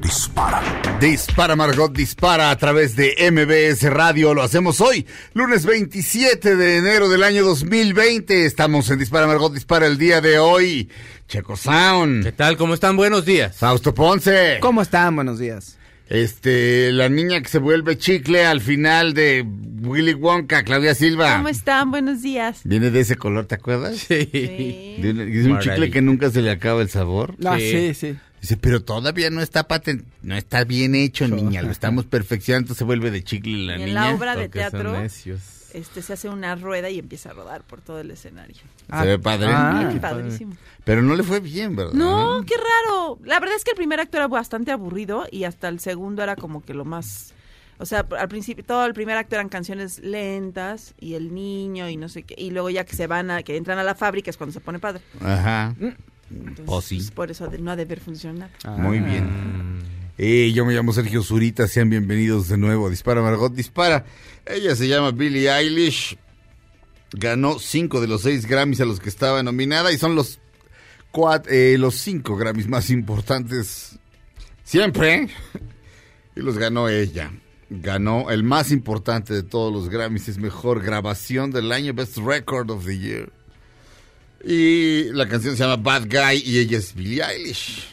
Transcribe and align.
dispara. 0.00 0.62
Dispara 1.00 1.56
Margot, 1.56 1.92
dispara 1.92 2.50
a 2.50 2.56
través 2.56 2.96
de 2.96 3.14
MBS 3.30 3.82
Radio. 3.90 4.34
Lo 4.34 4.42
hacemos 4.42 4.80
hoy, 4.80 5.06
lunes 5.34 5.66
27 5.66 6.56
de 6.56 6.76
enero 6.78 7.08
del 7.08 7.22
año 7.22 7.44
2020. 7.44 8.46
Estamos 8.46 8.88
en 8.90 8.98
Dispara 8.98 9.26
Margot, 9.26 9.52
dispara 9.52 9.86
el 9.86 9.98
día 9.98 10.20
de 10.20 10.38
hoy. 10.38 10.88
Checo 11.28 11.56
Sound. 11.56 12.24
¿Qué 12.24 12.32
tal? 12.32 12.56
¿Cómo 12.56 12.74
están? 12.74 12.96
Buenos 12.96 13.24
días. 13.24 13.56
Fausto 13.56 13.94
Ponce. 13.94 14.58
¿Cómo 14.60 14.82
están? 14.82 15.14
Buenos 15.16 15.38
días. 15.38 15.78
Este, 16.08 16.92
la 16.92 17.08
niña 17.08 17.40
que 17.40 17.48
se 17.48 17.58
vuelve 17.58 17.96
chicle 17.96 18.44
al 18.44 18.60
final 18.60 19.14
de 19.14 19.46
Willy 19.80 20.12
Wonka, 20.12 20.62
Claudia 20.62 20.94
Silva. 20.94 21.36
¿Cómo 21.36 21.48
están? 21.48 21.90
Buenos 21.90 22.20
días. 22.20 22.60
Viene 22.64 22.90
de 22.90 23.00
ese 23.00 23.16
color, 23.16 23.46
¿te 23.46 23.54
acuerdas? 23.54 23.96
Sí. 23.96 24.28
Sí. 24.30 24.96
De 25.00 25.40
es 25.40 25.46
un 25.46 25.58
chicle 25.60 25.90
que 25.90 26.02
nunca 26.02 26.30
se 26.30 26.42
le 26.42 26.50
acaba 26.50 26.82
el 26.82 26.90
sabor. 26.90 27.34
Ah, 27.44 27.56
Sí. 27.58 27.70
sí, 27.70 27.94
sí. 27.94 28.16
Dice, 28.42 28.56
pero 28.56 28.82
todavía 28.82 29.30
no 29.30 29.40
está 29.40 29.68
patent, 29.68 30.04
no 30.22 30.36
está 30.36 30.64
bien 30.64 30.94
hecho, 30.96 31.26
niña, 31.28 31.62
lo 31.62 31.70
estamos 31.70 32.04
perfeccionando, 32.06 32.64
entonces 32.64 32.78
se 32.78 32.84
vuelve 32.84 33.10
de 33.12 33.22
chicle 33.24 33.66
la 33.66 33.78
Y 33.78 33.82
en 33.82 33.86
niña. 33.90 34.08
la 34.10 34.14
obra 34.16 34.34
de 34.36 34.48
teatro 34.48 35.00
necios. 35.00 35.40
este, 35.72 36.02
se 36.02 36.12
hace 36.12 36.28
una 36.28 36.56
rueda 36.56 36.90
y 36.90 36.98
empieza 36.98 37.30
a 37.30 37.34
rodar 37.34 37.62
por 37.62 37.80
todo 37.80 38.00
el 38.00 38.10
escenario. 38.10 38.56
Se 39.00 39.06
ve 39.06 39.18
padre. 39.20 39.46
Ah, 39.52 39.76
Bien 39.78 39.92
qué 39.94 40.00
padrísimo. 40.00 40.56
Pero 40.84 41.02
no 41.02 41.14
le 41.14 41.22
fue 41.22 41.38
bien, 41.38 41.76
¿verdad? 41.76 41.92
No, 41.94 42.42
qué 42.44 42.56
raro. 42.56 43.18
La 43.24 43.38
verdad 43.38 43.54
es 43.56 43.62
que 43.62 43.70
el 43.70 43.76
primer 43.76 44.00
acto 44.00 44.16
era 44.16 44.26
bastante 44.26 44.72
aburrido 44.72 45.24
y 45.30 45.44
hasta 45.44 45.68
el 45.68 45.78
segundo 45.78 46.22
era 46.22 46.34
como 46.34 46.64
que 46.64 46.74
lo 46.74 46.84
más... 46.84 47.32
O 47.78 47.86
sea, 47.86 48.06
al 48.18 48.28
principio, 48.28 48.64
todo 48.64 48.84
el 48.86 48.92
primer 48.92 49.16
acto 49.16 49.36
eran 49.36 49.48
canciones 49.48 50.00
lentas 50.00 50.94
y 51.00 51.14
el 51.14 51.32
niño 51.32 51.88
y 51.88 51.96
no 51.96 52.08
sé 52.08 52.24
qué. 52.24 52.34
Y 52.36 52.50
luego 52.50 52.70
ya 52.70 52.84
que 52.84 52.94
se 52.96 53.06
van 53.06 53.30
a, 53.30 53.42
que 53.44 53.56
entran 53.56 53.78
a 53.78 53.82
la 53.84 53.94
fábrica 53.94 54.30
es 54.30 54.36
cuando 54.36 54.52
se 54.52 54.60
pone 54.60 54.78
padre. 54.80 55.00
Ajá. 55.20 55.74
Entonces, 56.32 56.64
Pues 56.66 56.84
sí. 56.84 56.96
pues, 56.96 57.10
por 57.10 57.30
eso 57.30 57.50
no 57.60 57.70
ha 57.70 57.76
de 57.76 57.82
haber 57.82 58.00
funcionado. 58.00 58.50
Muy 58.78 58.98
bien. 59.00 59.80
Eh, 60.18 60.52
yo 60.54 60.64
me 60.64 60.74
llamo 60.74 60.92
Sergio 60.92 61.22
Zurita, 61.22 61.66
sean 61.66 61.90
bienvenidos 61.90 62.48
de 62.48 62.58
nuevo. 62.58 62.86
a 62.86 62.90
Dispara 62.90 63.22
Margot, 63.22 63.52
dispara. 63.54 64.04
Ella 64.46 64.74
se 64.76 64.88
llama 64.88 65.10
Billie 65.10 65.50
Eilish. 65.50 66.16
Ganó 67.12 67.58
cinco 67.58 68.00
de 68.00 68.08
los 68.08 68.22
seis 68.22 68.46
Grammys 68.46 68.80
a 68.80 68.84
los 68.84 68.98
que 69.00 69.08
estaba 69.08 69.42
nominada 69.42 69.92
y 69.92 69.98
son 69.98 70.14
los 70.14 70.40
cuat- 71.12 71.46
eh, 71.50 71.76
los 71.78 71.94
cinco 71.96 72.36
Grammys 72.36 72.68
más 72.68 72.88
importantes 72.90 73.98
siempre. 74.64 75.28
Y 76.36 76.40
los 76.40 76.56
ganó 76.56 76.88
ella. 76.88 77.30
Ganó 77.68 78.30
el 78.30 78.42
más 78.44 78.70
importante 78.70 79.32
de 79.34 79.42
todos 79.42 79.72
los 79.72 79.88
Grammys, 79.88 80.28
es 80.28 80.38
mejor 80.38 80.82
grabación 80.82 81.50
del 81.50 81.72
año, 81.72 81.92
Best 81.94 82.18
Record 82.18 82.70
of 82.70 82.84
the 82.86 82.98
Year. 82.98 83.32
Y 84.44 85.12
la 85.12 85.28
canción 85.28 85.56
se 85.56 85.62
llama 85.62 85.76
Bad 85.76 86.08
Guy 86.08 86.42
y 86.44 86.58
ella 86.58 86.78
es 86.78 86.94
Billie 86.94 87.22
Eilish. 87.22 87.91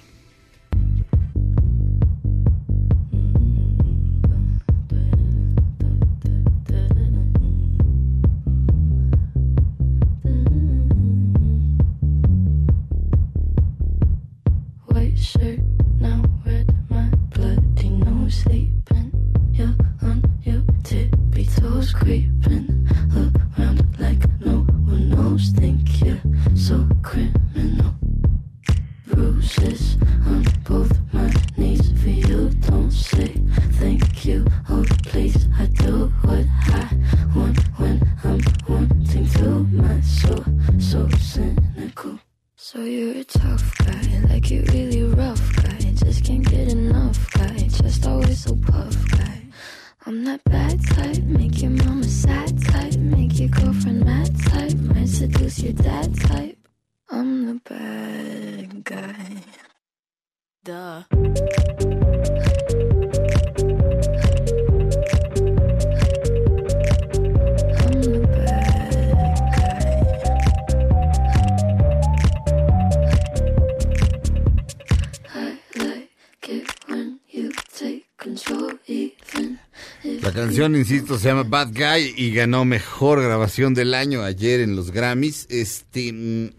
Canción, 80.71 80.75
insisto, 80.75 81.17
se 81.17 81.27
llama 81.29 81.43
Bad 81.43 81.69
Guy 81.73 82.13
y 82.17 82.31
ganó 82.33 82.65
mejor 82.65 83.21
grabación 83.21 83.73
del 83.73 83.93
año 83.93 84.23
ayer 84.23 84.59
en 84.61 84.75
los 84.75 84.91
Grammys. 84.91 85.47
Este, 85.49 86.11
mm, 86.13 86.49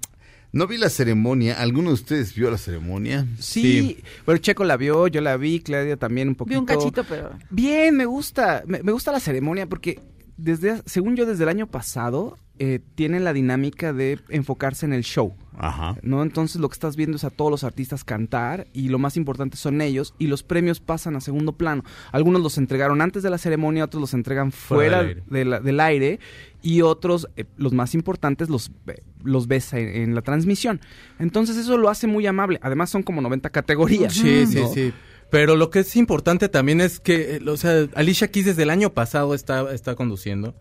no 0.52 0.66
vi 0.66 0.78
la 0.78 0.90
ceremonia. 0.90 1.60
¿Alguno 1.60 1.88
de 1.90 1.94
ustedes 1.94 2.34
vio 2.34 2.50
la 2.50 2.58
ceremonia? 2.58 3.26
Sí. 3.38 3.98
Bueno, 4.26 4.38
Checo 4.40 4.64
la 4.64 4.76
vio, 4.76 5.06
yo 5.08 5.20
la 5.20 5.36
vi, 5.36 5.60
Claudia 5.60 5.96
también 5.96 6.28
un 6.28 6.34
Vi 6.34 6.38
poquito. 6.38 6.60
un 6.60 6.66
cachito, 6.66 7.04
pero... 7.04 7.30
Bien, 7.50 7.96
me 7.96 8.04
gusta, 8.04 8.62
me, 8.66 8.82
me 8.82 8.92
gusta 8.92 9.12
la 9.12 9.20
ceremonia 9.20 9.66
porque 9.66 10.00
desde, 10.40 10.82
según 10.86 11.16
yo, 11.16 11.26
desde 11.26 11.42
el 11.44 11.48
año 11.48 11.66
pasado 11.66 12.38
eh, 12.58 12.78
tienen 12.94 13.24
la 13.24 13.32
dinámica 13.32 13.92
de 13.94 14.18
enfocarse 14.28 14.84
en 14.84 14.92
el 14.92 15.02
show. 15.02 15.34
Ajá. 15.56 15.96
¿no? 16.02 16.22
Entonces 16.22 16.60
lo 16.60 16.68
que 16.68 16.74
estás 16.74 16.96
viendo 16.96 17.16
es 17.16 17.24
a 17.24 17.30
todos 17.30 17.50
los 17.50 17.64
artistas 17.64 18.02
cantar 18.04 18.66
y 18.72 18.88
lo 18.88 18.98
más 18.98 19.16
importante 19.16 19.56
son 19.58 19.80
ellos 19.80 20.14
y 20.18 20.26
los 20.26 20.42
premios 20.42 20.80
pasan 20.80 21.16
a 21.16 21.20
segundo 21.20 21.52
plano. 21.52 21.84
Algunos 22.12 22.42
los 22.42 22.56
entregaron 22.58 23.00
antes 23.02 23.22
de 23.22 23.30
la 23.30 23.38
ceremonia, 23.38 23.84
otros 23.84 24.00
los 24.00 24.14
entregan 24.14 24.52
Fuera 24.52 24.98
fuera, 24.98 25.02
del 25.02 25.08
aire. 25.08 25.22
de 25.30 25.44
la- 25.44 25.60
del 25.60 25.80
aire 25.80 26.20
y 26.62 26.82
otros, 26.82 27.28
eh, 27.36 27.44
los 27.56 27.72
más 27.72 27.94
importantes, 27.94 28.48
los, 28.50 28.70
ve- 28.86 29.02
los 29.22 29.46
ves 29.48 29.72
en, 29.72 29.88
en 29.88 30.14
la 30.14 30.22
transmisión. 30.22 30.80
Entonces 31.18 31.56
eso 31.56 31.76
lo 31.78 31.88
hace 31.88 32.06
muy 32.06 32.26
amable. 32.26 32.58
Además 32.62 32.90
son 32.90 33.02
como 33.02 33.20
90 33.22 33.48
categorías. 33.50 34.12
Sí, 34.14 34.46
sí, 34.46 34.62
sí. 34.74 34.92
Pero 35.30 35.54
lo 35.56 35.70
que 35.70 35.80
es 35.80 35.94
importante 35.96 36.48
también 36.48 36.80
es 36.80 36.98
que, 37.00 37.36
eh, 37.36 37.40
o 37.48 37.56
sea, 37.56 37.86
Alicia 37.94 38.28
Keys 38.28 38.46
desde 38.46 38.64
el 38.64 38.70
año 38.70 38.92
pasado 38.92 39.34
está, 39.34 39.72
está 39.72 39.94
conduciendo. 39.94 40.54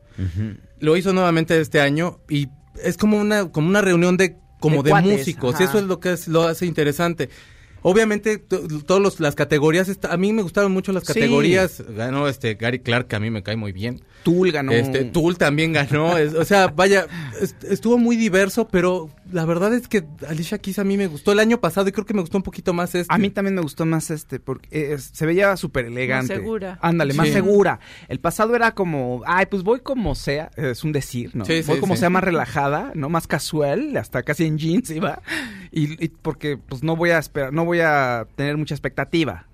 Lo 0.79 0.95
hizo 0.97 1.11
nuevamente 1.13 1.59
este 1.59 1.81
año 1.81 2.19
y 2.29 2.47
es 2.83 2.97
como 2.97 3.17
una, 3.17 3.49
como 3.51 3.67
una 3.67 3.81
reunión 3.81 4.15
de, 4.17 4.37
como 4.59 4.77
De 4.77 4.83
de, 4.83 4.89
cuates, 4.91 5.11
músicos. 5.19 5.55
ajá. 5.55 5.63
Y 5.63 5.67
eso 5.67 5.79
es 5.79 5.85
lo 5.85 5.99
que 5.99 6.13
es- 6.13 6.27
lo 6.27 6.43
hace 6.43 6.65
interesante. 6.65 7.29
Obviamente, 7.81 8.37
todas 8.37 9.19
las 9.19 9.35
categorías, 9.35 9.89
a 10.09 10.17
mí 10.17 10.33
me 10.33 10.41
gustaron 10.41 10.71
mucho 10.71 10.91
las 10.91 11.03
Sí. 11.05 11.13
categorías. 11.13 11.83
Ganó 11.95 12.27
este 12.27 12.55
Gary 12.55 12.79
Clark, 12.79 13.07
que 13.07 13.15
a 13.15 13.19
mí 13.19 13.29
me 13.29 13.43
cae 13.43 13.55
muy 13.55 13.71
bien. 13.71 14.01
Tool 14.23 14.51
ganó. 14.51 14.71
Este, 14.73 15.05
Tool 15.05 15.37
también 15.37 15.71
ganó. 15.73 16.17
es- 16.17 16.33
o 16.33 16.43
sea, 16.43 16.67
vaya, 16.67 17.07
est- 17.41 17.63
estuvo 17.63 17.97
muy 17.97 18.17
diverso, 18.17 18.67
pero 18.67 19.09
la 19.31 19.45
verdad 19.45 19.73
es 19.73 19.87
que 19.87 20.03
Alicia 20.27 20.57
Keys 20.57 20.77
a 20.79 20.83
mí 20.83 20.97
me 20.97 21.07
gustó 21.07 21.31
el 21.31 21.39
año 21.39 21.61
pasado 21.61 21.87
y 21.87 21.91
creo 21.93 22.05
que 22.05 22.13
me 22.13 22.21
gustó 22.21 22.37
un 22.37 22.43
poquito 22.43 22.73
más 22.73 22.93
este. 22.95 23.13
A 23.13 23.17
mí 23.17 23.29
también 23.29 23.55
me 23.55 23.61
gustó 23.61 23.85
más 23.85 24.11
este, 24.11 24.39
porque 24.41 24.67
eh, 24.71 24.93
es- 24.95 25.11
se 25.13 25.25
veía 25.25 25.55
súper 25.55 25.85
elegante. 25.85 26.33
Más 26.33 26.41
segura. 26.41 26.79
Ándale, 26.81 27.13
más 27.13 27.27
Sí. 27.27 27.33
segura. 27.33 27.79
El 28.09 28.19
pasado 28.19 28.55
era 28.55 28.73
como, 28.73 29.21
ay, 29.25 29.45
pues 29.45 29.63
voy 29.63 29.79
como 29.79 30.15
sea, 30.15 30.51
es 30.57 30.83
un 30.83 30.91
decir, 30.91 31.31
¿no? 31.35 31.45
Sí, 31.45 31.61
voy 31.65 31.75
sí, 31.75 31.79
como 31.81 31.95
sí. 31.95 32.01
sea 32.01 32.09
más 32.09 32.23
relajada, 32.23 32.91
¿no? 32.95 33.07
Más 33.09 33.25
casual, 33.25 33.95
hasta 33.95 34.23
casi 34.23 34.45
en 34.45 34.57
jeans 34.57 34.89
iba. 34.89 35.21
Y, 35.71 36.03
y 36.03 36.09
porque 36.09 36.57
pues 36.57 36.83
no 36.83 36.95
voy 36.95 37.11
a 37.11 37.19
esperar, 37.19 37.53
no 37.53 37.65
voy 37.65 37.79
a 37.81 38.25
tener 38.35 38.57
mucha 38.57 38.73
expectativa. 38.75 39.45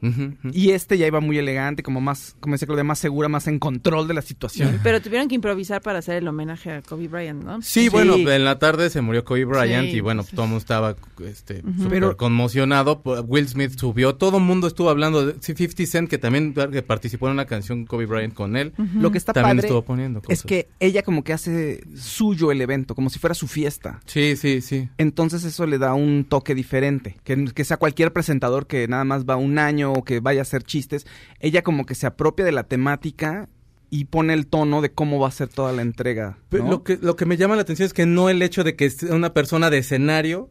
Y 0.54 0.72
este 0.72 0.98
ya 0.98 1.08
iba 1.08 1.20
muy 1.20 1.38
elegante, 1.38 1.84
como 1.84 2.00
más, 2.02 2.36
como 2.40 2.54
decía 2.56 2.66
Claudia, 2.68 2.84
más 2.84 3.00
segura, 3.00 3.28
más 3.28 3.48
en 3.48 3.60
control 3.60 4.08
de 4.08 4.14
la 4.14 4.22
situación. 4.22 4.80
Pero 4.84 5.02
tuvieron 5.02 5.28
que 5.28 5.36
improvisar 5.36 5.82
para 5.82 6.00
hacer 6.00 6.18
el 6.18 6.28
homenaje 6.28 6.72
a 6.72 6.82
Kobe 6.82 7.08
Bryant, 7.08 7.44
¿no? 7.44 7.62
Sí, 7.62 7.84
Sí. 7.86 7.90
bueno, 7.90 8.16
en 8.16 8.44
la 8.46 8.60
tarde 8.60 8.90
se 8.90 9.02
murió 9.02 9.24
Kobe 9.26 9.46
Bryant 9.46 9.90
Sí, 9.90 9.98
y 9.98 10.00
bueno, 10.00 10.24
todo 10.24 10.44
el 10.44 10.50
mundo 10.50 10.58
estaba 10.60 10.96
este, 11.28 11.62
súper 11.62 11.90
Pero- 11.90 12.18
conmocionado. 12.18 13.02
Will 13.28 13.48
Smith 13.48 13.78
subió, 13.78 14.16
todo 14.16 14.38
el 14.38 14.44
mundo 14.44 14.68
estuvo 14.68 14.90
hablando 14.90 15.26
de 15.26 15.36
sí, 15.42 15.54
50 15.56 15.86
Cent, 15.86 16.10
que 16.10 16.18
también 16.18 16.54
que 16.54 16.82
participó 16.82 17.28
en 17.28 17.34
una 17.34 17.46
canción 17.46 17.86
Kobe 17.86 18.06
Bryant 18.06 18.34
con 18.34 18.56
él. 18.56 18.74
Lo 18.96 19.12
que 19.12 19.18
está 19.18 19.34
También 19.34 19.58
padre 19.58 19.68
estuvo 19.68 19.82
poniendo 19.84 20.22
es 20.30 20.44
que 20.44 20.68
ella 20.80 21.04
como 21.04 21.24
que 21.24 21.34
hace 21.34 21.84
suyo 21.96 22.52
el 22.52 22.62
evento, 22.62 22.96
como 22.96 23.10
si 23.10 23.20
fuera 23.20 23.34
su 23.34 23.48
fiesta. 23.48 24.02
Sí, 24.06 24.36
sí, 24.36 24.62
sí. 24.62 24.90
Entonces 24.98 25.44
eso 25.44 25.66
le 25.66 25.78
da 25.78 25.94
un 25.94 26.05
toque 26.30 26.56
diferente. 26.56 27.18
Que, 27.24 27.46
que 27.46 27.66
sea 27.66 27.78
cualquier 27.78 28.14
presentador 28.14 28.68
que 28.68 28.88
nada 28.88 29.04
más 29.04 29.26
va 29.26 29.36
un 29.36 29.60
año 29.60 29.92
o 29.94 30.04
que 30.04 30.20
vaya 30.20 30.42
a 30.42 30.44
hacer 30.44 30.64
chistes, 30.64 31.06
ella 31.40 31.64
como 31.64 31.86
que 31.86 31.96
se 31.96 32.08
apropia 32.08 32.46
de 32.46 32.52
la 32.52 32.64
temática 32.64 33.50
y 33.90 34.06
pone 34.06 34.34
el 34.34 34.48
tono 34.48 34.82
de 34.82 34.92
cómo 34.92 35.20
va 35.20 35.28
a 35.28 35.32
ser 35.32 35.48
toda 35.48 35.72
la 35.72 35.82
entrega. 35.82 36.38
Lo, 36.52 36.84
que, 36.84 36.98
lo 37.02 37.16
que 37.16 37.26
me 37.26 37.38
llama 37.38 37.56
la 37.56 37.62
atención 37.62 37.86
es 37.86 37.94
que 37.94 38.06
no 38.06 38.30
el 38.30 38.42
hecho 38.42 38.64
de 38.64 38.76
que 38.76 38.90
sea 38.90 39.16
una 39.16 39.34
persona 39.34 39.70
de 39.70 39.80
escenario, 39.80 40.50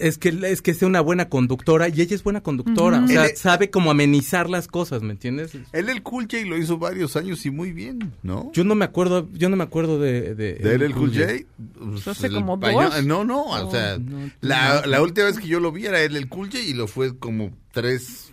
es 0.00 0.18
que, 0.18 0.28
es 0.28 0.62
que 0.62 0.74
sea 0.74 0.88
una 0.88 1.00
buena 1.00 1.28
conductora, 1.28 1.88
y 1.88 2.00
ella 2.00 2.14
es 2.14 2.22
buena 2.22 2.42
conductora, 2.42 3.04
o 3.04 3.08
sea, 3.08 3.34
sabe 3.36 3.70
cómo 3.70 3.90
amenizar 3.90 4.48
las 4.48 4.68
cosas, 4.68 5.02
¿me 5.02 5.12
entiendes? 5.12 5.52
Él 5.72 5.88
el 5.88 6.02
Cool 6.02 6.24
J 6.24 6.44
lo 6.46 6.58
hizo 6.58 6.78
varios 6.78 7.16
años 7.16 7.44
y 7.46 7.50
muy 7.50 7.72
bien, 7.72 8.12
¿no? 8.22 8.50
Yo 8.52 8.64
no 8.64 8.74
me 8.74 8.84
acuerdo, 8.84 9.28
yo 9.32 9.48
no 9.48 9.56
me 9.56 9.64
acuerdo 9.64 9.98
de... 9.98 10.34
¿De, 10.34 10.54
¿De 10.54 10.74
él 10.74 10.82
el 10.82 10.94
Cool 10.94 11.12
J? 11.14 11.44
Pues, 11.78 12.08
Hace 12.08 12.28
el 12.28 12.34
como 12.34 12.56
dos. 12.56 13.04
No, 13.04 13.24
no, 13.24 13.44
o 13.44 13.70
sea, 13.70 13.98
no, 13.98 14.30
la, 14.40 14.86
la 14.86 15.02
última 15.02 15.26
vez 15.26 15.38
que 15.38 15.48
yo 15.48 15.60
lo 15.60 15.72
vi 15.72 15.86
era 15.86 16.00
él 16.00 16.16
el 16.16 16.28
Cool 16.28 16.46
J 16.46 16.60
y 16.60 16.74
lo 16.74 16.86
fue 16.86 17.18
como 17.18 17.50
tres, 17.72 18.32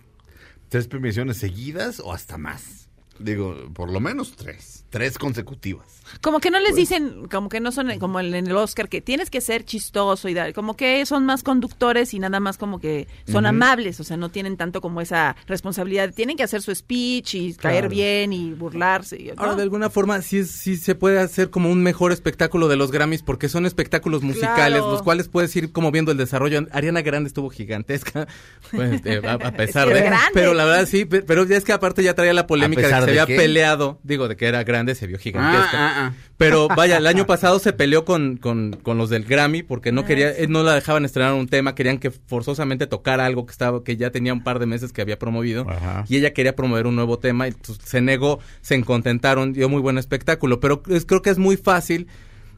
tres 0.69 0.87
premiaciones 0.87 1.37
seguidas 1.37 1.99
o 1.99 2.13
hasta 2.13 2.37
más. 2.37 2.89
Digo, 3.19 3.55
por 3.73 3.91
lo 3.91 3.99
menos 3.99 4.35
tres, 4.35 4.85
tres 4.89 5.17
consecutivas. 5.17 6.00
Como 6.19 6.39
que 6.39 6.51
no 6.51 6.57
Pues 6.59 6.69
les 6.69 6.75
dicen, 6.75 7.27
como 7.29 7.47
que 7.49 7.59
no 7.59 7.71
son 7.71 7.97
como 7.99 8.19
en 8.19 8.33
el 8.33 8.55
Oscar, 8.55 8.89
que 8.89 9.01
tienes 9.01 9.29
que 9.29 9.41
ser 9.41 9.63
chistoso 9.65 10.27
y 10.29 10.33
dar, 10.33 10.53
como 10.53 10.75
que 10.75 11.05
son 11.05 11.25
más 11.25 11.43
conductores 11.43 12.13
y 12.13 12.19
nada 12.19 12.39
más 12.39 12.57
como 12.57 12.79
que 12.79 13.07
son 13.31 13.45
amables, 13.45 13.99
o 13.99 14.03
sea, 14.03 14.17
no 14.17 14.29
tienen 14.29 14.57
tanto 14.57 14.81
como 14.81 15.01
esa 15.01 15.35
responsabilidad. 15.47 16.13
Tienen 16.13 16.37
que 16.37 16.43
hacer 16.43 16.61
su 16.61 16.73
speech 16.75 17.35
y 17.35 17.53
caer 17.53 17.87
bien 17.89 18.33
y 18.33 18.51
burlarse. 18.53 19.17
y- 19.19 19.27
¿no? 19.27 19.33
Ahora, 19.37 19.55
de 19.55 19.63
alguna 19.63 19.89
forma, 19.89 20.21
sí, 20.21 20.43
sí 20.45 20.75
se 20.77 20.95
puede 20.95 21.19
hacer 21.19 21.49
como 21.49 21.69
un 21.71 21.81
mejor 21.83 22.11
espectáculo 22.11 22.67
de 22.67 22.75
los 22.75 22.91
Grammys, 22.91 23.23
porque 23.23 23.49
son 23.49 23.65
espectáculos 23.65 24.21
musicales, 24.23 24.79
Claro. 24.79 24.91
los 24.91 25.01
cuales 25.01 25.27
puedes 25.29 25.55
ir 25.55 25.71
como 25.71 25.91
viendo 25.91 26.11
el 26.11 26.17
desarrollo. 26.17 26.65
Ariana 26.71 27.01
Grande 27.01 27.27
estuvo 27.27 27.49
gigantesca, 27.49 28.27
pues, 28.71 29.01
eh, 29.05 29.21
a, 29.25 29.33
a 29.33 29.51
pesar 29.51 29.87
de... 29.87 30.01
grande. 30.01 30.31
Pero 30.33 30.53
la 30.53 30.65
verdad 30.65 30.85
sí, 30.87 31.05
pe- 31.05 31.21
pero 31.21 31.45
ya 31.45 31.57
es 31.57 31.63
que 31.63 31.73
aparte 31.73 32.03
ya 32.03 32.13
traía 32.13 32.33
la 32.33 32.47
polémica 32.47 32.81
de 32.81 32.87
que 32.87 32.93
se 32.99 33.05
de 33.05 33.11
había 33.11 33.25
qué? 33.25 33.35
peleado, 33.35 33.99
digo, 34.03 34.27
de 34.27 34.35
que 34.35 34.45
era 34.47 34.63
grande, 34.63 34.95
se 34.95 35.07
vio 35.07 35.17
gigantesca. 35.17 35.69
Ah, 35.73 35.93
ah, 35.97 36.00
Pero 36.37 36.67
vaya, 36.67 36.97
el 36.97 37.05
año 37.07 37.25
pasado 37.27 37.59
se 37.59 37.71
peleó 37.73 38.03
con, 38.05 38.37
con, 38.37 38.71
con 38.81 38.97
los 38.97 39.09
del 39.09 39.25
Grammy 39.25 39.61
porque 39.63 39.91
no 39.91 40.01
Ah, 40.01 40.05
quería, 40.05 40.29
eh, 40.31 40.47
no 40.47 40.63
la 40.63 40.73
dejaban 40.73 41.05
estrenar 41.05 41.33
un 41.33 41.47
tema, 41.47 41.75
querían 41.75 41.99
que 41.99 42.09
forzosamente 42.11 42.87
tocara 42.87 43.25
algo 43.25 43.45
que 43.45 43.51
estaba, 43.51 43.83
que 43.83 43.95
ya 43.97 44.09
tenía 44.11 44.33
un 44.33 44.43
par 44.43 44.57
de 44.59 44.65
meses 44.65 44.91
que 44.91 45.01
había 45.01 45.19
promovido. 45.19 45.69
Ajá. 45.69 46.03
Y 46.09 46.17
ella 46.17 46.33
quería 46.33 46.55
promover 46.55 46.87
un 46.87 46.95
nuevo 46.95 47.19
tema 47.19 47.47
y 47.47 47.51
pues, 47.51 47.77
se 47.83 48.01
negó, 48.01 48.39
se 48.61 48.75
encontentaron, 48.75 49.53
dio 49.53 49.69
muy 49.69 49.81
buen 49.81 49.97
espectáculo. 49.97 50.59
Pero 50.59 50.81
es- 50.89 51.05
creo 51.05 51.21
que 51.21 51.29
es 51.29 51.37
muy 51.37 51.57
fácil 51.57 52.07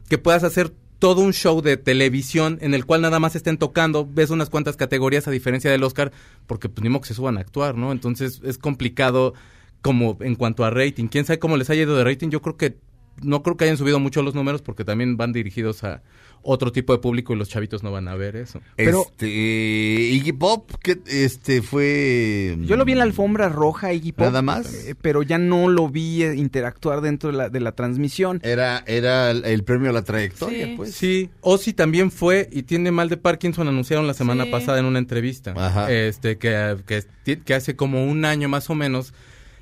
que 0.08 0.16
puedas 0.18 0.44
hacer 0.44 0.72
todo 0.98 1.20
un 1.20 1.34
show 1.34 1.60
de 1.60 1.76
televisión 1.76 2.56
en 2.62 2.72
el 2.72 2.86
cual 2.86 3.02
nada 3.02 3.18
más 3.18 3.36
estén 3.36 3.58
tocando, 3.58 4.08
ves 4.10 4.30
unas 4.30 4.48
cuantas 4.48 4.76
categorías 4.76 5.28
a 5.28 5.30
diferencia 5.30 5.70
del 5.70 5.82
Oscar, 5.82 6.12
porque 6.46 6.70
pues 6.70 6.82
ni 6.82 6.88
modo 6.88 7.02
que 7.02 7.08
se 7.08 7.14
suban 7.14 7.36
a 7.36 7.40
actuar, 7.40 7.76
¿no? 7.76 7.92
Entonces 7.92 8.40
es 8.44 8.56
complicado 8.56 9.34
como 9.82 10.16
en 10.20 10.34
cuanto 10.36 10.64
a 10.64 10.70
rating. 10.70 11.08
¿Quién 11.08 11.26
sabe 11.26 11.38
cómo 11.38 11.58
les 11.58 11.68
ha 11.68 11.74
ido 11.74 11.94
de 11.96 12.04
rating? 12.04 12.30
Yo 12.30 12.40
creo 12.40 12.56
que 12.56 12.78
no 13.22 13.42
creo 13.42 13.56
que 13.56 13.64
hayan 13.64 13.76
subido 13.76 13.98
mucho 14.00 14.22
los 14.22 14.34
números 14.34 14.62
porque 14.62 14.84
también 14.84 15.16
van 15.16 15.32
dirigidos 15.32 15.84
a 15.84 16.02
otro 16.46 16.72
tipo 16.72 16.92
de 16.92 16.98
público 16.98 17.32
y 17.32 17.36
los 17.36 17.48
chavitos 17.48 17.82
no 17.82 17.90
van 17.90 18.06
a 18.06 18.14
ver 18.16 18.36
eso. 18.36 18.60
Pero- 18.76 19.06
este, 19.06 19.26
Iggy 19.28 20.32
Pop, 20.32 20.70
que 20.82 20.98
este 21.06 21.62
fue... 21.62 22.54
Yo 22.66 22.76
lo 22.76 22.84
vi 22.84 22.92
en 22.92 22.98
la 22.98 23.04
alfombra 23.04 23.48
roja, 23.48 23.94
Iggy 23.94 24.12
Pop. 24.12 24.26
¿Nada 24.26 24.42
más? 24.42 24.72
eh, 24.86 24.94
pero 25.00 25.22
ya 25.22 25.38
no 25.38 25.68
lo 25.68 25.88
vi 25.88 26.22
eh, 26.22 26.34
interactuar 26.34 27.00
dentro 27.00 27.30
de 27.30 27.36
la, 27.38 27.48
de 27.48 27.60
la 27.60 27.72
transmisión. 27.72 28.40
Era, 28.42 28.84
era 28.86 29.30
el, 29.30 29.44
el 29.46 29.64
premio 29.64 29.88
a 29.88 29.92
la 29.94 30.02
trayectoria, 30.02 30.66
Sí. 30.66 30.74
pues. 30.76 30.92
Sí, 30.94 31.30
Ozzy 31.40 31.72
también 31.72 32.10
fue 32.10 32.48
y 32.52 32.64
tiene 32.64 32.90
mal 32.90 33.08
de 33.08 33.16
Parkinson, 33.16 33.66
anunciaron 33.68 34.06
la 34.06 34.12
semana 34.14 34.44
Sí. 34.44 34.50
pasada 34.50 34.78
en 34.78 34.84
una 34.84 34.98
entrevista. 34.98 35.54
Ajá. 35.56 35.90
Este, 35.90 36.36
que, 36.36 36.76
que, 37.24 37.40
que 37.40 37.54
hace 37.54 37.74
como 37.74 38.04
un 38.04 38.26
año 38.26 38.50
más 38.50 38.68
o 38.68 38.74
menos 38.74 39.14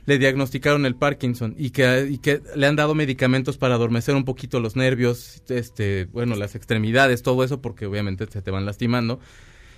le 0.04 0.18
diagnosticaron 0.18 0.84
el 0.86 0.96
Parkinson 0.96 1.54
y 1.56 1.70
que, 1.70 2.08
y 2.10 2.18
que 2.18 2.42
le 2.56 2.66
han 2.66 2.76
dado 2.76 2.94
medicamentos 2.94 3.56
para 3.56 3.74
adormecer 3.74 4.14
un 4.14 4.24
poquito 4.24 4.60
los 4.60 4.76
nervios, 4.76 5.42
este, 5.48 6.06
bueno, 6.06 6.34
las 6.34 6.54
extremidades, 6.54 7.22
todo 7.22 7.44
eso, 7.44 7.60
porque 7.60 7.86
obviamente 7.86 8.26
se 8.30 8.42
te 8.42 8.50
van 8.50 8.66
lastimando. 8.66 9.20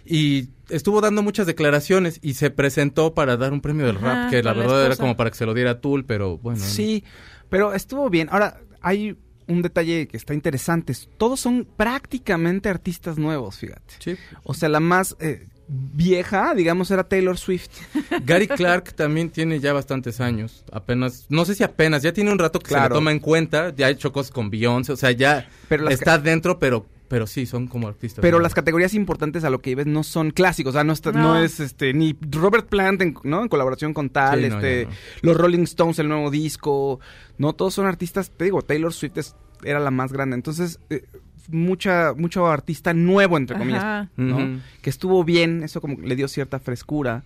Y 0.06 0.50
estuvo 0.68 1.00
dando 1.00 1.22
muchas 1.22 1.46
declaraciones 1.46 2.18
y 2.22 2.34
se 2.34 2.50
presentó 2.50 3.14
para 3.14 3.36
dar 3.36 3.52
un 3.52 3.60
premio 3.60 3.86
del 3.86 3.96
Ajá, 3.96 4.24
rap, 4.24 4.30
que 4.30 4.42
la 4.42 4.52
verdad 4.52 4.84
era 4.84 4.96
como 4.96 5.16
para 5.16 5.30
que 5.30 5.36
se 5.36 5.46
lo 5.46 5.54
diera 5.54 5.80
Tool, 5.80 6.04
pero 6.04 6.38
bueno. 6.38 6.60
Sí, 6.60 7.04
pero 7.48 7.72
estuvo 7.72 8.10
bien. 8.10 8.28
Ahora, 8.30 8.60
hay 8.82 9.16
un 9.46 9.62
detalle 9.62 10.06
que 10.06 10.16
está 10.16 10.34
interesante. 10.34 10.94
Todos 11.16 11.40
son 11.40 11.66
prácticamente 11.76 12.68
artistas 12.68 13.18
nuevos, 13.18 13.58
fíjate. 13.58 13.94
Sí. 13.98 14.16
O 14.42 14.52
sea, 14.52 14.68
la 14.68 14.80
más 14.80 15.16
eh, 15.20 15.46
vieja, 15.68 16.54
digamos, 16.54 16.90
era 16.90 17.04
Taylor 17.04 17.38
Swift. 17.38 17.68
Gary 18.24 18.46
Clark 18.48 18.92
también 18.94 19.30
tiene 19.30 19.60
ya 19.60 19.72
bastantes 19.72 20.20
años. 20.20 20.64
Apenas, 20.72 21.26
no 21.28 21.44
sé 21.44 21.54
si 21.54 21.62
apenas, 21.62 22.02
ya 22.02 22.12
tiene 22.12 22.30
un 22.32 22.38
rato 22.38 22.58
que 22.58 22.68
se 22.68 22.74
Claro. 22.74 22.94
le 22.94 22.98
toma 22.98 23.12
en 23.12 23.20
cuenta. 23.20 23.74
Ya 23.74 23.86
ha 23.86 23.90
hecho 23.90 24.12
cosas 24.12 24.30
con 24.32 24.50
Beyoncé, 24.50 24.92
o 24.92 24.96
sea, 24.96 25.10
ya 25.12 25.48
Pero 25.68 25.88
está 25.88 26.18
dentro, 26.18 26.58
pero, 26.58 26.86
pero 27.08 27.26
sí, 27.26 27.46
son 27.46 27.66
como 27.66 27.88
artistas. 27.88 28.20
Pero 28.22 28.38
¿no? 28.38 28.42
las 28.42 28.54
categorías 28.54 28.94
importantes 28.94 29.44
a 29.44 29.50
lo 29.50 29.60
que 29.60 29.70
ibas 29.70 29.86
no 29.86 30.02
son 30.04 30.30
clásicos, 30.30 30.70
o 30.70 30.72
sea, 30.74 30.84
no, 30.84 30.92
está- 30.92 31.12
No. 31.12 31.34
no 31.34 31.38
es 31.38 31.60
este 31.60 31.92
ni 31.94 32.16
Robert 32.30 32.68
Plant 32.68 33.02
en, 33.02 33.14
¿no? 33.24 33.42
en 33.42 33.48
colaboración 33.48 33.94
con 33.94 34.10
tal, 34.10 34.40
Sí, 34.40 34.46
este 34.46 34.88
los 35.22 35.36
Rolling 35.36 35.62
Stones 35.64 35.98
el 35.98 36.08
nuevo 36.08 36.30
disco, 36.30 37.00
no 37.38 37.52
todos 37.52 37.74
son 37.74 37.86
artistas, 37.86 38.30
te 38.36 38.44
digo, 38.44 38.62
Taylor 38.62 38.92
Swift 38.92 39.18
es- 39.18 39.36
era 39.62 39.80
la 39.80 39.90
más 39.90 40.12
grande, 40.12 40.34
entonces 40.36 40.78
eh, 40.90 41.04
mucha 41.48 42.14
mucho 42.16 42.46
artista 42.46 42.94
nuevo 42.94 43.36
entre 43.36 43.56
comillas, 43.56 43.84
Ajá. 43.84 44.10
¿no? 44.16 44.36
Ujú. 44.36 44.60
Que 44.82 44.90
estuvo 44.90 45.24
bien, 45.24 45.62
eso 45.62 45.80
como 45.80 45.96
que 45.96 46.06
le 46.06 46.16
dio 46.16 46.28
cierta 46.28 46.58
frescura. 46.58 47.24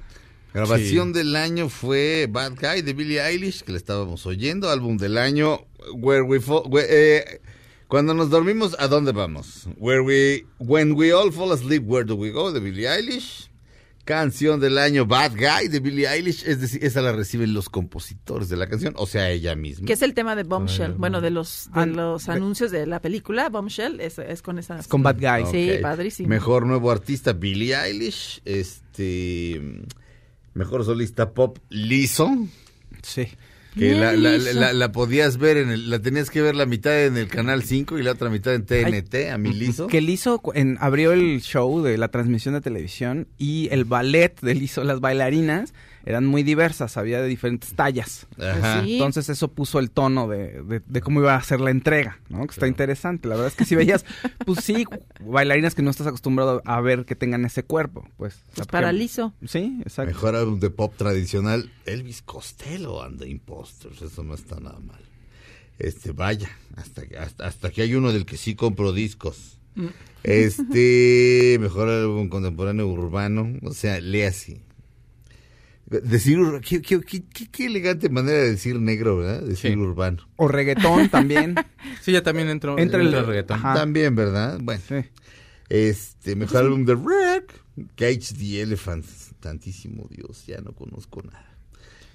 Grabación 0.55 1.13
del 1.13 1.37
año 1.37 1.69
fue 1.69 2.27
Bad 2.31 2.55
Guy 2.61 2.83
de 2.83 2.93
Billie 2.95 3.21
Eilish, 3.21 3.63
que 3.63 3.73
le 3.73 3.79
estábamos 3.79 4.27
oyendo. 4.27 4.71
Álbum 4.71 4.97
del 4.97 5.19
año, 5.19 5.61
Where 5.95 6.23
We 6.23 6.41
Fall... 6.41 6.63
eh, 6.81 7.41
cuando 7.87 8.15
nos 8.15 8.31
dormimos, 8.31 8.75
¿a 8.79 8.89
dónde 8.89 9.13
vamos? 9.13 9.69
Where 9.79 10.01
we, 10.01 10.47
When 10.59 10.93
We 10.93 11.13
All 11.13 11.33
Fall 11.33 11.53
Asleep, 11.53 11.85
Where 11.87 12.05
Do 12.05 12.17
We 12.17 12.31
Go 12.31 12.51
de 12.53 12.61
Billie 12.61 12.89
Eilish. 12.89 13.51
Canción 14.09 14.59
del 14.59 14.79
año 14.79 15.05
Bad 15.05 15.33
Guy 15.33 15.69
de 15.69 15.81
Billie 15.81 16.09
Eilish, 16.09 16.43
es 16.47 16.63
decir, 16.63 16.83
esa 16.83 17.03
la 17.03 17.13
reciben 17.13 17.53
los 17.53 17.69
compositores 17.69 18.49
de 18.49 18.57
la 18.57 18.67
canción, 18.67 18.95
o 18.97 19.07
sea, 19.07 19.29
ella 19.29 19.55
misma. 19.55 19.87
Que 19.87 19.93
es 19.93 20.01
el 20.01 20.15
tema 20.15 20.35
de 20.35 20.45
Bombshell. 20.45 20.93
Ay, 20.93 20.97
Bueno, 20.97 21.19
no. 21.19 21.21
de 21.21 21.29
los, 21.31 21.69
de 21.75 21.85
los 21.85 22.27
anuncios 22.31 22.71
de 22.71 22.87
la 22.87 23.03
película, 23.03 23.51
Bombshell, 23.51 24.01
es, 24.01 24.19
es 24.19 24.41
con 24.41 24.59
esa. 24.59 24.79
Es 24.79 24.89
con 24.89 25.03
Bad 25.03 25.19
Guy. 25.21 25.51
Sí, 25.53 25.73
padrísimo. 25.83 26.31
Mejor 26.31 26.65
nuevo 26.65 26.91
artista, 26.91 27.35
Billie 27.35 27.77
Eilish. 27.77 28.41
Este. 28.47 29.61
Mejor 30.55 30.87
solista 30.87 31.35
pop, 31.35 31.59
Lizzo. 31.69 32.31
Sí. 33.03 33.29
Que 33.79 33.95
la, 33.95 34.13
la- 34.15 34.37
Lizzo. 34.39 34.53
la- 34.61 34.73
la 34.73 34.93
podías 34.93 35.39
ver, 35.39 35.57
en 35.57 35.71
el- 35.71 35.89
la 35.91 35.99
tenías 36.01 36.31
que 36.31 36.43
ver 36.43 36.55
la 36.57 36.67
mitad 36.67 37.05
en 37.07 37.17
el 37.17 37.29
canal 37.29 37.63
5 37.63 37.99
y 37.99 38.03
la 38.03 38.13
otra 38.13 38.29
mitad 38.31 38.55
en 38.55 38.67
TNT, 38.67 39.31
a 39.31 39.39
mi 39.39 39.53
Lizzo. 39.53 39.87
Que 39.87 40.01
cu- 40.39 40.53
en, 40.55 40.77
abrió 40.81 41.13
el 41.13 41.41
show 41.41 41.83
de 41.83 41.97
la 41.99 42.09
transmisión 42.09 42.55
de 42.55 42.61
televisión 42.61 43.29
y 43.39 43.69
el 43.71 43.85
ballet 43.85 44.41
de 44.41 44.53
él 44.53 44.63
hizo, 44.63 44.85
las 44.85 45.01
bailarinas 45.01 45.73
eran 46.09 46.25
muy 46.25 46.43
diversas, 46.43 46.97
había 46.97 47.21
de 47.21 47.29
diferentes 47.29 47.75
tallas. 47.75 48.27
Ajá. 48.41 48.83
Sí. 48.83 48.95
Entonces 48.95 49.29
eso 49.29 49.49
puso 49.49 49.79
el 49.79 49.91
tono 49.91 50.27
de, 50.27 50.63
de- 50.63 50.81
de 50.85 51.01
cómo 51.03 51.21
iba 51.21 51.35
a 51.37 51.43
ser 51.43 51.61
la 51.61 51.71
entrega, 51.71 52.19
¿no? 52.31 52.47
Que 52.47 52.53
está 52.53 52.67
interesante. 52.67 53.29
La 53.29 53.35
verdad 53.35 53.49
es 53.49 53.55
que 53.57 53.67
si 53.67 53.75
veías, 53.77 54.07
pues 54.47 54.61
sí, 54.65 54.87
bailarinas 55.21 55.75
que 55.75 55.83
no 55.83 55.91
estás 55.91 56.07
acostumbrado 56.07 56.63
a 56.65 56.81
ver 56.81 57.05
que 57.05 57.15
tengan 57.15 57.45
ese 57.45 57.63
cuerpo, 57.63 58.09
pues. 58.17 58.37
Pues 58.47 58.55
porque- 58.57 58.73
paralizo. 58.73 59.35
Sí, 59.47 59.81
exacto. 59.83 60.11
Mejor 60.13 60.35
álbum 60.35 60.61
de 60.61 60.71
pop 60.71 60.95
tradicional, 60.97 61.71
Elvis 61.85 62.23
Costello 62.23 63.03
and 63.03 63.19
the 63.21 63.29
Imposters. 63.29 64.01
Eso 64.01 64.23
no 64.25 64.35
está 64.35 64.59
nada 64.61 64.79
mal. 64.81 65.01
Este, 65.79 66.13
vaya, 66.13 66.49
hasta, 66.77 67.07
que- 67.07 67.19
hasta, 67.19 67.47
hasta 67.47 67.71
que 67.71 67.83
hay 67.83 67.95
uno 67.95 68.13
del 68.15 68.25
que 68.25 68.37
sí 68.39 68.55
compro 68.55 68.93
discos. 68.93 69.59
Este, 70.25 71.59
mejor 71.61 71.89
álbum 71.89 72.29
contemporáneo 72.29 72.87
urbano, 72.89 73.53
o 73.63 73.73
sea, 73.73 74.01
lea 74.01 74.29
así. 74.29 74.61
Decir, 75.91 76.39
qué, 76.63 76.83
qué- 76.83 77.01
qué- 77.01 77.49
qué- 77.51 77.67
elegante 77.67 78.11
manera 78.11 78.37
de 78.39 78.51
decir 78.51 78.79
negro, 78.79 79.17
¿verdad? 79.19 79.41
Decir 79.41 79.73
Sí. 79.73 79.77
urbano. 79.79 80.19
O 80.37 80.47
reggaetón 80.49 81.09
también. 81.09 81.55
Sí, 82.03 82.13
ya 82.13 82.23
también 82.23 82.49
entró, 82.51 82.79
Entra 82.79 83.01
el- 83.01 83.07
entra 83.07 83.21
el 83.21 83.27
reggaetón. 83.27 83.59
Ajá. 83.59 83.75
También, 83.75 84.15
¿verdad? 84.15 84.59
Bueno, 84.63 84.83
Sí. 84.87 84.97
Este, 85.71 86.37
mejor 86.37 86.59
álbum 86.65 86.85
de 86.85 86.95
Wreck, 86.95 87.53
Cage 87.97 88.35
the 88.39 88.63
Elephants. 88.63 89.31
Tantísimo 89.41 90.09
Dios, 90.11 90.45
ya 90.47 90.61
no 90.61 90.73
conozco 90.73 91.23
nada. 91.23 91.45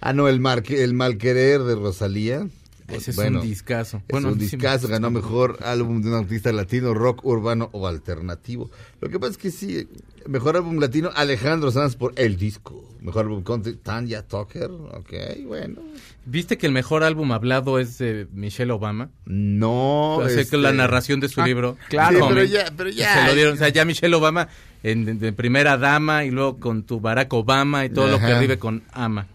Ah, 0.01 0.11
no, 0.13 0.27
el, 0.27 0.39
mar, 0.39 0.63
el 0.69 0.93
Malquerer 0.93 1.61
de 1.63 1.75
Rosalía. 1.75 2.47
Ese 2.87 3.11
es 3.11 3.15
Bueno, 3.15 3.41
un 3.41 3.47
discazo. 3.47 4.01
Es 4.07 4.23
un 4.23 4.37
discazo, 4.37 4.87
ganó 4.87 5.09
mejor 5.11 5.57
álbum 5.63 6.01
de 6.01 6.09
un 6.09 6.15
artista 6.15 6.51
latino, 6.51 6.93
rock, 6.93 7.25
urbano 7.25 7.69
o 7.71 7.87
alternativo. 7.87 8.69
Lo 9.01 9.09
que 9.09 9.19
pasa 9.19 9.31
es 9.31 9.37
que 9.37 9.51
sí, 9.51 9.87
mejor 10.27 10.55
álbum 10.57 10.79
latino, 10.79 11.09
Alejandro 11.15 11.71
Sanz 11.71 11.95
por 11.95 12.13
El 12.17 12.37
Disco. 12.37 12.89
Mejor 13.01 13.25
álbum 13.25 13.43
country, 13.43 13.75
Tanya 13.75 14.21
Tucker, 14.25 14.71
ok, 14.71 15.13
bueno. 15.45 15.81
¿Viste 16.25 16.57
que 16.57 16.65
el 16.67 16.71
mejor 16.71 17.03
álbum 17.03 17.31
hablado 17.33 17.77
es 17.79 17.97
de 17.97 18.27
Michelle 18.31 18.71
Obama? 18.71 19.09
No, 19.25 20.17
O 20.17 20.25
sea, 20.27 20.35
que 20.35 20.41
este, 20.41 20.57
la 20.57 20.71
narración 20.71 21.19
de 21.19 21.27
su 21.27 21.41
Ah, 21.41 21.45
libro. 21.47 21.77
claro. 21.89 22.19
Sí, 22.19 22.25
pero 22.29 22.43
ya, 22.45 22.65
pero 22.77 22.89
ya. 22.89 23.21
Se 23.21 23.27
lo 23.27 23.35
dieron, 23.35 23.53
o 23.55 23.57
sea, 23.57 23.69
ya 23.69 23.83
Michelle 23.83 24.15
Obama 24.15 24.47
en, 24.83 25.19
de 25.19 25.33
primera 25.33 25.77
dama 25.77 26.23
y 26.23 26.31
luego 26.31 26.59
con 26.59 26.83
tu 26.83 27.01
Barack 27.01 27.33
Obama 27.33 27.83
y 27.85 27.89
todo 27.89 28.07
lo 28.07 28.19
que 28.19 28.25
Ajá. 28.25 28.39
vive 28.39 28.57
con 28.57 28.83
ama. 28.93 29.27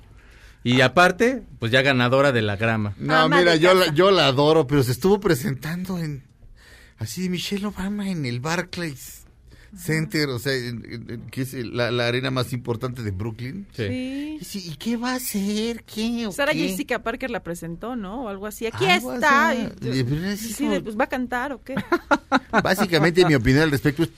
Y 0.65 0.81
aparte, 0.81 1.43
pues 1.59 1.73
ya 1.73 1.83
ganadora 1.83 2.33
de 2.33 2.43
la 2.43 2.57
grama. 2.57 2.95
No, 2.99 3.15
Ama 3.15 3.39
mira, 3.39 3.57
yo 3.57 3.75
la, 3.75 3.93
yo 3.95 4.11
la 4.11 4.27
adoro, 4.27 4.67
pero 4.67 4.83
se 4.83 4.93
estuvo 4.93 5.21
presentando 5.21 5.99
en, 5.99 6.25
así, 6.99 7.29
Michelle 7.31 7.67
Obama 7.67 8.11
en 8.11 8.27
el 8.27 8.41
Barclays 8.41 9.25
Center, 9.77 10.29
o 10.31 10.39
sea, 10.39 10.55
en- 10.55 10.83
en- 10.91 11.11
en- 11.11 11.21
que 11.31 11.43
es 11.43 11.53
la, 11.53 11.91
la 11.91 12.07
arena 12.09 12.31
más 12.31 12.53
importante 12.55 13.03
de 13.03 13.11
Brooklyn. 13.11 13.67
Sí. 13.73 13.87
Sí. 13.87 14.39
Y, 14.41 14.45
sí, 14.45 14.71
¿y 14.73 14.77
qué 14.77 14.97
va 14.97 15.13
a 15.13 15.17
hacer? 15.17 15.85
¿Qué? 15.85 16.27
o 16.27 16.33
Sara 16.33 16.53
qué? 16.53 16.69
Jessica 16.69 17.03
Parker 17.03 17.31
la 17.31 17.43
presentó, 17.43 17.95
¿no? 17.95 18.25
O 18.25 18.29
algo 18.29 18.47
así. 18.47 18.67
Aquí 18.67 18.87
Algo 18.87 19.15
está. 19.15 19.51
así. 19.51 19.69
Y- 19.83 20.37
Sí, 20.39 20.65
como- 20.65 20.83
pues 20.83 20.99
va 20.99 21.05
a 21.05 21.09
cantar 21.09 21.53
o 21.53 21.63
qué. 21.63 21.75
Básicamente 22.63 23.25
mi 23.27 23.35
opinión 23.35 23.65
al 23.65 23.71
respecto 23.71 24.03
es... 24.05 24.11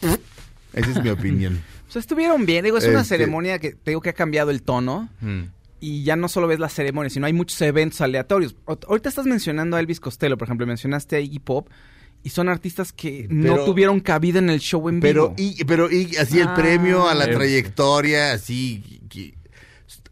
Esa 0.73 0.91
es 0.91 1.03
mi 1.03 1.11
opinión. 1.11 1.61
O 1.91 1.93
sea, 1.93 1.99
estuvieron 1.99 2.47
bien. 2.47 2.65
Digo, 2.65 2.79
es 2.79 2.85
una 2.85 3.01
Este- 3.01 3.17
ceremonia 3.17 3.59
que 3.59 3.73
te 3.73 3.91
digo 3.91 4.01
que 4.01 4.11
ha 4.11 4.13
cambiado 4.13 4.53
el 4.53 4.63
tono. 4.63 5.09
Mm. 5.21 5.43
Y 5.81 6.03
ya 6.05 6.15
no 6.17 6.29
solo 6.29 6.47
ves 6.47 6.61
la 6.61 6.69
ceremonia, 6.69 7.09
sino 7.11 7.27
hay 7.27 7.33
muchos 7.33 7.61
eventos 7.63 8.01
aleatorios. 8.03 8.55
O- 8.67 8.79
Ahorita 8.89 9.09
estás 9.09 9.25
mencionando 9.27 9.77
a 9.77 9.81
Elvis 9.81 9.99
Costello, 10.01 10.37
por 10.37 10.47
ejemplo, 10.47 10.67
mencionaste 10.67 11.17
a 11.17 11.21
Iggy 11.21 11.39
Pop. 11.39 11.69
Y 12.23 12.29
son 12.29 12.51
artistas 12.51 12.93
que 12.93 13.27
no 13.31 13.65
tuvieron 13.65 13.99
cabida 14.01 14.41
en 14.41 14.51
el 14.51 14.61
show 14.61 14.91
en 14.91 15.01
Pero 15.01 15.31
vivo. 15.35 15.55
y, 15.59 15.65
pero 15.65 15.91
y 15.91 16.17
así 16.17 16.39
el 16.39 16.49
Ah. 16.49 16.55
premio 16.55 17.09
a 17.09 17.15
la 17.15 17.25
Eh. 17.25 17.29
trayectoria, 17.35 18.33
así 18.35 19.01
que, 19.09 19.35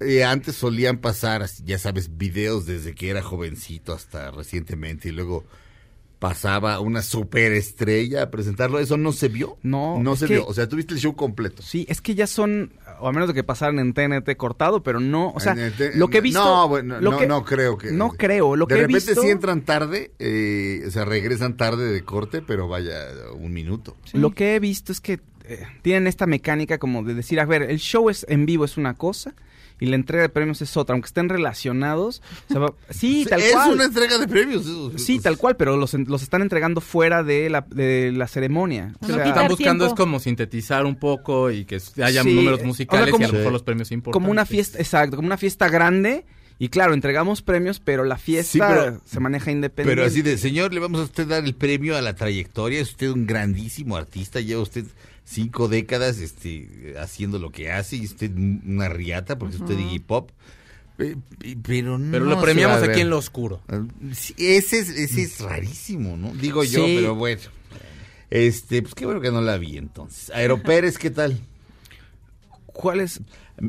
eh, 0.01 0.25
antes 0.25 0.57
solían 0.57 0.99
pasar, 0.99 1.45
ya 1.67 1.77
sabes, 1.79 2.17
videos 2.17 2.65
desde 2.65 2.95
que 2.95 3.11
era 3.11 3.21
jovencito 3.23 3.93
hasta 3.93 4.31
recientemente 4.31 5.11
y 5.11 5.13
luego 5.13 5.45
pasaba 6.19 6.81
una 6.81 7.03
superestrella 7.03 8.23
a 8.25 8.31
presentarlo. 8.31 8.79
Eso 8.79 8.97
no 8.97 9.13
se 9.13 9.29
vio. 9.29 9.57
No, 9.63 10.01
no 10.03 10.17
se 10.17 10.27
que- 10.27 10.35
vio. 10.35 10.47
O 10.47 10.55
sea, 10.55 10.69
tuviste 10.69 10.95
el 10.95 11.01
show 11.01 11.15
completo. 11.15 11.63
Sí, 11.63 11.87
es 11.89 12.01
que 12.01 12.15
ya 12.15 12.27
son, 12.27 12.73
o 13.01 13.09
a 13.09 13.13
menos 13.13 13.29
de 13.29 13.35
que 13.35 13.45
pasaran 13.45 13.79
en 13.79 13.93
TNT 13.95 14.37
cortado, 14.37 14.83
pero 14.83 15.01
no, 15.01 15.31
o 15.31 15.41
sea, 15.41 15.55
lo 15.95 16.09
que 16.09 16.19
he 16.19 16.21
visto... 16.21 16.45
No, 16.45 16.69
bueno, 16.69 17.01
lo 17.01 17.13
no, 17.13 17.19
que- 17.19 17.27
no 17.27 17.45
creo 17.45 17.79
que. 17.79 17.93
No 17.93 18.11
creo, 18.11 18.57
lo 18.57 18.67
de 18.67 18.75
que 18.75 18.81
he 18.81 18.87
repente 18.87 19.07
visto... 19.13 19.23
sí 19.23 19.29
entran 19.29 19.63
tarde, 19.63 20.13
eh, 20.19 20.83
o 20.87 20.91
sea, 20.91 21.05
regresan 21.05 21.57
tarde 21.57 21.91
de 21.93 22.03
corte, 22.03 22.43
pero 22.43 22.69
vaya, 22.69 22.95
un 23.35 23.53
minuto. 23.53 23.97
Lo 24.13 24.33
que 24.33 24.57
he 24.57 24.61
visto 24.61 24.91
es 24.93 25.01
que 25.01 25.21
eh, 25.45 25.67
tienen 25.83 26.07
esta 26.07 26.27
mecánica 26.27 26.79
como 26.79 27.03
de 27.05 27.15
decir, 27.15 27.41
a 27.41 27.47
ver, 27.47 27.63
el 27.63 27.79
show 27.79 28.11
es 28.11 28.27
en 28.29 28.45
vivo 28.45 28.65
es 28.65 28.77
una 28.77 28.95
cosa 28.95 29.35
y 29.81 29.87
la 29.87 29.97
entrega 29.97 30.23
de 30.23 30.29
premios 30.29 30.61
es 30.63 30.77
otra, 30.77 30.95
aunque 30.95 31.07
estén 31.07 31.29
relacionados. 31.29 32.23
o 32.51 32.53
sea, 32.53 32.67
sí, 32.91 33.27
tal 33.29 33.41
es 33.41 33.53
cual. 33.53 33.73
una 33.75 33.85
entrega 33.85 34.19
de 34.19 34.29
premios. 34.29 34.63
eso. 34.67 34.93
Sí, 34.99 35.19
tal 35.21 35.37
cual, 35.39 35.57
pero 35.57 35.77
los, 35.77 35.95
en- 35.95 36.07
los 36.09 36.23
están 36.23 36.43
entregando 36.43 36.81
fuera 36.81 37.23
de 37.23 37.49
la, 37.51 37.67
de 37.69 38.13
la 38.13 38.27
ceremonia. 38.29 38.95
O 39.01 39.07
sea, 39.07 39.17
Lo 39.17 39.23
que 39.23 39.29
están 39.29 39.49
buscando 39.49 39.85
tiempo. 39.85 39.95
es 39.95 39.99
como 40.07 40.21
sintetizar 40.21 40.85
un 40.87 40.97
poco 40.97 41.51
y 41.51 41.65
que 41.65 41.81
haya 42.03 42.23
Sí, 42.23 42.35
números 42.35 42.55
o 42.55 42.59
sea, 42.59 42.67
musicales 42.67 43.11
como- 43.11 43.23
y 43.23 43.25
a 43.25 43.29
lo 43.29 43.33
mejor 43.35 43.49
Sí. 43.49 43.53
los 43.53 43.63
premios 43.63 43.93
importantes. 43.93 44.13
como 44.23 44.31
una 44.33 44.45
fiesta, 44.47 44.79
exacto, 44.79 45.17
como 45.17 45.27
una 45.27 45.37
fiesta 45.39 45.69
grande. 45.69 46.25
Y 46.61 46.71
claro, 46.71 46.93
entregamos 46.93 47.41
premios, 47.41 47.79
pero 47.79 48.03
la 48.03 48.19
fiesta 48.19 48.51
Sí, 48.53 48.59
pero- 48.59 49.01
se 49.05 49.21
maneja 49.21 49.53
independiente. 49.53 49.95
Pero 49.95 50.05
así 50.09 50.23
de, 50.23 50.37
señor, 50.39 50.75
le 50.75 50.81
vamos 50.81 51.01
a 51.01 51.05
usted 51.05 51.25
dar 51.29 51.45
el 51.45 51.55
premio 51.55 51.97
a 51.97 52.03
la 52.03 52.17
trayectoria. 52.17 52.81
Es 52.81 52.89
usted 52.91 53.11
un 53.11 53.27
grandísimo 53.29 53.97
artista. 53.97 54.41
Lleva 54.41 54.63
usted 54.63 54.85
cinco 55.29 55.69
décadas 55.69 56.19
este, 56.19 56.95
haciendo 56.99 57.39
lo 57.39 57.51
que 57.51 57.71
hace 57.71 57.97
y 57.97 58.05
usted 58.07 58.31
una 58.35 58.89
riata 58.89 59.39
porque 59.39 59.57
es 59.57 59.61
usted 59.61 59.77
Pop. 60.07 60.31
Eh, 60.99 61.17
y- 61.45 61.55
Pero, 61.57 61.99
Pero 62.11 62.25
no 62.25 62.31
lo 62.31 62.37
se 62.41 62.43
premiamos 62.43 62.83
aquí 62.83 63.01
en 63.03 63.11
lo 63.11 63.19
oscuro. 63.19 63.61
Sí, 64.13 64.35
ese, 64.39 64.79
es, 64.81 64.89
ese 64.89 65.23
es 65.23 65.41
rarísimo, 65.41 66.17
¿no? 66.17 66.33
Digo 66.35 66.65
yo, 66.65 66.85
Sí. 66.85 66.97
pero 66.99 67.15
bueno. 67.15 67.43
Este, 68.31 68.83
pues 68.83 68.95
qué 68.95 69.05
bueno 69.07 69.21
que 69.21 69.31
no 69.31 69.41
la 69.41 69.57
vi 69.59 69.79
entonces. 69.79 70.31
Aeropérez, 70.35 70.99
¿qué 70.99 71.11
tal? 71.11 71.39
¿Cuál 72.67 73.01
es? 73.01 73.21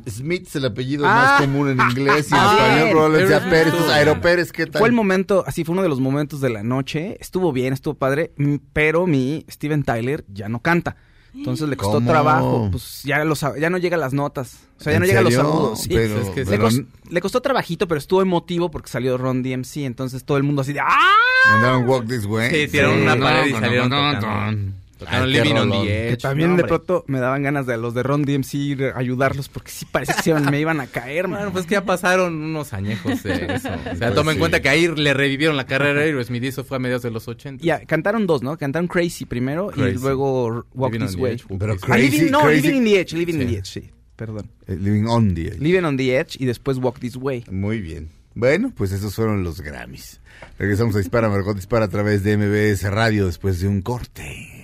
Smith 0.07 0.47
es 0.47 0.55
el 0.55 0.65
apellido 0.65 1.05
Ah. 1.07 1.13
más 1.39 1.41
común 1.41 1.69
en 1.69 1.79
inglés 1.79 2.27
y 2.29 2.33
en 2.33 2.39
Ah, 2.39 2.53
español 2.67 2.89
probablemente 2.91 3.29
sea 3.29 3.39
Pero- 3.39 3.49
Pérez. 3.51 3.65
Entonces, 3.73 3.91
Aeropérez, 3.91 4.51
¿qué 4.51 4.65
tal? 4.67 4.79
Fue 4.79 4.87
el 4.89 4.93
momento, 4.95 5.43
así 5.47 5.63
fue 5.63 5.73
uno 5.73 5.81
de 5.83 5.89
los 5.89 5.99
momentos 5.99 6.41
de 6.41 6.49
la 6.49 6.61
noche. 6.63 7.17
Estuvo 7.19 7.51
bien, 7.51 7.73
estuvo 7.73 7.95
padre, 7.95 8.31
pero 8.73 9.07
mi 9.07 9.45
Steven 9.49 9.83
Tyler 9.83 10.25
ya 10.31 10.47
no 10.49 10.61
canta. 10.61 10.95
Entonces 11.33 11.69
le 11.69 11.77
costó 11.77 11.93
¿Cómo? 11.95 12.09
trabajo, 12.09 12.67
pues 12.71 13.01
ya, 13.03 13.23
los, 13.23 13.39
ya 13.59 13.69
no 13.69 13.77
llega 13.77 13.95
a 13.97 13.99
las 13.99 14.13
notas. 14.13 14.57
O 14.79 14.83
sea, 14.83 14.93
ya 14.93 14.97
¿En 14.97 15.01
no 15.01 15.07
llega 15.07 15.19
a 15.19 15.23
los 15.23 15.33
serio? 15.33 15.47
agudos. 15.49 15.79
Sí. 15.81 15.89
Pero- 15.89 16.21
Es 16.21 16.29
que 16.29 16.39
le, 16.43 16.45
pero- 16.45 16.63
cos- 16.69 16.85
le 17.09 17.21
costó 17.21 17.41
trabajito, 17.41 17.87
pero 17.87 17.97
estuvo 17.99 18.21
emotivo 18.21 18.71
porque 18.71 18.89
salió 18.89 19.17
Ron 19.17 19.43
DMC. 19.43 19.85
Entonces 19.85 20.23
todo 20.23 20.37
el 20.37 20.43
mundo 20.43 20.61
así 20.63 20.73
de 20.73 20.79
¡ah! 20.79 21.15
Mandaron 21.51 21.87
Walk 21.87 22.07
This 22.07 22.25
Way. 22.25 22.49
Sí, 22.65 22.71
tiraron 22.71 23.01
una 23.01 23.15
pared 23.17 23.47
y 23.47 23.53
no, 23.53 23.59
salieron 23.59 23.89
no, 23.89 24.13
no, 24.13 24.19
tocando. 24.19 24.51
no. 24.61 24.73
Tocaron 24.99 25.23
Ay, 25.27 25.33
qué 25.33 25.41
Living 25.43 25.55
on 25.55 25.71
the 25.71 25.87
Que 25.87 26.09
Edge. 26.09 26.17
también 26.21 26.51
No, 26.51 26.57
de 26.57 26.63
pronto 26.65 27.05
me 27.07 27.19
daban 27.19 27.41
ganas 27.41 27.65
de 27.65 27.77
los 27.77 27.93
de 27.93 28.03
Ron 28.03 28.23
DMC 28.23 28.53
ir 28.57 28.83
a 28.93 28.99
ayudarlos 28.99 29.47
porque 29.49 29.71
sí 29.71 29.85
parecía 29.89 30.15
que 30.15 30.21
se 30.23 30.29
iban- 30.31 30.51
me 30.51 30.59
iban 30.59 30.79
a 30.81 30.87
caer. 30.87 31.27
man. 31.29 31.39
Bueno, 31.39 31.53
pues 31.53 31.65
que 31.65 31.71
ya 31.75 31.85
pasaron 31.85 32.35
unos 32.35 32.73
añejos 32.73 33.23
de 33.23 33.33
eso. 33.33 33.53
O 33.55 33.59
sea, 33.59 33.79
Pues 33.97 34.13
toma 34.13 34.33
en 34.33 34.39
cuenta 34.39 34.61
que 34.61 34.67
ahí 34.69 34.87
le 34.87 35.13
revivieron 35.13 35.55
la 35.57 35.65
carrera 35.65 36.01
a 36.01 36.03
Aerosmith 36.03 36.43
y 36.43 36.47
eso 36.47 36.63
fue 36.65 36.77
a 36.77 36.79
mediados 36.79 37.03
de 37.03 37.11
los 37.11 37.27
80. 37.27 37.65
Y 37.65 37.69
ah, 37.69 37.81
cantaron 37.87 38.27
dos, 38.27 38.43
¿no? 38.43 38.57
Cantaron 38.57 38.87
Crazy 38.89 39.25
primero 39.25 39.71
y 39.75 39.79
luego 39.93 40.65
Walk 40.73 40.91
Living 40.93 41.07
This 41.07 41.15
Way. 41.15 41.33
Edge. 41.35 41.45
Pero 41.57 41.73
Ah, 41.73 41.77
Crazy, 41.79 42.17
living, 42.17 42.31
no, 42.31 42.41
Crazy- 42.41 42.61
Living 42.61 42.77
in 42.77 42.83
the 42.83 42.99
Edge, 42.99 43.13
Living 43.13 43.33
in 43.35 43.39
Sí. 43.41 43.47
the 43.47 43.57
Edge, 43.57 43.65
sí, 43.67 43.89
perdón. 44.17 44.49
Eh, 44.67 44.75
Living 44.75 45.05
on 45.07 45.33
the 45.33 45.47
Edge. 45.47 45.59
Living 45.59 45.83
on 45.85 45.95
the 45.95 46.17
Edge 46.19 46.35
y 46.39 46.45
después 46.45 46.77
Walk 46.77 46.99
This 46.99 47.15
Way. 47.15 47.45
Muy 47.49 47.79
bien. 47.79 48.09
Bueno, 48.35 48.71
pues 48.75 48.91
esos 48.91 49.15
fueron 49.15 49.43
los 49.43 49.61
Grammys. 49.61 50.19
Regresamos 50.57 50.95
a 50.95 50.99
Dispara, 50.99 51.27
Margot 51.29 51.55
Dispara 51.55 51.85
a 51.85 51.89
través 51.89 52.23
de 52.23 52.37
MBS 52.37 52.89
Radio 52.89 53.25
después 53.25 53.59
de 53.59 53.67
un 53.67 53.81
corte. 53.81 54.58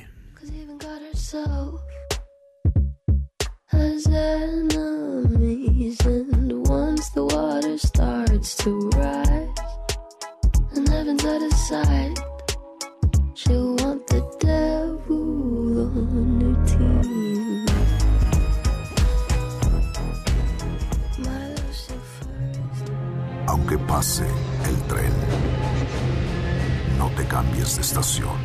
God 1.35 1.79
herself 3.65 4.71
enemies, 4.71 5.99
and 6.05 6.65
once 6.67 7.09
the 7.09 7.25
water 7.25 7.77
starts 7.77 8.55
to 8.63 8.89
rise, 8.95 9.49
and 10.75 10.87
heaven's 10.87 11.25
out 11.25 11.43
of 11.43 11.53
sight, 11.53 12.19
she'll 13.33 13.75
want 13.75 14.07
the 14.07 14.21
devil 14.39 15.79
on 15.87 16.39
her 16.41 16.57
team. 16.71 17.65
Aunque 23.47 23.77
pase 23.79 24.27
el 24.67 24.77
tren, 24.87 25.13
no 26.97 27.09
te 27.09 27.25
cambies 27.27 27.75
de 27.75 27.81
estación. 27.81 28.44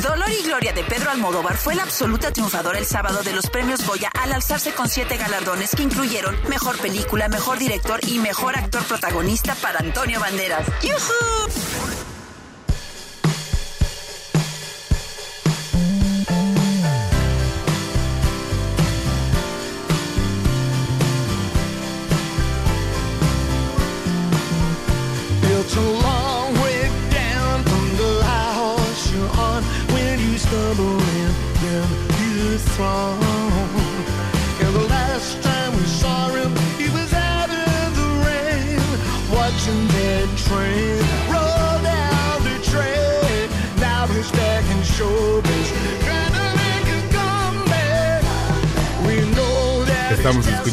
Dolor 0.00 0.30
y 0.30 0.42
Gloria 0.42 0.72
de 0.72 0.82
Pedro 0.84 1.10
Almodóvar 1.10 1.56
fue 1.56 1.74
la 1.74 1.82
absoluta 1.82 2.32
triunfadora 2.32 2.78
el 2.78 2.86
sábado 2.86 3.22
de 3.22 3.32
los 3.32 3.50
premios 3.50 3.86
Goya 3.86 4.10
al 4.20 4.32
alzarse 4.32 4.72
con 4.72 4.88
siete 4.88 5.18
galardones 5.18 5.74
que 5.76 5.82
incluyeron 5.82 6.36
Mejor 6.48 6.78
Película, 6.78 7.28
Mejor 7.28 7.58
Director 7.58 8.00
y 8.08 8.18
Mejor 8.18 8.56
Actor 8.56 8.82
Protagonista 8.84 9.54
para 9.56 9.80
Antonio 9.80 10.18
Banderas. 10.18 10.66
¡Yujú! 10.82 11.71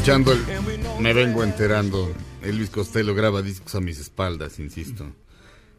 Escuchando 0.10 0.32
el... 0.34 1.02
Me 1.02 1.14
vengo 1.14 1.44
enterando. 1.44 2.12
Elvis 2.42 2.70
Costello 2.70 3.14
graba 3.16 3.42
discos 3.42 3.76
a 3.76 3.82
mis 3.82 4.00
espaldas, 4.00 4.60
insisto. 4.60 5.06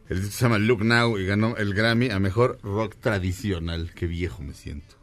El 0.09 0.21
disco 0.21 0.33
se 0.37 0.43
llama 0.45 0.57
Look 0.59 0.83
Now 0.83 1.17
y 1.17 1.25
ganó 1.25 1.55
el 1.57 1.73
Grammy 1.73 2.09
a 2.09 2.19
Mejor 2.19 2.59
Rock 2.63 2.95
Tradicional. 2.99 3.91
Qué 3.95 4.07
viejo 4.07 4.41
me 4.43 4.53
siento. 4.53 4.95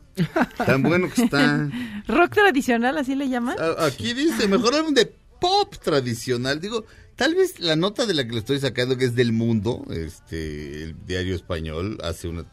Tan 0.66 0.82
bueno 0.82 1.08
que 1.10 1.22
está. 1.22 1.68
Rock 2.08 2.34
tradicional, 2.34 2.98
así 2.98 3.14
le 3.14 3.28
llaman. 3.28 3.56
A- 3.58 3.86
Aquí 3.86 4.12
dice, 4.14 4.48
mejor 4.48 4.74
álbum 4.74 4.92
de 4.94 5.12
pop 5.40 5.74
tradicional. 5.82 6.60
Digo, 6.60 6.84
tal 7.16 7.34
vez 7.34 7.60
la 7.60 7.76
nota 7.76 8.04
de 8.06 8.14
la 8.14 8.24
que 8.24 8.32
lo 8.32 8.38
estoy 8.38 8.58
sacando, 8.60 8.96
que 8.96 9.04
es 9.04 9.14
del 9.14 9.32
mundo, 9.32 9.84
este, 9.90 10.82
el 10.82 10.96
diario 11.06 11.34
español, 11.36 11.98
hace 12.02 12.28
una 12.28 12.44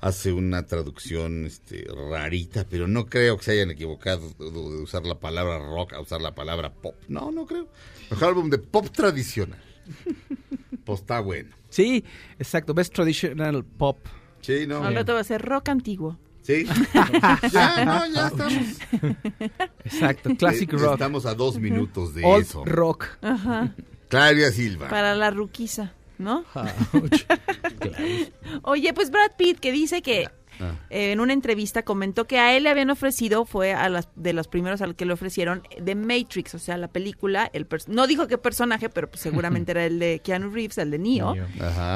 hace 0.00 0.32
una 0.32 0.66
traducción 0.66 1.44
este, 1.46 1.86
rarita, 2.10 2.66
pero 2.68 2.86
no 2.88 3.06
creo 3.06 3.36
que 3.38 3.44
se 3.44 3.52
hayan 3.52 3.70
equivocado 3.70 4.28
de 4.38 4.82
usar 4.82 5.04
la 5.04 5.18
palabra 5.20 5.58
rock 5.58 5.92
a 5.94 6.00
usar 6.00 6.20
la 6.20 6.34
palabra 6.34 6.72
pop. 6.72 6.94
No, 7.08 7.30
no 7.30 7.46
creo. 7.46 7.68
Mejor 8.10 8.28
álbum 8.28 8.50
de 8.50 8.58
pop 8.58 8.88
tradicional. 8.90 9.58
Pues 10.84 11.00
está 11.00 11.20
bueno. 11.20 11.50
Sí, 11.68 12.04
exacto. 12.38 12.74
Best 12.74 12.92
Traditional 12.94 13.64
Pop. 13.64 13.98
Sí, 14.40 14.66
no. 14.66 14.82
Al 14.82 14.94
rato 14.94 15.14
va 15.14 15.20
a 15.20 15.24
ser 15.24 15.42
rock 15.42 15.68
antiguo. 15.68 16.18
Sí. 16.42 16.64
ya, 17.52 17.84
no, 17.84 18.06
ya 18.12 18.28
estamos. 18.28 18.54
Exacto. 19.84 20.30
Classic 20.36 20.72
Eh, 20.72 20.76
Rock. 20.76 20.92
Estamos 20.94 21.26
a 21.26 21.34
dos 21.34 21.58
minutos 21.58 22.14
de 22.14 22.24
Old 22.24 22.42
eso. 22.44 22.64
Rock. 22.64 23.06
Ajá. 23.22 23.74
Claudia 24.08 24.50
Silva. 24.50 24.88
Para 24.88 25.14
la 25.14 25.30
ruquiza, 25.30 25.92
¿no? 26.20 26.44
Oye, 28.62 28.92
pues 28.92 29.10
Brad 29.10 29.32
Pitt 29.36 29.58
que 29.58 29.72
dice 29.72 30.02
que 30.02 30.28
Ah. 30.60 30.74
eh, 30.90 31.12
en 31.12 31.20
una 31.20 31.32
entrevista 31.32 31.82
comentó 31.82 32.26
que 32.26 32.38
a 32.38 32.56
él 32.56 32.64
le 32.64 32.70
habían 32.70 32.90
ofrecido, 32.90 33.44
fue 33.44 33.72
a 33.72 33.88
las 33.88 34.08
de 34.16 34.32
los 34.32 34.48
primeros 34.48 34.82
al 34.82 34.94
que 34.94 35.04
le 35.04 35.12
ofrecieron, 35.12 35.62
de 35.80 35.94
Matrix, 35.94 36.54
o 36.54 36.58
sea, 36.58 36.76
la 36.76 36.88
película, 36.88 37.50
el 37.52 37.66
no 37.86 38.06
dijo 38.06 38.26
qué 38.26 38.38
personaje, 38.38 38.88
pero 38.88 39.08
pues 39.08 39.20
seguramente 39.20 39.70
era 39.72 39.84
el 39.84 39.98
de 39.98 40.20
Keanu 40.22 40.50
Reeves, 40.50 40.78
el 40.78 40.90
de 40.90 40.98
Neo. 40.98 41.34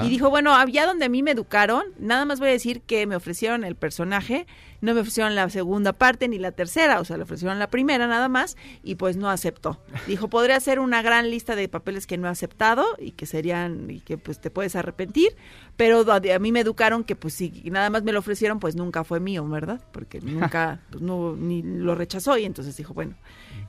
Y 0.04 0.08
dijo, 0.08 0.30
bueno, 0.30 0.54
había 0.54 0.86
donde 0.86 1.06
a 1.06 1.08
mí 1.08 1.22
me 1.22 1.32
educaron, 1.32 1.84
nada 1.98 2.24
más 2.24 2.40
voy 2.40 2.48
a 2.48 2.52
decir 2.52 2.82
que 2.82 3.06
me 3.06 3.16
ofrecieron 3.16 3.64
el 3.64 3.76
personaje, 3.76 4.46
no 4.80 4.94
me 4.94 5.00
ofrecieron 5.00 5.34
la 5.34 5.48
segunda 5.48 5.92
parte 5.92 6.28
ni 6.28 6.38
la 6.38 6.52
tercera, 6.52 7.00
o 7.00 7.04
sea, 7.04 7.16
le 7.16 7.22
ofrecieron 7.22 7.58
la 7.58 7.68
primera 7.68 8.06
nada 8.06 8.28
más 8.28 8.56
y 8.82 8.96
pues 8.96 9.16
no 9.16 9.30
aceptó. 9.30 9.80
Dijo, 10.06 10.28
podría 10.28 10.60
ser 10.60 10.78
una 10.78 11.02
gran 11.02 11.30
lista 11.30 11.56
de 11.56 11.68
papeles 11.68 12.06
que 12.06 12.18
no 12.18 12.28
he 12.28 12.30
aceptado 12.30 12.84
y 12.98 13.12
que 13.12 13.26
serían, 13.26 13.90
y 13.90 14.00
que 14.00 14.18
pues 14.18 14.40
te 14.40 14.50
puedes 14.50 14.76
arrepentir, 14.76 15.36
pero 15.76 16.04
a, 16.12 16.16
a 16.34 16.38
mí 16.38 16.52
me 16.52 16.60
educaron 16.60 17.02
que 17.04 17.16
pues 17.16 17.34
si 17.34 17.50
nada 17.70 17.90
más 17.90 18.02
me 18.04 18.12
lo 18.12 18.20
ofrecieron, 18.20 18.60
pues 18.60 18.76
nunca 18.76 19.02
fue 19.04 19.18
mío, 19.20 19.46
¿verdad? 19.48 19.80
Porque 19.92 20.20
nunca, 20.22 20.80
pues 20.90 21.02
no, 21.02 21.34
ni 21.36 21.62
lo 21.62 21.94
rechazó 21.94 22.36
y 22.38 22.44
entonces 22.44 22.76
dijo, 22.76 22.94
bueno. 22.94 23.14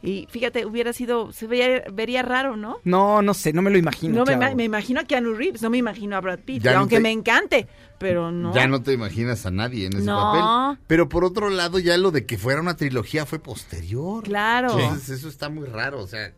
Y 0.02 0.28
fíjate, 0.30 0.66
hubiera 0.66 0.94
sido, 0.94 1.32
se 1.32 1.48
vería, 1.48 1.84
vería 1.92 2.22
raro, 2.22 2.58
¿no? 2.58 2.78
No, 2.84 3.22
no 3.22 3.34
sé, 3.34 3.54
no 3.54 3.62
me 3.62 3.72
lo 3.72 3.78
imagino. 3.78 4.24
No 4.24 4.26
me, 4.26 4.54
me 4.56 4.64
imagino 4.64 5.00
a 5.00 5.04
Keanu 5.06 5.34
Reeves, 5.34 5.62
no 5.64 5.70
me 5.70 5.78
imagino 5.78 6.16
a 6.16 6.22
Brad 6.22 6.40
Pitt, 6.40 6.62
Ya 6.64 6.74
no 6.74 6.80
aunque 6.82 6.98
te- 6.98 7.02
me 7.02 7.12
encante, 7.12 7.68
pero 7.98 8.32
no. 8.32 8.54
Ya 8.54 8.68
no 8.68 8.84
te 8.84 8.94
imaginas 8.94 9.46
a 9.46 9.52
nadie 9.52 9.88
en 9.88 9.94
ese 9.96 10.06
No. 10.06 10.18
papel. 10.18 10.84
Pero 10.88 11.10
por 11.10 11.24
otro 11.24 11.50
lado, 11.50 11.80
ya 11.80 11.98
lo 11.98 12.12
de 12.12 12.26
que 12.26 12.38
fuera 12.38 12.62
una 12.62 12.76
trilogía 12.76 13.26
fue 13.26 13.40
posterior. 13.40 14.24
Claro. 14.24 14.72
Entonces, 14.80 15.10
eso 15.10 15.28
está 15.30 15.50
muy 15.50 15.66
raro. 15.66 16.02
O 16.02 16.08
sea, 16.08 16.34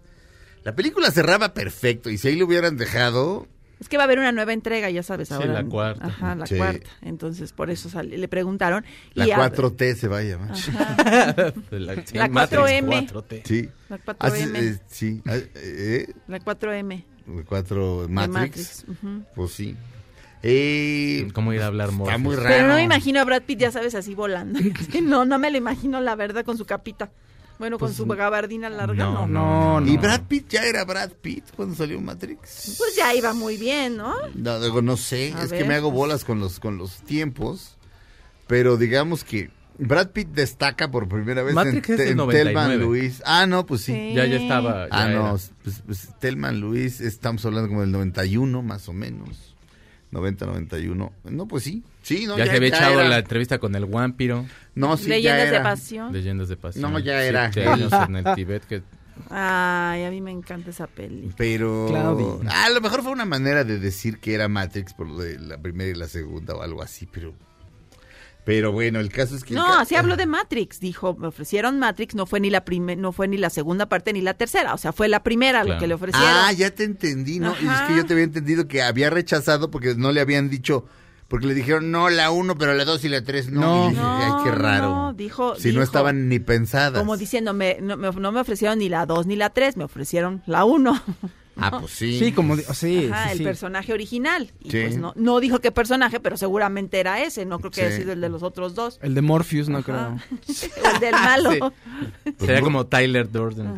la 0.63 0.75
película 0.75 1.11
cerraba 1.11 1.53
perfecto. 1.53 2.09
Y 2.09 2.17
si 2.17 2.29
ahí 2.29 2.35
lo 2.37 2.45
hubieran 2.45 2.77
dejado. 2.77 3.47
Es 3.79 3.89
que 3.89 3.97
va 3.97 4.03
a 4.03 4.05
haber 4.05 4.17
una 4.19 4.31
nueva 4.31 4.53
entrega, 4.53 4.89
ya 4.89 5.03
sabes, 5.03 5.27
Sí, 5.27 5.33
ahora. 5.35 5.53
la 5.53 5.63
cuarta. 5.65 6.05
Ajá, 6.07 6.33
la 6.35 6.47
Sí. 6.47 6.57
cuarta. 6.57 6.89
Entonces, 7.01 7.53
por 7.53 7.69
eso 7.69 7.89
sal- 7.89 8.09
le 8.09 8.27
preguntaron. 8.27 8.83
La 9.13 9.27
y 9.27 9.31
a- 9.31 9.37
4T 9.37 9.95
se 9.95 10.07
va 10.07 10.17
a 10.19 10.23
llamar. 10.23 10.49
La, 11.71 11.95
sí, 12.05 12.17
La 12.17 12.27
Matrix 12.27 12.61
4M. 12.61 13.07
4T. 13.07 13.41
Sí. 13.45 13.69
La 13.89 13.97
4M. 13.99 14.17
Así, 14.19 14.43
eh, 14.55 14.79
sí. 14.87 15.21
Ah, 15.27 15.35
eh, 15.55 16.11
La 16.27 16.39
4M. 16.39 16.93
eh, 16.95 17.43
cuatro 17.47 18.01
de 18.03 18.07
Matrix. 18.07 18.33
Matrix. 18.33 18.85
ujú. 18.87 19.23
Pues 19.35 19.51
sí. 19.51 19.75
Eh, 20.43 21.27
¿Cómo 21.33 21.51
ir 21.53 21.61
a 21.61 21.67
hablar 21.67 21.89
está 21.89 21.97
Morpheus? 21.97 22.21
muy 22.21 22.35
raro. 22.35 22.47
Pero 22.49 22.67
no 22.67 22.75
me 22.75 22.83
imagino 22.83 23.19
a 23.19 23.25
Brad 23.25 23.41
Pitt, 23.43 23.59
ya 23.59 23.71
sabes, 23.71 23.95
así 23.95 24.13
volando. 24.15 24.59
Sí, 24.59 24.71
no, 25.03 25.25
no 25.25 25.39
me 25.39 25.51
lo 25.51 25.57
imagino, 25.57 25.99
la 26.01 26.15
verdad, 26.15 26.45
con 26.45 26.57
su 26.57 26.65
capita. 26.65 27.11
Bueno, 27.59 27.79
con 27.79 27.93
su 27.93 28.05
gabardina 28.05 28.69
larga, 28.69 29.05
no. 29.05 29.27
no, 29.27 29.27
No, 29.27 29.81
no. 29.81 29.87
¿Y 29.91 29.97
Brad 29.97 30.21
Pitt 30.27 30.49
ya 30.49 30.63
era 30.63 30.85
Brad 30.85 31.11
Pitt 31.21 31.43
cuando 31.55 31.75
salió 31.75 31.99
Matrix? 31.99 32.75
Pues 32.77 32.95
ya 32.95 33.13
iba 33.15 33.33
muy 33.33 33.57
bien, 33.57 33.97
¿no? 33.97 34.13
No, 34.35 34.59
digo, 34.61 34.81
no 34.81 34.95
sé, 34.97 35.33
A 35.35 35.43
es 35.43 35.49
que 35.51 35.59
ver, 35.59 35.67
me 35.67 35.75
hago 35.75 35.89
pues. 35.89 35.97
bolas 35.97 36.23
con 36.25 36.39
los 36.39 36.59
con 36.59 36.77
los 36.77 37.01
tiempos, 37.01 37.77
pero 38.45 38.77
digamos 38.77 39.23
que 39.23 39.49
Brad 39.79 40.09
Pitt 40.09 40.29
destaca 40.29 40.89
por 40.89 41.07
primera 41.07 41.43
vez 41.43 41.53
Matrix 41.53 41.89
en, 41.89 41.95
es 42.01 42.07
en 42.11 42.17
99. 42.17 42.43
Telman 42.53 42.79
Luis. 42.79 43.21
Ah, 43.25 43.45
no, 43.47 43.65
pues 43.65 43.81
sí. 43.81 43.93
Sí. 43.93 44.13
Ya, 44.15 44.25
ya 44.25 44.37
estaba. 44.37 44.87
ya 44.87 44.95
Ah, 44.95 45.07
no, 45.09 45.35
era. 45.35 45.37
pues, 45.63 45.81
pues, 45.85 46.09
Telman 46.19 46.59
Luis, 46.59 46.99
estamos 47.01 47.45
hablando 47.45 47.69
como 47.69 47.81
del 47.81 47.91
91 47.91 48.61
más 48.63 48.87
o 48.89 48.93
menos. 48.93 49.55
90, 50.11 50.45
91. 50.45 51.11
No, 51.25 51.47
pues 51.47 51.63
sí. 51.63 51.83
Sí, 52.01 52.25
no, 52.25 52.37
ya, 52.37 52.45
se 52.45 52.55
había 52.55 52.69
echado 52.69 52.99
era. 53.01 53.09
la 53.09 53.17
entrevista 53.19 53.59
con 53.59 53.75
el 53.75 53.85
Vampiro, 53.85 54.45
No, 54.75 54.95
sí, 54.97 55.03
ya 55.07 55.15
Leyendas 55.15 55.49
de 55.49 55.55
era. 55.55 55.63
pasión. 55.63 56.13
Leyendas 56.13 56.47
de 56.49 56.57
Pasión. 56.57 56.91
No, 56.91 56.99
ya 56.99 57.21
era. 57.23 57.51
Siete 57.51 57.67
años 57.69 57.91
en 58.07 58.15
el 58.15 58.23
Tíbet, 58.35 58.63
que 58.65 58.83
Ay, 59.29 60.03
a 60.03 60.11
mí 60.11 60.21
me 60.21 60.31
encanta 60.31 60.69
esa 60.69 60.85
peli. 60.87 61.31
Pero 61.35 61.87
Claudia. 61.89 62.49
A 62.65 62.69
lo 62.69 62.79
mejor 62.81 63.01
fue 63.01 63.11
una 63.11 63.25
manera 63.25 63.63
de 63.63 63.79
decir 63.79 64.19
que 64.19 64.33
era 64.35 64.47
Matrix 64.47 64.93
por 64.93 65.17
de 65.17 65.39
la 65.39 65.57
primera 65.57 65.89
y 65.89 65.95
la 65.95 66.07
segunda 66.07 66.53
o 66.55 66.61
algo 66.61 66.81
así, 66.83 67.07
pero 67.11 67.33
pero 68.47 68.71
bueno, 68.71 69.01
el 69.01 69.09
caso 69.09 69.35
es 69.35 69.43
que 69.43 69.53
No, 69.53 69.77
así 69.77 69.95
habló 69.95 70.15
de 70.15 70.25
Matrix. 70.25 70.79
Dijo, 70.79 71.15
me 71.19 71.27
ofrecieron 71.27 71.79
Matrix, 71.79 72.15
no 72.15 72.25
fue 72.25 72.39
ni 72.39 72.49
la 72.49 72.63
prime- 72.63 72.95
no 72.95 73.11
fue 73.11 73.27
ni 73.27 73.35
la 73.35 73.49
segunda 73.49 73.87
parte 73.89 74.13
ni 74.13 74.21
la 74.21 74.35
tercera, 74.35 74.73
o 74.73 74.77
sea, 74.77 74.93
fue 74.93 75.09
la 75.09 75.21
primera 75.21 75.59
lo 75.59 75.65
Claro. 75.65 75.79
que 75.81 75.87
le 75.87 75.93
ofrecieron. 75.95 76.29
Ah, 76.33 76.53
ya 76.53 76.71
te 76.71 76.85
entendí, 76.85 77.39
¿no? 77.39 77.53
Y 77.61 77.65
es 77.65 77.69
Ajá. 77.69 77.87
que 77.87 77.97
yo 77.97 78.05
te 78.05 78.13
había 78.13 78.23
entendido 78.23 78.65
que 78.69 78.81
había 78.81 79.09
rechazado 79.09 79.69
porque 79.69 79.95
no 79.95 80.13
le 80.13 80.21
habían 80.21 80.49
dicho, 80.49 80.85
porque 81.27 81.45
le 81.45 81.55
dijeron, 81.55 81.91
no, 81.91 82.09
la 82.09 82.31
uno, 82.31 82.57
pero 82.57 82.73
la 82.73 82.85
dos 82.85 83.03
y 83.03 83.09
la 83.09 83.21
tres 83.21 83.51
no. 83.51 83.59
No. 83.59 83.85
Y 83.87 83.89
dije, 83.89 84.01
No, 84.01 84.15
ay, 84.37 84.43
qué 84.45 84.49
no, 84.51 84.55
raro. 84.55 84.87
no, 84.95 85.13
dijo- 85.13 85.55
si 85.57 85.63
dijo- 85.67 85.79
no 85.79 85.83
estaban 85.83 86.29
ni 86.29 86.39
pensadas. 86.39 86.97
Como 86.99 87.17
diciendo, 87.17 87.53
me, 87.53 87.79
no, 87.81 87.97
me, 87.97 88.09
no 88.11 88.31
me 88.31 88.39
ofrecieron 88.39 88.79
ni 88.79 88.87
la 88.87 89.05
2 89.05 89.25
ni 89.27 89.35
la 89.35 89.49
3, 89.49 89.75
me 89.75 89.83
ofrecieron 89.83 90.41
la 90.45 90.63
1. 90.63 90.93
Ah, 91.59 91.79
pues 91.79 91.91
sí. 91.91 92.19
Sí, 92.19 92.31
como... 92.31 92.55
sí, 92.57 93.09
Ajá, 93.11 93.25
sí, 93.25 93.31
el 93.31 93.37
sí. 93.39 93.43
personaje 93.43 93.93
original. 93.93 94.51
Y 94.61 94.71
Sí. 94.71 94.81
pues 94.83 94.97
no, 94.97 95.13
no 95.15 95.39
dijo 95.39 95.59
qué 95.59 95.71
personaje, 95.71 96.19
pero 96.19 96.37
seguramente 96.37 96.99
era 96.99 97.21
ese. 97.23 97.45
No 97.45 97.59
creo 97.59 97.71
que 97.71 97.81
haya 97.81 97.95
sido 97.95 98.13
el 98.13 98.21
de 98.21 98.29
los 98.29 98.43
otros 98.43 98.75
dos. 98.75 98.99
El 99.01 99.15
de 99.15 99.21
Morpheus, 99.21 99.69
no 99.69 99.79
Ajá. 99.79 99.85
creo. 99.85 100.19
el 100.93 100.99
del 100.99 101.11
malo. 101.13 101.51
Sí. 101.51 102.31
sería 102.39 102.61
como 102.61 102.85
Tyler 102.85 103.31
Durden. 103.31 103.73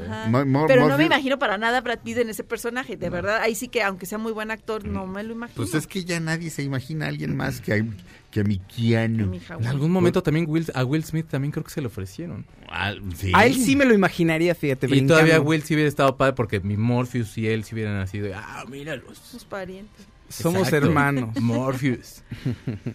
Pero 0.68 0.88
no 0.88 0.98
me 0.98 1.06
imagino 1.06 1.39
para 1.39 1.58
nada 1.58 1.82
Brad 1.82 2.00
Pitt 2.00 2.18
en 2.18 2.30
ese 2.30 2.44
personaje. 2.44 2.98
De 2.98 3.10
verdad, 3.10 3.39
ahí 3.42 3.56
sí 3.56 3.68
que, 3.68 3.84
aunque 3.84 4.06
sea 4.06 4.18
muy 4.18 4.32
buen 4.32 4.52
actor, 4.52 4.86
no 4.86 5.06
me 5.08 5.24
lo 5.24 5.34
imagino. 5.34 5.56
Pues 5.56 5.74
es 5.74 5.88
que 5.88 6.04
ya 6.04 6.20
nadie 6.20 6.50
se 6.50 6.63
imagina 6.63 7.06
a 7.06 7.10
alguien 7.10 7.36
más 7.36 7.62
que 7.62 7.74
a, 7.74 7.86
que 8.32 8.42
a 8.42 8.44
mi 8.44 8.60
Keanu. 8.60 9.34
En 9.60 9.65
algún 9.68 9.92
momento 9.92 10.22
también 10.22 10.46
Will, 10.48 10.65
a 10.76 10.84
Will 10.86 11.04
Smith 11.04 11.28
también 11.28 11.52
creo 11.52 11.63
que 11.63 11.72
se 11.72 11.82
le 11.82 11.88
ofrecieron. 11.88 12.46
Ah, 12.70 12.94
sí. 13.15 13.32
A 13.34 13.46
él 13.46 13.56
sí 13.56 13.76
me 13.76 13.86
lo 13.86 13.94
imaginaría, 13.94 14.54
fíjate. 14.56 14.86
Y 14.86 14.89
brincando. 14.89 15.15
todavía 15.15 15.42
Will 15.42 15.63
sí 15.63 15.74
hubiera 15.74 15.89
estado 15.89 16.15
padre 16.18 16.34
porque 16.34 16.60
mi 16.60 16.78
Morpheus 16.78 17.38
y 17.38 17.48
él 17.48 17.63
sí 17.63 17.74
hubieran 17.76 17.98
nacido. 17.98 18.30
Ah, 18.36 18.65
míralos. 18.70 19.18
Sus 19.18 19.46
parientes. 19.46 20.06
Somos 20.30 20.68
Exacto. 20.68 20.86
hermanos. 20.88 21.36
Morpheus. 21.42 22.22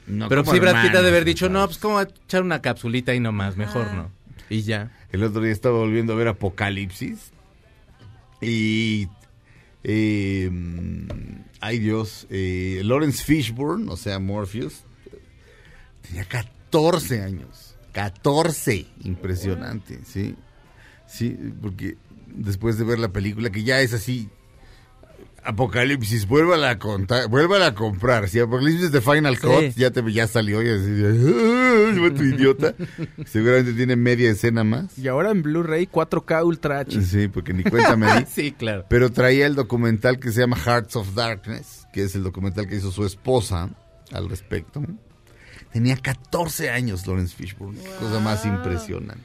No, 0.07 0.29
Pero 0.29 0.44
como 0.44 0.55
sí, 0.55 0.61
Brad 0.61 0.83
Pitt 0.87 0.94
ha 0.94 1.03
de 1.03 1.09
haber 1.09 1.25
dicho, 1.25 1.49
no, 1.49 1.66
pues 1.66 1.79
cómo 1.79 2.01
echar 2.01 2.42
una 2.42 2.62
capsulita 2.62 3.12
y 3.12 3.18
nomás, 3.18 3.57
mejor 3.57 3.92
no. 3.92 4.11
Y 4.49 4.62
ya. 4.62 4.92
El 5.11 5.25
otro 5.25 5.40
día 5.42 5.51
estaba 5.53 5.79
volviendo 5.79 6.12
a 6.12 6.16
ver 6.16 6.29
Apocalipsis. 6.29 7.33
Y. 8.40 9.09
eh, 9.83 10.51
ay 11.61 11.79
Dios. 11.79 12.27
eh, 12.31 12.83
Lawrence 12.85 13.25
Fishburne, 13.25 13.90
o 13.90 13.97
sea, 13.97 14.18
Morpheus. 14.20 14.85
Tenía 16.07 16.25
14 16.25 17.23
años. 17.23 17.77
14. 17.93 18.87
Impresionante, 19.05 20.01
sí. 20.05 20.35
Sí, 21.07 21.37
porque 21.62 21.97
después 22.27 22.77
de 22.79 22.85
ver 22.85 22.99
la 22.99 23.09
película, 23.09 23.51
que 23.51 23.62
ya 23.62 23.81
es 23.81 23.93
así. 23.95 24.29
Apocalipsis, 25.47 26.27
vuélvala 26.27 26.71
a 26.71 26.79
contar, 26.79 27.29
vuélvala 27.29 27.67
a 27.67 27.75
comprar. 27.75 28.29
Si 28.31 28.40
Apocalipsis 28.40 28.90
de 28.90 29.01
Final 29.03 29.37
Sí. 29.37 29.43
Cut 29.43 29.77
ya 29.77 29.90
te 29.90 30.11
ya 30.11 30.27
salió 30.27 30.62
y 30.62 30.69
así, 30.71 31.05
"Ay, 31.05 32.11
tu 32.17 32.23
idiota. 32.23 32.75
Seguramente 33.27 33.75
tiene 33.75 33.95
media 33.95 34.31
escena 34.31 34.64
más. 34.64 34.97
Y 34.99 35.07
ahora 35.07 35.31
en 35.33 35.43
Blu-ray 35.43 35.87
4K 35.87 36.43
Ultra 36.45 36.79
H. 36.81 37.03
Sí, 37.03 37.29
porque 37.29 37.53
ni 37.53 37.62
cuenta 37.62 37.95
me 37.95 38.07
di. 38.21 38.25
Sí, 38.35 38.53
claro. 38.53 38.87
Pero 38.88 39.12
traía 39.12 39.47
el 39.47 39.55
documental 39.55 40.19
que 40.19 40.33
se 40.33 40.40
llama 40.40 40.57
Hearts 40.57 40.97
of 40.97 41.14
Darkness, 41.14 41.87
que 41.93 42.05
es 42.05 42.14
el 42.14 42.23
documental 42.23 42.67
que 42.67 42.77
hizo 42.77 42.90
su 42.90 43.05
esposa 43.05 43.69
al 44.12 44.31
respecto. 44.31 44.83
Tenía 45.75 45.97
14 45.97 46.71
años 46.71 47.07
Lawrence 47.07 47.35
Fishburne, 47.37 47.79
cosa 48.01 48.19
más 48.21 48.47
impresionante. 48.47 49.21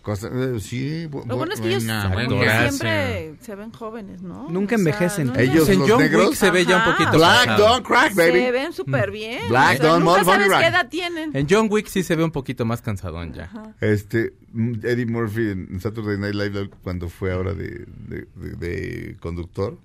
Cosa- 0.00 0.28
eh, 0.32 0.58
sí, 0.60 1.06
bu- 1.08 1.24
Lo 1.26 1.36
bueno 1.36 1.52
es 1.52 1.60
que 1.60 1.68
ellos 1.68 1.82
siempre 1.84 3.34
se 3.40 3.54
ven 3.54 3.70
jóvenes, 3.70 4.22
¿no? 4.22 4.48
Nunca 4.48 4.74
O 4.74 4.78
sea, 4.78 4.92
envejecen. 4.92 5.32
Ellos, 5.38 5.68
en 5.68 5.80
los 5.80 5.90
John 5.90 6.00
negros. 6.00 6.26
Wick 6.30 6.34
se 6.36 6.50
ve 6.50 6.64
ya 6.64 6.76
un 6.76 6.82
Ajá. 6.82 6.92
poquito 6.96 7.16
Black 7.18 7.46
pasado. 7.46 7.68
Don't 7.68 7.86
Crack, 7.86 8.14
baby. 8.14 8.32
Se 8.40 8.50
ven 8.50 8.72
súper 8.72 9.10
bien. 9.10 9.48
Black 9.48 9.74
o 9.74 9.82
sea, 9.82 9.90
don't 9.90 10.04
nunca 10.04 10.24
sabes 10.24 10.48
qué 10.48 10.66
edad 10.66 10.88
tienen. 10.88 11.36
En 11.36 11.46
John 11.48 11.68
Wick 11.70 11.86
sí 11.88 12.02
se 12.02 12.16
ve 12.16 12.24
un 12.24 12.32
poquito 12.32 12.64
más 12.64 12.80
cansadón 12.82 13.32
ya. 13.34 13.50
Este, 13.80 14.32
mm, 14.52 14.72
Eddie 14.84 15.06
Murphy 15.06 15.50
en 15.50 15.80
Saturday 15.80 16.16
Night 16.18 16.34
Live, 16.34 16.70
cuando 16.82 17.08
fue 17.08 17.32
ahora 17.32 17.52
de, 17.52 17.84
de- 18.08 18.26
de- 18.34 18.56
de 18.56 19.16
conductor, 19.20 19.78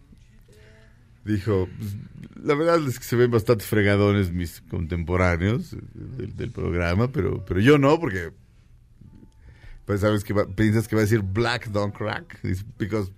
dijo, 1.27 1.67
"Pues, 1.77 1.95
la 2.43 2.55
verdad 2.55 2.79
es 2.87 2.97
que 2.99 3.05
se 3.05 3.15
ven 3.15 3.29
bastante 3.31 3.63
fregadones 3.65 4.31
mis 4.31 4.61
contemporáneos 4.69 5.75
del, 5.93 6.35
del 6.35 6.51
programa, 6.51 7.11
pero, 7.11 7.43
pero 7.45 7.59
yo 7.59 7.77
no, 7.77 7.99
porque 7.99 8.31
pues 9.85 10.01
sabes 10.01 10.23
que 10.23 10.33
va- 10.33 10.47
piensas 10.47 10.87
que 10.87 10.95
va 10.95 11.01
a 11.01 11.05
decir 11.05 11.21
black 11.21 11.67
don't 11.69 11.95
crack, 11.95 12.39
It's 12.43 12.65
because 12.77 13.11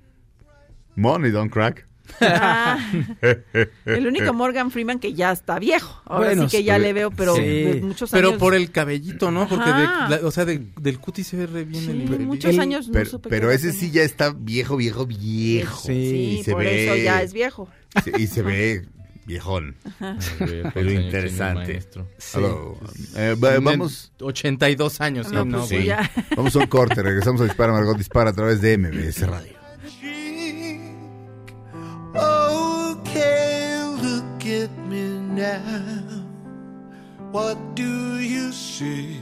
money 0.95 1.31
don't 1.31 1.51
crack. 1.51 1.85
Ah, 2.21 2.79
el 3.85 4.07
único 4.07 4.33
Morgan 4.33 4.71
Freeman 4.71 4.97
que 4.99 5.13
ya 5.13 5.31
está 5.31 5.59
viejo. 5.59 6.01
Ahora 6.05 6.29
Bueno, 6.29 6.49
sí 6.49 6.57
que 6.57 6.63
ya 6.63 6.77
sí. 6.77 6.81
le 6.81 6.93
veo, 6.93 7.11
pero 7.11 7.35
Sí. 7.35 7.41
de 7.41 7.81
muchos 7.83 8.09
Pero 8.09 8.29
años. 8.29 8.39
por 8.39 8.55
el 8.55 8.71
cabellito, 8.71 9.29
¿no? 9.29 9.47
Porque, 9.47 9.69
de- 9.69 9.83
la- 9.83 10.19
o 10.23 10.31
sea, 10.31 10.43
de- 10.45 10.65
del 10.81 10.99
cutis 10.99 11.27
se 11.27 11.37
ve 11.37 11.45
re 11.45 11.65
bien 11.65 11.83
Sí, 11.85 11.91
el 11.91 12.19
muchos 12.25 12.51
El- 12.55 12.59
años 12.61 12.87
no 12.87 12.93
Pero, 12.93 13.09
supe 13.11 13.29
pero 13.29 13.51
ese 13.51 13.71
sí 13.73 13.91
ya 13.91 14.01
está 14.01 14.31
viejo, 14.35 14.75
viejo, 14.77 15.05
viejo. 15.05 15.81
Sí. 15.85 16.37
Sí, 16.37 16.43
se 16.45 16.51
por 16.53 16.63
ve. 16.63 16.85
eso 16.85 16.95
ya 17.03 17.21
es 17.21 17.31
viejo. 17.31 17.69
Sí, 18.03 18.11
y 18.17 18.27
se 18.27 18.41
ve 18.43 18.85
viejón. 19.25 19.75
Pero 20.73 20.91
interesante. 20.91 21.81
Hello. 22.33 22.77
Eh, 23.15 23.35
va- 23.41 23.59
vamos, 23.59 24.11
82 24.19 25.01
años, 25.01 25.27
sí, 25.27 25.33
No, 25.35 25.45
no, 25.45 25.57
pues 25.59 25.69
güey. 25.71 25.81
sí, 25.81 25.87
ya. 25.87 26.11
vamos 26.35 26.55
a 26.55 26.59
un 26.59 26.67
corte. 26.67 27.01
Regresamos 27.03 27.41
a 27.41 27.43
Dispara 27.45 27.71
Margot 27.73 27.97
Dispara 27.97 28.29
a 28.31 28.33
través 28.33 28.61
de 28.61 28.77
MBS 28.77 29.27
Radio. 29.27 29.53
Okay, 32.15 33.83
look 34.01 34.45
at 34.45 34.71
me 34.89 35.19
now. 35.33 36.23
What 37.31 37.57
do 37.75 38.17
you 38.19 38.51
see? 38.51 39.19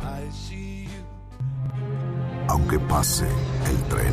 I 0.00 0.28
see 0.30 0.84
you. 0.84 1.04
Aunque 2.48 2.78
pase 2.88 3.26
el 3.70 3.76
tren, 3.88 4.12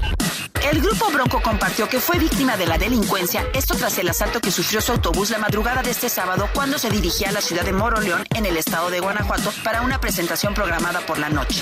El 0.71 0.81
grupo 0.81 1.11
Bronco 1.11 1.41
compartió 1.41 1.89
que 1.89 1.99
fue 1.99 2.17
víctima 2.17 2.55
de 2.55 2.65
la 2.65 2.77
delincuencia, 2.77 3.45
esto 3.53 3.75
tras 3.75 3.97
el 3.97 4.07
asalto 4.07 4.39
que 4.39 4.51
sufrió 4.51 4.79
su 4.79 4.93
autobús 4.93 5.29
la 5.29 5.37
madrugada 5.37 5.83
de 5.83 5.91
este 5.91 6.07
sábado 6.07 6.47
cuando 6.53 6.79
se 6.79 6.89
dirigía 6.89 7.27
a 7.27 7.33
la 7.33 7.41
ciudad 7.41 7.65
de 7.65 7.73
Moroleón, 7.73 8.23
en 8.33 8.45
el 8.45 8.55
estado 8.55 8.89
de 8.89 9.01
Guanajuato, 9.01 9.51
para 9.65 9.81
una 9.81 9.99
presentación 9.99 10.53
programada 10.53 11.01
por 11.01 11.19
la 11.19 11.27
noche. 11.27 11.61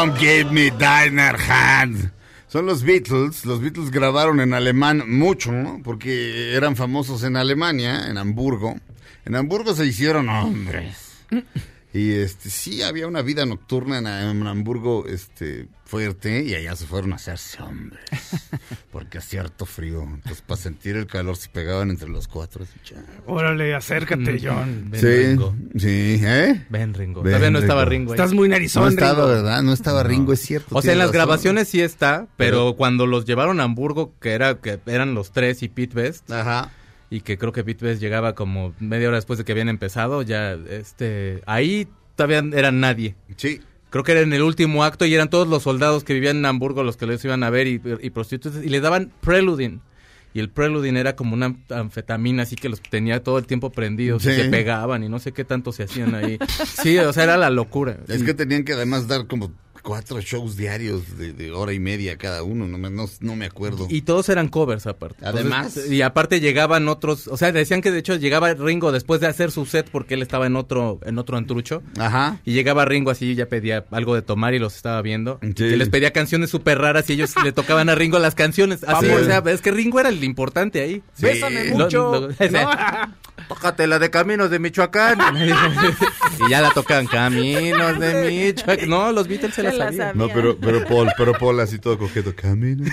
Come 0.00 0.18
give 0.18 0.50
me 0.50 0.70
diner 0.70 1.36
hand. 1.36 2.10
Son 2.48 2.64
los 2.64 2.82
Beatles. 2.84 3.44
Los 3.44 3.60
Beatles 3.60 3.90
grabaron 3.90 4.40
en 4.40 4.54
alemán 4.54 5.02
mucho, 5.06 5.52
¿no? 5.52 5.82
Porque 5.84 6.54
eran 6.54 6.74
famosos 6.74 7.22
en 7.22 7.36
Alemania, 7.36 8.08
en 8.08 8.16
Hamburgo. 8.16 8.76
En 9.26 9.36
Hamburgo 9.36 9.74
se 9.74 9.84
hicieron 9.84 10.30
hombres. 10.30 11.18
Y 11.92 12.12
este 12.12 12.48
sí 12.48 12.80
había 12.80 13.06
una 13.08 13.20
vida 13.20 13.44
nocturna 13.44 13.98
en 13.98 14.46
Hamburgo 14.46 15.04
este 15.06 15.68
fuerte 15.90 16.44
y 16.44 16.54
allá 16.54 16.76
se 16.76 16.86
fueron 16.86 17.12
a 17.12 17.16
hacerse 17.16 17.60
hombres. 17.62 18.00
Porque 18.92 19.18
hacía 19.18 19.40
harto 19.40 19.66
frío. 19.66 20.02
Entonces 20.02 20.42
para 20.42 20.60
sentir 20.60 20.96
el 20.96 21.06
calor 21.06 21.36
se 21.36 21.48
pegaban 21.48 21.90
entre 21.90 22.08
los 22.08 22.28
cuatro. 22.28 22.64
así. 22.64 22.94
Órale, 23.26 23.74
acércate, 23.74 24.38
John. 24.42 24.86
Ven, 24.90 25.00
Sí, 25.00 25.06
Ringo. 25.06 25.54
sí, 25.76 26.20
¿eh? 26.22 26.64
Ven, 26.70 26.94
Ringo. 26.94 27.22
Ven, 27.22 27.32
Todavía 27.32 27.50
no 27.50 27.58
estaba 27.58 27.84
Ringo. 27.84 28.12
Ahí. 28.12 28.16
Estás 28.16 28.32
muy 28.32 28.48
narizón, 28.48 28.84
No 28.84 28.88
estaba, 28.88 29.12
Ringo. 29.14 29.26
¿verdad? 29.28 29.62
No 29.62 29.72
estaba 29.72 30.02
Ringo, 30.04 30.32
es 30.32 30.40
cierto. 30.40 30.76
O 30.76 30.82
sea, 30.82 30.92
en 30.92 30.98
las 30.98 31.08
razón. 31.08 31.14
grabaciones 31.18 31.68
sí 31.68 31.80
está, 31.80 32.26
pero, 32.36 32.56
Pero- 32.68 32.76
cuando 32.76 33.06
los 33.06 33.24
llevaron 33.24 33.60
a 33.60 33.64
Hamburgo, 33.64 34.14
que 34.20 34.30
era 34.32 34.60
que 34.60 34.78
eran 34.86 35.14
los 35.14 35.32
tres 35.32 35.62
y 35.62 35.68
Pete 35.68 35.94
Best, 35.94 36.30
Ajá. 36.30 36.70
y 37.10 37.22
que 37.22 37.36
creo 37.38 37.52
que 37.52 37.64
Pete 37.64 37.84
Best 37.84 38.00
llegaba 38.00 38.34
como 38.34 38.74
media 38.78 39.08
hora 39.08 39.16
después 39.16 39.38
de 39.38 39.44
que 39.44 39.52
habían 39.52 39.68
empezado, 39.68 40.22
ya 40.22 40.52
este 40.52 41.42
ahí 41.46 41.88
todavía 42.16 42.38
eran 42.58 42.80
nadie. 42.80 43.16
Sí. 43.36 43.60
Creo 43.90 44.04
que 44.04 44.12
era 44.12 44.20
en 44.20 44.32
el 44.32 44.42
último 44.42 44.84
acto 44.84 45.04
y 45.04 45.14
eran 45.14 45.28
todos 45.30 45.48
los 45.48 45.64
soldados 45.64 46.04
que 46.04 46.14
vivían 46.14 46.36
en 46.38 46.46
Hamburgo 46.46 46.82
los 46.84 46.96
que 46.96 47.06
les 47.06 47.24
iban 47.24 47.42
a 47.42 47.50
ver 47.50 47.66
y, 47.66 47.80
y 48.00 48.10
prostitutas 48.10 48.62
y 48.64 48.68
le 48.68 48.80
daban 48.80 49.12
preluding. 49.20 49.80
Y 50.32 50.38
el 50.38 50.48
preluding 50.48 50.96
era 50.96 51.16
como 51.16 51.34
una 51.34 51.56
anfetamina 51.70 52.44
así 52.44 52.54
que 52.54 52.68
los 52.68 52.80
tenía 52.80 53.22
todo 53.24 53.36
el 53.38 53.46
tiempo 53.46 53.70
prendidos 53.70 54.24
y 54.26 54.32
se 54.32 54.44
pegaban 54.44 55.02
y 55.02 55.08
no 55.08 55.18
sé 55.18 55.32
qué 55.32 55.44
tanto 55.44 55.72
se 55.72 55.82
hacían 55.82 56.14
ahí. 56.14 56.38
Sí, 56.82 56.96
o 56.98 57.12
sea, 57.12 57.24
era 57.24 57.36
la 57.36 57.50
locura. 57.50 57.98
Es 58.06 58.22
Y- 58.22 58.24
que 58.24 58.34
tenían 58.34 58.62
que 58.64 58.74
además 58.74 59.08
dar 59.08 59.26
como 59.26 59.50
cuatro 59.82 60.20
shows 60.20 60.56
diarios 60.56 61.16
de, 61.18 61.32
de 61.32 61.50
hora 61.52 61.72
y 61.72 61.78
media 61.80 62.16
cada 62.18 62.42
uno, 62.42 62.66
no 62.66 62.78
me, 62.78 62.90
no, 62.90 63.06
no 63.20 63.36
me 63.36 63.46
acuerdo. 63.46 63.86
Y 63.90 64.02
todos 64.02 64.28
eran 64.28 64.48
covers 64.48 64.86
aparte. 64.86 65.24
Además. 65.24 65.68
Entonces, 65.68 65.92
y 65.92 66.02
aparte 66.02 66.40
llegaban 66.40 66.88
otros, 66.88 67.28
o 67.28 67.36
sea, 67.36 67.52
decían 67.52 67.80
que 67.82 67.90
de 67.90 67.98
hecho 67.98 68.16
llegaba 68.16 68.52
Ringo 68.54 68.92
después 68.92 69.20
de 69.20 69.26
hacer 69.26 69.50
su 69.50 69.66
set 69.66 69.88
porque 69.90 70.14
él 70.14 70.22
estaba 70.22 70.46
en 70.46 70.56
otro 70.56 71.00
en 71.04 71.18
otro 71.18 71.36
antrucho. 71.36 71.82
Ajá. 71.98 72.38
Y 72.44 72.52
llegaba 72.52 72.84
Ringo 72.84 73.10
así, 73.10 73.34
ya 73.34 73.46
pedía 73.46 73.84
algo 73.90 74.14
de 74.14 74.22
tomar 74.22 74.54
y 74.54 74.58
los 74.58 74.76
estaba 74.76 75.00
viendo. 75.02 75.38
Sí. 75.42 75.52
Que 75.54 75.76
les 75.76 75.88
pedía 75.88 76.12
canciones 76.12 76.50
súper 76.50 76.78
raras 76.78 77.08
y 77.10 77.14
ellos 77.14 77.32
le 77.42 77.52
tocaban 77.52 77.88
a 77.88 77.94
Ringo 77.94 78.18
las 78.18 78.34
canciones. 78.34 78.84
Así, 78.84 79.06
Sí. 79.06 79.12
o 79.12 79.24
sea, 79.24 79.42
es 79.46 79.60
que 79.62 79.70
Ringo 79.70 79.98
era 80.00 80.08
el 80.08 80.22
importante 80.24 80.80
ahí. 80.82 81.02
Sí. 81.14 81.22
Bésame 81.24 81.70
Lo- 81.70 81.78
mucho. 81.84 82.28
lo- 82.28 82.28
Tócate 83.48 83.86
la 83.86 83.98
de 83.98 84.10
Caminos 84.10 84.50
de 84.50 84.58
Michoacán. 84.58 85.18
y 86.46 86.50
ya 86.50 86.60
la 86.60 86.70
tocan 86.70 87.06
Caminos 87.06 87.98
de 87.98 88.52
Michoacán. 88.54 88.88
No, 88.88 89.12
los 89.12 89.28
Beatles 89.28 89.54
se 89.54 89.62
la 89.62 89.70
Se 89.72 89.76
la 89.78 89.84
sabían. 89.86 90.08
sabían. 90.08 90.18
No, 90.18 90.32
pero, 90.34 90.58
pero 90.58 90.84
Paul, 90.86 91.10
pero 91.16 91.32
Paul 91.34 91.60
así 91.60 91.78
todo 91.78 91.98
coqueto, 91.98 92.34
camina 92.34 92.90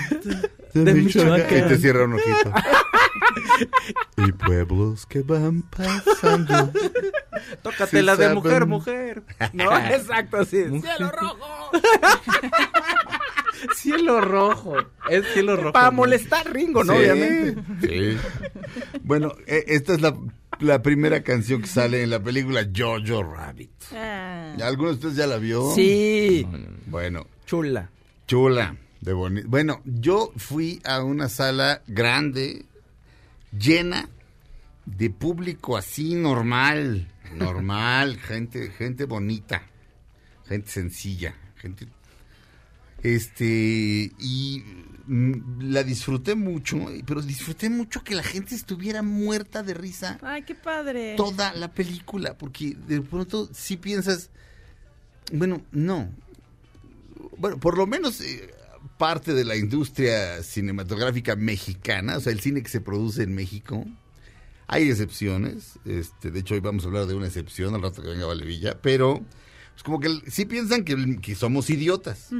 de 0.74 0.94
Michoacán. 0.94 1.58
Y 1.58 1.62
te 1.68 1.78
cierra 1.78 2.04
un 2.04 2.14
ojito. 2.14 2.52
y 4.16 4.32
pueblos 4.32 5.06
que 5.06 5.22
van 5.22 5.62
pasando. 5.62 6.72
Tócate 7.62 8.02
la 8.02 8.16
de 8.16 8.24
saben. 8.24 8.34
mujer, 8.34 8.66
mujer. 8.66 9.22
No, 9.52 9.76
exacto, 9.88 10.44
sí. 10.44 10.64
Cielo 10.80 11.10
rojo. 11.10 11.70
cielo 13.74 14.20
rojo. 14.20 14.76
Es 15.08 15.26
cielo 15.32 15.56
rojo. 15.56 15.72
Para 15.72 15.90
molestar 15.90 16.46
a 16.46 16.50
Ringo, 16.50 16.84
¿no? 16.84 16.92
Sí, 16.94 16.98
Obviamente. 16.98 17.62
sí. 17.82 18.16
Bueno, 19.02 19.32
eh, 19.46 19.64
esta 19.68 19.94
es 19.94 20.00
la, 20.00 20.16
la 20.60 20.82
primera 20.82 21.22
canción 21.22 21.62
que 21.62 21.68
sale 21.68 22.02
en 22.02 22.10
la 22.10 22.22
película 22.22 22.66
Jojo 22.74 23.22
Rabbit. 23.22 23.70
Ah. 23.94 24.54
¿Alguno 24.62 24.88
de 24.90 24.94
ustedes 24.94 25.16
ya 25.16 25.26
la 25.26 25.38
vio? 25.38 25.74
Sí. 25.74 26.46
Bueno, 26.86 27.26
Chula. 27.46 27.90
chula, 28.26 28.76
de 29.00 29.12
bonito. 29.12 29.48
Bueno, 29.48 29.80
yo 29.84 30.32
fui 30.36 30.80
a 30.84 31.02
una 31.02 31.28
sala 31.28 31.82
grande, 31.86 32.64
llena 33.58 34.08
de 34.84 35.10
público 35.10 35.76
así 35.76 36.14
normal, 36.14 37.08
normal, 37.34 38.16
gente, 38.20 38.70
gente 38.70 39.04
bonita, 39.04 39.62
gente 40.46 40.70
sencilla, 40.70 41.34
gente, 41.56 41.86
este, 43.02 44.12
y 44.18 44.64
mm, 45.06 45.70
la 45.70 45.82
disfruté 45.82 46.34
mucho, 46.34 46.78
pero 47.06 47.22
disfruté 47.22 47.70
mucho 47.70 48.02
que 48.02 48.14
la 48.14 48.22
gente 48.22 48.54
estuviera 48.54 49.02
muerta 49.02 49.62
de 49.62 49.74
risa 49.74 50.18
Ay, 50.22 50.42
qué 50.42 50.54
padre. 50.54 51.14
toda 51.16 51.52
la 51.54 51.72
película, 51.72 52.36
porque 52.36 52.76
de 52.86 53.00
pronto 53.00 53.48
sí 53.52 53.76
piensas, 53.76 54.30
bueno, 55.32 55.62
no. 55.72 56.10
bueno, 57.36 57.58
por 57.58 57.78
lo 57.78 57.86
menos 57.86 58.20
eh, 58.20 58.50
parte 58.98 59.32
de 59.32 59.44
la 59.44 59.56
industria 59.56 60.42
cinematográfica 60.42 61.36
mexicana, 61.36 62.16
o 62.16 62.20
sea, 62.20 62.32
el 62.32 62.40
cine 62.40 62.62
que 62.62 62.68
se 62.68 62.80
produce 62.80 63.22
en 63.22 63.34
México, 63.34 63.86
hay 64.66 64.90
excepciones, 64.90 65.78
este, 65.86 66.30
de 66.30 66.40
hecho 66.40 66.54
hoy 66.54 66.60
vamos 66.60 66.84
a 66.84 66.88
hablar 66.88 67.06
de 67.06 67.14
una 67.14 67.26
excepción 67.26 67.74
al 67.74 67.82
rato 67.82 68.02
que 68.02 68.08
venga 68.08 68.26
Valevilla, 68.26 68.78
pero 68.82 69.24
es 69.74 69.82
como 69.82 70.00
que 70.00 70.10
sí 70.26 70.44
piensan 70.44 70.84
que, 70.84 71.20
que 71.22 71.34
somos 71.36 71.70
idiotas. 71.70 72.30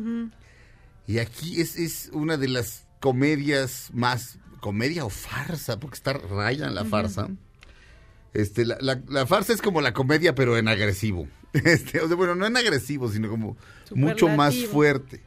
Y 1.09 1.19
aquí 1.19 1.61
es, 1.61 1.75
es 1.77 2.11
una 2.13 2.37
de 2.37 2.47
las 2.49 2.87
comedias 3.01 3.91
más, 3.93 4.39
comedia 4.61 5.05
o 5.05 5.11
farsa, 5.11 5.81
porque 5.81 5.97
está 5.97 6.13
raya 6.13 6.67
en 6.69 6.75
la 6.77 6.85
farsa. 6.85 7.29
Este, 8.35 8.65
la, 8.67 8.77
la- 8.81 9.03
la 9.09 9.27
farsa 9.27 9.53
es 9.55 9.63
como 9.63 9.81
la 9.81 9.93
comedia, 9.95 10.35
pero 10.37 10.57
en 10.57 10.69
agresivo. 10.69 11.27
Este, 11.55 12.01
o 12.01 12.07
sea, 12.09 12.15
bueno, 12.17 12.35
no 12.35 12.47
en 12.47 12.57
agresivo, 12.59 13.09
sino 13.11 13.29
como 13.31 13.57
mucho 13.95 14.29
más 14.29 14.55
fuerte. 14.67 15.23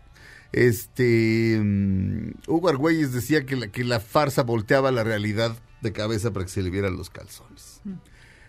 Este, 0.52 1.60
mm, 1.60 2.34
Hugo 2.48 2.70
Argüelles 2.70 3.12
decía 3.12 3.44
que 3.46 3.56
la, 3.56 3.68
que 3.70 3.84
la 3.84 4.00
farsa 4.00 4.44
volteaba 4.44 4.92
la 4.92 5.04
realidad 5.04 5.58
de 5.82 5.92
cabeza 5.94 6.32
para 6.32 6.46
que 6.46 6.52
se 6.52 6.62
le 6.62 6.70
vieran 6.70 6.96
los 6.96 7.10
calzones. 7.10 7.82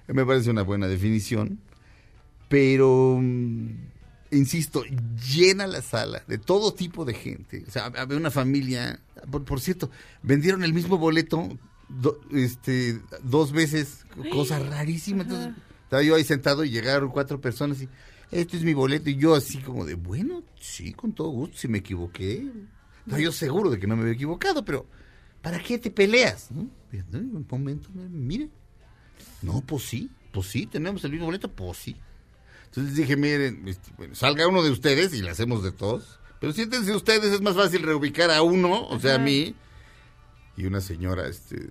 Me 0.06 0.26
parece 0.26 0.50
una 0.50 0.62
buena 0.62 0.86
definición, 0.86 1.60
pero 2.48 3.18
mm, 3.20 3.70
insisto, 4.32 4.82
llena 5.32 5.66
la 5.66 5.82
sala 5.82 6.22
de 6.26 6.38
todo 6.38 6.74
tipo 6.74 7.04
de 7.04 7.14
gente. 7.14 7.64
O 7.68 7.70
sea, 7.70 7.86
había 7.86 8.16
una 8.16 8.30
familia, 8.30 9.00
por, 9.30 9.44
por 9.44 9.60
cierto, 9.60 9.90
vendieron 10.22 10.64
el 10.64 10.72
mismo 10.72 10.98
boleto 10.98 11.48
do- 11.88 12.20
este, 12.32 13.00
dos 13.22 13.52
veces, 13.52 14.04
cosa 14.32 14.58
rarísima. 14.58 15.22
Entonces, 15.22 15.52
estaba 15.84 16.02
yo 16.02 16.14
ahí 16.16 16.24
sentado 16.24 16.64
y 16.64 16.70
llegaron 16.70 17.10
cuatro 17.10 17.40
personas 17.40 17.80
y, 17.82 17.88
este 18.30 18.56
es 18.56 18.62
mi 18.64 18.72
boleto. 18.74 19.10
Y 19.10 19.16
yo 19.16 19.34
así 19.34 19.58
como 19.58 19.84
de, 19.84 19.94
bueno, 19.94 20.42
sí, 20.60 20.92
con 20.94 21.12
todo 21.12 21.28
gusto, 21.28 21.58
si 21.58 21.68
me 21.68 21.78
equivoqué. 21.78 22.50
Estaba 23.00 23.20
yo 23.20 23.30
seguro 23.32 23.70
de 23.70 23.78
que 23.78 23.86
no 23.86 23.94
me 23.96 24.02
había 24.02 24.14
equivocado, 24.14 24.64
pero 24.64 24.86
¿para 25.42 25.58
qué 25.62 25.78
te 25.78 25.90
peleas? 25.90 26.50
"No, 26.50 26.68
Un 27.12 27.46
momento, 27.50 27.90
mire. 27.94 28.48
No, 29.42 29.60
pues 29.60 29.82
sí, 29.84 30.10
pues 30.32 30.46
sí, 30.46 30.66
tenemos 30.66 31.04
el 31.04 31.10
mismo 31.10 31.26
boleto, 31.26 31.50
pues 31.50 31.76
sí. 31.78 31.96
Entonces 32.74 32.96
dije, 32.96 33.16
miren, 33.16 33.62
este, 33.68 33.90
salga 34.14 34.48
uno 34.48 34.62
de 34.62 34.70
ustedes 34.70 35.12
y 35.14 35.20
le 35.22 35.30
hacemos 35.30 35.62
de 35.62 35.72
todos. 35.72 36.18
Pero 36.40 36.52
siéntense 36.52 36.94
ustedes, 36.96 37.32
es 37.32 37.40
más 37.42 37.54
fácil 37.54 37.82
reubicar 37.82 38.30
a 38.30 38.42
uno, 38.42 38.86
o 38.88 38.98
sea, 38.98 39.16
a 39.16 39.18
mí. 39.18 39.54
Y 40.56 40.64
una 40.64 40.80
señora, 40.80 41.28
este, 41.28 41.68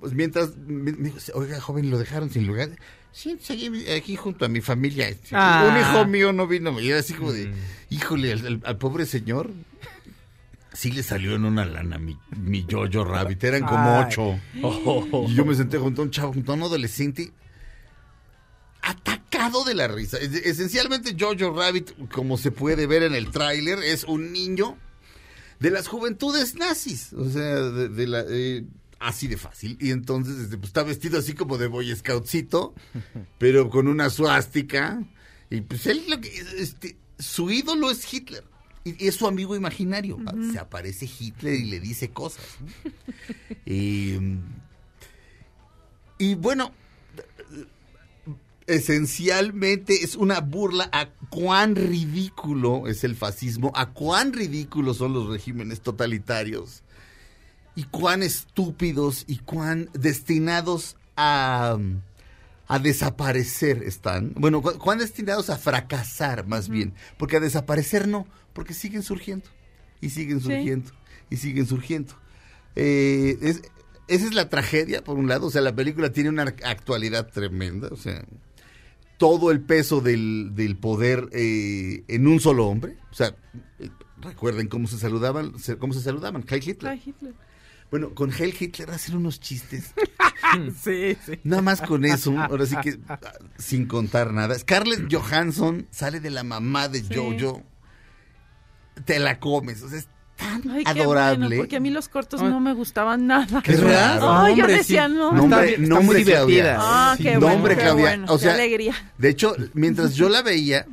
pues 0.00 0.12
mientras, 0.12 0.56
me, 0.56 0.92
me 0.92 1.08
dijo, 1.10 1.18
oiga, 1.34 1.60
joven, 1.60 1.90
lo 1.90 1.98
dejaron 1.98 2.30
sin 2.30 2.46
lugar. 2.46 2.70
Siéntese 3.10 3.54
aquí, 3.54 3.90
aquí 3.90 4.16
junto 4.16 4.44
a 4.44 4.48
mi 4.48 4.60
familia. 4.60 5.08
Este, 5.08 5.30
Ah. 5.32 5.68
Un 5.70 5.80
hijo 5.80 6.06
mío 6.06 6.32
no 6.32 6.46
vino. 6.46 6.78
Y 6.80 6.90
era 6.90 7.00
así 7.00 7.14
como 7.14 7.32
de, 7.32 7.52
híjole, 7.90 8.32
al, 8.32 8.46
al- 8.46 8.62
al 8.64 8.78
pobre 8.78 9.04
señor, 9.06 9.50
sí 10.72 10.92
le 10.92 11.02
salió 11.02 11.34
en 11.34 11.44
una 11.44 11.64
lana 11.64 11.98
mi, 11.98 12.16
mi 12.36 12.66
Jojo 12.70 13.04
Rabbit. 13.04 13.42
Eran 13.44 13.62
como 13.62 13.78
Ay. 13.98 14.04
ocho. 14.06 14.38
Y 15.28 15.34
yo 15.34 15.44
me 15.44 15.54
senté 15.54 15.78
junto 15.78 16.02
a 16.02 16.04
un 16.04 16.10
chavo, 16.10 16.32
junto 16.32 16.52
a 16.52 16.54
un 16.54 16.62
adolescente 16.62 17.32
atacado 18.82 19.64
de 19.64 19.74
la 19.74 19.88
risa. 19.88 20.18
Es- 20.18 20.32
Esencialmente 20.34 21.16
Jojo 21.18 21.56
Rabbit, 21.56 21.92
como 22.10 22.36
se 22.36 22.50
puede 22.50 22.86
ver 22.86 23.02
en 23.04 23.14
el 23.14 23.30
tráiler, 23.30 23.78
es 23.82 24.04
un 24.04 24.32
niño 24.32 24.76
de 25.60 25.70
las 25.70 25.88
juventudes 25.88 26.54
nazis. 26.56 27.12
O 27.12 27.28
sea, 27.30 27.60
de, 27.60 27.88
de 27.88 28.06
la... 28.06 28.24
eh, 28.28 28.64
así 28.98 29.26
de 29.28 29.36
fácil. 29.36 29.76
Y 29.80 29.90
entonces 29.90 30.36
este, 30.38 30.56
pues, 30.58 30.68
está 30.68 30.82
vestido 30.82 31.18
así 31.18 31.32
como 31.34 31.58
de 31.58 31.66
Boy 31.68 31.94
Scoutcito, 31.96 32.74
pero 33.38 33.70
con 33.70 33.88
una 33.88 34.10
suástica. 34.10 35.02
Y 35.50 35.60
pues 35.62 35.86
él, 35.86 36.04
lo 36.08 36.20
que, 36.20 36.28
este, 36.58 36.96
su 37.18 37.50
ídolo 37.50 37.90
es 37.90 38.12
Hitler. 38.12 38.44
Y 38.84 39.06
es 39.06 39.14
su 39.14 39.28
amigo 39.28 39.54
imaginario. 39.54 40.18
Se 40.52 40.58
aparece 40.58 41.06
Hitler 41.06 41.54
y 41.54 41.64
le 41.66 41.78
dice 41.78 42.10
cosas. 42.10 42.44
y, 43.64 44.14
y 46.18 46.34
bueno, 46.34 46.72
esencialmente 48.66 50.04
es 50.04 50.16
una 50.16 50.40
burla 50.40 50.88
a 50.92 51.08
cuán 51.30 51.74
ridículo 51.76 52.86
es 52.86 53.04
el 53.04 53.16
fascismo, 53.16 53.72
a 53.74 53.90
cuán 53.90 54.32
ridículos 54.32 54.98
son 54.98 55.12
los 55.12 55.28
regímenes 55.28 55.80
totalitarios 55.80 56.82
y 57.74 57.84
cuán 57.84 58.22
estúpidos 58.22 59.24
y 59.26 59.38
cuán 59.38 59.88
destinados 59.94 60.96
a, 61.16 61.78
a 62.68 62.78
desaparecer 62.78 63.82
están. 63.82 64.32
Bueno, 64.36 64.62
cu- 64.62 64.78
cuán 64.78 64.98
destinados 64.98 65.50
a 65.50 65.56
fracasar 65.56 66.46
más 66.46 66.68
bien, 66.68 66.92
porque 67.18 67.36
a 67.36 67.40
desaparecer 67.40 68.08
no, 68.08 68.26
porque 68.52 68.74
siguen 68.74 69.02
surgiendo 69.02 69.46
y 70.00 70.10
siguen 70.10 70.40
Sí. 70.40 70.46
surgiendo 70.46 70.90
y 71.30 71.36
siguen 71.38 71.66
surgiendo. 71.66 72.14
Eh, 72.76 73.38
es- 73.42 73.62
esa 74.08 74.26
es 74.26 74.34
la 74.34 74.48
tragedia, 74.50 75.02
por 75.02 75.16
un 75.16 75.28
lado. 75.28 75.46
O 75.46 75.50
sea, 75.50 75.62
la 75.62 75.74
película 75.74 76.10
tiene 76.12 76.28
una 76.28 76.42
actualidad 76.42 77.28
tremenda. 77.30 77.88
O 77.92 77.96
sea, 77.96 78.22
todo 79.22 79.52
el 79.52 79.60
peso 79.60 80.00
del, 80.00 80.50
del 80.56 80.76
poder 80.76 81.28
eh, 81.30 82.02
en 82.08 82.26
un 82.26 82.40
solo 82.40 82.66
hombre. 82.66 82.96
O 83.12 83.14
sea, 83.14 83.36
eh, 83.78 83.88
recuerden 84.20 84.66
cómo 84.66 84.88
se 84.88 84.98
saludaban, 84.98 85.56
se- 85.60 85.78
cómo 85.78 85.92
se 85.92 86.00
saludaban, 86.00 86.44
Heil 86.48 86.68
Hitler. 86.68 87.00
Bueno, 87.88 88.14
con 88.16 88.32
Heil 88.32 88.52
Hitler 88.58 88.90
hacen 88.90 89.16
unos 89.16 89.38
chistes. 89.38 89.94
Sí, 90.82 91.16
sí. 91.24 91.38
Nada 91.44 91.62
más 91.62 91.80
con 91.80 92.04
eso, 92.04 92.36
ahora 92.38 92.66
sí 92.66 92.76
que 92.82 92.98
sin 93.58 93.86
contar 93.86 94.34
nada. 94.34 94.58
Scarlett 94.58 95.06
Johansson 95.10 95.86
sale 95.90 96.18
de 96.20 96.28
la 96.30 96.42
mamá 96.42 96.88
de 96.88 96.98
Sí. 97.02 97.14
Jojo. 97.14 97.62
Te 99.06 99.18
la 99.20 99.38
comes, 99.40 99.82
o 99.82 99.88
sea, 99.88 99.98
es 100.00 100.08
tan 100.42 100.70
Ay, 100.70 100.84
qué 100.84 100.90
adorable. 100.90 101.46
bueno, 101.46 101.62
porque 101.62 101.76
a 101.76 101.80
mí 101.80 101.90
los 101.90 102.08
cortos 102.08 102.40
Ay. 102.42 102.48
no 102.50 102.60
me 102.60 102.74
gustaban 102.74 103.26
nada. 103.26 103.62
Qué 103.62 103.76
raro. 103.76 104.32
Ay, 104.32 104.56
yo 104.56 104.66
decía 104.66 105.06
sí. 105.08 105.14
no. 105.14 105.32
No, 105.32 105.42
hombre, 105.44 105.70
Está- 105.74 105.82
no, 105.88 106.00
está 106.00 106.24
Claudia. 106.24 106.76
Ah, 106.80 107.16
qué 107.16 107.34
No, 107.34 107.40
bueno, 107.40 107.56
hombre, 107.56 107.74
qué 107.76 107.80
Claudia. 107.82 108.02
bueno, 108.04 108.26
O 108.28 108.36
qué 108.36 108.42
sea, 108.44 108.54
alegría. 108.54 108.94
De 109.18 109.28
hecho, 109.28 109.54
mientras 109.74 110.14
yo 110.14 110.28
la 110.28 110.42
veía, 110.42 110.86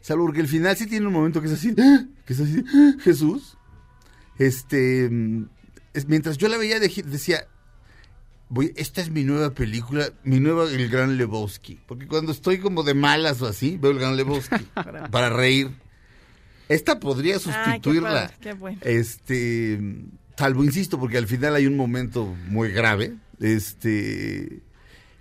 salvo 0.00 0.24
porque 0.26 0.40
el 0.40 0.48
final 0.48 0.76
sí 0.76 0.86
tiene 0.86 1.06
un 1.06 1.12
momento 1.12 1.40
que 1.40 1.46
es 1.48 1.52
así, 1.54 1.74
¡ah! 1.78 2.04
que 2.26 2.32
es 2.32 2.40
así, 2.40 2.64
¡ah! 2.74 2.92
Jesús. 3.02 3.56
Este, 4.38 5.08
mm, 5.10 5.48
es- 5.94 6.08
mientras 6.08 6.38
yo 6.38 6.48
la 6.48 6.56
veía 6.56 6.80
de- 6.80 6.88
decía, 7.06 7.46
voy, 8.48 8.72
esta 8.76 9.00
es 9.00 9.10
mi 9.10 9.24
nueva 9.24 9.50
película, 9.50 10.10
mi 10.24 10.40
nueva 10.40 10.64
El 10.70 10.88
Gran 10.88 11.16
Lebowski, 11.16 11.80
porque 11.86 12.06
cuando 12.06 12.32
estoy 12.32 12.58
como 12.58 12.82
de 12.82 12.94
malas 12.94 13.40
o 13.42 13.46
así, 13.46 13.76
veo 13.80 13.90
El 13.92 13.98
Gran 13.98 14.16
Lebowski 14.16 14.56
para 15.10 15.30
reír. 15.30 15.70
Esta 16.72 16.98
podría 16.98 17.34
qué 17.34 17.40
sustituirla. 17.40 18.10
padre, 18.10 18.34
qué 18.40 18.52
bueno. 18.54 18.78
Este, 18.82 19.80
salvo 20.36 20.64
insisto, 20.64 20.98
porque 20.98 21.18
al 21.18 21.26
final 21.26 21.54
hay 21.54 21.66
un 21.66 21.76
momento 21.76 22.26
muy 22.48 22.70
grave. 22.70 23.14
Este, 23.40 24.62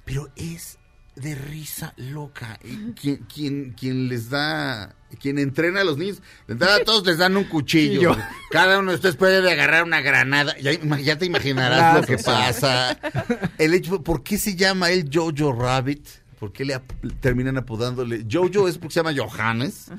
pero 0.05 0.29
es 0.35 0.77
de 1.15 1.35
risa 1.35 1.93
loca. 1.97 2.59
Quien, 2.99 3.17
quien, 3.25 3.71
quien 3.71 4.07
les 4.09 4.29
da, 4.29 4.95
quien 5.19 5.39
entrena 5.39 5.81
a 5.81 5.83
los 5.83 5.97
niños, 5.97 6.21
de 6.47 6.53
entrada 6.53 6.77
a 6.77 6.83
todos 6.83 7.05
les 7.05 7.17
dan 7.17 7.35
un 7.37 7.43
cuchillo. 7.45 8.15
Cada 8.51 8.79
uno 8.79 8.91
de 8.91 8.95
ustedes 8.95 9.15
puede 9.15 9.49
agarrar 9.51 9.83
una 9.83 10.01
granada. 10.01 10.55
Ya, 10.57 11.17
te 11.17 11.25
imaginarás 11.25 12.01
lo 12.01 12.07
que 12.07 12.17
pasa. 12.17 12.97
El 13.57 13.73
hecho, 13.73 14.01
¿por 14.03 14.23
qué 14.23 14.37
se 14.37 14.55
llama 14.55 14.91
él 14.91 15.09
Jojo 15.11 15.51
Rabbit? 15.53 16.07
¿Por 16.41 16.51
qué 16.51 16.65
le 16.65 16.73
ap- 16.73 16.91
terminan 17.21 17.57
apodándole? 17.57 18.25
Jojo 18.29 18.67
es 18.67 18.77
porque 18.77 18.95
se 18.95 18.99
llama 19.03 19.13
Johannes. 19.15 19.91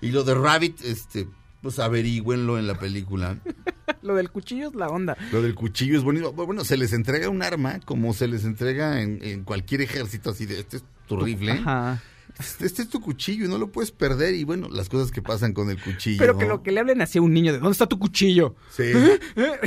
Y 0.00 0.10
lo 0.12 0.22
de 0.24 0.34
Rabbit, 0.34 0.82
este, 0.84 1.26
pues 1.62 1.78
averigüenlo 1.80 2.58
en 2.58 2.66
la 2.68 2.78
película. 2.78 3.38
Lo 4.02 4.14
del 4.14 4.30
cuchillo 4.30 4.68
es 4.68 4.74
la 4.76 4.88
onda. 4.88 5.16
Lo 5.32 5.42
del 5.42 5.54
cuchillo 5.56 5.96
es 5.96 6.04
bonito. 6.04 6.32
Bueno, 6.32 6.64
se 6.64 6.76
les 6.76 6.92
entrega 6.92 7.28
un 7.28 7.42
arma 7.42 7.80
como 7.84 8.12
se 8.14 8.28
les 8.28 8.44
entrega 8.44 9.00
en, 9.00 9.18
en 9.22 9.42
cualquier 9.42 9.80
ejército 9.80 10.30
así 10.30 10.44
de 10.46 10.60
este 10.60 10.76
es 10.76 10.84
tu 11.08 11.16
rifle. 11.18 11.52
Ajá. 11.52 12.02
Este, 12.38 12.66
este 12.66 12.82
es 12.82 12.88
tu 12.88 13.00
cuchillo 13.00 13.46
y 13.46 13.48
no 13.48 13.58
lo 13.58 13.72
puedes 13.72 13.90
perder. 13.90 14.34
Y 14.34 14.44
bueno, 14.44 14.68
las 14.68 14.88
cosas 14.88 15.10
que 15.10 15.22
pasan 15.22 15.54
con 15.54 15.70
el 15.70 15.80
cuchillo. 15.82 16.18
Pero 16.18 16.36
que 16.38 16.46
lo 16.46 16.62
que 16.62 16.70
le 16.72 16.80
hablen 16.80 17.00
así 17.00 17.18
a 17.18 17.22
un 17.22 17.32
niño 17.32 17.52
de 17.52 17.58
¿dónde 17.58 17.72
está 17.72 17.86
tu 17.86 17.98
cuchillo? 17.98 18.54
Sí. 18.70 18.82
¿Eh? 19.36 19.58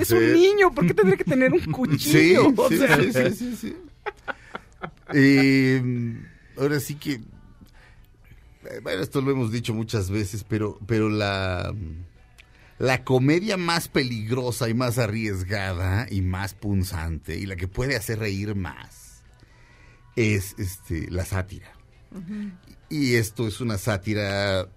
Es 0.00 0.08
Sí. 0.08 0.14
un 0.14 0.32
niño, 0.32 0.72
¿por 0.74 0.86
qué 0.86 0.94
tendría 0.94 1.16
que 1.18 1.24
tener 1.24 1.52
un 1.52 1.60
Sí, 1.64 1.70
cuchillo? 1.70 2.48
O 2.56 2.68
sí, 2.68 2.78
sea, 2.78 2.96
sí, 2.96 3.12
sí, 3.12 3.30
sí, 3.36 3.56
sí. 3.56 3.76
Eh, 5.12 5.82
ahora 6.56 6.80
sí 6.80 6.94
que. 6.94 7.12
eh, 7.12 8.80
Bueno, 8.82 9.02
esto 9.02 9.20
lo 9.20 9.30
hemos 9.30 9.52
dicho 9.52 9.74
muchas 9.74 10.10
veces, 10.10 10.44
pero, 10.44 10.78
pero 10.86 11.08
la. 11.08 11.74
La 12.78 13.04
comedia 13.04 13.56
más 13.56 13.86
peligrosa 13.86 14.68
y 14.68 14.74
más 14.74 14.98
arriesgada 14.98 16.08
y 16.10 16.22
más 16.22 16.54
punzante 16.54 17.38
y 17.38 17.46
la 17.46 17.54
que 17.54 17.68
puede 17.68 17.94
hacer 17.94 18.18
reír 18.18 18.56
más 18.56 19.22
es 20.16 20.56
este 20.58 21.08
la 21.08 21.24
sátira. 21.24 21.72
Y 22.88 23.14
esto 23.14 23.46
es 23.46 23.60
una 23.60 23.78
sátira 23.78 24.68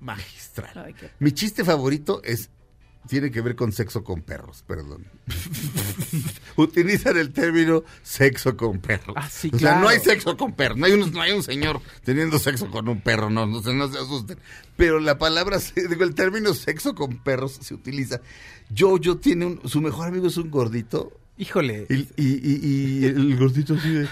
magistral. 0.00 0.70
Ay, 0.86 0.94
Mi 1.18 1.32
chiste 1.32 1.64
favorito 1.64 2.22
es 2.24 2.50
tiene 3.08 3.30
que 3.30 3.40
ver 3.40 3.54
con 3.56 3.72
sexo 3.72 4.02
con 4.04 4.22
perros, 4.22 4.62
perdón. 4.66 5.06
Utilizan 6.56 7.16
el 7.16 7.32
término 7.32 7.84
sexo 8.02 8.56
con 8.56 8.78
perros. 8.80 9.14
Ah, 9.16 9.28
sí, 9.30 9.50
o 9.52 9.58
sea, 9.58 9.78
no 9.80 9.88
hay 9.88 10.00
sexo 10.00 10.36
con 10.36 10.52
perros. 10.52 10.78
No 10.78 10.86
hay, 10.86 10.92
un, 10.92 11.12
no 11.12 11.20
hay 11.20 11.32
un 11.32 11.42
señor 11.42 11.80
teniendo 12.04 12.38
sexo 12.38 12.70
con 12.70 12.88
un 12.88 13.00
perro, 13.00 13.30
no, 13.30 13.46
no, 13.46 13.62
se- 13.62 13.74
no 13.74 13.88
se 13.88 13.98
asusten. 13.98 14.38
Pero 14.76 15.00
la 15.00 15.18
palabra, 15.18 15.58
se- 15.60 15.86
digo, 15.88 16.04
el 16.04 16.14
término 16.14 16.54
sexo 16.54 16.94
con 16.94 17.18
perros 17.18 17.58
se 17.60 17.74
utiliza. 17.74 18.20
Jojo 18.76 19.18
tiene 19.18 19.46
un, 19.46 19.60
su 19.68 19.80
mejor 19.80 20.08
amigo 20.08 20.26
es 20.26 20.36
un 20.36 20.50
gordito. 20.50 21.12
Híjole. 21.38 21.86
Y, 21.90 21.94
y- 21.94 22.08
y- 22.16 22.98
y 23.00 23.04
el 23.04 23.36
gordito 23.38 23.74
así 23.74 23.90
de... 23.90 24.08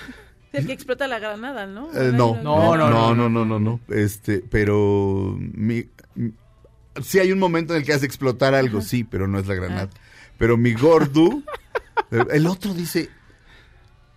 El 0.52 0.66
que 0.66 0.72
explota 0.72 1.08
la 1.08 1.18
granada, 1.18 1.66
¿no? 1.66 1.88
Eh, 1.94 2.12
no, 2.12 2.36
No, 2.40 2.76
no, 2.76 2.88
no, 2.88 2.90
no, 2.90 3.14
no, 3.14 3.28
no, 3.28 3.44
no, 3.44 3.58
no. 3.58 3.80
Este, 3.88 4.38
pero 4.38 5.36
mi- 5.38 5.86
sí 7.02 7.18
hay 7.18 7.32
un 7.32 7.38
momento 7.38 7.74
en 7.74 7.80
el 7.80 7.86
que 7.86 7.92
hace 7.92 8.06
explotar 8.06 8.54
algo, 8.54 8.80
sí, 8.80 9.04
pero 9.04 9.26
no 9.28 9.38
es 9.38 9.46
la 9.46 9.54
granada. 9.54 9.90
Pero 10.38 10.56
mi 10.56 10.74
gordo, 10.74 11.42
el- 12.10 12.26
el 12.30 12.46
otro 12.46 12.74
dice, 12.74 13.08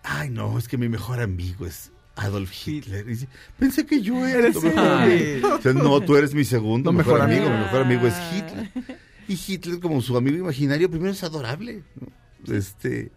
ay 0.02 0.30
no, 0.30 0.58
es 0.58 0.68
que 0.68 0.78
mi 0.78 0.88
mejor 0.88 1.20
amigo 1.20 1.66
es 1.66 1.90
Adolf 2.16 2.52
Hitler. 2.66 3.06
Y 3.06 3.10
dice, 3.10 3.28
Pensé 3.58 3.86
que 3.86 4.00
yo 4.00 4.26
era 4.26 4.40
Eres 4.40 4.54
tu 4.54 4.62
mejor 4.62 4.82
él. 5.10 5.44
amigo. 5.44 5.54
O 5.56 5.62
sea, 5.62 5.72
no, 5.72 6.00
tú 6.00 6.16
eres 6.16 6.34
mi 6.34 6.44
segundo 6.44 6.90
No, 6.92 6.98
mejor, 6.98 7.14
mejor 7.14 7.30
amigo. 7.30 7.46
amigo. 7.46 7.56
Mi 7.58 7.64
mejor 7.64 7.82
amigo 7.82 8.06
es 8.08 8.14
Hitler. 8.34 8.98
Y 9.28 9.38
Hitler, 9.46 9.78
como 9.80 10.00
su 10.00 10.16
amigo 10.16 10.36
imaginario, 10.38 10.90
primero 10.90 11.12
es 11.12 11.22
adorable. 11.22 11.82
¿no? 12.00 12.54
Este 12.54 13.12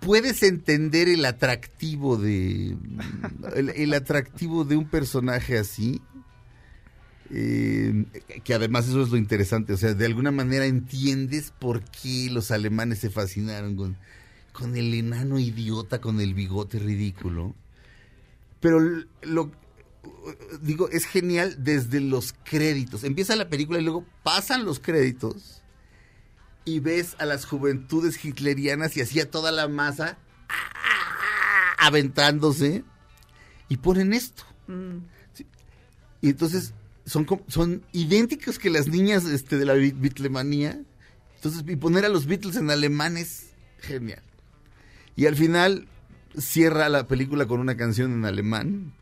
puedes 0.00 0.42
entender 0.42 1.08
el 1.08 1.24
atractivo 1.24 2.16
de 2.16 2.76
el, 3.54 3.70
el 3.70 3.94
atractivo 3.94 4.64
de 4.64 4.76
un 4.76 4.86
personaje 4.86 5.58
así 5.58 6.02
eh, 7.30 8.04
que 8.44 8.54
además 8.54 8.88
eso 8.88 9.02
es 9.02 9.10
lo 9.10 9.16
interesante 9.16 9.72
o 9.72 9.76
sea 9.76 9.94
de 9.94 10.06
alguna 10.06 10.30
manera 10.30 10.66
entiendes 10.66 11.52
por 11.58 11.82
qué 11.82 12.28
los 12.30 12.50
alemanes 12.50 12.98
se 12.98 13.10
fascinaron 13.10 13.76
con, 13.76 13.96
con 14.52 14.76
el 14.76 14.92
enano 14.94 15.38
idiota 15.38 16.00
con 16.00 16.20
el 16.20 16.34
bigote 16.34 16.78
ridículo 16.78 17.54
pero 18.60 18.80
lo 19.22 19.50
digo 20.60 20.88
es 20.90 21.06
genial 21.06 21.56
desde 21.58 22.00
los 22.00 22.34
créditos 22.44 23.04
empieza 23.04 23.36
la 23.36 23.48
película 23.48 23.78
y 23.78 23.84
luego 23.84 24.04
pasan 24.22 24.64
los 24.64 24.80
créditos 24.80 25.62
y 26.66 26.80
ves 26.80 27.16
a 27.18 27.26
las 27.26 27.44
juventudes 27.46 28.22
hitlerianas 28.24 28.96
y 28.96 29.00
así 29.00 29.20
a 29.20 29.30
toda 29.30 29.52
la 29.52 29.68
masa 29.68 30.18
¡ah! 30.48 31.86
aventándose 31.86 32.84
y 33.68 33.76
ponen 33.76 34.12
esto. 34.12 34.44
Sí. 35.32 35.46
Y 36.20 36.30
entonces 36.30 36.74
son, 37.06 37.26
son 37.48 37.82
idénticos 37.92 38.58
que 38.58 38.70
las 38.70 38.88
niñas 38.88 39.24
este, 39.24 39.56
de 39.58 39.64
la 39.64 39.74
Beat- 39.74 39.98
Beatlemanía. 39.98 40.80
Entonces, 41.36 41.64
y 41.66 41.76
poner 41.76 42.04
a 42.04 42.08
los 42.08 42.26
Beatles 42.26 42.56
en 42.56 42.70
alemán 42.70 43.16
es 43.16 43.50
genial. 43.80 44.22
Y 45.16 45.26
al 45.26 45.36
final 45.36 45.86
cierra 46.38 46.88
la 46.88 47.06
película 47.06 47.46
con 47.46 47.60
una 47.60 47.76
canción 47.76 48.12
en 48.12 48.24
alemán. 48.24 48.94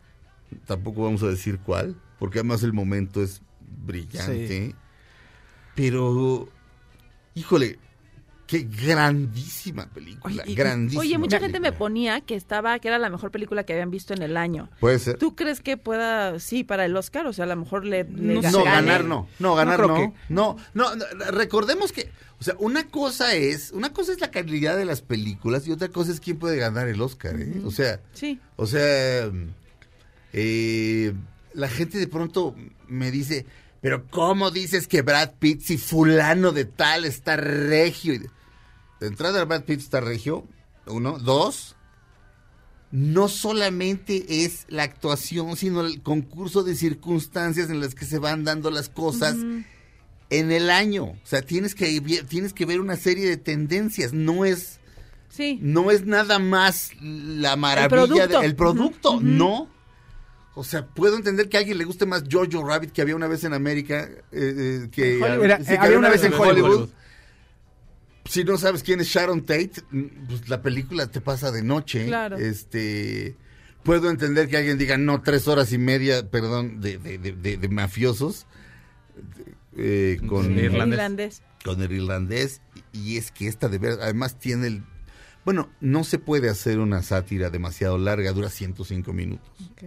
Tampoco 0.66 1.04
vamos 1.04 1.22
a 1.22 1.28
decir 1.28 1.58
cuál, 1.60 1.96
porque 2.18 2.40
además 2.40 2.62
el 2.62 2.72
momento 2.72 3.22
es 3.22 3.40
brillante. 3.84 4.74
Pero, 5.74 6.48
híjole, 7.34 7.78
qué 8.46 8.68
grandísima 8.68 9.86
película, 9.86 10.42
Oye, 10.44 10.54
grandísima. 10.54 11.00
Oye, 11.00 11.16
mucha 11.18 11.38
gente 11.38 11.58
me 11.60 11.72
ponía 11.72 12.20
que 12.20 12.34
estaba, 12.34 12.78
que 12.78 12.88
era 12.88 12.98
la 12.98 13.08
mejor 13.08 13.30
película 13.30 13.64
que 13.64 13.72
habían 13.72 13.90
visto 13.90 14.12
en 14.12 14.20
el 14.22 14.36
año. 14.36 14.68
Puede 14.80 14.98
ser. 14.98 15.16
¿Tú 15.18 15.34
crees 15.34 15.60
que 15.60 15.76
pueda, 15.76 16.38
sí, 16.38 16.62
para 16.64 16.84
el 16.84 16.94
Oscar? 16.96 17.26
O 17.26 17.32
sea, 17.32 17.44
a 17.44 17.48
lo 17.48 17.56
mejor 17.56 17.84
le, 17.86 18.04
le 18.04 18.34
No, 18.34 18.40
gane. 18.42 18.64
ganar 18.64 19.04
no. 19.04 19.26
No, 19.38 19.54
ganar 19.54 19.76
creo 19.76 19.88
no. 19.88 19.94
que- 19.94 20.12
No, 20.28 20.56
no, 20.74 20.94
no, 20.96 21.04
recordemos 21.30 21.92
que, 21.92 22.10
o 22.40 22.44
sea, 22.44 22.54
una 22.58 22.88
cosa 22.88 23.34
es, 23.34 23.70
una 23.72 23.92
cosa 23.92 24.12
es 24.12 24.20
la 24.20 24.30
calidad 24.30 24.76
de 24.76 24.84
las 24.84 25.00
películas 25.00 25.66
y 25.66 25.72
otra 25.72 25.88
cosa 25.88 26.12
es 26.12 26.20
quién 26.20 26.38
puede 26.38 26.56
ganar 26.58 26.88
el 26.88 27.00
Oscar, 27.00 27.40
¿eh? 27.40 27.62
O 27.64 27.70
sea, 27.70 28.00
Sí. 28.12 28.38
o 28.56 28.66
sea, 28.66 29.30
eh, 30.32 31.12
la 31.54 31.68
gente 31.68 31.98
de 31.98 32.08
pronto 32.08 32.54
me 32.88 33.10
dice, 33.10 33.46
pero 33.82 34.06
¿cómo 34.08 34.50
dices 34.50 34.86
que 34.88 35.02
Brad 35.02 35.32
Pitt 35.38 35.60
si 35.60 35.76
fulano 35.76 36.52
de 36.52 36.64
tal 36.64 37.04
está 37.04 37.36
regio? 37.36 38.18
De 39.00 39.06
entrada 39.06 39.44
Brad 39.44 39.64
Pitt 39.64 39.80
está 39.80 40.00
regio, 40.00 40.46
uno, 40.86 41.18
dos, 41.18 41.74
no 42.92 43.28
solamente 43.28 44.44
es 44.44 44.66
la 44.68 44.84
actuación, 44.84 45.56
sino 45.56 45.80
el 45.80 46.00
concurso 46.00 46.62
de 46.62 46.76
circunstancias 46.76 47.70
en 47.70 47.80
las 47.80 47.96
que 47.96 48.04
se 48.04 48.18
van 48.18 48.44
dando 48.44 48.70
las 48.70 48.88
cosas 48.88 49.36
en 50.30 50.52
el 50.52 50.70
año. 50.70 51.04
O 51.04 51.20
sea, 51.24 51.42
tienes 51.42 51.74
que, 51.74 52.00
tienes 52.28 52.52
que 52.52 52.66
ver 52.66 52.80
una 52.80 52.96
serie 52.96 53.28
de 53.28 53.36
tendencias, 53.36 54.12
no 54.12 54.44
es 54.44 54.78
Sí. 55.28 55.58
no 55.62 55.90
es 55.90 56.04
nada 56.04 56.38
más 56.38 56.90
la 57.00 57.56
maravilla 57.56 57.88
producto. 58.28 58.40
del 58.42 58.54
producto, 58.54 59.20
no. 59.22 59.71
O 60.54 60.64
sea, 60.64 60.86
puedo 60.86 61.16
entender 61.16 61.48
que 61.48 61.56
a 61.56 61.60
alguien 61.60 61.78
le 61.78 61.84
guste 61.84 62.04
más 62.04 62.24
Jojo 62.30 62.66
Rabbit 62.66 62.92
que 62.92 63.00
había 63.02 63.16
una 63.16 63.26
vez 63.28 63.42
en 63.44 63.54
América, 63.54 64.02
eh, 64.04 64.20
eh, 64.32 64.88
que, 64.92 65.16
En 65.16 65.22
Hollywood. 65.22 65.44
Era- 65.44 65.56
sí, 65.58 65.62
eh, 65.72 65.78
que 65.80 65.86
había 65.86 65.98
una 65.98 66.10
vez 66.10 66.24
en 66.24 66.34
Hollywood. 66.34 66.88
Si 68.26 68.44
no 68.44 68.56
sabes 68.56 68.82
quién 68.82 69.00
es 69.00 69.08
Sharon 69.08 69.42
Tate, 69.46 69.72
mm, 69.90 70.04
pues 70.28 70.48
la 70.48 70.62
película 70.62 71.06
te 71.08 71.20
pasa 71.20 71.50
de 71.50 71.62
noche. 71.62 72.06
Claro. 72.06 72.36
Este, 72.36 73.34
puedo 73.82 74.10
entender 74.10 74.48
que 74.48 74.58
alguien 74.58 74.78
diga 74.78 74.96
no 74.98 75.22
tres 75.22 75.48
horas 75.48 75.72
y 75.72 75.78
media, 75.78 76.30
perdón, 76.30 76.80
de, 76.80 76.98
de, 76.98 77.18
de- 77.18 77.32
de- 77.32 77.56
de 77.56 77.68
mafiosos 77.68 78.46
eh, 79.76 80.20
con 80.28 80.46
Sí, 80.46 80.52
irlandés. 80.52 80.92
Irlandés. 80.98 81.42
con 81.64 81.80
el 81.82 81.92
irlandés 81.92 82.60
y 82.92 83.16
es 83.16 83.30
que 83.30 83.48
esta 83.48 83.68
de 83.68 83.78
verdad 83.78 84.02
además 84.04 84.38
tiene 84.38 84.66
el 84.66 84.82
bueno 85.44 85.70
no 85.80 86.04
se 86.04 86.18
puede 86.18 86.48
hacer 86.50 86.78
una 86.78 87.02
sátira 87.02 87.48
demasiado 87.50 87.96
larga 87.98 88.32
dura 88.32 88.50
105 88.50 89.12
minutos 89.12 89.48
Ok. 89.72 89.84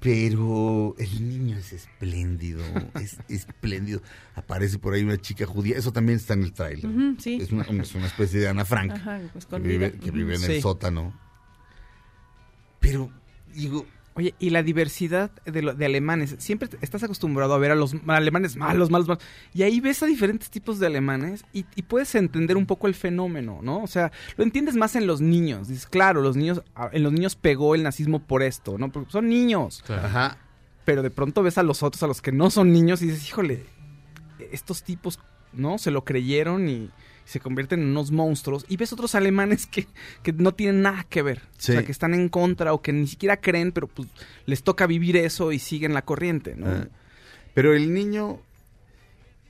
Pero 0.00 0.94
el 0.98 1.28
niño 1.28 1.58
es 1.58 1.72
espléndido 1.72 2.64
es 3.00 3.18
espléndido. 3.28 4.00
Aparece 4.34 4.78
por 4.78 4.94
ahí 4.94 5.02
una 5.02 5.18
chica 5.18 5.46
judía 5.46 5.76
eso 5.76 5.92
también 5.92 6.18
está 6.18 6.34
en 6.34 6.42
el 6.42 6.52
tráiler. 6.52 6.90
Sí. 7.18 7.38
es, 7.40 7.52
una, 7.52 7.64
es 7.64 7.94
una 7.94 8.06
especie 8.06 8.40
de 8.40 8.48
Ana 8.48 8.64
Frank 8.64 8.92
Ajá, 8.92 9.20
que 9.50 9.58
vive, 9.58 9.92
que 9.92 10.10
vive 10.10 10.36
en 10.36 10.44
el 10.44 10.62
sótano. 10.62 11.12
Pero 12.80 13.10
digo 13.54 13.86
Oye, 14.14 14.34
y 14.40 14.50
la 14.50 14.62
diversidad 14.64 15.30
de, 15.44 15.62
lo- 15.62 15.72
de 15.74 15.86
alemanes. 15.86 16.34
Siempre 16.40 16.68
estás 16.80 17.02
acostumbrado 17.04 17.54
a 17.54 17.58
ver 17.58 17.70
a 17.70 17.74
los 17.76 17.94
alemanes 18.08 18.56
malos, 18.56 18.90
malos, 18.90 19.08
malos. 19.08 19.22
Y 19.54 19.62
ahí 19.62 19.80
ves 19.80 20.02
a 20.02 20.06
diferentes 20.06 20.50
tipos 20.50 20.80
de 20.80 20.86
alemanes 20.88 21.44
y, 21.52 21.64
y 21.76 21.82
puedes 21.82 22.14
entender 22.16 22.56
un 22.56 22.66
poco 22.66 22.88
el 22.88 22.94
fenómeno, 22.94 23.60
¿no? 23.62 23.82
O 23.82 23.86
sea, 23.86 24.10
lo 24.36 24.42
entiendes 24.44 24.74
más 24.74 24.96
en 24.96 25.06
los 25.06 25.20
niños. 25.20 25.68
Dices, 25.68 25.86
claro, 25.86 26.22
los 26.22 26.36
niños, 26.36 26.62
a- 26.74 26.90
en 26.92 27.02
los 27.04 27.12
niños 27.12 27.36
pegó 27.36 27.74
el 27.76 27.84
nazismo 27.84 28.18
por 28.18 28.42
esto, 28.42 28.78
¿no? 28.78 28.90
Porque 28.90 29.12
son 29.12 29.28
niños. 29.28 29.82
ajá 30.04 30.38
Pero 30.84 31.02
de 31.02 31.10
pronto 31.10 31.42
ves 31.44 31.56
a 31.58 31.62
los 31.62 31.82
otros, 31.84 32.02
a 32.02 32.08
los 32.08 32.20
que 32.20 32.32
no 32.32 32.50
son 32.50 32.72
niños, 32.72 33.02
y 33.02 33.06
dices, 33.06 33.28
híjole, 33.28 33.64
estos 34.50 34.82
tipos, 34.82 35.20
¿no? 35.52 35.78
Se 35.78 35.90
lo 35.92 36.04
creyeron 36.04 36.68
y 36.68 36.90
se 37.30 37.38
convierten 37.38 37.80
en 37.80 37.90
unos 37.90 38.10
monstruos. 38.10 38.66
Y 38.68 38.76
ves 38.76 38.92
otros 38.92 39.14
alemanes 39.14 39.68
que, 39.68 39.86
que 40.24 40.32
no 40.32 40.52
tienen 40.52 40.82
nada 40.82 41.04
que 41.04 41.22
ver. 41.22 41.42
Sí. 41.58 41.70
O 41.70 41.74
sea, 41.74 41.84
que 41.84 41.92
están 41.92 42.12
en 42.12 42.28
contra 42.28 42.72
o 42.72 42.82
que 42.82 42.92
ni 42.92 43.06
siquiera 43.06 43.40
creen, 43.40 43.70
pero 43.70 43.86
pues 43.86 44.08
les 44.46 44.64
toca 44.64 44.84
vivir 44.88 45.16
eso 45.16 45.52
y 45.52 45.60
siguen 45.60 45.94
la 45.94 46.02
corriente, 46.02 46.56
¿no? 46.56 46.66
Ah. 46.66 46.88
Pero 47.54 47.72
el 47.72 47.94
niño, 47.94 48.40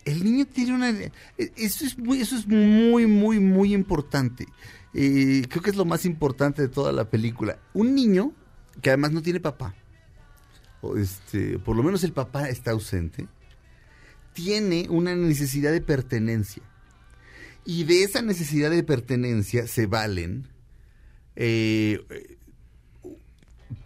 el 0.04 0.22
niño 0.22 0.44
tiene 0.44 0.74
una, 0.74 0.90
e- 0.90 1.12
eso 1.56 1.86
es 1.86 1.96
muy, 1.96 2.20
eso 2.20 2.36
es 2.36 2.46
muy, 2.46 3.06
muy, 3.06 3.40
muy 3.40 3.72
importante. 3.72 4.46
Eh, 4.92 5.46
creo 5.48 5.62
que 5.62 5.70
es 5.70 5.76
lo 5.76 5.86
más 5.86 6.04
importante 6.04 6.60
de 6.60 6.68
toda 6.68 6.92
la 6.92 7.08
película. 7.08 7.58
Un 7.72 7.94
niño 7.94 8.32
que 8.82 8.90
además 8.90 9.12
no 9.12 9.22
tiene 9.22 9.40
papá, 9.40 9.74
o 10.82 10.98
este, 10.98 11.58
por 11.58 11.76
lo 11.76 11.82
menos 11.82 12.04
el 12.04 12.12
papá 12.12 12.50
está 12.50 12.72
ausente, 12.72 13.26
tiene 14.34 14.86
una 14.90 15.16
necesidad 15.16 15.72
de 15.72 15.80
pertenencia. 15.80 16.62
Y 17.64 17.84
de 17.84 18.02
esa 18.04 18.22
necesidad 18.22 18.70
de 18.70 18.82
pertenencia 18.82 19.66
se 19.66 19.86
valen 19.86 20.48
eh, 21.36 22.00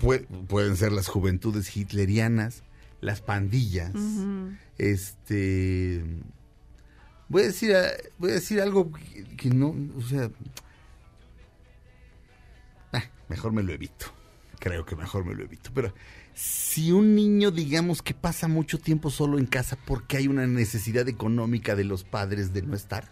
Pue- 0.01 0.27
pueden 0.47 0.77
ser 0.77 0.93
las 0.93 1.09
juventudes 1.09 1.77
hitlerianas, 1.77 2.63
las 3.01 3.21
pandillas. 3.21 3.93
Este. 4.79 6.03
Voy 7.29 7.43
a 7.43 7.47
decir, 7.47 7.75
voy 8.19 8.31
a 8.31 8.35
decir 8.35 8.61
algo 8.61 8.91
que, 8.93 9.25
que 9.37 9.51
no, 9.51 9.75
o 9.97 10.03
sea. 10.03 10.31
ah, 12.93 13.05
mejor 13.29 13.53
me 13.53 13.63
lo 13.63 13.73
evito. 13.73 14.07
Creo 14.59 14.87
que 14.87 14.97
mejor 14.97 15.25
me 15.27 15.35
lo 15.35 15.45
evito. 15.45 15.71
Pero 15.75 15.93
si 16.35 16.91
un 16.93 17.15
niño, 17.15 17.51
digamos, 17.51 18.01
que 18.03 18.15
pasa 18.15 18.49
mucho 18.49 18.79
tiempo 18.79 19.11
solo 19.11 19.39
en 19.39 19.47
casa 19.47 19.77
porque 19.85 20.17
hay 20.17 20.29
una 20.29 20.47
necesidad 20.47 21.07
económica 21.09 21.77
de 21.77 21.85
los 21.85 22.05
padres 22.05 22.55
de 22.55 22.63
no 22.63 22.75
estar, 22.75 23.09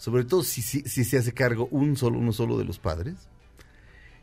sobre 0.00 0.24
todo 0.24 0.42
si, 0.42 0.62
si, 0.62 0.80
si 0.80 1.04
se 1.04 1.18
hace 1.18 1.32
cargo 1.34 1.68
un 1.70 1.94
solo, 1.94 2.18
uno 2.18 2.32
solo 2.32 2.56
de 2.56 2.64
los 2.64 2.78
padres, 2.78 3.16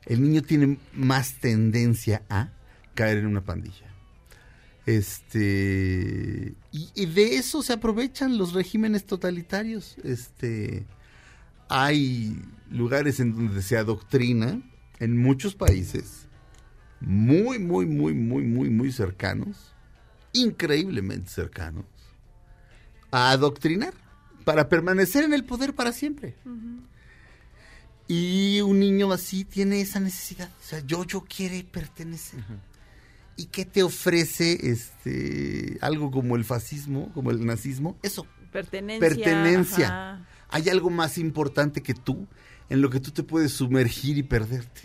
el 0.08 0.24
niño 0.24 0.42
tiene 0.42 0.80
más 0.92 1.36
tendencia 1.40 2.24
a 2.30 2.50
caer 2.96 3.20
en 3.20 3.28
una 3.28 3.46
pandilla. 3.46 3.86
Este 4.88 6.56
y, 6.72 6.90
y 6.96 7.06
de 7.06 7.36
eso 7.36 7.62
se 7.62 7.74
aprovechan 7.74 8.40
los 8.40 8.54
regímenes 8.54 9.06
totalitarios. 9.06 9.98
Este 10.04 10.88
hay 11.70 12.42
lugares 12.72 13.20
en 13.20 13.36
donde 13.36 13.62
se 13.62 13.78
adoctrina 13.78 14.60
en 14.98 15.22
muchos 15.22 15.54
países 15.54 16.28
muy, 17.02 17.60
muy, 17.60 17.86
muy, 17.86 18.16
muy, 18.16 18.44
muy, 18.46 18.72
muy 18.72 18.92
cercanos, 18.92 19.76
increíblemente 20.34 21.30
cercanos, 21.30 21.86
a 23.12 23.30
adoctrinar 23.30 23.94
para 24.48 24.70
permanecer 24.70 25.26
en 25.26 25.34
el 25.34 25.44
poder 25.44 25.74
para 25.76 25.92
siempre. 25.92 26.34
Y 28.08 28.62
un 28.62 28.80
niño 28.80 29.12
así 29.12 29.44
tiene 29.44 29.82
esa 29.82 30.00
necesidad. 30.00 30.50
O 30.62 30.64
sea, 30.64 30.80
yo, 30.86 31.04
yo 31.04 31.26
quiere 31.26 31.66
pertenecer. 31.66 32.40
¿Y 33.36 33.48
qué 33.48 33.66
te 33.66 33.84
ofrece 33.84 34.70
este 34.72 35.78
algo 35.82 36.12
como 36.12 36.38
el 36.38 36.46
fascismo, 36.46 37.12
como 37.14 37.30
el 37.32 37.46
nazismo? 37.46 37.98
Eso, 38.02 38.26
Pertenencia. 38.54 39.00
pertenencia. 39.10 39.88
ajá. 39.88 40.28
Hay 40.48 40.70
algo 40.70 40.90
más 40.90 41.18
importante 41.18 41.84
que 41.84 41.94
tú 41.94 42.26
en 42.70 42.80
lo 42.82 42.90
que 42.90 43.02
tú 43.02 43.12
te 43.12 43.24
puedes 43.24 43.52
sumergir 43.52 44.18
y 44.18 44.24
perderte. 44.24 44.82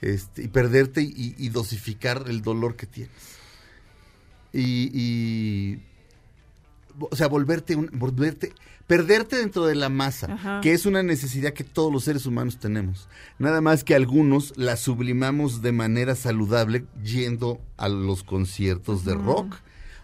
Este, 0.00 0.44
y 0.44 0.48
perderte 0.48 1.02
y, 1.02 1.34
y 1.36 1.48
dosificar 1.48 2.26
el 2.28 2.42
dolor 2.42 2.76
que 2.76 2.86
tienes. 2.86 3.10
Y, 4.52 4.90
y- 4.94 5.82
o 6.98 7.16
sea, 7.16 7.28
volverte, 7.28 7.76
un, 7.76 7.90
volverte, 7.92 8.52
perderte 8.86 9.36
dentro 9.36 9.64
de 9.66 9.74
la 9.74 9.88
masa, 9.88 10.32
Ajá. 10.34 10.60
que 10.60 10.72
es 10.72 10.86
una 10.86 11.02
necesidad 11.02 11.52
que 11.52 11.64
todos 11.64 11.92
los 11.92 12.04
seres 12.04 12.26
humanos 12.26 12.58
tenemos. 12.58 13.08
Nada 13.38 13.60
más 13.60 13.84
que 13.84 13.94
algunos 13.94 14.52
la 14.56 14.76
sublimamos 14.76 15.62
de 15.62 15.72
manera 15.72 16.14
saludable 16.14 16.84
yendo 17.02 17.60
a 17.76 17.88
los 17.88 18.22
conciertos 18.24 19.04
de 19.04 19.14
rock, 19.14 19.54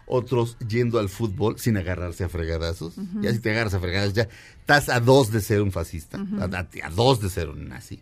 otros 0.07 0.57
yendo 0.67 0.97
al 0.99 1.07
fútbol 1.09 1.59
sin 1.59 1.77
agarrarse 1.77 2.23
a 2.23 2.29
fregadazos. 2.29 2.95
Ya 3.21 3.31
si 3.31 3.39
te 3.39 3.51
agarras 3.51 3.75
a 3.75 3.79
fregadazos, 3.79 4.13
ya 4.15 4.27
estás 4.59 4.89
a 4.89 4.99
dos 4.99 5.31
de 5.31 5.41
ser 5.41 5.61
un 5.61 5.71
fascista, 5.71 6.17
a, 6.39 6.45
a- 6.45 6.67
a 6.83 6.89
dos 6.89 7.21
de 7.21 7.29
ser 7.29 7.49
un 7.49 7.67
nazi. 7.69 8.01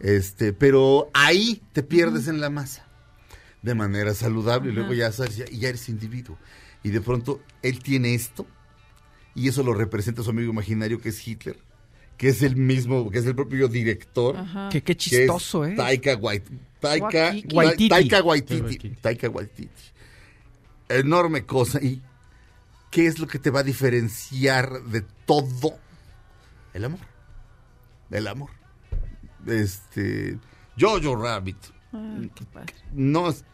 Este, 0.00 0.52
pero 0.52 1.10
ahí 1.14 1.62
te 1.72 1.82
pierdes 1.82 2.26
en 2.28 2.40
la 2.40 2.50
masa 2.50 2.86
de 3.62 3.74
manera 3.74 4.14
saludable 4.14 4.70
y 4.70 4.74
luego 4.74 4.94
ya 4.94 5.12
sabes, 5.12 5.36
ya, 5.36 5.44
ya 5.46 5.68
eres 5.68 5.88
individuo. 5.90 6.38
Y 6.82 6.90
de 6.90 7.00
pronto 7.00 7.40
él 7.62 7.82
tiene 7.82 8.14
esto 8.14 8.46
y 9.34 9.48
eso 9.48 9.62
lo 9.62 9.74
representa 9.74 10.22
su 10.22 10.30
amigo 10.30 10.50
imaginario 10.50 11.00
que 11.00 11.10
es 11.10 11.26
Hitler, 11.28 11.58
que 12.16 12.28
es 12.28 12.42
el 12.42 12.56
mismo, 12.56 13.10
que 13.10 13.18
es 13.18 13.26
el 13.26 13.34
propio 13.34 13.68
director. 13.68 14.36
Ajá. 14.36 14.68
Que 14.70 14.80
qué 14.80 14.84
que 14.84 14.92
es 14.92 14.98
chistoso, 14.98 15.64
¿eh? 15.66 15.74
Taika 15.76 16.14
Wait- 16.16 16.48
Taika 16.80 17.06
Waititi. 17.06 17.54
Waititi. 17.54 17.88
Taika 17.88 18.22
Waititi. 18.22 18.60
Waititi. 18.62 18.88
Taika 19.00 19.28
Waititi. 19.28 19.82
Enorme 20.88 21.44
cosa. 21.44 21.78
¿Y 21.82 22.02
qué 22.90 23.06
es 23.06 23.18
lo 23.18 23.26
que 23.26 23.38
te 23.38 23.50
va 23.50 23.60
a 23.60 23.62
diferenciar 23.62 24.82
de 24.84 25.02
todo? 25.26 25.78
El 26.72 26.84
amor. 26.86 27.00
El 28.10 28.26
amor. 28.26 28.50
Este. 29.46 30.38
Jojo 30.78 31.16
Rabbit. 31.16 31.56
Ay, 31.92 32.30
qué 32.34 32.44
padre. 32.46 32.74
No 32.92 33.28
es- 33.28 33.44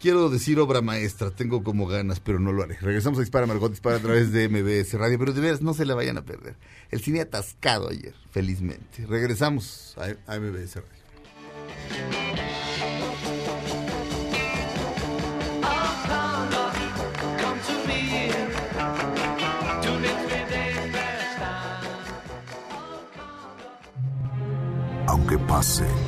quiero 0.00 0.28
decir 0.28 0.58
obra 0.58 0.80
maestra, 0.80 1.30
tengo 1.30 1.62
como 1.62 1.86
ganas, 1.86 2.20
pero 2.20 2.38
no 2.38 2.52
lo 2.52 2.62
haré. 2.62 2.76
Regresamos 2.80 3.18
a 3.18 3.22
Dispara 3.22 3.46
Margot 3.46 3.70
Dispara 3.70 3.96
a 3.96 4.00
través 4.00 4.32
de 4.32 4.48
MBS 4.48 4.94
Radio, 4.94 5.18
pero 5.18 5.32
de 5.32 5.40
veras 5.40 5.62
no 5.62 5.74
se 5.74 5.84
la 5.84 5.94
vayan 5.94 6.18
a 6.18 6.22
perder. 6.22 6.56
El 6.90 7.00
cine 7.00 7.20
atascado 7.20 7.88
ayer, 7.88 8.14
felizmente. 8.30 9.06
Regresamos 9.06 9.96
a, 9.98 10.32
a 10.32 10.38
MBS 10.38 10.76
Radio. 10.76 10.98
Come 17.38 17.60
to 25.62 26.07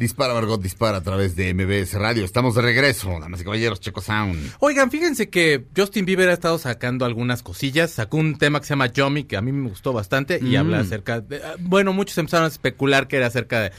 Dispara 0.00 0.32
Margot 0.32 0.58
Dispara 0.62 0.96
a 0.96 1.02
través 1.02 1.36
de 1.36 1.52
MBS 1.52 1.92
Radio. 1.92 2.24
Estamos 2.24 2.54
de 2.54 2.62
regreso, 2.62 3.10
damas 3.20 3.42
y 3.42 3.44
caballeros, 3.44 3.80
Checo 3.80 4.00
Sound. 4.00 4.54
Oigan, 4.58 4.90
fíjense 4.90 5.28
que 5.28 5.66
Justin 5.76 6.06
Bieber 6.06 6.30
ha 6.30 6.32
estado 6.32 6.56
sacando 6.58 7.04
algunas 7.04 7.42
cosillas. 7.42 7.90
Sacó 7.90 8.16
un 8.16 8.38
tema 8.38 8.60
que 8.60 8.66
se 8.66 8.70
llama 8.70 8.86
Yomi, 8.86 9.24
que 9.24 9.36
a 9.36 9.42
mí 9.42 9.52
me 9.52 9.68
gustó 9.68 9.92
bastante, 9.92 10.38
y 10.42 10.52
Mm. 10.52 10.56
habla 10.56 10.80
acerca 10.80 11.20
de... 11.20 11.42
ah, 11.44 11.56
Bueno, 11.58 11.92
muchos 11.92 12.16
empezaron 12.16 12.46
a 12.46 12.48
especular 12.48 13.08
que 13.08 13.18
era 13.18 13.26
acerca 13.26 13.60
de... 13.60 13.72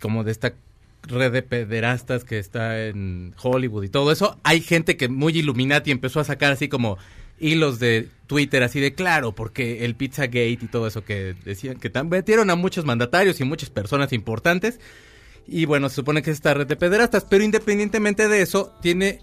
como 0.00 0.24
de 0.24 0.32
esta 0.32 0.54
red 1.02 1.30
de 1.30 1.42
pederastas 1.42 2.24
que 2.24 2.38
está 2.38 2.86
en 2.86 3.34
Hollywood 3.42 3.84
y 3.84 3.90
todo 3.90 4.10
eso. 4.12 4.38
Hay 4.44 4.62
gente 4.62 4.96
que 4.96 5.08
muy 5.10 5.36
Illuminati 5.38 5.90
empezó 5.90 6.20
a 6.20 6.24
sacar 6.24 6.52
así 6.52 6.68
como 6.70 6.96
hilos 7.38 7.78
de 7.80 8.08
Twitter 8.26 8.62
así 8.62 8.80
de 8.80 8.94
claro, 8.94 9.32
porque 9.34 9.84
el 9.84 9.94
Pizzagate 9.94 10.48
y 10.48 10.56
todo 10.56 10.86
eso 10.86 11.04
que 11.04 11.34
decían 11.44 11.76
que 11.78 11.90
metieron 12.04 12.48
a 12.48 12.54
muchos 12.56 12.86
mandatarios 12.86 13.38
y 13.42 13.44
muchas 13.44 13.68
personas 13.68 14.14
importantes. 14.14 14.80
Y 15.46 15.64
bueno, 15.66 15.88
se 15.88 15.96
supone 15.96 16.22
que 16.22 16.30
es 16.30 16.36
esta 16.36 16.54
red 16.54 16.66
de 16.66 16.76
pederastas, 16.76 17.24
pero 17.28 17.44
independientemente 17.44 18.28
de 18.28 18.40
eso, 18.42 18.72
tiene 18.80 19.20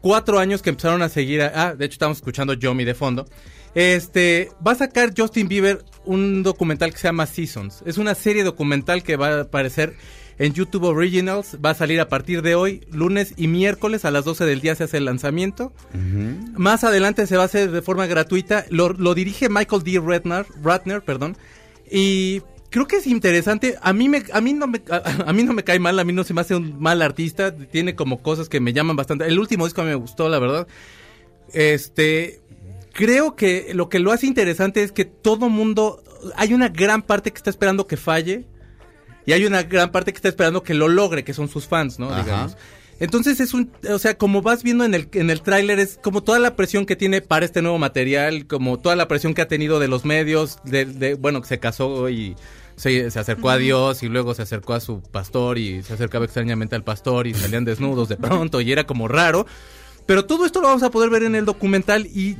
cuatro 0.00 0.38
años 0.38 0.62
que 0.62 0.70
empezaron 0.70 1.02
a 1.02 1.08
seguir. 1.08 1.42
a- 1.42 1.52
ah, 1.54 1.74
de 1.74 1.84
hecho, 1.84 1.94
estamos 1.94 2.18
escuchando 2.18 2.52
Yomi 2.54 2.84
de 2.84 2.94
fondo. 2.94 3.26
Este 3.74 4.50
va 4.66 4.72
a 4.72 4.76
sacar 4.76 5.12
Justin 5.16 5.48
Bieber 5.48 5.84
un 6.04 6.42
documental 6.42 6.92
que 6.92 6.98
se 6.98 7.08
llama 7.08 7.26
Seasons. 7.26 7.82
Es 7.86 7.98
una 7.98 8.14
serie 8.14 8.44
documental 8.44 9.02
que 9.02 9.16
va 9.16 9.28
a 9.28 9.40
aparecer 9.42 9.94
en 10.38 10.52
YouTube 10.52 10.84
Originals. 10.84 11.56
Va 11.64 11.70
a 11.70 11.74
salir 11.74 12.00
a 12.00 12.08
partir 12.08 12.42
de 12.42 12.54
hoy, 12.54 12.86
lunes 12.92 13.34
y 13.36 13.48
miércoles 13.48 14.04
a 14.04 14.10
las 14.12 14.24
12 14.24 14.44
del 14.44 14.60
día 14.60 14.74
se 14.76 14.84
hace 14.84 14.98
el 14.98 15.06
lanzamiento. 15.06 15.72
Más 16.56 16.84
adelante 16.84 17.26
se 17.26 17.36
va 17.36 17.42
a 17.44 17.46
hacer 17.46 17.70
de 17.70 17.82
forma 17.82 18.06
gratuita. 18.06 18.64
Lo, 18.70 18.90
lo 18.92 19.14
dirige 19.14 19.48
Michael 19.48 19.82
D. 19.82 20.00
Ratner, 20.04 20.46
Ratner, 20.62 21.02
perdón. 21.02 21.36
Y 21.90 22.42
creo 22.74 22.88
que 22.88 22.96
es 22.96 23.06
interesante. 23.06 23.76
A 23.80 23.92
mí 23.92 24.08
me, 24.08 24.24
a 24.32 24.40
mí 24.40 24.52
no 24.52 24.66
me, 24.66 24.82
a, 24.90 25.28
a 25.28 25.32
mí 25.32 25.44
no 25.44 25.52
me 25.52 25.62
cae 25.62 25.78
mal. 25.78 25.96
A 26.00 26.02
mí 26.02 26.12
no 26.12 26.24
se 26.24 26.34
me 26.34 26.40
hace 26.40 26.56
un 26.56 26.80
mal 26.80 27.02
artista. 27.02 27.54
Tiene 27.56 27.94
como 27.94 28.20
cosas 28.20 28.48
que 28.48 28.58
me 28.58 28.72
llaman 28.72 28.96
bastante. 28.96 29.26
El 29.26 29.38
último 29.38 29.64
disco 29.64 29.80
a 29.82 29.84
mí 29.84 29.90
me 29.90 29.94
gustó, 29.94 30.28
la 30.28 30.40
verdad. 30.40 30.66
Este, 31.52 32.40
creo 32.92 33.36
que 33.36 33.70
lo 33.74 33.88
que 33.88 34.00
lo 34.00 34.10
hace 34.10 34.26
interesante 34.26 34.82
es 34.82 34.90
que 34.90 35.04
todo 35.04 35.48
mundo, 35.48 36.02
hay 36.34 36.52
una 36.52 36.68
gran 36.68 37.02
parte 37.02 37.30
que 37.30 37.36
está 37.36 37.50
esperando 37.50 37.86
que 37.86 37.96
falle. 37.96 38.44
Y 39.24 39.32
hay 39.32 39.46
una 39.46 39.62
gran 39.62 39.92
parte 39.92 40.12
que 40.12 40.16
está 40.16 40.28
esperando 40.28 40.64
que 40.64 40.74
lo 40.74 40.88
logre, 40.88 41.22
que 41.22 41.32
son 41.32 41.48
sus 41.48 41.68
fans, 41.68 42.00
¿no? 42.00 42.10
Ajá. 42.10 42.24
Digamos. 42.24 42.56
Entonces 43.00 43.40
es 43.40 43.54
un, 43.54 43.70
o 43.90 43.98
sea, 43.98 44.16
como 44.18 44.42
vas 44.42 44.62
viendo 44.62 44.84
en 44.84 44.94
el, 44.94 45.08
en 45.12 45.30
el 45.30 45.42
tráiler, 45.42 45.78
es 45.78 45.98
como 46.02 46.22
toda 46.22 46.38
la 46.38 46.54
presión 46.56 46.86
que 46.86 46.94
tiene 46.94 47.20
para 47.22 47.44
este 47.44 47.60
nuevo 47.62 47.78
material, 47.78 48.46
como 48.46 48.78
toda 48.78 48.94
la 48.96 49.08
presión 49.08 49.34
que 49.34 49.42
ha 49.42 49.48
tenido 49.48 49.80
de 49.80 49.88
los 49.88 50.04
medios, 50.04 50.58
de, 50.64 50.84
de- 50.84 51.14
bueno, 51.14 51.40
que 51.40 51.48
se 51.48 51.58
casó 51.58 52.08
y 52.08 52.36
se, 52.76 53.10
se 53.10 53.18
acercó 53.18 53.50
a 53.50 53.56
Dios 53.58 54.02
y 54.02 54.08
luego 54.08 54.34
se 54.34 54.42
acercó 54.42 54.74
a 54.74 54.80
su 54.80 55.00
pastor 55.02 55.58
y 55.58 55.82
se 55.82 55.94
acercaba 55.94 56.24
extrañamente 56.24 56.74
al 56.76 56.84
pastor 56.84 57.26
y 57.26 57.34
salían 57.34 57.64
desnudos 57.64 58.08
de 58.08 58.16
pronto 58.16 58.60
y 58.60 58.72
era 58.72 58.84
como 58.84 59.08
raro. 59.08 59.46
Pero 60.06 60.24
todo 60.26 60.44
esto 60.46 60.60
lo 60.60 60.66
vamos 60.68 60.82
a 60.82 60.90
poder 60.90 61.08
ver 61.10 61.22
en 61.22 61.34
el 61.34 61.44
documental 61.44 62.06
y 62.06 62.36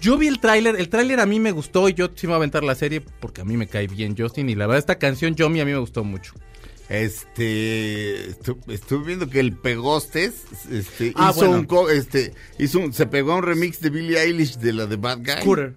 yo 0.00 0.16
vi 0.16 0.28
el 0.28 0.38
tráiler, 0.38 0.76
el 0.76 0.88
tráiler 0.88 1.18
a 1.20 1.26
mí 1.26 1.40
me 1.40 1.50
gustó 1.52 1.88
y 1.88 1.94
yo 1.94 2.08
sí 2.14 2.26
me 2.26 2.32
voy 2.32 2.34
a 2.34 2.36
aventar 2.36 2.62
la 2.62 2.74
serie 2.76 3.00
porque 3.00 3.40
a 3.40 3.44
mí 3.44 3.56
me 3.56 3.66
cae 3.66 3.88
bien 3.88 4.14
Justin 4.16 4.48
y 4.48 4.54
la 4.54 4.66
verdad 4.66 4.78
esta 4.78 4.98
canción 4.98 5.34
Yomi 5.34 5.60
a 5.60 5.64
mí 5.64 5.72
me 5.72 5.78
gustó 5.78 6.04
mucho. 6.04 6.34
Este, 6.88 8.30
estu- 8.30 8.58
estuve 8.68 9.06
viendo 9.06 9.28
que 9.28 9.40
el 9.40 9.52
Pegostes, 9.52 10.44
este, 10.70 11.12
Ah, 11.16 11.30
hizo 11.30 11.40
bueno. 11.40 11.58
un, 11.60 11.64
co- 11.66 11.90
este, 11.90 12.32
hizo 12.58 12.78
un- 12.78 12.92
se 12.92 13.06
pegó 13.06 13.32
a 13.32 13.36
un 13.36 13.42
remix 13.42 13.80
de 13.80 13.90
Billie 13.90 14.18
Eilish 14.20 14.56
de 14.58 14.72
la 14.72 14.86
de 14.86 14.96
Bad 14.96 15.18
Guy. 15.18 15.42
Scooter. 15.42 15.74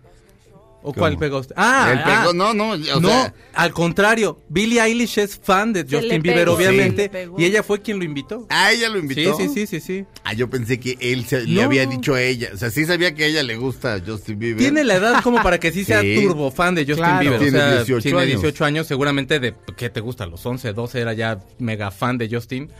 ¿O 0.84 0.93
¿Cómo? 0.93 0.95
cuál 0.95 1.17
pegó 1.17 1.38
usted? 1.39 1.53
Ah, 1.57 1.89
El 1.91 1.99
ah. 1.99 2.03
pegó- 2.23 2.34
no, 2.34 2.53
no, 2.55 2.71
o 2.71 2.77
no, 2.99 3.07
sea- 3.07 3.34
al 3.53 3.71
contrario. 3.71 4.41
Billie 4.49 4.82
Eilish 4.82 5.19
es 5.19 5.38
fan 5.38 5.73
de 5.73 5.84
Justin 5.84 6.21
Bieber, 6.23 6.45
pegó, 6.45 6.55
obviamente. 6.57 7.11
Y 7.38 7.45
ella 7.45 7.61
fue 7.61 7.82
quien 7.84 7.99
lo 7.99 8.03
invitó. 8.03 8.47
Ah, 8.49 8.71
ella 8.71 8.89
lo 8.89 8.95
Sí, 8.95 8.99
invitó. 9.01 9.38
sí, 9.38 9.47
sí, 9.49 9.67
sí, 9.67 9.79
sí. 9.79 10.05
Ah, 10.23 10.34
yo 10.34 10.49
pensé 10.49 10.79
que 10.79 10.97
él 10.99 11.25
se- 11.25 11.41
le 11.45 11.61
No. 11.61 11.67
había 11.67 11.86
dicho 11.86 12.15
a 12.15 12.21
ella. 12.23 12.49
O 12.53 12.57
sea, 12.57 12.71
sí 12.71 12.86
sabía 12.86 13.13
que 13.13 13.25
a 13.25 13.27
ella 13.27 13.43
le 13.43 13.57
gusta 13.57 14.01
Justin 14.05 14.39
Bieber. 14.39 14.57
Tiene 14.59 14.84
la 14.84 14.95
edad 14.95 15.21
como 15.23 15.41
para 15.43 15.59
que 15.59 15.71
sí 15.71 15.84
sea 15.86 16.01
Sí. 16.01 16.15
turbo 16.23 16.49
fan 16.49 16.73
de 16.73 16.82
Justin 16.82 16.97
Claro. 16.97 17.19
Bieber. 17.19 17.39
Tiene 17.39 17.57
o 17.57 17.61
sea, 17.61 17.71
18 17.75 18.01
tiene 18.03 18.19
años. 18.19 18.41
18 18.41 18.65
años. 18.65 18.88
Seguramente 18.88 19.39
de, 19.39 19.53
¿qué 19.77 19.89
te 19.91 19.99
gusta? 19.99 20.25
Los 20.25 20.43
11, 20.45 20.73
12 20.73 20.99
era 20.99 21.13
ya 21.13 21.39
mega 21.59 21.91
fan 21.91 22.17
de 22.17 22.27
Justin. 22.27 22.71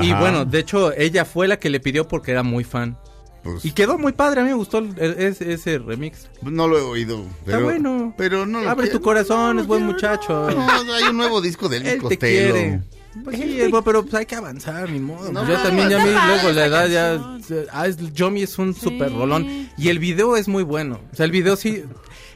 Y 0.00 0.10
bueno, 0.14 0.46
de 0.46 0.58
hecho, 0.60 0.90
ella 0.94 1.26
fue 1.26 1.46
la 1.48 1.58
que 1.58 1.68
le 1.68 1.78
pidió 1.78 2.08
porque 2.08 2.30
era 2.30 2.42
muy 2.42 2.64
fan. 2.64 2.96
Pues, 3.42 3.64
Y 3.64 3.72
quedó 3.72 3.98
muy 3.98 4.12
padre, 4.12 4.40
a 4.40 4.44
mí 4.44 4.50
me 4.50 4.54
gustó 4.56 4.78
el- 4.78 4.94
el- 4.98 5.18
ese, 5.20 5.52
ese 5.52 5.78
remix. 5.78 6.28
no 6.42 6.68
lo 6.68 6.78
he 6.78 6.82
oído. 6.82 7.24
Pero, 7.44 7.64
bueno. 7.64 8.14
Pero 8.16 8.46
no 8.46 8.60
lo 8.60 8.70
Abre 8.70 8.84
quiero. 8.84 8.98
tu 9.00 9.04
corazón, 9.04 9.58
es 9.58 9.66
buen 9.66 9.80
quiero, 9.82 9.94
muchacho. 9.94 10.50
No, 10.50 10.84
no, 10.84 10.92
hay 10.94 11.04
un 11.04 11.16
nuevo 11.16 11.40
disco 11.40 11.68
de 11.68 11.78
Elvis 11.78 11.92
Él 11.92 12.02
te 12.08 12.18
quiere. 12.18 12.80
Pues 13.24 13.36
sí, 13.36 13.60
eh, 13.60 13.70
pero 13.84 14.02
pues 14.02 14.14
hay 14.14 14.24
que 14.26 14.36
avanzar, 14.36 14.88
ni 14.88 14.98
modo. 14.98 15.30
No, 15.32 15.44
Pues 15.44 15.58
yo 15.58 15.62
también, 15.62 15.90
ya 15.90 16.00
a 16.00 16.04
mí 16.04 16.08
está 16.10 16.26
luego 16.28 16.52
la 16.52 16.66
edad 16.66 16.88
ya... 16.88 17.18
canción. 17.22 17.66
Ah, 17.72 17.86
es, 17.86 17.98
Yomi 18.14 18.42
es 18.42 18.58
un 18.58 18.74
super 18.74 19.12
rolón. 19.12 19.68
Y 19.76 19.88
el 19.88 19.98
video 19.98 20.36
es 20.36 20.48
muy 20.48 20.62
bueno. 20.62 21.00
O 21.12 21.16
sea, 21.16 21.26
el 21.26 21.32
video 21.32 21.56
sí... 21.56 21.82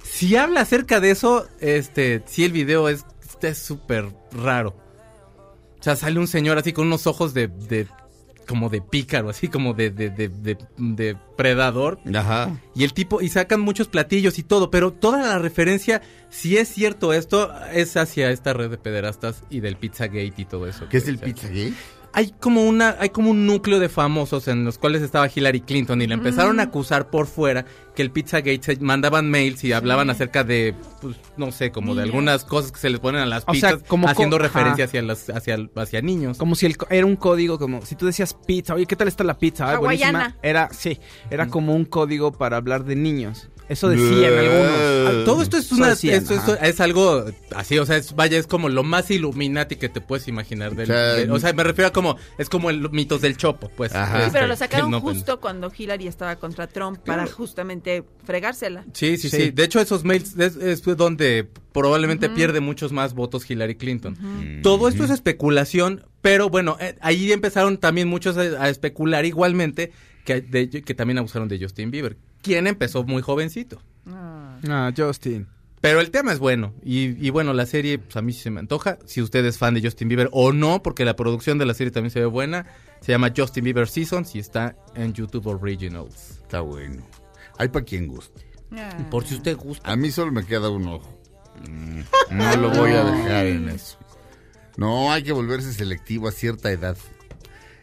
Si 0.03 0.35
habla 0.37 0.61
acerca 0.63 0.99
de 1.01 1.11
eso, 1.13 1.47
este... 1.61 2.23
Sí, 2.27 2.45
el 2.45 2.53
video 2.53 2.89
es 2.89 3.05
es 3.43 3.59
súper 3.59 4.07
raro. 4.33 4.75
O 5.79 5.83
sea, 5.83 5.95
sale 5.95 6.19
un 6.19 6.27
señor 6.27 6.59
así 6.59 6.73
con 6.73 6.87
unos 6.89 7.07
ojos 7.07 7.33
de... 7.33 7.49
de 7.49 7.87
como 8.47 8.69
de 8.69 8.81
pícaro, 8.81 9.29
así 9.29 9.49
como 9.49 9.75
de, 9.75 9.91
de, 9.91 10.11
de, 10.11 10.29
de, 10.29 10.59
de 10.79 11.17
predador. 11.37 11.99
Ajá. 12.15 12.59
Y 12.75 12.85
el 12.85 12.93
tipo, 12.93 13.21
y 13.21 13.29
sacan 13.29 13.61
muchos 13.61 13.89
platillos 13.89 14.39
y 14.39 14.43
todo, 14.43 14.71
pero 14.71 14.93
toda 14.93 15.23
la 15.23 15.39
referencia, 15.39 16.03
si 16.31 16.57
es 16.57 16.69
cierto 16.69 17.13
esto, 17.13 17.53
es 17.73 17.97
hacia 17.97 18.31
esta 18.31 18.53
red 18.53 18.71
de 18.71 18.79
pederastas 18.79 19.43
y 19.51 19.61
del 19.61 19.77
Pizzagate 19.77 20.35
y 20.37 20.45
todo 20.45 20.67
eso. 20.67 20.89
¿Qué 20.89 20.99
es 20.99 21.09
el 21.09 21.19
Pizzagate? 21.19 21.75
Hay 22.19 22.33
como 22.41 22.65
una, 22.67 22.97
hay 22.99 23.11
como 23.11 23.31
un 23.31 23.47
núcleo 23.47 23.79
de 23.79 23.91
famosos 23.91 24.49
en 24.49 24.65
los 24.65 24.79
cuales 24.79 25.03
estaba 25.03 25.29
Hillary 25.33 25.61
Clinton 25.61 26.01
y 26.01 26.07
le 26.07 26.15
empezaron 26.15 26.59
a 26.61 26.63
acusar 26.65 27.11
por 27.11 27.27
fuera 27.27 27.67
que 27.95 28.01
el 28.01 28.11
Pizzagate 28.11 28.61
se 28.63 28.77
mandaban 28.81 29.31
mails 29.31 29.63
y 29.65 29.73
hablaban 29.75 30.09
acerca 30.09 30.43
de, 30.43 30.75
pues, 31.03 31.15
no 31.37 31.53
sé, 31.53 31.71
como 31.73 31.95
de 31.95 32.03
algunas 32.05 32.45
cosas 32.47 32.73
que 32.73 32.79
se 32.79 32.89
les 32.89 33.01
ponen 33.01 33.21
a 33.21 33.27
las 33.27 33.43
O 33.47 33.53
sea, 33.55 33.73
pizzas, 33.73 33.89
como 33.89 34.07
co- 34.07 34.13
haciendo 34.13 34.39
referencia 34.39 34.87
hacia 34.87 35.03
las, 35.03 35.29
hacia, 35.29 35.59
hacia 35.77 36.01
niños. 36.01 36.39
Como 36.39 36.55
si 36.55 36.65
el, 36.65 36.79
co- 36.79 36.87
era 36.89 37.05
un 37.05 37.17
código, 37.17 37.59
como 37.59 37.85
si 37.85 37.97
tú 37.97 38.07
decías 38.07 38.33
pizza, 38.47 38.73
oye, 38.75 38.87
¿qué 38.87 38.97
tal 38.97 39.09
está 39.09 39.23
la 39.23 39.39
pizza? 39.39 39.71
Ah, 39.71 39.77
buenísima. 39.79 40.09
Hawaiana. 40.21 40.37
Era, 40.43 40.71
sí, 40.73 40.99
era 41.31 41.49
como 41.49 41.75
un 41.75 41.85
código 41.85 42.33
para 42.33 42.57
hablar 42.57 42.85
de 42.85 42.97
niños. 42.97 43.51
Eso 43.69 43.89
decían 43.89 44.33
algunos. 44.39 44.71
Ah, 44.71 45.23
Todo 45.25 45.43
esto 45.43 45.57
es 45.57 45.73
una, 45.73 45.89
decían, 45.91 46.23
esto- 46.23 46.35
esto 46.35 46.53
ajá. 46.53 46.67
es 46.67 46.81
algo 46.81 47.25
así, 47.55 47.79
o 47.79 47.87
sea, 47.87 47.97
es, 47.97 48.15
vaya, 48.15 48.39
es 48.39 48.47
como 48.47 48.69
lo 48.69 48.83
más 48.85 49.11
Illuminati 49.11 49.77
que 49.77 49.89
te 49.89 50.01
puedes 50.01 50.29
imaginar. 50.29 50.75
Del, 50.77 50.85
O 50.91 50.95
sea, 50.95 51.03
de- 51.15 51.31
o 51.31 51.39
sea, 51.41 51.53
me 51.53 51.65
refiero 51.65 51.89
a 51.89 51.93
como, 51.93 52.17
es 52.39 52.49
como 52.49 52.71
el 52.71 52.89
mitos 52.91 53.21
del 53.23 53.37
Chopo, 53.37 53.69
pues. 53.77 53.93
Ajá. 53.95 54.21
Este, 54.21 54.33
Pero 54.33 54.47
lo 54.47 54.57
sacaron 54.57 54.91
no, 54.91 55.03
pues, 55.03 55.17
justo 55.17 55.41
cuando 55.41 55.73
Hillary 55.77 56.07
estaba 56.07 56.37
contra 56.37 56.67
Trump 56.69 56.99
para 57.05 57.27
justamente 57.27 58.05
fregársela. 58.25 58.85
Sí, 58.93 59.17
sí, 59.17 59.29
sí, 59.31 59.37
Sí. 59.37 59.51
De 59.51 59.65
hecho, 59.65 59.81
esos 59.81 60.05
mails 60.05 60.39
es, 60.39 60.57
es 60.57 60.83
donde 60.85 61.49
probablemente 61.73 62.29
pierde 62.31 62.61
muchos 62.61 62.93
más 62.93 63.15
votos 63.15 63.51
Hillary 63.51 63.75
Clinton. 63.75 64.61
Todo 64.63 64.89
esto 64.89 65.05
es 65.05 65.11
especulación, 65.11 66.05
pero 66.23 66.49
bueno, 66.51 66.77
eh, 66.81 66.97
ahí 67.01 67.31
empezaron 67.33 67.79
también 67.79 68.09
muchos 68.09 68.37
a, 68.37 68.41
a 68.63 68.69
especular 68.69 69.25
igualmente 69.27 69.93
que, 70.25 70.41
de- 70.41 70.69
que 70.71 70.95
también 70.95 71.19
abusaron 71.19 71.49
de 71.49 71.59
Justin 71.59 71.91
Bieber, 71.91 72.17
quien 72.43 72.67
empezó 72.67 73.05
muy 73.05 73.23
jovencito. 73.23 73.81
Ah, 74.09 74.93
Justin. 74.97 75.47
Pero 75.81 76.01
el 76.01 76.11
tema 76.11 76.33
es 76.33 76.39
bueno. 76.39 76.75
Y, 76.83 77.25
y 77.25 77.31
bueno, 77.31 77.53
la 77.53 77.67
serie, 77.67 77.99
pues 77.99 78.17
a 78.17 78.23
mí 78.23 78.33
sí 78.33 78.41
se 78.41 78.51
me 78.51 78.61
antoja. 78.61 78.99
Si 79.05 79.21
usted 79.23 79.45
es 79.45 79.59
fan 79.59 79.75
de 79.75 79.83
Justin 79.83 80.09
Bieber 80.09 80.29
o 80.33 80.53
no, 80.53 80.83
porque 80.83 81.05
la 81.05 81.15
producción 81.17 81.59
de 81.59 81.67
la 81.67 81.75
serie 81.75 81.91
también 81.91 82.11
se 82.11 82.21
ve 82.21 82.27
buena. 82.27 82.67
Se 83.01 83.13
llama 83.13 83.33
Justin 83.37 83.65
Bieber 83.65 83.87
Seasons 83.89 84.35
y 84.35 84.39
está 84.39 84.75
en 84.95 85.13
YouTube 85.13 85.47
Originals. 85.47 86.41
Está 86.43 86.61
bueno. 86.61 87.03
Hay 87.59 87.69
para 87.69 87.85
quien 87.85 88.07
guste. 88.09 88.45
Por 89.11 89.25
si 89.27 89.35
usted 89.35 89.57
gusta. 89.57 89.89
A 89.91 89.97
mí 89.97 90.11
solo 90.11 90.33
me 90.33 90.45
queda 90.45 90.71
un 90.71 90.89
ojo. 90.89 91.21
Mm, 91.69 92.01
No 92.33 92.57
lo 92.57 92.71
voy 92.71 92.93
a 92.93 93.05
dejar 93.05 93.47
en 93.47 93.69
eso. 93.69 93.99
No, 94.77 95.13
hay 95.13 95.23
que 95.23 95.33
volverse 95.33 95.73
selectivo 95.73 96.27
a 96.29 96.33
cierta 96.33 96.71
edad. 96.73 96.97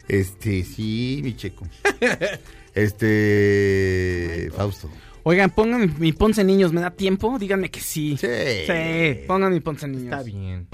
Este, 0.08 0.62
sí, 0.64 1.20
mi 1.24 1.34
checo. 1.34 1.66
Este, 2.74 4.50
Fausto. 4.56 4.90
Oigan, 5.22 5.50
pongan 5.50 5.80
mi, 5.80 5.86
mi 5.86 6.12
Ponce 6.12 6.44
Niños, 6.44 6.72
¿me 6.72 6.80
da 6.80 6.90
tiempo? 6.90 7.38
Díganme 7.38 7.70
que 7.70 7.80
sí. 7.80 8.16
Sí. 8.18 8.26
Sí, 8.66 9.24
pongan 9.26 9.52
mi 9.52 9.60
Ponce 9.60 9.88
Niños. 9.88 10.12
Está 10.12 10.22
bien. 10.22 10.68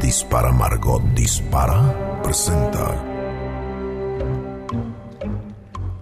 Dispara 0.00 0.52
Margot 0.52 1.02
Dispara 1.14 2.20
presenta 2.22 3.04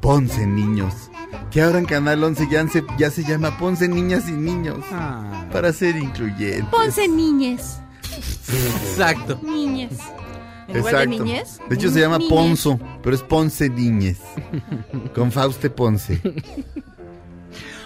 Ponce 0.00 0.46
Niños. 0.46 1.10
Que 1.50 1.62
ahora 1.62 1.78
en 1.78 1.86
Canal 1.86 2.22
11 2.22 2.48
ya 2.50 2.68
se, 2.68 2.84
ya 2.98 3.10
se 3.10 3.24
llama 3.24 3.58
Ponce 3.58 3.88
Niñas 3.88 4.28
y 4.28 4.32
Niños. 4.32 4.84
Ah. 4.92 5.48
Para 5.52 5.72
ser 5.72 5.96
incluyentes. 5.96 6.66
Ponce 6.70 7.08
niñez. 7.08 7.80
Exacto. 8.48 9.40
Niñez. 9.42 9.98
En 10.68 10.78
lugar 10.78 10.94
de 10.96 11.02
Exacto. 11.04 11.24
niñez. 11.24 11.58
De 11.68 11.74
hecho 11.76 11.90
se 11.90 12.00
llama 12.00 12.18
niñez. 12.18 12.30
Ponzo, 12.30 12.80
pero 13.02 13.14
es 13.14 13.22
Ponce 13.22 13.68
Niñez. 13.70 14.18
Con 15.14 15.30
Fauste 15.32 15.70
Ponce. 15.70 16.20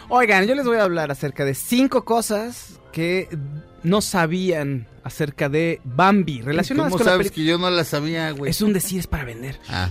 Oigan, 0.08 0.46
yo 0.46 0.54
les 0.54 0.66
voy 0.66 0.76
a 0.78 0.82
hablar 0.84 1.10
acerca 1.10 1.44
de 1.44 1.54
cinco 1.54 2.04
cosas 2.04 2.80
que 2.92 3.28
no 3.82 4.00
sabían 4.00 4.86
acerca 5.04 5.48
de 5.48 5.80
Bambi, 5.84 6.42
relacionadas 6.42 6.90
¿Cómo 6.92 6.98
con 6.98 7.06
la 7.06 7.12
sabes 7.12 7.28
película. 7.30 7.44
que 7.44 7.50
yo 7.50 7.58
no 7.58 7.70
la 7.70 7.84
sabía, 7.84 8.30
güey? 8.32 8.50
Es 8.50 8.60
un 8.60 8.72
decir, 8.72 8.98
es 8.98 9.06
para 9.06 9.24
vender. 9.24 9.58
Ah, 9.68 9.90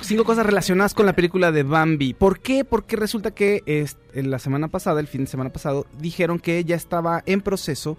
Cinco 0.00 0.24
cosas 0.24 0.46
relacionadas 0.46 0.94
con 0.94 1.04
la 1.04 1.14
película 1.14 1.52
de 1.52 1.62
Bambi. 1.62 2.14
¿Por 2.14 2.40
qué? 2.40 2.64
Porque 2.64 2.96
resulta 2.96 3.32
que 3.32 3.62
es- 3.66 3.98
en 4.14 4.30
la 4.30 4.38
semana 4.38 4.68
pasada, 4.68 4.98
el 4.98 5.06
fin 5.06 5.24
de 5.24 5.30
semana 5.30 5.52
pasado, 5.52 5.86
dijeron 5.98 6.38
que 6.38 6.64
ya 6.64 6.74
estaba 6.74 7.22
en 7.26 7.42
proceso 7.42 7.98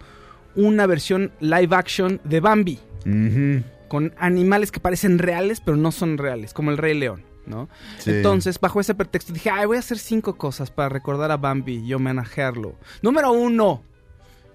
una 0.56 0.86
versión 0.86 1.30
live 1.38 1.74
action 1.76 2.20
de 2.24 2.40
Bambi. 2.40 2.78
ujú. 3.06 3.62
Con 3.88 4.14
animales 4.18 4.72
que 4.72 4.80
parecen 4.80 5.18
reales, 5.18 5.60
pero 5.60 5.76
no 5.76 5.92
son 5.92 6.18
reales, 6.18 6.52
como 6.52 6.70
el 6.70 6.78
Rey 6.78 6.98
León, 6.98 7.24
¿no? 7.46 7.68
Sí. 7.98 8.10
Entonces, 8.10 8.58
bajo 8.58 8.80
ese 8.80 8.94
pretexto, 8.94 9.32
dije, 9.32 9.50
ay, 9.50 9.66
voy 9.66 9.76
a 9.76 9.80
hacer 9.80 9.98
cinco 9.98 10.36
cosas 10.36 10.70
para 10.70 10.88
recordar 10.88 11.30
a 11.30 11.36
Bambi 11.36 11.76
y 11.76 11.94
homenajearlo. 11.94 12.74
Número 13.02 13.32
uno. 13.32 13.82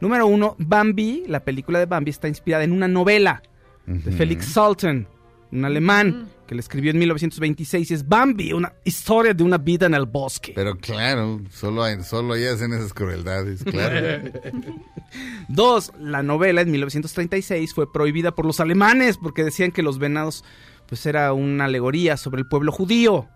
Número 0.02 0.26
uno, 0.28 0.56
Bambi, 0.58 1.26
la 1.28 1.42
película 1.42 1.80
de 1.80 1.86
Bambi 1.86 2.10
está 2.10 2.28
inspirada 2.28 2.64
en 2.64 2.72
una 2.72 2.88
novela 2.88 3.44
de. 3.86 4.12
Felix 4.12 4.46
Salten, 4.46 5.08
un 5.52 5.66
alemán 5.66 6.28
que 6.52 6.56
le 6.56 6.60
escribió 6.60 6.91
en 6.91 6.99
1926 6.99 7.91
y 7.91 7.93
es 7.93 8.06
Bambi, 8.06 8.52
una 8.52 8.74
historia 8.84 9.34
de 9.34 9.41
una 9.41 9.58
vida 9.58 9.86
en 9.86 9.93
el 9.93 10.06
bosque. 10.06 10.52
Pero 10.54 10.76
claro, 10.78 11.39
solo, 11.49 11.82
hay- 11.82 12.04
solo 12.04 12.34
ahí 12.34 12.43
hacen 12.43 12.74
esas 12.74 12.93
crueldades, 12.93 13.64
claro. 13.64 14.30
Dos, 15.47 15.93
la 15.97 16.24
novela 16.24 16.60
en 16.60 16.70
1936 16.72 17.74
fue 17.74 17.89
prohibida 17.89 18.36
por 18.36 18.45
los 18.45 18.60
alemanes 18.60 19.18
porque 19.18 19.45
decían 19.45 19.72
que 19.72 19.82
los 19.82 19.97
venados 19.97 20.43
pues 20.88 21.06
era 21.06 21.32
una 21.32 21.66
alegoría 21.66 22.18
sobre 22.18 22.41
el 22.41 22.47
pueblo 22.49 22.74
judío. 22.74 23.30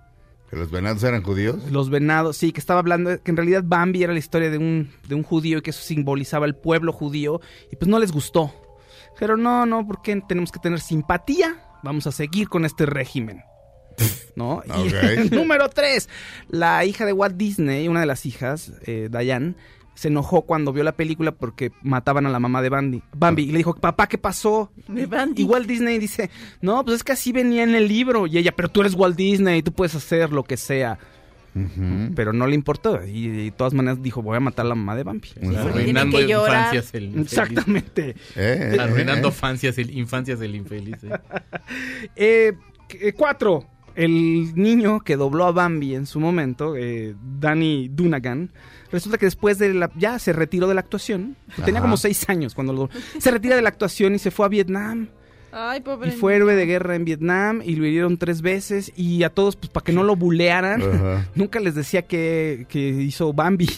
¿Que 0.50 0.58
los 0.58 0.70
venados 0.70 1.02
eran 1.06 1.24
judíos? 1.24 1.72
Los 1.72 1.90
venados, 1.90 2.36
sí, 2.36 2.52
que 2.52 2.60
estaba 2.60 2.82
hablando, 2.82 3.24
que 3.24 3.32
en 3.32 3.38
realidad 3.38 3.64
Bambi 3.66 4.04
era 4.04 4.12
la 4.12 4.20
historia 4.20 4.50
de 4.50 4.58
un, 4.58 4.92
de 5.08 5.16
un 5.16 5.24
judío 5.24 5.60
y 5.60 5.62
que 5.62 5.70
eso 5.70 5.82
simbolizaba 5.82 6.46
el 6.48 6.56
pueblo 6.58 6.92
judío 6.92 7.40
y 7.72 7.78
pues 7.78 7.88
no 7.88 7.98
les 7.98 8.12
gustó. 8.12 8.54
Pero 9.18 9.38
no, 9.38 9.66
no, 9.66 9.88
porque 9.88 10.22
tenemos 10.28 10.52
que 10.52 10.60
tener 10.60 10.82
simpatía, 10.82 11.62
vamos 11.86 12.08
a 12.08 12.12
seguir 12.12 12.50
con 12.50 12.66
este 12.66 12.86
régimen. 12.86 13.44
¿No? 14.36 14.62
Y 14.84 14.90
Ok. 14.90 15.32
número 15.32 15.70
tres, 15.70 16.10
la 16.50 16.84
hija 16.84 17.06
de 17.06 17.14
Walt 17.14 17.38
Disney, 17.38 17.88
una 17.88 18.02
de 18.02 18.06
las 18.06 18.26
hijas, 18.26 18.74
eh, 18.86 19.08
Diane, 19.10 19.56
se 19.94 20.10
enojó 20.10 20.42
cuando 20.42 20.74
vio 20.74 20.84
la 20.84 20.92
película 20.92 21.32
porque 21.32 21.72
mataban 21.82 22.26
a 22.26 22.30
la 22.30 22.40
mamá 22.40 22.62
de 22.62 22.68
Bambi. 22.68 23.02
Bambi 23.16 23.44
y 23.44 23.52
le 23.52 23.60
dijo, 23.60 23.74
papá, 23.76 24.08
¿qué 24.08 24.18
pasó? 24.18 24.72
De 24.90 25.06
Bambi. 25.06 25.44
Y 25.44 25.46
Walt 25.46 25.68
Disney 25.68 25.98
dice, 26.00 26.30
no, 26.60 26.84
pues 26.84 26.98
es 26.98 27.04
que 27.06 27.14
así 27.14 27.32
venía 27.32 27.64
en 27.64 27.76
el 27.76 27.88
libro. 27.88 28.28
Y 28.28 28.38
ella, 28.38 28.52
pero 28.54 28.68
tú 28.68 28.82
eres 28.82 28.94
Walt 28.94 29.16
Disney, 29.16 29.64
tú 29.64 29.72
puedes 29.72 29.96
hacer 29.96 30.32
lo 30.34 30.44
que 30.44 30.58
sea. 30.58 31.00
Pero 32.16 32.34
no 32.34 32.48
le 32.48 32.56
importó. 32.56 33.00
Y 33.06 33.30
de 33.30 33.52
todas 33.52 33.74
maneras 33.74 34.02
dijo, 34.02 34.22
voy 34.22 34.36
a 34.36 34.40
matar 34.42 34.66
a 34.66 34.70
la 34.70 34.76
mamá 34.76 34.96
de 34.96 35.04
Bambi. 35.04 35.30
Ujú. 35.42 35.58
Arruinando 35.58 36.20
infancias 36.20 36.94
el 36.94 37.04
infeliz. 37.06 37.32
Exactamente. 37.32 38.10
Eh, 38.36 38.74
eh, 38.76 38.78
Arruinando 38.80 39.30
eh. 39.30 39.32
infancias 39.32 39.78
el, 39.78 39.90
infancias 39.98 40.40
del 40.40 40.56
infeliz. 40.56 40.98
eh. 41.04 41.10
Eh, 42.16 42.54
eh, 43.00 43.14
cuatro. 43.14 43.66
El 43.96 44.54
niño 44.56 45.00
que 45.00 45.16
dobló 45.16 45.46
a 45.46 45.54
Bambi 45.54 45.96
en 45.96 46.06
su 46.06 46.20
momento, 46.20 46.76
eh, 46.76 47.16
Danny 47.40 47.88
Dunagan, 47.88 48.52
resulta 48.92 49.18
que 49.18 49.26
después 49.26 49.58
de 49.58 49.74
la... 49.74 49.90
Ya 49.96 50.20
se 50.20 50.34
retiró 50.34 50.68
de 50.68 50.74
la 50.74 50.82
actuación. 50.82 51.38
Tenía 51.64 51.76
Ajá. 51.80 51.84
como 51.84 51.96
seis 51.96 52.28
años 52.28 52.54
cuando 52.54 52.74
lo... 52.74 52.90
Se 53.20 53.32
retira 53.32 53.56
de 53.56 53.62
la 53.62 53.70
actuación 53.70 54.14
y 54.14 54.20
se 54.20 54.32
fue 54.32 54.46
a 54.48 54.50
Vietnam. 54.50 55.08
Ay, 55.58 55.80
pobre. 55.80 56.10
Y 56.10 56.12
fue 56.12 56.36
héroe 56.36 56.54
de 56.54 56.66
guerra 56.66 56.96
en 56.96 57.06
Vietnam 57.06 57.62
y 57.64 57.76
lo 57.78 57.86
hirieron 57.86 58.18
tres 58.18 58.42
veces. 58.42 58.92
Y 58.98 59.24
a 59.24 59.30
todos, 59.30 59.56
pues 59.56 59.70
para 59.70 59.86
que 59.86 59.94
no 59.94 60.04
lo 60.04 60.16
bulearan, 60.18 60.82
Ajá. 60.82 61.30
nunca 61.36 61.62
les 61.62 61.76
decía 61.76 62.02
que, 62.02 62.66
que 62.68 62.80
hizo 62.80 63.32
Bambi. 63.32 63.70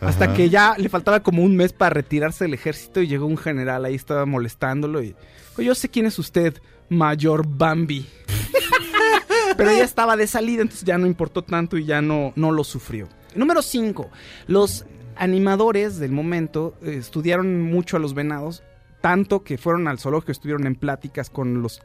Hasta 0.00 0.26
Ajá. 0.26 0.34
que 0.34 0.48
ya 0.48 0.74
le 0.78 0.88
faltaba 0.88 1.20
como 1.22 1.42
un 1.42 1.54
mes 1.54 1.72
para 1.74 1.90
retirarse 1.90 2.44
del 2.44 2.54
ejército 2.54 3.02
y 3.02 3.08
llegó 3.08 3.26
un 3.26 3.36
general 3.36 3.84
ahí, 3.84 3.94
estaba 3.94 4.24
molestándolo 4.26 5.02
y... 5.02 5.14
"Oye, 5.58 5.66
yo 5.66 5.74
sé 5.74 5.88
quién 5.88 6.06
es 6.06 6.18
usted, 6.18 6.54
Mayor 6.88 7.44
Bambi. 7.46 8.06
Pero 9.56 9.70
ya 9.72 9.84
estaba 9.84 10.16
de 10.16 10.26
salida, 10.26 10.62
entonces 10.62 10.84
ya 10.86 10.98
no 10.98 11.06
importó 11.06 11.42
tanto 11.42 11.76
y 11.76 11.84
ya 11.84 12.00
no, 12.00 12.32
no 12.36 12.52
lo 12.52 12.64
sufrió. 12.64 13.08
Número 13.34 13.60
5. 13.60 14.08
Los 14.46 14.86
animadores 15.16 15.98
del 15.98 16.12
momento 16.12 16.74
eh, 16.82 16.94
estudiaron 16.98 17.60
mucho 17.60 17.96
a 17.96 18.00
los 18.00 18.14
venados 18.14 18.62
tanto 19.00 19.42
que 19.44 19.58
fueron 19.58 19.88
al 19.88 19.98
zoológico, 19.98 20.32
estuvieron 20.32 20.66
en 20.66 20.74
pláticas 20.74 21.30
con 21.30 21.62
los, 21.62 21.80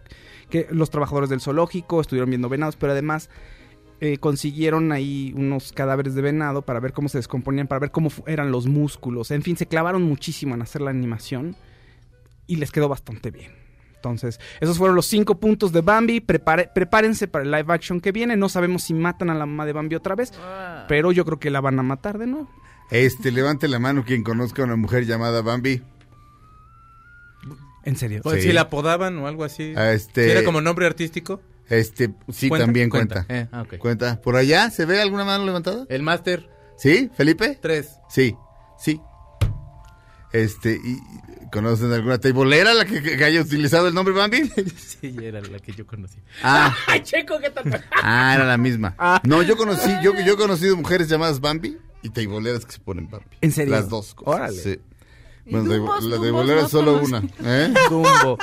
que, 0.49 0.67
los 0.71 0.89
trabajadores 0.89 1.29
del 1.29 1.41
zoológico, 1.41 2.01
estuvieron 2.01 2.29
viendo 2.29 2.49
venados, 2.49 2.75
pero 2.75 2.91
además 2.93 3.29
eh, 4.01 4.17
consiguieron 4.17 4.91
ahí 4.91 5.33
unos 5.35 5.71
cadáveres 5.71 6.15
de 6.15 6.21
venado 6.21 6.61
para 6.63 6.79
ver 6.79 6.93
cómo 6.93 7.09
se 7.09 7.19
descomponían, 7.19 7.67
para 7.67 7.79
ver 7.79 7.91
cómo 7.91 8.09
eran 8.27 8.51
los 8.51 8.67
músculos. 8.67 9.31
En 9.31 9.43
fin, 9.43 9.55
se 9.55 9.67
clavaron 9.67 10.03
muchísimo 10.03 10.55
en 10.55 10.61
hacer 10.61 10.81
la 10.81 10.89
animación 10.89 11.55
y 12.47 12.57
les 12.57 12.71
quedó 12.71 12.89
bastante 12.89 13.31
bien. 13.31 13.51
Entonces, 13.95 14.37
esos 14.59 14.77
fueron 14.77 14.97
los 14.97 15.05
cinco 15.05 15.39
puntos 15.39 15.71
de 15.71 15.79
Bambi. 15.79 16.19
Prepare- 16.19 16.69
prepárense 16.75 17.29
para 17.29 17.45
el 17.45 17.51
live 17.51 17.73
action 17.73 18.01
que 18.01 18.11
viene. 18.11 18.35
No 18.35 18.49
sabemos 18.49 18.83
si 18.83 18.93
matan 18.93 19.29
a 19.29 19.33
la 19.33 19.45
mamá 19.45 19.65
de 19.65 19.71
Bambi 19.71 19.95
otra 19.95 20.13
vez, 20.15 20.33
pero 20.89 21.13
yo 21.13 21.23
creo 21.23 21.39
que 21.39 21.49
la 21.49 21.61
van 21.61 21.79
a 21.79 21.83
matar 21.83 22.17
de 22.17 22.27
nuevo. 22.27 22.49
Este, 22.91 23.31
levante 23.31 23.69
la 23.69 23.79
mano 23.79 24.03
quien 24.03 24.21
conozca 24.23 24.61
a 24.61 24.65
una 24.65 24.75
mujer 24.75 25.05
llamada 25.05 25.41
Bambi. 25.41 25.81
En 27.83 27.95
serio. 27.95 28.21
Pues 28.23 28.41
Sí. 28.41 28.47
si 28.49 28.53
la 28.53 28.61
apodaban 28.61 29.17
o 29.17 29.27
algo 29.27 29.43
así. 29.43 29.73
Ah, 29.75 29.91
este- 29.91 30.25
Si 30.25 30.31
era 30.31 30.43
como 30.43 30.61
nombre 30.61 30.85
artístico. 30.85 31.41
Este, 31.69 32.13
sí, 32.31 32.49
¿Cuenta? 32.49 32.65
también 32.65 32.89
cuenta. 32.89 33.25
Cuenta. 33.25 33.33
Eh, 33.33 33.47
ah. 33.51 33.65
Cuenta. 33.79 34.21
¿Por 34.21 34.35
allá 34.35 34.69
se 34.69 34.85
ve 34.85 35.01
alguna 35.01 35.23
mano 35.25 35.45
levantada? 35.45 35.85
El 35.89 36.03
máster 36.03 36.49
¿Sí, 36.77 37.09
Felipe? 37.15 37.57
3. 37.61 37.87
Sí, 38.09 38.35
sí. 38.77 38.99
Este, 40.31 40.73
y, 40.83 40.97
¿conocen 41.51 41.91
alguna 41.93 42.17
teibolera 42.17 42.73
la 42.73 42.85
que, 42.85 43.01
que 43.01 43.23
haya 43.23 43.41
utilizado 43.41 43.87
el 43.87 43.93
nombre 43.93 44.13
Bambi? 44.13 44.49
sí, 44.77 45.15
era 45.21 45.39
la 45.41 45.59
que 45.59 45.71
yo 45.73 45.85
conocí. 45.85 46.17
Ah, 46.41 46.75
Checo, 47.03 47.39
¿qué 47.39 47.51
tal? 47.51 47.83
ah, 48.01 48.33
era 48.35 48.45
la 48.45 48.57
misma. 48.57 48.95
No, 49.23 49.43
yo 49.43 49.55
conocí, 49.55 49.89
yo, 50.03 50.13
yo 50.25 50.33
he 50.33 50.37
conocido 50.37 50.75
mujeres 50.75 51.07
llamadas 51.07 51.39
Bambi 51.39 51.77
y 52.01 52.09
teiboleras 52.09 52.65
que 52.65 52.71
se 52.73 52.79
ponen 52.79 53.07
Bambi. 53.09 53.37
¿En 53.41 53.51
serio? 53.51 53.75
Las 53.75 53.89
dos 53.89 54.15
cosas. 54.15 54.33
Órale. 54.35 54.57
Sí. 54.61 54.79
¿Y 55.45 55.51
Bueno, 55.51 55.73
Dumbos? 55.73 56.03
la 56.05 56.17
no 56.17 56.59
es 56.65 56.71
solo 56.71 57.01
una. 57.03 57.21
¿eh? 57.43 57.73
Dumbo. 57.89 58.37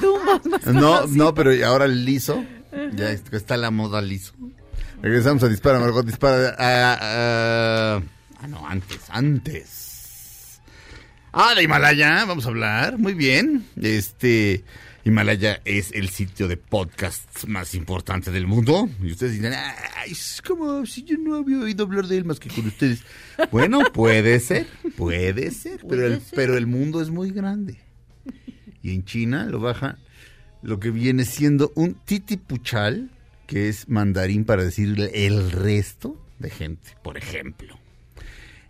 Dumbos 0.00 0.66
no 0.66 1.06
No, 1.06 1.34
pero 1.34 1.52
ahora 1.66 1.84
el 1.84 2.04
liso. 2.04 2.44
Ya 2.94 3.10
es- 3.10 3.22
está 3.32 3.56
la 3.56 3.70
moda 3.70 4.00
liso. 4.02 4.32
Regresamos 5.02 5.42
a 5.42 5.48
Dispara, 5.48 5.78
Margot 5.80 6.04
Dispara. 6.06 6.54
Ah, 6.58 6.98
ah, 7.00 8.00
ah, 8.40 8.46
no, 8.46 8.66
antes, 8.66 9.00
antes. 9.08 10.60
Ah, 11.32 11.54
de 11.54 11.62
Himalaya, 11.62 12.24
vamos 12.24 12.44
a 12.46 12.48
hablar. 12.48 12.98
Muy 12.98 13.14
bien. 13.14 13.66
Este, 13.80 14.64
Himalaya 15.04 15.60
es 15.64 15.92
el 15.92 16.08
sitio 16.10 16.46
de 16.46 16.56
podcasts 16.56 17.48
más 17.48 17.74
importante 17.74 18.30
del 18.30 18.46
mundo. 18.46 18.88
Y 19.02 19.12
ustedes 19.12 19.32
dirán, 19.32 19.54
ay, 19.96 20.12
es 20.12 20.40
como 20.46 20.86
si 20.86 21.02
yo 21.02 21.18
no 21.18 21.36
había 21.36 21.58
oído 21.58 21.84
hablar 21.84 22.06
de 22.06 22.18
él 22.18 22.24
más 22.24 22.38
que 22.38 22.48
con 22.48 22.66
ustedes. 22.66 23.02
Bueno, 23.50 23.80
puede 23.92 24.38
ser, 24.38 24.66
puede 24.96 25.50
ser, 25.50 25.80
pero 25.88 26.06
el, 26.06 26.20
pero 26.34 26.56
el 26.56 26.66
mundo 26.66 27.02
es 27.02 27.10
muy 27.10 27.30
grande. 27.32 27.78
Y 28.82 28.94
en 28.94 29.04
China 29.04 29.46
lo 29.46 29.58
baja 29.58 29.98
lo 30.62 30.78
que 30.78 30.90
viene 30.90 31.24
siendo 31.24 31.72
un 31.74 31.94
titipuchal, 31.94 33.10
que 33.46 33.68
es 33.68 33.88
mandarín 33.88 34.44
para 34.44 34.62
decir 34.62 35.10
el 35.12 35.50
resto 35.50 36.24
de 36.38 36.50
gente, 36.50 36.90
por 37.02 37.18
ejemplo. 37.18 37.78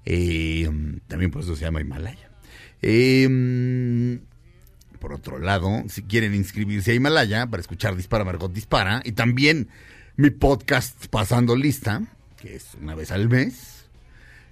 Eh, 0.04 0.68
también 1.06 1.30
por 1.30 1.42
eso 1.42 1.54
se 1.54 1.64
llama 1.64 1.82
Himalaya. 1.82 2.30
Eh, 2.80 4.18
por 5.02 5.12
otro 5.12 5.40
lado, 5.40 5.82
si 5.88 6.04
quieren 6.04 6.32
inscribirse 6.32 6.92
a 6.92 6.94
Himalaya 6.94 7.48
para 7.48 7.60
escuchar 7.60 7.96
Dispara 7.96 8.24
Margot 8.24 8.52
Dispara 8.52 9.02
y 9.04 9.12
también 9.12 9.68
mi 10.14 10.30
podcast 10.30 11.08
Pasando 11.08 11.56
Lista, 11.56 12.02
que 12.40 12.54
es 12.54 12.68
una 12.80 12.94
vez 12.94 13.10
al 13.10 13.28
mes, 13.28 13.86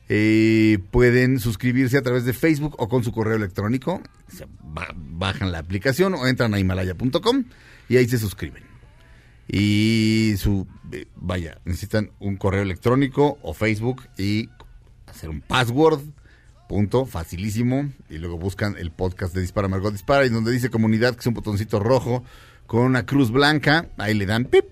eh, 0.09 0.81
pueden 0.91 1.39
suscribirse 1.39 1.99
a 1.99 2.03
través 2.03 2.25
de 2.25 2.33
Facebook 2.33 2.75
o 2.79 2.89
con 2.89 3.05
su 3.05 3.13
correo 3.13 3.37
electrónico. 3.37 4.03
Bajan 4.97 5.53
la 5.53 5.61
aplicación 5.61 6.15
o 6.15 6.27
entran 6.27 6.53
a 6.53 6.59
himalaya.com 6.59 7.45
y 7.89 7.97
ahí 7.97 8.09
se 8.09 8.19
suscriben. 8.19 8.65
Y 9.47 10.35
su, 10.37 10.67
eh, 10.91 11.07
vaya, 11.15 11.59
necesitan 11.65 12.11
un 12.19 12.37
correo 12.37 12.63
electrónico 12.63 13.39
o 13.43 13.55
Facebook 13.55 14.03
y 14.19 14.49
hacer 15.07 15.31
un 15.31 15.43
password, 15.43 16.01
punto, 16.71 17.05
facilísimo. 17.05 17.91
Y 18.09 18.19
luego 18.19 18.39
buscan 18.39 18.77
el 18.79 18.93
podcast 18.93 19.35
de 19.35 19.41
Dispara 19.41 19.67
Margot 19.67 19.91
Dispara 19.93 20.25
y 20.25 20.29
donde 20.29 20.53
dice 20.53 20.71
comunidad, 20.71 21.15
que 21.15 21.21
es 21.21 21.27
un 21.27 21.35
botoncito 21.35 21.81
rojo 21.81 22.23
con 22.69 22.83
una 22.83 23.05
cruz 23.05 23.33
blanca, 23.33 23.89
ahí 23.99 24.15
le 24.15 24.25
dan 24.25 24.45
pip 24.45 24.67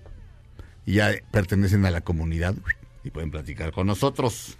y 0.85 0.93
ya 0.93 1.11
pertenecen 1.29 1.85
a 1.85 1.91
la 1.91 1.99
comunidad 1.99 2.55
y 3.03 3.09
pueden 3.09 3.31
platicar 3.31 3.73
con 3.73 3.85
nosotros. 3.85 4.57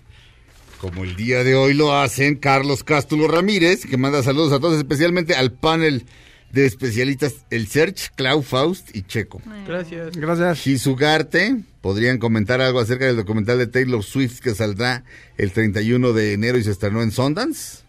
Como 0.82 1.06
el 1.06 1.16
día 1.16 1.46
de 1.46 1.56
hoy 1.56 1.74
lo 1.74 1.96
hacen 1.96 2.36
Carlos 2.36 2.84
Cástulo 2.84 3.30
Ramírez, 3.30 3.86
que 3.86 3.96
manda 3.96 4.22
saludos 4.22 4.52
a 4.52 4.60
todos, 4.60 4.78
especialmente 4.78 5.34
al 5.34 5.54
panel 5.54 6.06
de 6.52 6.66
especialistas, 6.66 7.46
el 7.50 7.68
Search, 7.68 8.12
Clau 8.16 8.42
Faust 8.42 8.96
y 8.96 9.04
Checo. 9.04 9.42
Gracias. 9.68 10.16
Gracias. 10.18 10.58
Shizugarte, 10.60 11.64
podrían 11.82 12.18
comentar 12.18 12.60
algo 12.62 12.80
acerca 12.80 13.06
del 13.06 13.16
documental 13.18 13.58
de 13.58 13.68
Taylor 13.68 14.04
Swift 14.04 14.40
que 14.40 14.56
saldrá 14.56 15.04
el 15.38 15.52
31 15.52 16.14
de 16.14 16.34
enero 16.34 16.58
y 16.58 16.64
se 16.64 16.72
estrenó 16.72 17.02
en 17.04 17.12
Sundance. 17.12 17.84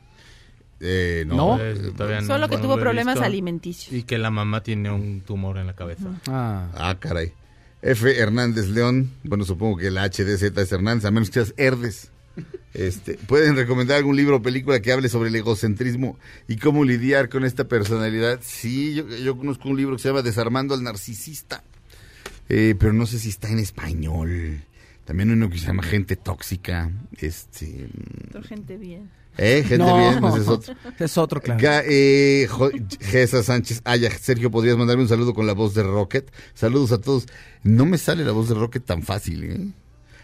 Eh, 0.80 1.24
no. 1.26 1.36
No. 1.58 1.62
Eh, 1.62 1.92
todavía 1.96 2.20
no- 2.20 2.26
Solo 2.26 2.48
que 2.48 2.56
no 2.56 2.62
tuvo 2.62 2.78
problemas 2.78 3.14
visto. 3.16 3.26
alimenticios. 3.26 3.92
Y 3.94 4.02
que 4.04 4.18
la 4.18 4.30
mamá 4.30 4.62
tiene 4.62 4.90
un 4.90 5.20
tumor 5.20 5.58
en 5.58 5.66
la 5.66 5.74
cabeza. 5.74 6.06
Ah. 6.26 6.68
Ah, 6.74 6.96
caray. 6.98 7.32
F. 7.82 8.18
Hernández 8.18 8.68
León, 8.68 9.10
bueno, 9.24 9.44
supongo 9.44 9.78
que 9.78 9.90
la 9.90 10.04
HDZ 10.08 10.52
es 10.58 10.72
Hernández, 10.72 11.04
a 11.06 11.10
menos 11.10 11.28
que 11.30 11.34
seas 11.42 11.54
Herdes. 11.56 12.10
Este, 12.72 13.14
¿Pueden 13.14 13.56
recomendar 13.56 13.96
algún 13.96 14.16
libro 14.16 14.36
o 14.36 14.42
película 14.42 14.80
que 14.80 14.92
hable 14.92 15.08
sobre 15.08 15.28
el 15.28 15.34
egocentrismo 15.36 16.16
y 16.46 16.56
cómo 16.56 16.84
lidiar 16.84 17.28
con 17.28 17.44
esta 17.44 17.66
personalidad? 17.66 18.38
Sí, 18.42 18.94
yo, 18.94 19.08
yo 19.08 19.36
conozco 19.36 19.68
un 19.68 19.76
libro 19.76 19.96
que 19.96 20.02
se 20.02 20.08
llama 20.08 20.22
Desarmando 20.22 20.74
al 20.74 20.82
Narcisista, 20.84 21.64
eh, 22.48 22.74
pero 22.78 22.92
no 22.92 23.06
sé 23.06 23.18
si 23.18 23.28
está 23.28 23.48
en 23.48 23.58
español. 23.58 24.62
También 25.04 25.30
uno 25.32 25.50
que 25.50 25.58
se 25.58 25.66
llama 25.66 25.82
Gente 25.82 26.14
Tóxica. 26.14 26.92
Este, 27.18 27.88
Toda 28.30 28.44
gente 28.44 28.76
bien. 28.76 29.10
¿eh? 29.36 29.64
Gente 29.66 29.78
No. 29.84 29.96
bien, 29.98 30.40
es 30.40 30.46
otro. 30.46 30.74
Es 31.00 31.18
otro, 31.18 31.40
claro. 31.40 31.60
Ga- 31.60 31.82
eh, 31.88 32.46
Jo- 32.48 32.70
Gesa 33.00 33.42
Sánchez 33.42 33.80
Aya, 33.84 34.10
Sergio, 34.16 34.52
¿podrías 34.52 34.76
mandarme 34.76 35.02
un 35.02 35.08
saludo 35.08 35.34
con 35.34 35.48
la 35.48 35.54
voz 35.54 35.74
de 35.74 35.82
Rocket? 35.82 36.30
Saludos 36.54 36.92
a 36.92 36.98
todos. 37.00 37.26
No 37.64 37.84
me 37.86 37.98
sale 37.98 38.24
la 38.24 38.30
voz 38.30 38.48
de 38.48 38.54
Rocket 38.54 38.84
tan 38.84 39.02
fácil, 39.02 39.42
¿eh? 39.42 39.58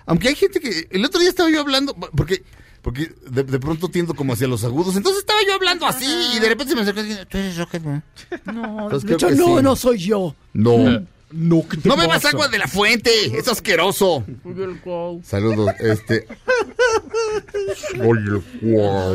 Aunque 0.07 0.29
hay 0.29 0.35
gente 0.35 0.61
que... 0.61 0.89
El 0.91 1.05
otro 1.05 1.21
día 1.21 1.29
estaba 1.29 1.51
yo 1.51 1.61
hablando, 1.61 1.95
porque 1.95 2.43
porque 2.87 3.13
de, 3.29 3.43
de 3.43 3.59
pronto 3.59 3.89
tiendo 3.89 4.15
como 4.15 4.33
hacia 4.33 4.47
los 4.47 4.63
agudos. 4.63 4.97
Entonces 4.97 5.19
estaba 5.23 5.41
yo 5.45 5.55
hablando 5.55 5.87
así 5.87 6.07
y 6.37 6.39
de 6.39 6.49
repente 6.49 6.71
se 6.71 6.77
me 6.77 6.83
acercó 6.83 7.01
y 7.01 7.09
dije, 7.09 7.27
¿tú 7.27 7.37
eres 7.37 7.57
Rocket, 7.59 7.83
no? 7.83 8.03
No, 8.53 8.83
Entonces 8.85 9.05
creo 9.05 9.19
que 9.19 9.75
sí. 9.75 9.81
soy 9.81 9.99
yo. 9.99 10.37
No. 10.53 11.05
No, 11.33 11.69
¿qué 11.69 11.79
te 11.79 11.89
No 11.89 11.97
bebas 11.97 12.25
agua 12.25 12.47
de 12.47 12.59
la 12.59 12.69
fuente, 12.69 13.11
es 13.37 13.49
asqueroso. 13.49 14.25
Saludos, 15.25 15.75
este... 15.81 16.29
Oye, 18.01 18.41
wow. 18.63 19.15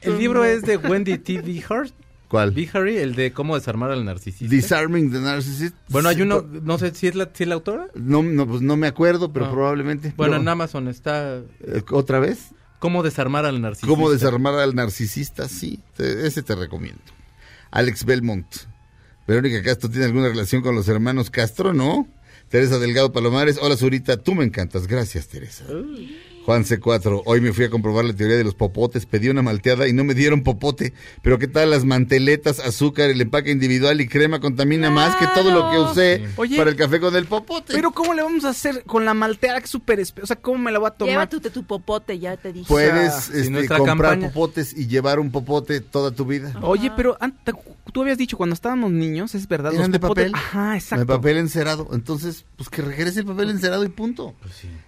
El 0.00 0.18
libro 0.18 0.44
es 0.46 0.62
de 0.62 0.78
Wendy 0.78 1.18
T. 1.18 1.42
Bihart. 1.42 1.92
¿Cuál? 2.28 2.50
Bihari, 2.52 2.96
el 2.96 3.14
de 3.14 3.32
cómo 3.32 3.54
desarmar 3.54 3.90
al 3.92 4.04
narcisista. 4.04 4.52
Disarming 4.54 5.12
the 5.12 5.20
Narcissist. 5.20 5.76
bueno, 5.88 6.08
hay 6.08 6.16
Sí, 6.16 6.22
uno, 6.22 6.42
no 6.42 6.78
sé 6.78 6.94
si 6.94 7.06
es 7.06 7.14
la, 7.14 7.30
si 7.32 7.44
es 7.44 7.48
la 7.48 7.54
autora. 7.54 7.88
No, 7.94 8.22
no, 8.22 8.46
pues 8.46 8.60
no 8.62 8.76
me 8.76 8.86
acuerdo, 8.86 9.32
pero 9.32 9.50
probablemente. 9.50 10.12
Bueno, 10.16 10.32
Pero- 10.32 10.42
en 10.42 10.48
Amazon 10.48 10.88
está 10.88 11.36
Eh, 11.60 11.82
¿Otra 11.90 12.18
vez? 12.18 12.48
cómo 12.80 13.02
desarmar 13.02 13.44
al 13.46 13.60
narcisista. 13.60 13.86
¿Cómo 13.88 14.10
desarmar 14.10 14.54
al 14.54 14.74
narcisista? 14.74 15.48
Sí, 15.48 15.80
te- 15.96 16.26
ese 16.26 16.42
te 16.42 16.54
recomiendo. 16.54 17.00
Alex 17.70 18.04
Belmont. 18.04 18.46
Verónica 19.26 19.62
Castro 19.62 19.88
tiene 19.88 20.06
alguna 20.06 20.28
relación 20.28 20.60
con 20.62 20.74
los 20.74 20.86
hermanos 20.88 21.30
Castro, 21.30 21.72
¿no? 21.72 22.08
Teresa 22.48 22.78
Delgado 22.78 23.10
Palomares. 23.12 23.58
Hola, 23.60 23.76
Zurita. 23.76 24.16
Tú 24.16 24.34
me 24.34 24.44
encantas. 24.44 24.86
Gracias, 24.86 25.28
Teresa. 25.28 25.64
Juan 26.44 26.64
C4. 26.64 27.22
Hoy 27.24 27.40
me 27.40 27.52
fui 27.52 27.64
a 27.64 27.70
comprobar 27.70 28.04
la 28.04 28.12
teoría 28.14 28.36
de 28.36 28.44
los 28.44 28.54
popotes. 28.54 29.06
Pedí 29.06 29.28
una 29.30 29.40
malteada 29.42 29.88
y 29.88 29.92
no 29.94 30.04
me 30.04 30.12
dieron 30.14 30.42
popote. 30.42 30.92
Pero 31.22 31.38
¿qué 31.38 31.48
tal 31.48 31.70
las 31.70 31.84
manteletas, 31.84 32.60
azúcar, 32.60 33.08
el 33.10 33.20
empaque 33.20 33.50
individual 33.50 34.00
y 34.00 34.08
crema 34.08 34.40
contamina 34.40 34.90
más 34.90 35.16
que 35.16 35.26
todo 35.34 35.50
lo 35.50 35.70
que 35.70 35.78
usé 35.78 36.28
Oye, 36.36 36.56
para 36.56 36.70
el 36.70 36.76
café 36.76 37.00
con 37.00 37.16
el 37.16 37.24
popote? 37.26 37.72
Pero 37.72 37.92
¿cómo 37.92 38.12
le 38.12 38.22
vamos 38.22 38.44
a 38.44 38.50
hacer 38.50 38.84
con 38.84 39.04
la 39.06 39.14
malteada 39.14 39.58
que 39.60 39.64
es 39.64 39.70
súper 39.70 40.00
O 40.22 40.26
sea, 40.26 40.36
¿cómo 40.36 40.58
me 40.58 40.70
la 40.72 40.78
voy 40.78 40.88
a 40.88 40.90
tomar? 40.90 41.12
Llévate 41.30 41.50
tu 41.50 41.64
popote, 41.64 42.18
ya 42.18 42.36
te 42.36 42.52
dije. 42.52 42.66
Puedes 42.68 43.30
O 43.30 43.32
este, 43.32 43.66
comprar 43.68 43.86
campaña- 44.12 44.28
popotes 44.28 44.76
y 44.76 44.86
llevar 44.86 45.20
un 45.20 45.30
popote 45.30 45.80
toda 45.80 46.10
tu 46.10 46.26
vida. 46.26 46.52
Oye, 46.62 46.92
pero 46.96 47.16
tú 47.92 48.02
habías 48.02 48.18
dicho 48.18 48.36
cuando 48.36 48.54
estábamos 48.54 48.90
niños, 48.90 49.34
es 49.34 49.48
verdad. 49.48 49.72
Eran 49.72 49.90
los 49.90 49.92
de 49.92 50.00
popotes- 50.00 50.30
papel. 50.30 50.34
Ajá, 50.34 50.74
exacto. 50.76 51.00
De 51.00 51.06
papel 51.06 51.36
encerado. 51.38 51.88
Entonces, 51.92 52.44
pues 52.56 52.68
que 52.68 52.82
regrese 52.82 53.20
el 53.20 53.26
papel 53.26 53.48
encerado 53.50 53.84
y 53.84 53.88
punto. 53.88 54.34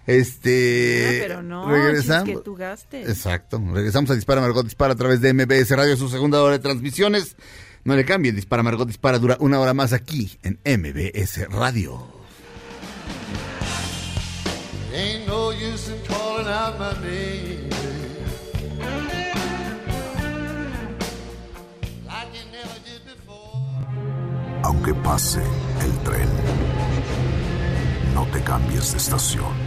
Este. 0.05 1.05
Ah, 1.07 1.25
pero 1.27 1.43
no, 1.43 1.46
regresamos. 1.67 2.25
chis, 2.25 2.37
que 2.37 2.43
tú 2.43 2.55
gastes. 2.55 3.09
Exacto. 3.09 3.61
Regresamos 3.73 4.09
a 4.09 4.15
Dispara 4.15 4.41
Margot 4.41 4.63
Dispara 4.63 4.93
a 4.93 4.95
través 4.95 5.21
de 5.21 5.33
MBS 5.33 5.71
Radio, 5.71 5.97
su 5.97 6.09
segunda 6.09 6.41
hora 6.41 6.53
de 6.53 6.59
transmisiones. 6.59 7.35
No 7.83 7.95
le 7.95 8.05
cambien, 8.05 8.35
Dispara 8.35 8.63
Margot 8.63 8.87
Dispara 8.87 9.19
dura 9.19 9.37
una 9.39 9.59
hora 9.59 9.73
más 9.73 9.93
aquí 9.93 10.37
en 10.43 10.59
MBS 10.65 11.49
Radio. 11.49 12.17
Ain't 14.93 15.27
no 15.27 15.51
use 15.51 15.89
in 15.89 15.99
calling 16.07 16.47
out 16.47 16.79
my 16.79 16.93
name. 17.03 17.69
Like 22.07 22.47
aunque 24.63 24.93
pase 24.95 25.41
el 25.81 25.97
tren. 26.03 26.29
No 28.13 28.25
te 28.27 28.41
cambies 28.41 28.91
de 28.91 28.97
estación. 28.97 29.66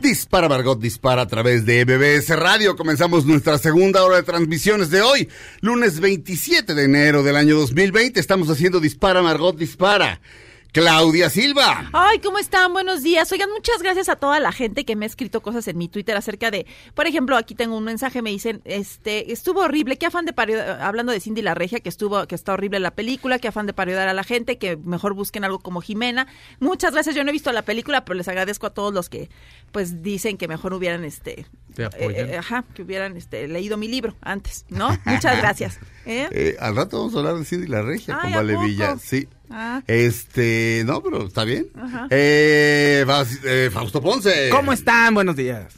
Dispara 0.00 0.48
Margot 0.48 0.78
Dispara 0.78 1.22
a 1.22 1.26
través 1.26 1.66
de 1.66 1.84
MBS 1.84 2.28
Radio. 2.36 2.76
Comenzamos 2.76 3.26
nuestra 3.26 3.58
segunda 3.58 4.04
hora 4.04 4.16
de 4.16 4.22
transmisiones 4.22 4.90
de 4.90 5.02
hoy, 5.02 5.28
lunes 5.60 5.98
27 5.98 6.74
de 6.74 6.84
enero 6.84 7.22
del 7.22 7.36
año 7.36 7.56
2020. 7.56 8.20
Estamos 8.20 8.48
haciendo 8.48 8.78
Dispara 8.78 9.22
Margot 9.22 9.56
Dispara. 9.56 10.20
Claudia 10.72 11.30
Silva. 11.30 11.88
Ay, 11.94 12.18
¿cómo 12.18 12.38
están? 12.38 12.74
Buenos 12.74 13.02
días. 13.02 13.32
Oigan, 13.32 13.50
muchas 13.50 13.82
gracias 13.82 14.10
a 14.10 14.16
toda 14.16 14.38
la 14.38 14.52
gente 14.52 14.84
que 14.84 14.96
me 14.96 15.06
ha 15.06 15.08
escrito 15.08 15.40
cosas 15.40 15.66
en 15.66 15.78
mi 15.78 15.88
Twitter 15.88 16.14
acerca 16.14 16.50
de, 16.50 16.66
por 16.94 17.06
ejemplo, 17.06 17.36
aquí 17.36 17.54
tengo 17.54 17.76
un 17.76 17.84
mensaje, 17.84 18.20
me 18.20 18.30
dicen, 18.30 18.60
este, 18.64 19.32
estuvo 19.32 19.62
horrible, 19.62 19.96
qué 19.96 20.06
afán 20.06 20.26
de 20.26 20.34
parodiar, 20.34 20.82
hablando 20.82 21.12
de 21.12 21.20
Cindy 21.20 21.40
la 21.40 21.54
Regia, 21.54 21.80
que 21.80 21.88
estuvo, 21.88 22.26
que 22.26 22.34
está 22.34 22.52
horrible 22.52 22.80
la 22.80 22.90
película, 22.90 23.38
qué 23.38 23.48
afán 23.48 23.66
de 23.66 23.72
parodiar 23.72 24.08
a 24.08 24.12
la 24.12 24.24
gente, 24.24 24.58
que 24.58 24.76
mejor 24.76 25.14
busquen 25.14 25.42
algo 25.44 25.58
como 25.58 25.80
Jimena. 25.80 26.26
Muchas 26.60 26.92
gracias, 26.92 27.16
yo 27.16 27.24
no 27.24 27.30
he 27.30 27.32
visto 27.32 27.50
la 27.50 27.62
película, 27.62 28.04
pero 28.04 28.16
les 28.16 28.28
agradezco 28.28 28.66
a 28.66 28.70
todos 28.74 28.92
los 28.92 29.08
que, 29.08 29.30
pues, 29.72 30.02
dicen 30.02 30.36
que 30.36 30.48
mejor 30.48 30.74
hubieran, 30.74 31.02
este, 31.04 31.46
Te 31.78 31.84
apoyan. 31.84 32.28
eh, 32.28 32.36
ajá, 32.38 32.64
que 32.74 32.82
hubieran, 32.82 33.16
este, 33.16 33.46
leído 33.46 33.76
mi 33.76 33.86
libro 33.86 34.16
antes, 34.20 34.64
¿no? 34.68 34.88
Muchas 35.04 35.38
gracias. 35.40 35.78
¿eh? 36.06 36.28
Eh, 36.32 36.56
al 36.58 36.74
rato 36.74 36.98
vamos 36.98 37.14
a 37.14 37.18
hablar 37.18 37.36
de 37.36 37.44
Cindy 37.44 37.68
la 37.68 37.82
Regia 37.82 38.18
Ay, 38.20 38.32
con 38.32 38.32
¿a 38.32 38.36
Vale? 38.54 38.66
Villa. 38.66 38.96
Sí. 39.00 39.28
Ah. 39.48 39.80
Este, 39.86 40.82
no, 40.84 41.00
pero 41.04 41.28
está 41.28 41.44
bien. 41.44 41.68
Ajá. 41.76 42.08
Eh, 42.10 43.06
eh, 43.44 43.70
Fausto 43.72 44.02
Ponce. 44.02 44.48
¿Cómo 44.50 44.72
están? 44.72 45.14
Buenos 45.14 45.36
días. 45.36 45.72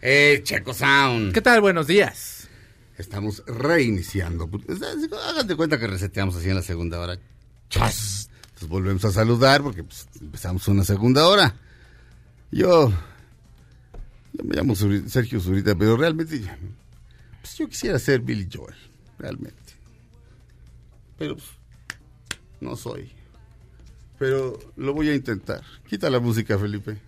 Eh, 0.00 0.40
Checo 0.44 0.72
Sound. 0.72 1.34
¿Qué 1.34 1.42
tal? 1.42 1.60
Buenos 1.60 1.86
días. 1.88 2.48
Estamos 2.96 3.42
reiniciando. 3.46 4.48
Hagan 5.28 5.46
de 5.46 5.56
cuenta 5.56 5.78
que 5.78 5.86
reseteamos 5.88 6.36
así 6.36 6.48
en 6.48 6.54
la 6.54 6.62
segunda 6.62 6.98
hora. 7.00 7.18
Chas. 7.68 8.30
Entonces 8.46 8.68
volvemos 8.70 9.04
a 9.04 9.12
saludar 9.12 9.62
porque 9.62 9.84
pues, 9.84 10.08
empezamos 10.22 10.66
una 10.68 10.84
segunda 10.84 11.26
hora. 11.26 11.54
Yo, 12.50 12.90
me 14.42 14.56
llamo 14.56 14.74
Sergio 14.74 15.40
Zurita, 15.40 15.74
pero 15.74 15.96
realmente 15.96 16.40
pues, 17.40 17.56
yo 17.56 17.68
quisiera 17.68 17.98
ser 17.98 18.20
Billy 18.20 18.48
Joel, 18.52 18.74
realmente. 19.18 19.54
Pero 21.18 21.36
pues, 21.36 21.48
no 22.60 22.74
soy. 22.74 23.12
Pero 24.18 24.58
lo 24.76 24.94
voy 24.94 25.10
a 25.10 25.14
intentar. 25.14 25.62
Quita 25.88 26.08
la 26.08 26.20
música, 26.20 26.58
Felipe. 26.58 26.98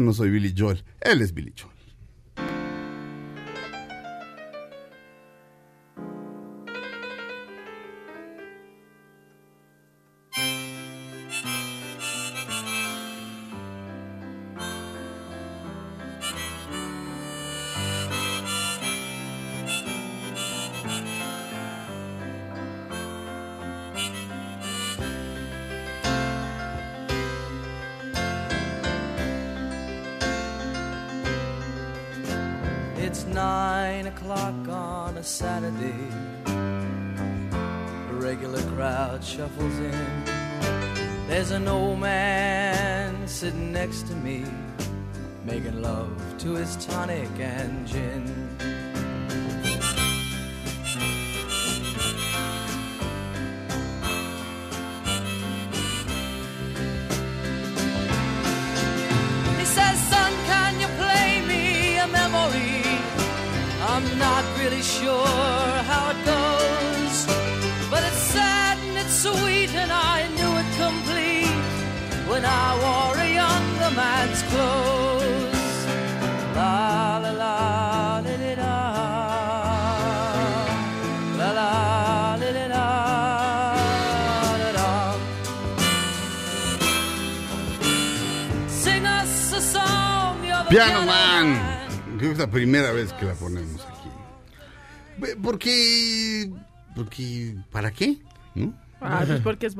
No, 0.00 0.12
soy 0.12 0.30
Billy 0.30 0.54
Joel. 0.56 0.82
Él 1.00 1.22
es 1.22 1.32
Billy 1.32 1.52
Joel. 1.58 1.74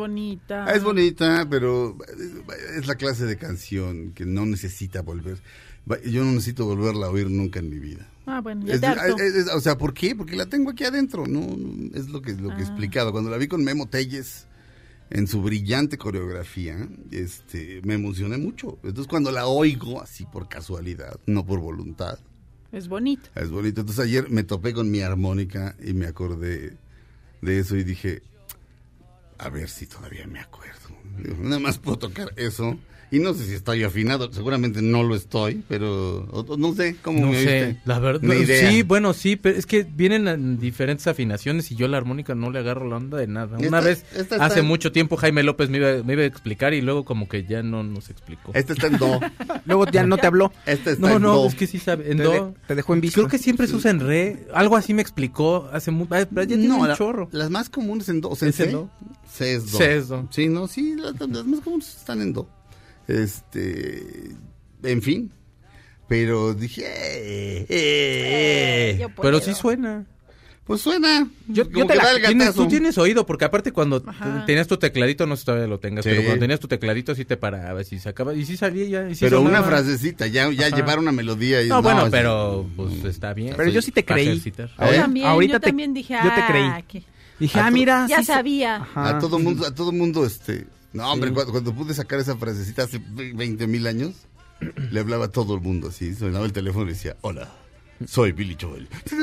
Bonita. 0.06 0.72
Es 0.72 0.82
bonita, 0.82 1.46
pero 1.50 1.96
es 2.76 2.86
la 2.86 2.94
clase 2.94 3.26
de 3.26 3.36
canción 3.36 4.12
que 4.12 4.24
no 4.24 4.46
necesita 4.46 5.02
volver. 5.02 5.38
Yo 6.04 6.24
no 6.24 6.32
necesito 6.32 6.64
volverla 6.66 7.06
a 7.06 7.10
oír 7.10 7.30
nunca 7.30 7.60
en 7.60 7.68
mi 7.70 7.78
vida. 7.78 8.08
Ah, 8.26 8.40
bueno, 8.40 8.66
ya 8.66 8.74
Es- 8.74 8.80
te 8.80 9.26
es- 9.26 9.34
es- 9.34 9.48
o 9.54 9.60
sea, 9.60 9.78
¿por 9.78 9.94
qué? 9.94 10.16
Porque 10.16 10.34
la 10.36 10.46
tengo 10.46 10.70
aquí 10.70 10.82
adentro. 10.84 11.26
No, 11.26 11.40
es 11.94 12.08
lo 12.08 12.20
que 12.22 12.32
lo 12.34 12.48
que 12.48 12.56
he 12.62 12.64
Ah. 12.64 12.68
explicado. 12.68 13.12
Cuando 13.12 13.30
la 13.30 13.36
vi 13.36 13.46
con 13.46 13.62
Memo 13.62 13.86
Telles 13.88 14.46
en 15.10 15.28
su 15.28 15.42
brillante 15.42 15.96
coreografía, 15.96 16.88
este, 17.12 17.80
me 17.84 17.94
emocioné 17.94 18.36
mucho. 18.38 18.78
Entonces, 18.82 19.06
cuando 19.06 19.30
la 19.30 19.46
oigo 19.46 20.02
así 20.02 20.24
por 20.26 20.48
casualidad, 20.48 21.20
no 21.26 21.46
por 21.46 21.60
voluntad, 21.60 22.18
Es 22.72 22.88
bonita. 22.88 23.30
es 23.36 23.50
bonito. 23.50 23.80
Entonces 23.82 24.04
ayer 24.04 24.28
me 24.28 24.42
topé 24.42 24.72
con 24.72 24.90
mi 24.90 25.00
armónica 25.02 25.76
y 25.84 25.92
me 25.94 26.06
acordé 26.06 26.76
de 27.42 27.58
eso 27.60 27.76
y 27.76 27.84
dije, 27.84 28.22
a 29.38 29.48
ver 29.48 29.68
si 29.68 29.86
todavía 29.86 30.26
me 30.26 30.40
acuerdo. 30.40 30.88
Nada 31.38 31.58
más 31.58 31.78
puedo 31.78 31.98
tocar 31.98 32.32
eso. 32.36 32.78
Y 33.10 33.18
no 33.20 33.34
sé 33.34 33.44
si 33.46 33.54
estoy 33.54 33.84
afinado, 33.84 34.32
seguramente 34.32 34.82
no 34.82 35.02
lo 35.02 35.14
estoy, 35.14 35.62
pero 35.68 36.26
no 36.58 36.74
sé 36.74 36.96
cómo 37.02 37.20
No 37.20 37.26
me 37.28 37.42
sé, 37.42 37.64
oíste? 37.66 37.80
la 37.84 37.98
verdad. 37.98 38.28
Sí, 38.68 38.82
bueno, 38.82 39.12
sí, 39.12 39.36
pero 39.36 39.56
es 39.58 39.64
que 39.66 39.84
vienen 39.84 40.26
en 40.28 40.58
diferentes 40.58 41.06
afinaciones 41.06 41.70
y 41.70 41.76
yo 41.76 41.86
la 41.88 41.98
armónica 41.98 42.34
no 42.34 42.50
le 42.50 42.58
agarro 42.58 42.88
la 42.88 42.96
onda 42.96 43.18
de 43.18 43.26
nada. 43.28 43.56
Una 43.58 43.66
Esta- 43.66 43.80
vez, 43.80 44.04
esta 44.12 44.20
está 44.36 44.44
hace 44.46 44.60
en- 44.60 44.66
mucho 44.66 44.90
tiempo, 44.92 45.16
Jaime 45.16 45.42
López 45.42 45.70
me 45.70 45.78
iba, 45.78 46.02
me 46.02 46.14
iba 46.14 46.22
a 46.22 46.26
explicar 46.26 46.74
y 46.74 46.80
luego 46.80 47.04
como 47.04 47.28
que 47.28 47.44
ya 47.44 47.62
no 47.62 47.82
nos 47.84 48.10
explicó. 48.10 48.50
Este 48.54 48.72
está 48.72 48.88
en 48.88 48.98
do. 48.98 49.20
Luego 49.66 49.86
ya 49.90 50.04
no 50.04 50.16
te 50.18 50.26
habló. 50.26 50.52
Este 50.64 50.92
está 50.92 51.08
No, 51.08 51.16
en 51.16 51.22
no, 51.22 51.34
do. 51.34 51.46
es 51.46 51.54
que 51.54 51.66
sí 51.66 51.78
sabe. 51.78 52.10
En 52.10 52.18
Te, 52.18 52.22
do. 52.24 52.32
de- 52.32 52.52
te 52.68 52.74
dejó 52.74 52.94
en 52.94 53.00
visto. 53.00 53.20
Creo 53.20 53.28
que 53.28 53.38
siempre 53.38 53.66
se 53.66 53.76
usa 53.76 53.90
en 53.90 54.00
re. 54.00 54.46
Algo 54.54 54.76
así 54.76 54.94
me 54.94 55.02
explicó 55.02 55.68
hace 55.72 55.90
mucho. 55.90 56.14
No, 56.56 56.78
un 56.78 56.88
la- 56.88 56.96
chorro. 56.96 57.28
las 57.32 57.50
más 57.50 57.68
comunes 57.68 58.08
en 58.08 58.20
do. 58.20 58.30
o 58.30 58.36
sea, 58.36 58.46
en 58.48 58.50
¿Es 58.54 58.60
en 58.60 58.66
C, 58.66 58.72
do? 58.72 58.90
C 59.28 59.54
es 59.54 59.70
do. 59.72 59.78
C 59.78 59.96
es 59.96 60.08
do. 60.08 60.28
Sí, 60.30 60.48
no, 60.48 60.66
sí, 60.68 60.94
las, 60.96 61.14
las 61.28 61.44
más 61.46 61.60
comunes 61.60 61.96
están 61.96 62.20
en 62.22 62.32
do. 62.32 62.48
Este, 63.08 64.02
en 64.82 65.02
fin. 65.02 65.30
Pero 66.08 66.54
dije, 66.54 66.84
eh, 66.86 67.66
eh, 67.68 68.98
Eh, 69.00 69.08
Pero 69.20 69.40
sí 69.40 69.54
suena. 69.54 70.04
Pues 70.64 70.80
suena. 70.80 71.28
Yo- 71.46 71.62
yo 71.70 71.86
te 71.86 71.92
que 71.92 71.98
la- 71.98 72.26
Tienes, 72.26 72.54
tú 72.54 72.66
tienes 72.66 72.98
oído, 72.98 73.24
porque 73.24 73.44
aparte 73.44 73.70
cuando 73.70 74.02
Ajá. 74.04 74.44
tenías 74.46 74.66
tu 74.66 74.76
tecladito, 74.78 75.24
no 75.26 75.36
sé 75.36 75.40
si 75.40 75.46
todavía 75.46 75.68
lo 75.68 75.78
tengas, 75.78 76.04
Sí. 76.04 76.10
pero 76.10 76.22
cuando 76.24 76.40
tenías 76.40 76.58
tu 76.58 76.66
tecladito 76.66 77.14
sí 77.14 77.24
te 77.24 77.36
parabas 77.36 77.92
y 77.92 78.00
sacaba, 78.00 78.34
y 78.34 78.44
sí 78.44 78.56
salía 78.56 78.84
ya. 78.84 79.08
y 79.08 79.14
sí 79.14 79.24
Pero 79.24 79.42
una 79.42 79.62
frasecita, 79.62 80.26
ya, 80.26 80.50
ya 80.50 80.66
Ajá. 80.66 80.76
llevar 80.76 80.98
una 80.98 81.12
melodía. 81.12 81.62
Y, 81.62 81.68
No, 81.68 81.82
bueno, 81.82 82.06
es- 82.06 82.10
pero 82.10 82.68
pues 82.74 83.04
está 83.04 83.32
bien. 83.32 83.54
Pero 83.56 83.70
yo 83.70 83.80
sí 83.80 83.92
te 83.92 84.04
creí. 84.04 84.40
Yo 84.40 84.52
también, 85.00 85.26
Ahorita 85.28 85.52
yo 85.54 85.60
te- 85.60 85.66
también 85.68 85.94
dije, 85.94 86.14
yo 86.14 86.34
te 86.34 86.40
ah, 86.40 86.82
creí. 86.88 87.04
Dije, 87.38 87.60
A 87.60 87.66
ah, 87.66 87.70
mira. 87.70 88.06
ya 88.08 88.18
sí 88.18 88.24
sabía. 88.24 88.76
Ajá. 88.76 89.10
A 89.10 89.18
todo 89.20 89.38
mundo, 89.38 89.66
a 89.66 89.74
todo 89.74 89.92
mundo, 89.92 90.24
este... 90.26 90.66
No, 90.96 91.12
hombre, 91.12 91.32
cuando, 91.32 91.52
cuando 91.52 91.74
pude 91.74 91.94
sacar 91.94 92.18
esa 92.20 92.36
frasecita 92.36 92.84
hace 92.84 93.00
20 93.08 93.66
mil 93.66 93.86
años, 93.86 94.14
le 94.90 95.00
hablaba 95.00 95.26
a 95.26 95.28
todo 95.28 95.54
el 95.54 95.60
mundo 95.60 95.88
así. 95.88 96.14
Sonaba 96.14 96.44
el 96.46 96.52
teléfono 96.52 96.86
y 96.86 96.94
decía, 96.94 97.16
hola, 97.20 97.48
soy 98.06 98.32
Billy 98.32 98.56
Joel. 98.60 98.88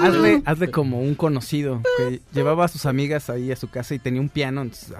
Hazle, 0.00 0.42
hazle 0.46 0.70
como 0.70 1.00
un 1.00 1.14
conocido 1.14 1.82
que 1.98 2.20
llevaba 2.32 2.64
a 2.64 2.68
sus 2.68 2.86
amigas 2.86 3.28
ahí 3.30 3.52
a 3.52 3.56
su 3.56 3.68
casa 3.68 3.94
y 3.94 3.98
tenía 3.98 4.20
un 4.20 4.28
piano. 4.30 4.62
Entonces, 4.62 4.94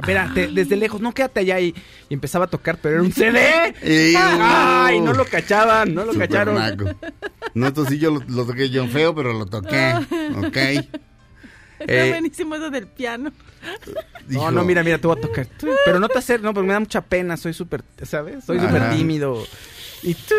desde 0.55 0.77
lejos, 0.77 1.01
no 1.01 1.13
quédate 1.13 1.41
allá 1.41 1.59
y, 1.61 1.75
y 2.09 2.15
empezaba 2.15 2.45
a 2.47 2.49
tocar, 2.49 2.79
pero 2.83 2.97
era 2.97 3.03
un 3.05 3.13
CD. 3.13 3.75
Y- 3.83 4.15
Ay, 4.17 5.01
no 5.01 5.13
lo 5.15 5.25
cachaban, 5.25 5.95
no 5.95 6.05
lo 6.05 6.13
Super 6.13 6.29
cacharon. 6.29 6.55
naco. 6.57 6.85
No, 7.55 7.67
entonces 7.69 7.95
sí 7.95 7.99
yo 8.01 8.11
lo, 8.11 8.21
lo 8.29 8.45
toqué 8.45 8.69
yo 8.71 8.87
feo, 8.89 9.15
pero 9.15 9.33
lo 9.33 9.47
toqué. 9.47 9.95
Ok. 10.37 10.59
Está 11.79 12.07
Eh, 12.07 12.11
buenísimo 12.11 12.55
eso 12.55 12.71
del 12.71 12.87
piano. 12.87 13.33
dijo- 14.29 14.43
No, 14.45 14.51
no, 14.51 14.65
mira, 14.65 14.83
mira, 14.83 14.99
te 14.99 15.07
voy 15.07 15.19
a 15.19 15.21
tocar. 15.21 15.47
Pero 15.85 15.99
no 16.01 16.09
te 16.09 16.19
acerques, 16.19 16.45
no, 16.45 16.55
porque 16.55 16.67
me 16.69 16.73
da 16.75 16.81
mucha 16.81 17.01
pena, 17.03 17.37
soy 17.37 17.53
súper, 17.53 17.83
¿sabes? 18.03 18.45
Soy 18.45 18.59
súper 18.61 18.91
tímido. 18.91 19.43
Y 20.07 20.13
tú, 20.15 20.35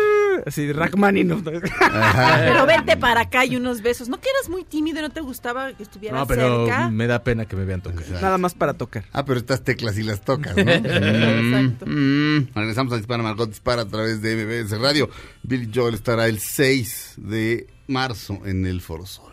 así, 0.46 0.70
Rachmaninoff. 0.72 1.42
Pero 1.42 2.66
vente 2.66 2.96
para 2.96 3.22
acá 3.22 3.44
y 3.44 3.56
unos 3.56 3.82
besos. 3.82 4.08
¿No 4.08 4.20
que 4.20 4.28
eras 4.30 4.48
muy 4.48 4.62
tímido 4.64 5.00
y 5.00 5.02
no 5.02 5.10
te 5.10 5.20
gustaba 5.20 5.72
que 5.72 5.82
estuvieras 5.82 6.20
No, 6.20 6.26
pero 6.26 6.66
cerca? 6.66 6.88
me 6.88 7.08
da 7.08 7.24
pena 7.24 7.46
que 7.46 7.56
me 7.56 7.64
vean 7.64 7.80
tocar. 7.82 8.04
Nada 8.22 8.38
más 8.38 8.54
para 8.54 8.74
tocar. 8.74 9.04
Ah, 9.12 9.24
pero 9.24 9.40
estas 9.40 9.64
teclas 9.64 9.98
y 9.98 10.04
las 10.04 10.20
tocas, 10.20 10.54
¿no? 10.56 10.62
Exacto. 10.70 11.84
Mm, 11.86 12.36
mm. 12.38 12.48
Regresamos 12.54 12.92
a 12.92 12.96
Dispara 12.96 13.24
Margot 13.24 13.48
Dispara 13.48 13.82
a 13.82 13.88
través 13.88 14.22
de 14.22 14.36
MBS 14.36 14.78
Radio. 14.78 15.10
Billy 15.42 15.68
Joel 15.74 15.94
estará 15.94 16.26
el 16.28 16.38
6 16.38 17.14
de 17.16 17.66
marzo 17.88 18.40
en 18.44 18.66
el 18.66 18.80
Foro 18.80 19.04
Sol. 19.04 19.32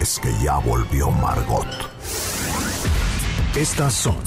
es 0.00 0.18
que 0.18 0.32
ya 0.42 0.58
volvió 0.58 1.10
Margot. 1.10 1.66
Estas 3.54 3.94
son 3.94 4.18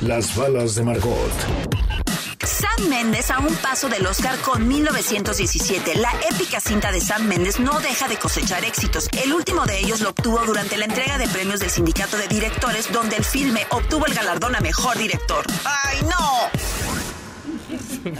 las 0.00 0.36
balas 0.36 0.74
de 0.74 0.84
Margot. 0.84 1.32
Sam 2.44 2.88
Méndez 2.88 3.30
a 3.30 3.40
un 3.40 3.54
paso 3.56 3.88
del 3.88 4.06
Oscar 4.06 4.38
con 4.40 4.68
1917. 4.68 5.96
La 5.96 6.12
épica 6.32 6.60
cinta 6.60 6.92
de 6.92 7.00
Sam 7.00 7.26
Méndez 7.26 7.58
no 7.58 7.80
deja 7.80 8.06
de 8.08 8.16
cosechar 8.16 8.64
éxitos. 8.64 9.08
El 9.24 9.32
último 9.32 9.66
de 9.66 9.80
ellos 9.80 10.00
lo 10.00 10.10
obtuvo 10.10 10.38
durante 10.46 10.76
la 10.76 10.84
entrega 10.84 11.18
de 11.18 11.26
premios 11.28 11.60
del 11.60 11.70
Sindicato 11.70 12.16
de 12.16 12.28
Directores, 12.28 12.92
donde 12.92 13.16
el 13.16 13.24
filme 13.24 13.66
obtuvo 13.70 14.06
el 14.06 14.14
galardón 14.14 14.54
a 14.54 14.60
Mejor 14.60 14.96
Director. 14.96 15.44
¡Ay, 15.64 15.98
no! 16.02 16.50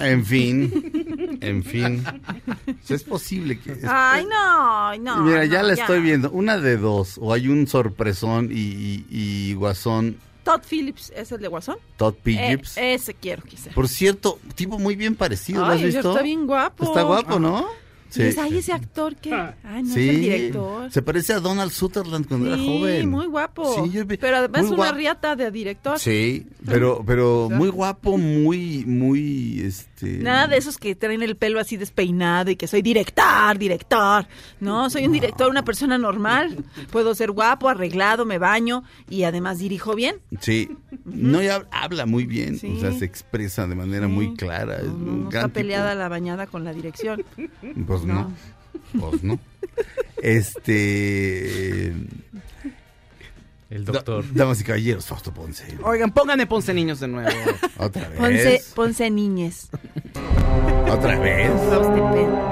En 0.00 0.24
fin, 0.24 1.38
en 1.40 1.62
fin. 1.62 2.04
Es 2.94 3.02
posible 3.04 3.58
que... 3.58 3.76
Ay, 3.88 4.24
no, 4.26 4.96
no. 4.98 5.16
Mira, 5.24 5.44
ya 5.44 5.62
no, 5.62 5.68
la 5.68 5.74
estoy 5.74 6.00
viendo. 6.00 6.30
Una 6.30 6.58
de 6.58 6.76
dos. 6.76 7.18
O 7.20 7.32
hay 7.32 7.48
un 7.48 7.66
sorpresón 7.66 8.50
y, 8.52 8.56
y- 8.58 9.06
y 9.10 9.54
Guasón, 9.54 10.16
Todd 10.44 10.60
Phillips 10.68 11.12
es 11.16 11.32
el 11.32 11.40
de 11.40 11.48
Guasón. 11.48 11.76
Todd 11.96 12.14
P. 12.22 12.32
Eh, 12.52 12.60
ese 12.76 13.14
quiero 13.14 13.42
sea. 13.56 13.72
Por 13.74 13.88
cierto, 13.88 14.38
tipo 14.54 14.78
muy 14.78 14.94
bien 14.94 15.16
parecido. 15.16 15.62
¿Lo 15.66 15.72
has 15.72 15.78
Ay, 15.80 15.86
visto? 15.86 16.10
está 16.10 16.22
bien 16.22 16.46
guapo. 16.46 16.84
Está 16.84 17.02
guapo, 17.02 17.40
¿no? 17.40 17.66
Y 18.14 18.22
es, 18.22 18.38
ay, 18.38 18.58
ese 18.58 18.72
actor 18.72 19.16
que... 19.16 19.32
Ay, 19.32 19.82
no 19.82 19.90
es 19.90 19.96
el 19.96 20.20
director. 20.20 20.90
Se 20.92 21.02
parece 21.02 21.32
a 21.34 21.40
Donald 21.40 21.70
Sutherland 21.72 22.26
cuando 22.26 22.46
era 22.48 22.56
Sí, 22.56 22.66
joven. 22.66 23.10
muy 23.10 23.26
guapo. 23.26 23.84
Sí, 23.84 23.90
yo 23.90 24.04
vi- 24.06 24.16
Pero 24.16 24.36
además 24.36 24.62
muy 24.62 24.68
una 24.70 24.76
guapo. 24.76 24.96
riata 24.96 25.36
de 25.36 25.50
director. 25.50 25.98
Sí, 25.98 26.46
pero, 26.64 27.02
pero 27.06 27.48
muy 27.50 27.68
guapo, 27.68 28.16
muy, 28.18 28.84
muy, 28.86 29.60
este... 29.60 30.18
Nada 30.18 30.46
de 30.46 30.56
esos 30.56 30.78
que 30.78 30.94
traen 30.94 31.22
el 31.22 31.36
pelo 31.36 31.58
así 31.60 31.76
despeinado 31.76 32.50
y 32.50 32.56
que 32.56 32.66
soy 32.66 32.82
director, 32.82 33.58
director. 33.58 34.26
No, 34.60 34.88
soy 34.90 35.06
un 35.06 35.12
director, 35.12 35.50
una 35.50 35.64
persona 35.64 35.98
normal. 35.98 36.64
Puedo 36.90 37.14
ser 37.14 37.30
guapo, 37.32 37.68
arreglado, 37.68 38.24
me 38.24 38.38
baño 38.38 38.82
y 39.10 39.24
además 39.24 39.58
dirijo 39.58 39.94
bien. 39.94 40.16
Sí, 40.40 40.70
no, 41.04 41.42
y 41.42 41.46
hab- 41.46 41.66
habla 41.70 42.06
muy 42.06 42.24
bien, 42.26 42.58
Sí. 42.58 42.74
o 42.76 42.80
sea, 42.80 42.92
se 42.92 43.04
expresa 43.04 43.66
de 43.66 43.74
manera 43.74 44.08
muy 44.08 44.34
clara. 44.34 44.76
es 44.76 44.84
No, 44.86 44.92
un 44.94 45.24
no 45.24 45.30
gran 45.30 45.44
está 45.44 45.48
tipo. 45.48 45.54
peleada 45.54 45.94
la 45.94 46.08
bañada 46.08 46.46
con 46.46 46.64
la 46.64 46.72
dirección. 46.72 47.22
Pues 47.86 48.04
no. 48.06 48.32
Pues 48.98 49.22
no. 49.22 49.38
Este. 50.22 51.88
El 53.68 53.84
doctor. 53.84 54.24
Da- 54.26 54.44
Damas 54.44 54.60
y 54.60 54.64
caballeros, 54.64 55.06
Fausto 55.06 55.32
Ponce. 55.34 55.64
Oigan, 55.82 56.12
pónganme 56.12 56.46
Ponce 56.46 56.72
Niños 56.72 57.00
de 57.00 57.08
nuevo. 57.08 57.28
Otra 57.78 58.08
vez. 58.08 58.18
Ponce, 58.18 58.62
Ponce 58.74 59.10
Niñez. 59.10 59.68
Otra 60.90 61.18
vez. 61.18 61.50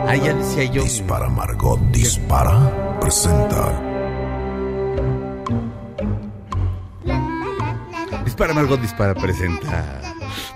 Ah, 0.09 0.17
ya 0.17 0.35
decía 0.35 0.65
yo. 0.65 0.83
Dispara 0.83 1.29
Margot, 1.29 1.81
dispara. 1.93 2.99
Presenta 3.01 3.81
Dispara 8.25 8.55
Margot 8.55 8.81
Dispara 8.81 9.15
presenta 9.15 10.01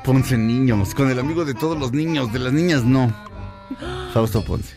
Ponce 0.04 0.36
Niños, 0.36 0.94
con 0.94 1.10
el 1.10 1.18
amigo 1.18 1.44
de 1.44 1.54
todos 1.54 1.78
los 1.78 1.92
niños, 1.92 2.32
de 2.32 2.38
las 2.40 2.52
niñas 2.52 2.82
no. 2.84 3.12
Fausto 4.12 4.44
Ponce. 4.44 4.74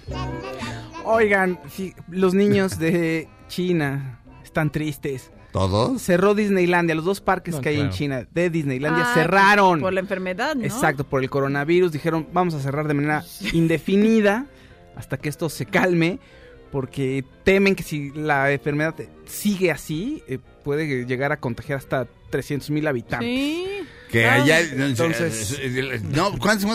Oigan, 1.04 1.60
sí, 1.70 1.94
los 2.10 2.34
niños 2.34 2.78
de 2.80 3.28
China 3.48 4.20
están 4.44 4.72
tristes. 4.72 5.32
¿Todos? 5.52 6.02
Cerró 6.02 6.34
Disneylandia, 6.34 6.96
los 6.96 7.04
dos 7.04 7.20
parques 7.20 7.56
No, 7.56 7.62
que 7.62 7.70
hay 7.70 7.80
en. 7.82 7.90
China 7.90 8.26
de 8.32 8.50
Disneylandia 8.50 9.04
Ah, 9.10 9.14
cerraron. 9.14 9.82
Por 9.82 9.92
la 9.92 10.00
enfermedad, 10.00 10.56
¿no? 10.56 10.64
Exacto, 10.64 11.04
por 11.04 11.22
el 11.22 11.30
coronavirus. 11.30 11.92
Dijeron, 11.92 12.28
vamos 12.32 12.54
a 12.54 12.60
cerrar 12.62 12.88
de 12.88 12.94
manera 12.94 13.26
indefinida 13.52 14.46
hasta 14.96 15.18
que 15.18 15.28
esto 15.28 15.50
se 15.50 15.66
calme, 15.66 16.20
porque 16.72 17.26
temen 17.44 17.76
que 17.76 17.84
si 17.84 18.12
la 18.12 18.50
enfermedad 18.52 18.96
sigue 19.26 19.72
así, 19.72 20.24
eh, 20.28 20.40
puede 20.64 21.06
llegar 21.06 21.34
a 21.34 21.38
contagiar 21.38 21.80
hasta 21.80 22.08
300 22.30 22.70
mil 22.70 22.88
habitantes. 22.88 23.28
Sí. 23.28 23.66
Que 24.12 24.26
Ah, 24.28 24.34
allá. 24.44 24.60
entonces- 24.60 25.58
No, 26.04 26.38
¿cuántos? 26.38 26.68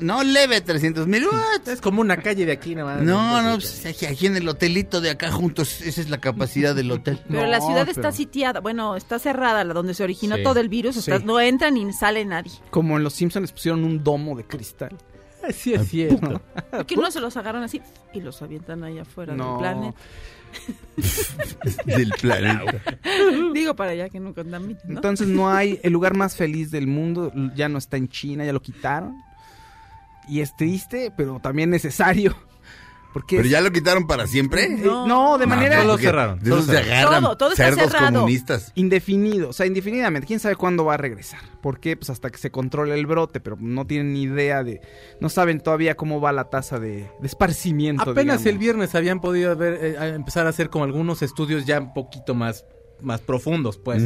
No, 0.00 0.22
leve, 0.22 0.60
300 0.60 1.06
mil. 1.08 1.26
Es 1.66 1.80
como 1.80 2.00
una 2.00 2.18
calle 2.18 2.46
de 2.46 2.52
aquí 2.52 2.74
nada 2.74 2.94
más. 2.96 3.02
No, 3.02 3.42
no, 3.42 3.54
pues 3.56 3.84
aquí, 3.86 4.26
en 4.26 4.36
el 4.36 4.48
hotelito 4.48 5.00
de 5.00 5.10
acá 5.10 5.32
juntos, 5.32 5.80
esa 5.80 6.00
es 6.00 6.08
la 6.08 6.18
capacidad 6.18 6.74
del 6.74 6.90
hotel. 6.92 7.20
Pero 7.28 7.46
la 7.46 7.60
ciudad 7.60 7.80
pero- 7.86 7.90
está 7.92 8.12
sitiada, 8.12 8.60
bueno, 8.60 8.94
está 8.96 9.18
cerrada, 9.18 9.64
la 9.64 9.74
donde 9.74 9.94
se 9.94 10.04
originó 10.04 10.36
Sí. 10.36 10.42
todo 10.44 10.60
el 10.60 10.68
virus, 10.68 10.96
o 10.96 11.02
sea, 11.02 11.18
Sí. 11.18 11.24
no 11.24 11.40
entra 11.40 11.70
ni 11.70 11.92
sale 11.92 12.24
nadie. 12.24 12.52
Como 12.70 12.96
en 12.96 13.02
Los 13.02 13.14
Simpsons 13.14 13.50
pusieron 13.50 13.82
un 13.84 14.04
domo 14.04 14.36
de 14.36 14.44
cristal. 14.44 14.96
Sí, 15.52 15.74
es 15.74 15.88
cierto. 15.90 16.40
¿Por 16.70 16.86
qué 16.86 16.96
no 16.96 17.10
se 17.10 17.20
los 17.20 17.36
agarran 17.36 17.64
así 17.64 17.82
y 18.14 18.20
los 18.20 18.40
avientan 18.40 18.82
allá 18.82 19.02
afuera 19.02 19.34
No. 19.34 19.50
del 19.50 19.58
planeta? 19.58 19.98
del 21.84 22.10
planeta. 22.20 22.82
Digo 23.52 23.74
para 23.74 23.92
allá 23.92 24.08
que 24.08 24.20
no 24.20 24.34
contaminen, 24.34 24.78
¿no? 24.84 24.96
Entonces 24.96 25.28
no 25.28 25.50
hay 25.50 25.80
el 25.82 25.92
lugar 25.92 26.16
más 26.16 26.36
feliz 26.36 26.70
del 26.70 26.86
mundo, 26.86 27.32
ya 27.54 27.68
no 27.68 27.78
está 27.78 27.96
en 27.96 28.08
China, 28.08 28.44
ya 28.44 28.52
lo 28.52 28.60
quitaron. 28.60 29.16
Y 30.28 30.40
es 30.40 30.56
triste, 30.56 31.12
pero 31.16 31.40
también 31.40 31.70
necesario. 31.70 32.34
Porque 33.14 33.36
¿Pero 33.36 33.46
es- 33.46 33.52
ya 33.52 33.60
lo 33.62 33.70
quitaron 33.70 34.06
para 34.06 34.26
siempre? 34.26 34.68
no, 34.68 35.38
de 35.38 35.46
manera 35.46 35.78
Solo 35.78 35.92
porque 35.92 36.04
cerraron, 36.06 36.38
De 36.40 36.50
solo 36.50 36.62
se 36.62 36.76
agarran 36.76 37.22
Todo, 37.22 37.36
todo 37.38 37.50
está 37.52 37.64
cerdos 37.66 37.90
cerrado. 37.92 38.12
comunistas. 38.20 38.72
indefinido, 38.74 39.48
o 39.48 39.52
sea, 39.54 39.64
indefinidamente. 39.66 40.26
¿Quién 40.26 40.40
sabe 40.40 40.56
cuándo 40.56 40.84
va 40.84 40.94
a 40.94 40.96
regresar? 40.98 41.40
¿Por 41.62 41.78
qué? 41.80 41.96
Pues 41.96 42.10
hasta 42.10 42.28
que 42.30 42.36
se 42.38 42.50
controle 42.50 42.92
el 42.94 43.06
brote, 43.06 43.40
pero 43.40 43.56
no 43.58 43.86
tienen 43.86 44.12
ni 44.12 44.22
idea 44.24 44.62
de... 44.64 44.80
No 45.20 45.28
saben 45.30 45.60
todavía 45.60 45.96
cómo 45.96 46.20
va 46.20 46.32
la 46.32 46.50
tasa 46.50 46.78
de, 46.78 47.08
de 47.20 47.26
esparcimiento. 47.26 48.02
Apenas 48.02 48.40
digamos. 48.40 48.46
el 48.46 48.58
viernes 48.58 48.94
habían 48.96 49.20
podido 49.20 49.54
ver, 49.56 49.78
eh, 49.80 49.96
a 49.98 50.08
empezar 50.08 50.46
a 50.46 50.50
hacer 50.50 50.68
como 50.68 50.84
algunos 50.84 51.22
estudios 51.22 51.64
ya 51.64 51.78
un 51.80 51.94
poquito 51.94 52.34
más 52.34 52.64
más 53.04 53.20
profundos, 53.20 53.76
pues. 53.78 54.02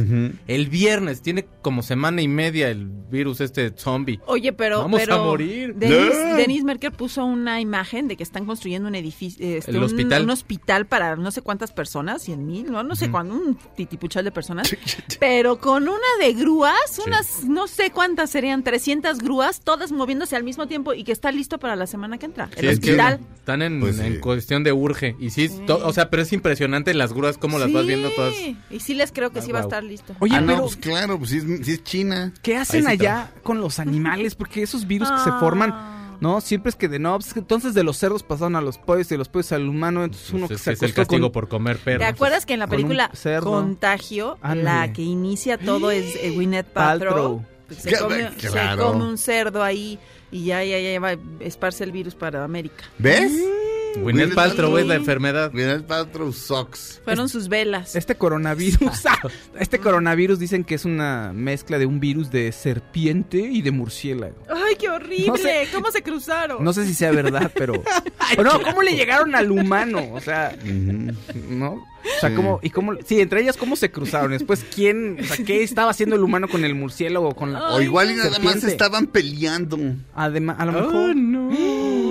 El 0.47 0.67
viernes 0.69 1.21
tiene 1.21 1.45
como 1.61 1.81
semana 1.83 2.21
y 2.21 2.27
media 2.27 2.69
el 2.69 2.85
virus 2.87 3.41
este 3.41 3.71
zombie. 3.75 4.19
Oye, 4.25 4.53
pero. 4.53 4.79
Vamos 4.81 4.99
pero 4.99 5.15
a 5.15 5.23
morir. 5.23 5.73
Denise, 5.75 6.29
No. 6.29 6.35
Denise 6.35 6.63
Merker 6.63 6.91
puso 6.91 7.25
una 7.25 7.59
imagen 7.61 8.07
de 8.07 8.15
que 8.17 8.23
están 8.23 8.45
construyendo 8.45 8.87
un 8.87 8.95
edificio. 8.95 9.45
este, 9.45 9.71
¿El 9.71 9.77
un, 9.77 9.83
hospital? 9.83 10.23
Un 10.23 10.29
hospital 10.29 10.85
para 10.85 11.15
no 11.15 11.31
sé 11.31 11.41
cuántas 11.41 11.71
personas, 11.71 12.21
cien 12.23 12.45
mil, 12.45 12.71
no, 12.71 12.83
no 12.83 12.95
sé 12.95 13.09
cuándo, 13.09 13.33
un 13.35 13.57
titipuchal 13.75 14.23
de 14.25 14.31
personas. 14.31 14.75
pero 15.19 15.59
con 15.59 15.83
una 15.83 15.97
de 16.21 16.33
grúas, 16.33 16.99
unas, 17.05 17.43
no 17.45 17.67
sé 17.67 17.91
cuántas 17.91 18.29
serían, 18.29 18.63
300 18.63 19.17
grúas, 19.19 19.61
todas 19.61 19.91
moviéndose 19.91 20.35
al 20.35 20.43
mismo 20.43 20.67
tiempo 20.67 20.93
y 20.93 21.03
que 21.03 21.11
está 21.11 21.31
listo 21.31 21.59
para 21.59 21.75
la 21.75 21.87
semana 21.87 22.17
que 22.17 22.25
entra. 22.25 22.49
El 22.55 22.59
Sí, 22.61 22.67
es 22.67 22.79
que 22.79 22.91
hospital. 22.91 23.19
Están 23.35 23.61
en, 23.61 23.79
Pues 23.79 23.95
sí. 23.97 24.03
en 24.03 24.19
cuestión 24.19 24.63
de 24.63 24.71
urge. 24.73 25.15
Y 25.19 25.31
sí, 25.31 25.49
to- 25.65 25.85
o 25.85 25.93
sea, 25.93 26.09
pero 26.09 26.21
es 26.23 26.31
impresionante 26.33 26.93
las 26.93 27.13
grúas, 27.13 27.37
cómo 27.37 27.57
las 27.59 27.71
vas 27.73 27.85
viendo 27.85 28.09
todas. 28.11 28.33
Sí, 28.35 28.55
Y 28.69 28.79
sí 28.89 28.95
les 28.95 29.11
creo 29.11 29.29
que 29.31 29.39
Ah, 29.39 29.41
sí 29.43 29.51
va 29.51 29.59
a 29.59 29.61
estar 29.63 29.83
listo. 29.83 30.15
Oye, 30.19 30.35
ah, 30.35 30.41
no, 30.41 30.47
pero 30.47 30.61
pues 30.63 30.75
claro, 30.75 31.17
pues 31.19 31.29
sí 31.29 31.37
es, 31.37 31.65
sí 31.65 31.71
es 31.73 31.83
China. 31.83 32.33
¿qué 32.41 32.57
hacen 32.57 32.87
allá 32.87 33.31
con 33.43 33.61
los 33.61 33.79
animales? 33.79 34.35
Porque 34.35 34.61
esos 34.63 34.87
virus 34.87 35.09
que 35.11 35.19
se 35.19 35.29
Ah. 35.29 35.37
forman, 35.39 36.17
¿no? 36.21 36.41
Siempre 36.41 36.69
es 36.71 36.75
que 36.75 36.87
de 36.87 36.97
no, 36.99 37.17
pues, 37.19 37.33
que 37.33 37.39
entonces 37.39 37.73
de 37.73 37.83
los 37.83 37.97
cerdos 37.97 38.23
pasaron 38.23 38.55
a 38.55 38.61
los 38.61 38.77
pollos 38.77 39.07
y 39.07 39.09
de 39.11 39.17
los 39.19 39.29
pollos 39.29 39.51
al 39.51 39.67
humano, 39.69 40.03
entonces 40.03 40.29
uno 40.31 40.47
Pues 40.47 40.49
que 40.49 40.71
es, 40.71 40.79
se 40.79 40.85
es 40.85 40.89
el 40.89 40.93
castigo 40.95 41.27
con... 41.27 41.31
por 41.31 41.47
comer 41.49 41.77
perros. 41.77 41.99
¿Te 41.99 42.05
acuerdas 42.05 42.45
que 42.45 42.53
en 42.53 42.59
la 42.59 42.67
película 42.67 43.09
cerdo. 43.13 43.51
Contagio, 43.51 44.37
la 44.43 44.91
que 44.91 45.03
inicia 45.03 45.57
todo 45.57 45.91
es 45.91 46.15
eh, 46.15 46.31
Gwyneth 46.35 46.67
Paltrow? 46.67 47.43
Paltrow. 47.43 47.45
Se, 47.77 47.95
come, 47.99 48.31
se 48.37 48.49
claro. 48.49 48.87
come 48.93 49.03
un 49.05 49.17
cerdo 49.19 49.61
ahí 49.63 49.99
y 50.31 50.45
ya, 50.45 50.63
ya, 50.63 50.79
ya 50.79 50.99
va, 50.99 51.11
esparce 51.39 51.83
el 51.83 51.91
virus 51.91 52.15
para 52.15 52.43
América. 52.43 52.83
¿Ves? 52.97 53.31
Gwyneth 53.31 53.69
Gwyneth 53.97 54.33
Paltrow 54.35 54.77
es 54.77 54.85
la 54.87 54.95
enfermedad. 54.95 55.51
Gwyneth 55.51 55.83
Paltrow 55.85 56.31
sucks. 56.31 57.01
Fueron 57.03 57.29
sus 57.29 57.49
velas. 57.49 57.95
Este 57.95 58.15
coronavirus, 58.15 58.79
este 59.59 59.79
coronavirus 59.79 60.39
dicen 60.39 60.63
que 60.63 60.75
es 60.75 60.85
una 60.85 61.31
mezcla 61.33 61.77
de 61.77 61.85
un 61.85 61.99
virus 61.99 62.29
de 62.31 62.51
serpiente 62.51 63.37
y 63.39 63.61
de 63.61 63.71
murciélago. 63.71 64.35
¡Ay, 64.49 64.75
qué 64.77 64.89
horrible! 64.89 65.27
No 65.27 65.37
sé. 65.37 65.67
¿Cómo 65.73 65.91
se 65.91 66.01
cruzaron? 66.03 66.63
No 66.63 66.73
sé 66.73 66.85
si 66.85 66.93
sea 66.93 67.11
verdad, 67.11 67.51
pero... 67.55 67.73
pero 68.35 68.43
no, 68.43 68.61
¿cómo 68.61 68.81
le 68.81 68.95
llegaron 68.95 69.35
al 69.35 69.51
humano? 69.51 70.09
O 70.13 70.19
sea. 70.21 70.55
¿no? 70.63 71.73
O 71.73 72.19
sea, 72.21 72.29
Sí. 72.29 72.35
¿cómo, 72.35 72.59
y 72.63 72.69
cómo, 72.69 72.93
sí, 73.05 73.19
entre 73.19 73.41
ellas, 73.41 73.57
¿cómo 73.57 73.75
se 73.75 73.91
cruzaron? 73.91 74.31
Después, 74.31 74.65
¿quién, 74.73 75.17
o 75.19 75.23
sea, 75.23 75.45
qué 75.45 75.63
estaba 75.63 75.91
haciendo 75.91 76.15
el 76.15 76.23
humano 76.23 76.47
con 76.47 76.63
el 76.63 76.73
murciélago, 76.73 77.35
con 77.35 77.51
la... 77.51 77.73
O 77.73 77.81
igual 77.81 78.09
y 78.11 78.15
nada 78.15 78.29
más 78.29 78.37
serpiente? 78.39 78.67
estaban 78.67 79.07
peleando. 79.07 79.77
Además, 80.15 80.55
a 80.59 80.65
lo 80.65 80.71
Oh, 80.71 80.81
mejor... 80.81 81.15
No. 81.17 81.49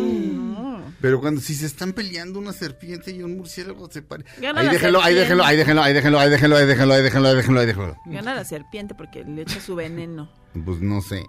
Pero 1.00 1.20
cuando 1.20 1.40
si 1.40 1.54
se 1.54 1.66
están 1.66 1.92
peleando 1.92 2.38
una 2.38 2.52
serpiente 2.52 3.12
y 3.12 3.22
un 3.22 3.36
murciélago 3.36 3.88
se 3.90 4.02
pare. 4.02 4.24
Gana 4.40 4.60
Ahí 4.60 4.68
déjenlo, 4.68 5.00
ahí 5.00 5.14
déjenlo, 5.14 5.44
ahí 5.44 5.56
déjenlo, 5.56 5.82
ahí 5.82 5.94
déjenlo, 5.94 6.18
ahí 6.18 6.30
déjenlo, 6.30 6.56
ahí 6.56 6.66
déjenlo, 6.66 6.94
ahí 6.94 7.02
déjenlo, 7.02 7.28
ahí 7.28 7.36
déjenlo, 7.36 7.60
ahí 7.60 7.66
déjenlo. 7.66 7.96
Gana 8.06 8.34
la 8.34 8.44
serpiente 8.44 8.94
porque 8.94 9.24
le 9.24 9.42
echa 9.42 9.60
su 9.60 9.74
veneno. 9.74 10.30
Pues 10.64 10.80
no 10.80 11.00
sé. 11.00 11.24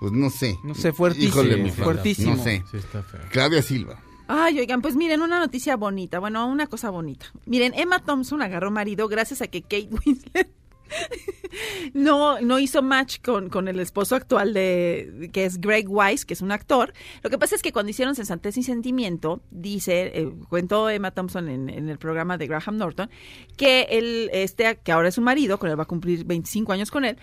Pues 0.00 0.12
no 0.12 0.28
sé. 0.28 0.58
No 0.64 0.74
sé, 0.74 0.92
fuertísimo, 0.92 1.42
Híjole, 1.42 1.72
fuertísimo. 1.72 2.36
No 2.36 2.42
sé. 2.42 2.62
Sí, 2.70 2.76
está 2.76 3.02
feo. 3.02 3.20
Claudia 3.30 3.62
Silva. 3.62 4.02
Ay, 4.26 4.58
oigan, 4.58 4.80
pues 4.80 4.96
miren, 4.96 5.20
una 5.20 5.38
noticia 5.38 5.76
bonita, 5.76 6.18
bueno, 6.18 6.46
una 6.46 6.66
cosa 6.66 6.90
bonita. 6.90 7.26
Miren, 7.44 7.74
Emma 7.74 7.98
Thompson 8.00 8.40
agarró 8.40 8.70
marido 8.70 9.06
gracias 9.06 9.42
a 9.42 9.48
que 9.48 9.62
Kate 9.62 9.88
Winslet 9.90 10.50
no, 11.94 12.40
no 12.40 12.58
hizo 12.58 12.82
match 12.82 13.20
con, 13.22 13.48
con 13.48 13.68
el 13.68 13.80
esposo 13.80 14.16
actual 14.16 14.52
de, 14.52 15.30
que 15.32 15.44
es 15.44 15.60
Greg 15.60 15.86
Wise, 15.88 16.26
que 16.26 16.34
es 16.34 16.42
un 16.42 16.52
actor. 16.52 16.92
Lo 17.22 17.30
que 17.30 17.38
pasa 17.38 17.54
es 17.54 17.62
que 17.62 17.72
cuando 17.72 17.90
hicieron 17.90 18.14
Sensatez 18.14 18.56
y 18.56 18.62
Sentimiento, 18.62 19.42
dice, 19.50 20.12
eh, 20.14 20.32
cuentó 20.48 20.88
Emma 20.90 21.10
Thompson 21.10 21.48
en, 21.48 21.68
en 21.68 21.88
el 21.88 21.98
programa 21.98 22.38
de 22.38 22.46
Graham 22.46 22.76
Norton, 22.76 23.10
que 23.56 23.82
él, 23.90 24.30
este, 24.32 24.78
que 24.82 24.92
ahora 24.92 25.08
es 25.08 25.14
su 25.14 25.22
marido, 25.22 25.58
con 25.58 25.70
él 25.70 25.78
va 25.78 25.84
a 25.84 25.86
cumplir 25.86 26.24
25 26.24 26.72
años 26.72 26.90
con 26.90 27.04
él, 27.04 27.18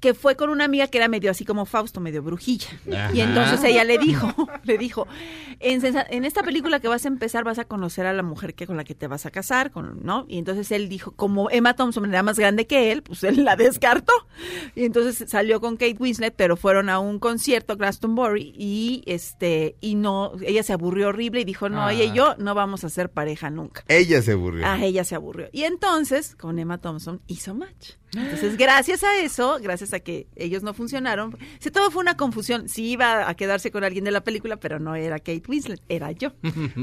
que 0.00 0.14
fue 0.14 0.34
con 0.34 0.50
una 0.50 0.64
amiga 0.64 0.86
que 0.86 0.98
era 0.98 1.08
medio 1.08 1.30
así 1.30 1.44
como 1.44 1.66
Fausto, 1.66 2.00
medio 2.00 2.22
brujilla. 2.22 2.68
Y 3.12 3.20
entonces 3.20 3.62
ella 3.64 3.84
le 3.84 3.98
dijo, 3.98 4.32
le 4.64 4.78
dijo, 4.78 5.06
en, 5.60 6.24
esta 6.24 6.42
película 6.42 6.80
que 6.80 6.88
vas 6.88 7.04
a 7.04 7.08
empezar 7.08 7.44
vas 7.44 7.58
a 7.58 7.66
conocer 7.66 8.06
a 8.06 8.12
la 8.12 8.22
mujer 8.22 8.54
que 8.54 8.66
con 8.66 8.76
la 8.76 8.84
que 8.84 8.94
te 8.94 9.06
vas 9.06 9.26
a 9.26 9.30
casar, 9.30 9.70
con, 9.70 10.02
¿no? 10.02 10.24
Y 10.28 10.38
entonces 10.38 10.70
él 10.72 10.88
dijo, 10.88 11.12
como 11.12 11.50
Emma 11.50 11.74
Thompson 11.74 12.06
era 12.06 12.22
más 12.22 12.38
grande 12.38 12.66
que 12.66 12.92
él, 12.92 13.02
pues 13.02 13.22
él 13.24 13.44
la 13.44 13.56
descartó. 13.56 14.12
Y 14.74 14.84
entonces 14.84 15.28
salió 15.30 15.60
con 15.60 15.76
Kate 15.76 15.96
Winslet, 15.98 16.34
pero 16.34 16.56
fueron 16.56 16.88
a 16.88 16.98
un 16.98 17.18
concierto 17.18 17.76
Glastonbury 17.76 18.54
y 18.56 19.02
este 19.06 19.76
y 19.80 19.96
no, 19.96 20.32
ella 20.40 20.62
se 20.62 20.72
aburrió 20.72 21.08
horrible 21.08 21.40
y 21.40 21.44
dijo, 21.44 21.68
no, 21.68 21.86
Ah. 21.86 21.92
ella 21.92 22.04
y 22.04 22.12
yo 22.12 22.34
no 22.38 22.54
vamos 22.54 22.84
a 22.84 22.88
ser 22.88 23.10
pareja 23.10 23.50
nunca. 23.50 23.84
Ella 23.88 24.22
se 24.22 24.32
aburrió. 24.32 24.64
Ah, 24.66 24.78
ella 24.82 25.04
se 25.04 25.14
aburrió. 25.14 25.48
Y 25.52 25.64
entonces, 25.64 26.34
con 26.36 26.58
Emma 26.58 26.78
Thompson, 26.78 27.20
hizo 27.26 27.54
match. 27.54 27.92
Entonces, 28.14 28.56
gracias 28.56 29.04
a 29.04 29.18
eso, 29.18 29.58
gracias 29.62 29.92
a 29.92 30.00
que 30.00 30.26
ellos 30.36 30.62
no 30.62 30.74
funcionaron, 30.74 31.36
se 31.58 31.70
todo 31.70 31.90
fue 31.90 32.02
una 32.02 32.16
confusión. 32.16 32.68
Sí 32.68 32.90
iba 32.90 33.28
a 33.28 33.34
quedarse 33.34 33.70
con 33.70 33.84
alguien 33.84 34.04
de 34.04 34.10
la 34.10 34.24
película, 34.24 34.58
pero 34.58 34.78
no 34.78 34.94
era 34.94 35.18
Kate 35.18 35.42
Winslet, 35.48 35.80
era 35.88 36.10
yo. 36.12 36.32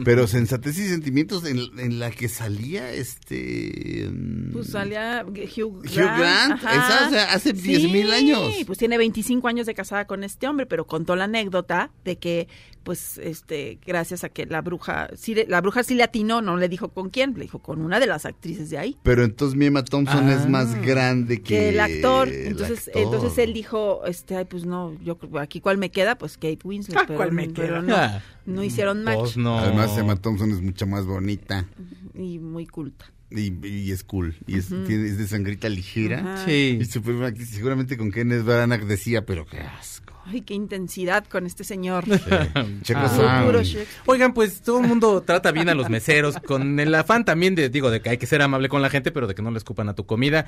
Pero 0.05 0.27
sensatez 0.27 0.77
y 0.79 0.87
sentimientos 0.87 1.45
en, 1.45 1.59
en 1.79 1.99
la 1.99 2.11
que 2.11 2.29
salía 2.29 2.91
este. 2.91 4.09
Pues 4.57 4.71
salía 4.71 5.25
Hugh 5.25 5.81
Grant. 5.81 5.85
Hugh 5.85 6.17
Grant, 6.19 6.61
esa, 6.63 7.07
o 7.07 7.09
sea, 7.09 7.33
hace 7.33 7.53
10,000 7.53 8.11
años. 8.11 8.53
Sí, 8.55 8.65
pues 8.65 8.77
tiene 8.77 8.97
25 8.97 9.47
años 9.47 9.65
de 9.65 9.73
casada 9.73 10.05
con 10.05 10.23
este 10.23 10.47
hombre, 10.47 10.65
pero 10.65 10.85
contó 10.87 11.15
la 11.15 11.25
anécdota 11.25 11.91
de 12.03 12.17
que, 12.17 12.47
pues, 12.83 13.17
este, 13.17 13.79
gracias 13.85 14.23
a 14.23 14.29
que 14.29 14.45
la 14.45 14.61
bruja, 14.61 15.09
sí, 15.15 15.35
le- 15.35 15.45
la 15.47 15.61
bruja 15.61 15.83
sí 15.83 15.93
le 15.95 16.03
atinó, 16.03 16.41
no 16.41 16.57
le 16.57 16.69
dijo 16.69 16.89
con 16.89 17.09
quién, 17.09 17.33
le 17.35 17.41
dijo 17.41 17.59
con 17.59 17.81
una 17.81 17.99
de 17.99 18.07
las 18.07 18.25
actrices 18.25 18.69
de 18.69 18.77
ahí. 18.77 18.97
Pero 19.03 19.23
entonces 19.23 19.57
mi 19.57 19.65
Emma 19.65 19.83
Thompson 19.83 20.27
Ah. 20.29 20.33
es 20.33 20.47
más 20.49 20.73
grande 20.81 21.37
que, 21.37 21.43
que 21.43 21.69
el 21.69 21.79
actor, 21.79 22.27
el 22.29 22.47
entonces, 22.47 22.87
actor. 22.87 23.01
entonces 23.03 23.37
él 23.39 23.53
dijo, 23.53 24.05
este, 24.05 24.37
ay, 24.37 24.45
pues 24.45 24.65
no, 24.65 24.93
yo 25.03 25.17
creo- 25.17 25.39
aquí 25.39 25.59
cuál 25.61 25.77
me 25.77 25.91
queda, 25.91 26.17
pues 26.17 26.35
Kate 26.37 26.59
Winslet, 26.63 26.97
Ah, 26.97 27.03
pero, 27.05 27.17
¿cuál 27.17 27.31
me 27.31 27.49
pero 27.49 27.67
queda? 27.67 27.81
no, 27.81 27.95
Ah. 27.95 28.21
no 28.45 28.63
hicieron 28.63 29.03
match 29.03 29.19
Pues 29.19 29.37
no. 29.37 29.57
Además, 29.59 29.97
Emma 29.97 30.15
Thompson 30.15 30.51
es 30.51 30.61
mucho 30.61 30.87
más 30.87 31.05
bonita 31.05 31.65
y 32.15 32.39
muy 32.39 32.65
culta. 32.65 33.05
Y, 33.31 33.65
y 33.67 33.91
es 33.91 34.03
cool. 34.03 34.35
Y 34.47 34.57
es, 34.57 34.67
tiene- 34.67 35.07
es 35.07 35.17
de 35.17 35.27
sangrita 35.27 35.69
ligera. 35.69 36.19
Ajá. 36.19 36.45
Sí. 36.45 36.79
Y 36.81 36.85
super 36.85 37.35
seguramente 37.37 37.97
con 37.97 38.11
Kenneth 38.11 38.43
Branagh 38.43 38.85
decía, 38.85 39.25
pero 39.25 39.45
qué 39.45 39.59
asco. 39.59 40.13
Ay, 40.29 40.41
qué 40.41 40.53
intensidad 40.53 41.23
con 41.25 41.45
este 41.45 41.63
señor. 41.63 42.03
Checo 42.05 42.99
Ah. 42.99 43.45
Shakespeare. 43.63 43.87
Oigan, 44.05 44.33
pues 44.33 44.61
todo 44.61 44.81
el 44.81 44.87
mundo 44.87 45.21
trata 45.25 45.51
bien 45.51 45.69
a 45.69 45.73
los 45.75 45.89
meseros, 45.89 46.35
con 46.45 46.79
el 46.79 46.93
afán 46.95 47.23
también 47.23 47.55
de, 47.55 47.69
digo, 47.69 47.89
de 47.91 48.01
que 48.01 48.09
hay 48.09 48.17
que 48.17 48.25
ser 48.25 48.41
amable 48.41 48.67
con 48.69 48.81
la 48.81 48.89
gente, 48.89 49.11
pero 49.11 49.27
de 49.27 49.35
que 49.35 49.41
no 49.41 49.51
le 49.51 49.57
escupan 49.57 49.87
a 49.89 49.95
tu 49.95 50.05
comida. 50.05 50.45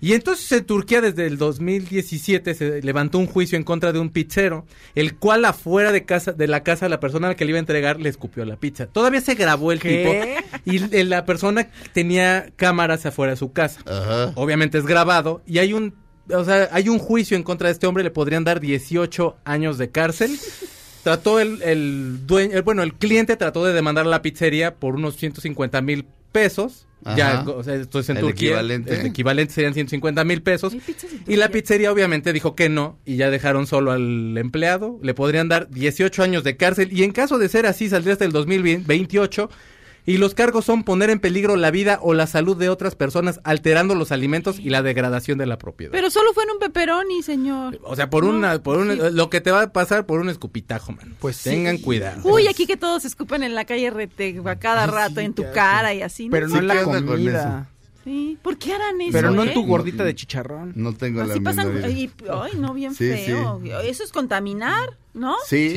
Y 0.00 0.14
entonces 0.14 0.50
en 0.52 0.64
Turquía 0.64 1.00
desde 1.00 1.26
el 1.26 1.36
2017 1.38 2.54
se 2.54 2.82
levantó 2.82 3.18
un 3.18 3.26
juicio 3.26 3.56
en 3.58 3.64
contra 3.64 3.92
de 3.92 3.98
un 3.98 4.10
pizzero, 4.10 4.66
el 4.94 5.16
cual 5.16 5.44
afuera 5.44 5.92
de 5.92 6.04
casa, 6.04 6.32
de 6.32 6.46
la 6.46 6.62
casa, 6.62 6.88
la 6.88 7.00
persona 7.00 7.26
a 7.26 7.30
la 7.30 7.36
que 7.36 7.44
le 7.44 7.50
iba 7.50 7.58
a 7.58 7.60
entregar 7.60 8.00
le 8.00 8.08
escupió 8.08 8.44
la 8.44 8.56
pizza. 8.56 8.86
Todavía 8.86 9.20
se 9.20 9.34
grabó 9.34 9.72
el 9.72 9.80
¿Qué? 9.80 10.38
tipo 10.62 10.70
y 10.70 10.76
l- 10.78 11.04
la 11.04 11.24
persona 11.24 11.68
tenía 11.92 12.50
cámaras 12.56 13.04
afuera 13.06 13.32
de 13.32 13.36
su 13.36 13.52
casa. 13.52 13.80
Ajá. 13.86 14.32
Obviamente 14.36 14.78
es 14.78 14.86
grabado 14.86 15.42
y 15.46 15.58
hay 15.58 15.72
un, 15.72 15.94
o 16.32 16.44
sea, 16.44 16.68
hay 16.72 16.88
un 16.88 16.98
juicio 16.98 17.36
en 17.36 17.42
contra 17.42 17.68
de 17.68 17.72
este 17.72 17.86
hombre, 17.86 18.04
le 18.04 18.10
podrían 18.10 18.44
dar 18.44 18.60
18 18.60 19.36
años 19.44 19.78
de 19.78 19.90
cárcel. 19.90 20.38
Trató 21.02 21.40
el, 21.40 21.62
el 21.62 22.26
dueño, 22.26 22.56
el- 22.56 22.62
bueno, 22.62 22.82
el 22.82 22.94
cliente 22.94 23.36
trató 23.36 23.64
de 23.64 23.72
demandar 23.72 24.06
a 24.06 24.08
la 24.08 24.20
pizzería 24.22 24.74
por 24.74 24.94
unos 24.96 25.16
150 25.16 25.80
mil 25.80 26.04
pesos. 26.32 26.84
Ya, 27.16 27.44
o 27.46 27.62
sea, 27.62 27.76
esto 27.76 28.00
es 28.00 28.08
en 28.10 28.16
El 28.16 28.24
Turquía. 28.24 28.48
equivalente. 28.50 29.00
El 29.00 29.06
equivalente 29.06 29.54
serían 29.54 29.72
150 29.72 30.24
mil 30.24 30.42
pesos. 30.42 30.76
Y 31.28 31.36
la 31.36 31.48
pizzería 31.48 31.92
obviamente 31.92 32.32
dijo 32.32 32.56
que 32.56 32.68
no 32.68 32.98
y 33.06 33.16
ya 33.16 33.30
dejaron 33.30 33.66
solo 33.68 33.92
al 33.92 34.36
empleado. 34.36 34.98
Le 35.02 35.14
podrían 35.14 35.48
dar 35.48 35.70
18 35.70 36.22
años 36.24 36.42
de 36.44 36.56
cárcel 36.56 36.88
y 36.92 37.04
en 37.04 37.12
caso 37.12 37.38
de 37.38 37.48
ser 37.48 37.66
así 37.66 37.88
saldría 37.88 38.14
hasta 38.14 38.24
el 38.24 38.32
2028. 38.32 39.48
Y 40.08 40.16
los 40.16 40.34
cargos 40.34 40.64
son 40.64 40.84
poner 40.84 41.10
en 41.10 41.20
peligro 41.20 41.56
la 41.56 41.70
vida 41.70 41.98
o 42.00 42.14
la 42.14 42.26
salud 42.26 42.56
de 42.56 42.70
otras 42.70 42.94
personas 42.94 43.40
alterando 43.44 43.94
los 43.94 44.10
alimentos 44.10 44.58
y 44.58 44.70
la 44.70 44.80
degradación 44.80 45.36
de 45.36 45.44
la 45.44 45.58
propiedad. 45.58 45.92
Pero 45.92 46.08
solo 46.10 46.32
fue 46.32 46.44
en 46.44 46.50
un 46.52 46.58
pepperoni, 46.58 47.22
señor. 47.22 47.78
o 47.82 47.94
sea, 47.94 48.08
por 48.08 48.24
No, 48.24 48.30
una, 48.30 48.62
por 48.62 48.78
un, 48.78 48.90
sí. 48.92 48.98
lo 49.12 49.28
que 49.28 49.42
te 49.42 49.50
va 49.50 49.62
a 49.64 49.72
pasar 49.72 50.06
por 50.06 50.20
un 50.20 50.30
escupitajo, 50.30 50.92
man. 50.92 51.14
Pues 51.20 51.42
tengan 51.42 51.76
cuidado. 51.76 52.22
Uy, 52.24 52.48
aquí 52.48 52.66
que 52.66 52.78
todos 52.78 53.04
escupen 53.04 53.42
en 53.42 53.54
la 53.54 53.66
calle 53.66 53.88
a 54.46 54.56
cada 54.56 54.86
rato 54.86 55.20
en 55.20 55.34
tu 55.34 55.44
cara 55.52 55.92
y 55.92 56.00
así. 56.00 56.28
¿no? 56.28 56.32
Pero 56.32 56.48
no 56.48 56.52
Sí, 56.54 56.58
en 56.60 56.66
la 56.68 56.74
¿qué 56.74 56.80
onda 56.84 56.98
con 57.00 57.06
comida. 57.06 57.68
Sí, 58.04 58.38
¿por 58.40 58.56
qué 58.56 58.72
harán 58.72 58.98
eso? 59.02 59.12
Pero 59.12 59.30
no 59.32 59.42
en 59.42 59.50
eh? 59.50 59.52
tu 59.52 59.66
gordita 59.66 60.04
de 60.04 60.14
chicharrón. 60.14 60.72
No 60.74 60.94
tengo 60.94 61.20
Así 61.20 61.34
la 61.34 61.40
pasan, 61.42 61.90
y- 61.90 62.10
ay, 62.30 62.52
no, 62.56 62.72
bien 62.72 62.94
Sí, 62.94 63.10
feo. 63.10 63.60
Eso 63.84 64.02
es 64.04 64.12
contaminar. 64.12 64.96
¿No? 65.14 65.34
Sí. 65.46 65.68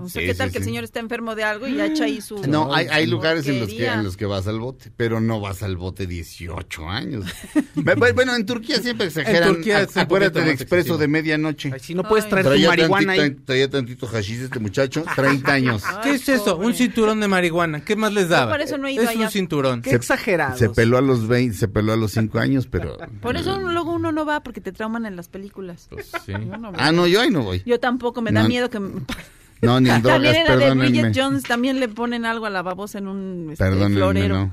O 0.00 0.08
sea, 0.08 0.20
sí, 0.22 0.26
¿qué 0.28 0.34
tal 0.34 0.48
sí, 0.48 0.52
que 0.52 0.58
el 0.58 0.64
señor 0.64 0.84
está 0.84 1.00
enfermo 1.00 1.34
de 1.34 1.42
algo 1.44 1.66
y 1.66 1.74
ya 1.76 1.86
echa 1.86 2.04
ahí 2.04 2.20
su... 2.20 2.38
No, 2.46 2.72
hay, 2.74 2.86
hay 2.90 3.06
lugares 3.06 3.46
en 3.48 3.60
los, 3.60 3.68
que, 3.68 3.86
en 3.86 4.04
los 4.04 4.16
que 4.16 4.26
vas 4.26 4.46
al 4.46 4.60
bote, 4.60 4.92
pero 4.96 5.20
no 5.20 5.40
vas 5.40 5.62
al 5.62 5.76
bote 5.76 6.06
18 6.06 6.88
años. 6.88 7.24
Bu- 7.76 7.94
bu- 7.96 8.14
bueno, 8.14 8.34
en 8.36 8.46
Turquía 8.46 8.80
siempre 8.80 9.06
exageran. 9.08 9.48
En 9.48 9.54
Turquía 9.56 9.80
es 9.80 9.94
un 9.96 10.02
Acuérdate 10.02 10.40
del 10.40 10.50
expreso 10.50 10.96
de 10.96 11.08
medianoche. 11.08 11.70
Ay, 11.72 11.80
si 11.80 11.94
no 11.94 12.02
puedes 12.04 12.24
Ay. 12.26 12.30
traer 12.30 12.46
tu 12.46 12.66
marihuana 12.68 13.14
tantito, 13.16 13.22
ahí. 13.22 13.44
traía 13.46 13.70
tantito 13.70 14.06
hashish 14.06 14.42
este 14.42 14.58
muchacho, 14.60 15.04
30 15.16 15.52
años. 15.52 15.82
¿Qué 16.02 16.10
es 16.12 16.28
eso? 16.28 16.54
pobre. 16.56 16.66
Un 16.68 16.74
cinturón 16.74 17.20
de 17.20 17.28
marihuana. 17.28 17.84
¿Qué 17.84 17.96
más 17.96 18.12
les 18.12 18.28
daba? 18.28 18.52
por 18.52 18.60
eso 18.60 18.78
no 18.78 18.86
he 18.86 18.92
ido 18.92 19.02
es 19.02 19.08
allá. 19.10 19.26
un 19.26 19.30
cinturón. 19.30 19.82
Qué 19.82 19.94
exagerados. 19.94 20.58
Se 20.58 20.68
peló 20.70 20.98
a 20.98 21.00
los 21.00 21.26
20, 21.26 21.56
se 21.56 21.68
peló 21.68 21.92
a 21.92 21.96
los 21.96 22.12
5 22.12 22.38
años, 22.38 22.66
pero... 22.70 22.96
Por 23.20 23.36
eso 23.36 23.58
luego 23.60 23.92
uno 23.92 24.12
no 24.12 24.24
va 24.24 24.42
porque 24.42 24.60
te 24.60 24.72
trauman 24.72 25.06
en 25.06 25.16
las 25.16 25.28
películas. 25.28 25.86
Pues 25.90 26.10
sí. 26.24 26.32
No. 26.32 26.72
Ah, 26.76 26.92
no, 26.92 27.06
yo 27.06 27.20
ahí 27.20 27.30
no 27.30 27.42
voy. 27.42 27.62
Yo 27.66 27.80
tampoco, 27.80 28.22
me 28.22 28.30
da 28.32 28.46
miedo 28.46 28.70
que... 28.70 28.78
No, 29.62 29.80
ni 29.80 29.88
en 29.88 30.02
drogas, 30.02 30.22
También 30.22 30.36
en 30.36 30.44
la 30.44 30.52
de 30.52 30.58
perdónenme. 30.58 31.00
Bridget 31.00 31.22
Jones 31.22 31.42
también 31.44 31.80
le 31.80 31.88
ponen 31.88 32.26
algo 32.26 32.44
a 32.44 32.50
la 32.50 32.60
babosa 32.60 32.98
en 32.98 33.08
un 33.08 33.48
este, 33.50 33.64
Perdónenme, 33.64 33.96
florero. 33.96 34.34
no. 34.34 34.52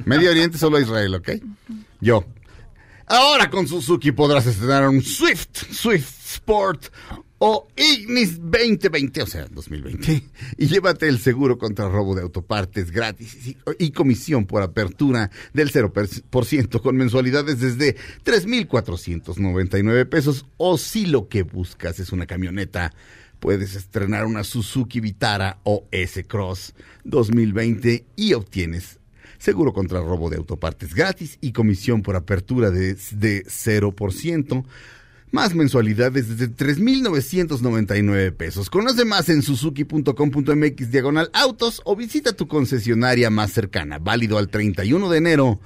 Medio 0.04 0.30
Oriente 0.30 0.58
solo 0.58 0.80
Israel, 0.80 1.14
¿ok? 1.14 1.30
Yo. 2.00 2.24
Ahora 3.06 3.48
con 3.48 3.68
Suzuki 3.68 4.10
podrás 4.10 4.46
estrenar 4.46 4.88
un 4.88 5.00
Swift, 5.00 5.70
Swift 5.70 6.34
Sport 6.34 6.86
o 7.38 7.68
Ignis 7.76 8.38
2020, 8.40 9.22
o 9.22 9.26
sea, 9.26 9.46
2020. 9.48 10.24
Y 10.58 10.66
llévate 10.66 11.08
el 11.08 11.20
seguro 11.20 11.56
contra 11.56 11.88
robo 11.88 12.16
de 12.16 12.22
autopartes 12.22 12.90
gratis 12.90 13.46
y, 13.46 13.56
y 13.78 13.92
comisión 13.92 14.44
por 14.44 14.62
apertura 14.62 15.30
del 15.54 15.72
0% 15.72 16.82
con 16.82 16.96
mensualidades 16.96 17.60
desde 17.60 17.96
3,499 18.24 20.04
pesos. 20.06 20.46
O 20.56 20.76
si 20.78 21.06
lo 21.06 21.28
que 21.28 21.44
buscas 21.44 22.00
es 22.00 22.10
una 22.12 22.26
camioneta, 22.26 22.92
puedes 23.40 23.74
estrenar 23.74 24.26
una 24.26 24.44
Suzuki 24.44 25.00
Vitara 25.00 25.58
o 25.64 25.86
S-Cross 25.90 26.74
2020 27.04 28.06
y 28.16 28.34
obtienes 28.34 28.98
seguro 29.38 29.72
contra 29.72 30.00
robo 30.00 30.30
de 30.30 30.36
autopartes 30.36 30.94
gratis 30.94 31.38
y 31.40 31.52
comisión 31.52 32.02
por 32.02 32.16
apertura 32.16 32.70
de, 32.70 32.94
de 32.94 33.44
0%, 33.44 34.64
más 35.30 35.54
mensualidades 35.54 36.28
desde 36.28 36.48
3,999 36.48 38.32
pesos. 38.32 38.70
Conoce 38.70 39.04
más 39.04 39.28
en 39.28 39.42
suzuki.com.mx 39.42 40.90
diagonal 40.90 41.30
autos 41.32 41.80
o 41.84 41.94
visita 41.96 42.32
tu 42.32 42.48
concesionaria 42.48 43.30
más 43.30 43.52
cercana, 43.52 43.98
válido 43.98 44.38
al 44.38 44.48
31 44.48 45.08
de 45.08 45.18
enero 45.18 45.60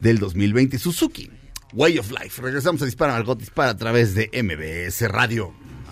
del 0.00 0.18
2020. 0.18 0.78
Suzuki, 0.78 1.30
Way 1.72 1.98
of 1.98 2.10
Life. 2.10 2.40
Regresamos 2.40 2.80
a 2.82 2.84
Dispara 2.84 3.12
Margot 3.12 3.38
Dispara 3.38 3.70
a 3.70 3.76
través 3.76 4.14
de 4.14 4.30
MBS 4.32 5.08
Radio. 5.08 5.52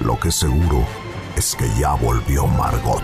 Lo 0.00 0.18
que 0.20 0.30
seguro 0.30 0.86
es 1.36 1.54
que 1.56 1.68
ya 1.78 1.94
volvió 1.94 2.46
Margot. 2.46 3.02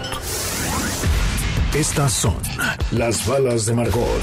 Estas 1.74 2.12
son 2.12 2.36
las 2.90 3.26
balas 3.26 3.66
de 3.66 3.74
Margot. 3.74 4.22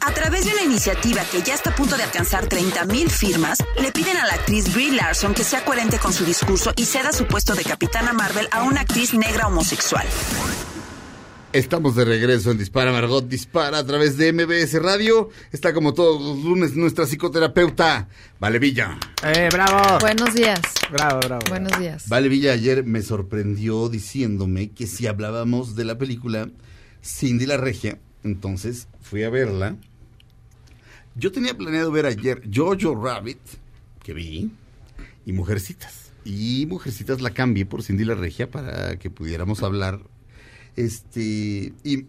A 0.00 0.12
través 0.12 0.44
de 0.44 0.52
una 0.52 0.62
iniciativa 0.62 1.22
que 1.30 1.42
ya 1.42 1.54
está 1.54 1.70
a 1.70 1.74
punto 1.74 1.96
de 1.96 2.04
alcanzar 2.04 2.48
30.000 2.48 3.08
firmas, 3.10 3.58
le 3.80 3.90
piden 3.90 4.16
a 4.16 4.26
la 4.26 4.34
actriz 4.34 4.72
Brie 4.72 4.92
Larson 4.92 5.34
que 5.34 5.44
sea 5.44 5.64
coherente 5.64 5.98
con 5.98 6.12
su 6.12 6.24
discurso 6.24 6.72
y 6.76 6.84
ceda 6.84 7.12
su 7.12 7.26
puesto 7.26 7.54
de 7.54 7.64
Capitana 7.64 8.12
Marvel 8.12 8.48
a 8.52 8.62
una 8.62 8.82
actriz 8.82 9.12
negra 9.14 9.48
homosexual. 9.48 10.06
Estamos 11.56 11.96
de 11.96 12.04
regreso 12.04 12.50
en 12.50 12.58
Dispara 12.58 12.92
Margot 12.92 13.26
Dispara 13.26 13.78
a 13.78 13.86
través 13.86 14.18
de 14.18 14.30
MBS 14.30 14.74
Radio. 14.82 15.30
Está 15.52 15.72
como 15.72 15.94
todos 15.94 16.20
los 16.20 16.44
lunes 16.44 16.76
nuestra 16.76 17.06
psicoterapeuta, 17.06 18.08
Vale 18.38 18.58
Villa. 18.58 18.98
¡Eh, 19.24 19.48
bravo! 19.50 19.98
Buenos 20.00 20.34
días. 20.34 20.60
Bravo, 20.92 21.20
bravo. 21.20 21.46
Buenos 21.48 21.78
días. 21.80 22.10
Vale 22.10 22.28
Villa 22.28 22.52
ayer 22.52 22.84
me 22.84 23.00
sorprendió 23.00 23.88
diciéndome 23.88 24.68
que 24.72 24.86
si 24.86 25.06
hablábamos 25.06 25.76
de 25.76 25.86
la 25.86 25.96
película 25.96 26.50
Cindy 27.02 27.46
la 27.46 27.56
Regia, 27.56 27.98
entonces 28.22 28.88
fui 29.00 29.22
a 29.22 29.30
verla. 29.30 29.76
Yo 31.14 31.32
tenía 31.32 31.56
planeado 31.56 31.90
ver 31.90 32.04
ayer 32.04 32.42
Jojo 32.54 33.02
Rabbit, 33.02 33.40
que 34.02 34.12
vi, 34.12 34.50
y 35.24 35.32
Mujercitas. 35.32 36.12
Y 36.22 36.66
Mujercitas 36.66 37.22
la 37.22 37.30
cambié 37.30 37.64
por 37.64 37.82
Cindy 37.82 38.04
la 38.04 38.14
Regia 38.14 38.50
para 38.50 38.98
que 38.98 39.08
pudiéramos 39.08 39.62
hablar. 39.62 40.00
Este, 40.76 41.72
y 41.82 42.06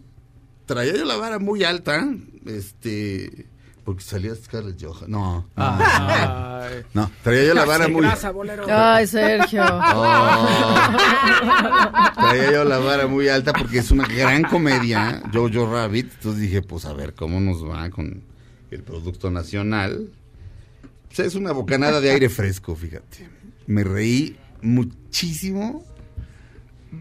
traía 0.66 0.94
yo 0.94 1.04
la 1.04 1.16
vara 1.16 1.38
muy 1.38 1.64
alta, 1.64 2.06
este, 2.44 3.46
porque 3.84 4.02
salía 4.02 4.34
Scarlett 4.34 4.78
Johansson. 4.78 5.10
No, 5.10 5.48
no, 5.56 5.78
no, 6.92 7.10
traía 7.22 7.46
yo 7.46 7.54
la 7.54 7.64
vara 7.64 7.88
muy... 7.88 8.02
Grasa. 8.02 8.32
Ay, 8.68 9.06
Sergio. 9.06 9.62
Oh. 11.40 12.14
Traía 12.14 12.52
yo 12.52 12.64
la 12.64 12.78
vara 12.78 13.06
muy 13.06 13.28
alta 13.28 13.52
porque 13.52 13.78
es 13.78 13.90
una 13.90 14.06
gran 14.06 14.42
comedia, 14.42 15.22
Jojo 15.32 15.72
Rabbit. 15.72 16.12
Entonces 16.14 16.42
dije, 16.42 16.60
pues 16.62 16.84
a 16.84 16.92
ver 16.92 17.14
cómo 17.14 17.40
nos 17.40 17.64
va 17.64 17.88
con 17.90 18.22
el 18.70 18.82
producto 18.82 19.30
nacional. 19.30 20.10
Pues 21.06 21.20
es 21.20 21.34
una 21.34 21.52
bocanada 21.52 22.00
de 22.00 22.10
aire 22.10 22.28
fresco, 22.28 22.74
fíjate. 22.76 23.28
Me 23.66 23.84
reí 23.84 24.36
muchísimo. 24.60 25.84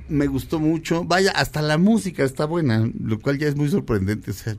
Me 0.09 0.27
gustó 0.27 0.59
mucho. 0.59 1.03
Vaya, 1.03 1.31
hasta 1.31 1.61
la 1.61 1.77
música 1.77 2.23
está 2.23 2.45
buena, 2.45 2.89
lo 3.01 3.19
cual 3.19 3.37
ya 3.37 3.47
es 3.47 3.55
muy 3.55 3.69
sorprendente. 3.69 4.31
O 4.31 4.33
sea, 4.33 4.57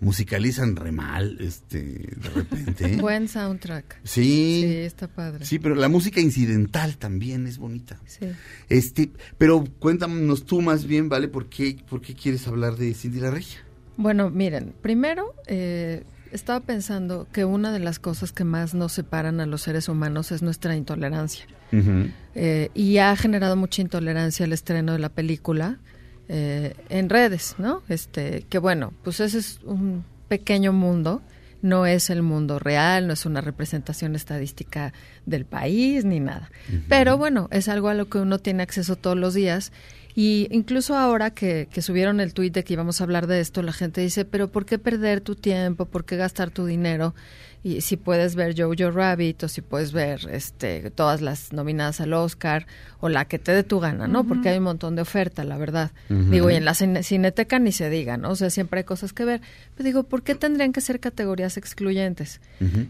musicalizan 0.00 0.76
re 0.76 0.92
mal, 0.92 1.36
este, 1.40 1.82
de 1.82 2.28
repente. 2.34 2.96
Buen 3.00 3.28
soundtrack. 3.28 4.00
Sí. 4.04 4.62
Sí, 4.62 4.76
está 4.76 5.08
padre. 5.08 5.44
Sí, 5.44 5.58
pero 5.58 5.74
la 5.74 5.88
música 5.88 6.20
incidental 6.20 6.96
también 6.96 7.46
es 7.46 7.58
bonita. 7.58 8.00
Sí. 8.06 8.26
Este, 8.68 9.10
pero 9.38 9.64
cuéntanos 9.78 10.44
tú 10.44 10.60
más 10.62 10.86
bien, 10.86 11.08
¿vale? 11.08 11.28
¿Por 11.28 11.48
qué, 11.48 11.76
por 11.88 12.00
qué 12.00 12.14
quieres 12.14 12.46
hablar 12.48 12.76
de 12.76 12.94
Cindy 12.94 13.20
la 13.20 13.30
Regia? 13.30 13.60
Bueno, 13.96 14.30
miren, 14.30 14.72
primero 14.80 15.34
eh, 15.46 16.04
estaba 16.32 16.60
pensando 16.60 17.26
que 17.32 17.44
una 17.44 17.72
de 17.72 17.80
las 17.80 17.98
cosas 17.98 18.32
que 18.32 18.44
más 18.44 18.74
nos 18.74 18.92
separan 18.92 19.40
a 19.40 19.46
los 19.46 19.62
seres 19.62 19.88
humanos 19.88 20.32
es 20.32 20.42
nuestra 20.42 20.76
intolerancia. 20.76 21.46
Eh, 22.34 22.70
y 22.74 22.98
ha 22.98 23.14
generado 23.16 23.56
mucha 23.56 23.82
intolerancia 23.82 24.44
el 24.44 24.52
estreno 24.52 24.92
de 24.92 24.98
la 24.98 25.08
película 25.08 25.78
eh, 26.28 26.74
en 26.88 27.08
redes, 27.08 27.54
¿no? 27.58 27.82
Este, 27.88 28.44
que 28.48 28.58
bueno, 28.58 28.92
pues 29.02 29.20
ese 29.20 29.38
es 29.38 29.60
un 29.64 30.04
pequeño 30.28 30.72
mundo, 30.72 31.22
no 31.62 31.86
es 31.86 32.10
el 32.10 32.22
mundo 32.22 32.58
real, 32.58 33.06
no 33.06 33.12
es 33.12 33.26
una 33.26 33.40
representación 33.40 34.14
estadística 34.16 34.92
del 35.26 35.44
país 35.44 36.04
ni 36.04 36.20
nada. 36.20 36.50
Pero 36.88 37.18
bueno, 37.18 37.48
es 37.50 37.68
algo 37.68 37.88
a 37.88 37.94
lo 37.94 38.08
que 38.08 38.18
uno 38.18 38.38
tiene 38.38 38.62
acceso 38.62 38.96
todos 38.96 39.16
los 39.16 39.34
días. 39.34 39.72
Y 40.14 40.48
incluso 40.50 40.96
ahora 40.96 41.30
que, 41.30 41.68
que 41.70 41.82
subieron 41.82 42.20
el 42.20 42.34
tuit 42.34 42.52
de 42.54 42.64
que 42.64 42.72
íbamos 42.74 43.00
a 43.00 43.04
hablar 43.04 43.26
de 43.26 43.40
esto, 43.40 43.62
la 43.62 43.72
gente 43.72 44.00
dice, 44.00 44.24
pero 44.24 44.48
¿por 44.48 44.66
qué 44.66 44.78
perder 44.78 45.20
tu 45.20 45.34
tiempo? 45.36 45.86
¿Por 45.86 46.04
qué 46.04 46.16
gastar 46.16 46.50
tu 46.50 46.66
dinero? 46.66 47.14
Y 47.62 47.82
si 47.82 47.98
puedes 47.98 48.36
ver 48.36 48.54
Jojo 48.58 48.90
Rabbit 48.90 49.42
o 49.44 49.48
si 49.48 49.60
puedes 49.60 49.92
ver 49.92 50.20
este, 50.32 50.90
todas 50.92 51.20
las 51.20 51.52
nominadas 51.52 52.00
al 52.00 52.14
Oscar 52.14 52.66
o 53.00 53.10
la 53.10 53.26
que 53.26 53.38
te 53.38 53.52
dé 53.52 53.62
tu 53.64 53.80
gana, 53.80 54.08
¿no? 54.08 54.24
Porque 54.26 54.48
hay 54.48 54.56
un 54.58 54.64
montón 54.64 54.96
de 54.96 55.02
oferta, 55.02 55.44
la 55.44 55.58
verdad. 55.58 55.90
Digo, 56.30 56.50
y 56.50 56.54
en 56.54 56.64
la 56.64 56.72
cine- 56.72 57.02
cineteca 57.02 57.58
ni 57.58 57.70
se 57.72 57.90
diga, 57.90 58.16
¿no? 58.16 58.30
O 58.30 58.34
sea, 58.36 58.48
siempre 58.48 58.78
hay 58.78 58.84
cosas 58.84 59.12
que 59.12 59.26
ver. 59.26 59.42
Pero 59.76 59.84
digo, 59.86 60.04
¿por 60.04 60.22
qué 60.22 60.34
tendrían 60.34 60.72
que 60.72 60.80
ser 60.80 61.00
categorías 61.00 61.58
excluyentes? 61.58 62.40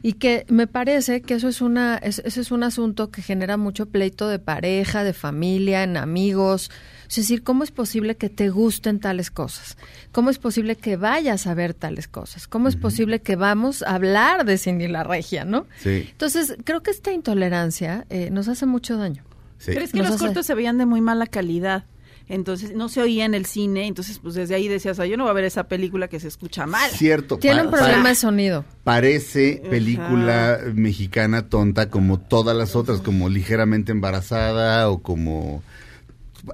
Y 0.05 0.13
que 0.15 0.47
me 0.49 0.69
parece 0.69 1.21
que 1.23 1.35
eso 1.35 1.49
es 1.49 1.61
una 1.61 1.97
es- 1.99 2.23
eso 2.25 2.41
es 2.41 2.53
un 2.53 2.63
asunto 2.63 3.11
que 3.11 3.23
genera 3.23 3.57
mucho 3.57 3.87
pleito 3.87 4.29
de 4.29 4.39
pareja, 4.39 5.03
de 5.03 5.15
familia, 5.15 5.83
en 5.83 5.97
amigos. 5.97 6.71
Es 7.11 7.17
decir, 7.17 7.43
¿cómo 7.43 7.65
es 7.65 7.73
posible 7.73 8.17
que 8.17 8.29
te 8.31 8.51
gusten 8.51 9.01
tales 9.01 9.31
cosas? 9.33 9.77
¿Cómo 10.13 10.31
es 10.31 10.39
posible 10.39 10.77
que 10.77 10.97
vayas 10.97 11.47
a 11.49 11.55
ver 11.55 11.75
tales 11.75 12.07
cosas? 12.09 12.47
¿Cómo 12.47 12.69
es 12.69 12.77
posible 12.77 13.21
que 13.21 13.35
vamos 13.37 13.83
a 13.83 13.97
hablar 13.97 14.45
de 14.45 14.57
Cindy 14.57 14.87
la 14.89 15.03
Regia, 15.03 15.45
no? 15.45 15.67
Sí. 15.83 16.07
Entonces, 16.11 16.55
creo 16.65 16.83
que 16.85 16.93
esta 16.93 17.13
intolerancia 17.13 18.07
eh, 18.11 18.31
nos 18.31 18.47
hace 18.47 18.65
mucho 18.65 18.97
daño. 18.97 19.25
Pero 19.67 19.81
es 19.81 19.91
que 19.93 19.99
Nos 19.99 20.07
los 20.07 20.17
hace- 20.17 20.25
cortos 20.27 20.47
se 20.47 20.55
veían 20.55 20.79
de 20.79 20.87
muy 20.87 21.01
mala 21.01 21.27
calidad. 21.27 21.85
Entonces 22.29 22.77
no 22.77 22.89
se 22.89 23.03
oía 23.03 23.25
en 23.25 23.35
el 23.35 23.45
cine, 23.45 23.89
entonces 23.89 24.21
pues 24.21 24.37
desde 24.37 24.55
ahí 24.55 24.69
decías, 24.69 25.01
"Ah, 25.01 25.07
yo 25.07 25.17
no 25.17 25.25
voy 25.25 25.33
a 25.33 25.35
ver 25.35 25.43
esa 25.45 25.65
película 25.65 26.07
que 26.07 26.21
se 26.21 26.29
escucha 26.29 26.65
mal. 26.65 26.89
Cierto. 26.93 27.39
Tiene 27.39 27.65
un 27.65 27.73
problema 27.73 28.09
de 28.09 28.15
sonido. 28.15 28.65
Parece 28.85 29.61
película 29.69 30.61
mexicana 30.73 31.49
tonta 31.49 31.91
como 31.91 32.21
todas 32.21 32.57
las 32.57 32.77
otras, 32.77 33.01
como 33.01 33.29
ligeramente 33.29 33.91
embarazada 33.91 34.89
o 34.91 35.03
como 35.03 35.65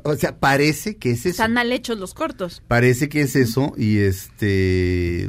o 0.05 0.15
sea, 0.17 0.39
parece 0.39 0.97
que 0.97 1.11
es 1.11 1.21
eso. 1.21 1.29
Están 1.31 1.55
mal 1.55 1.73
hechos 1.73 1.99
los 1.99 2.15
cortos. 2.15 2.63
Parece 2.69 3.09
que 3.09 3.21
es 3.23 3.37
eso 3.37 3.73
y 3.77 3.99
este... 3.99 5.29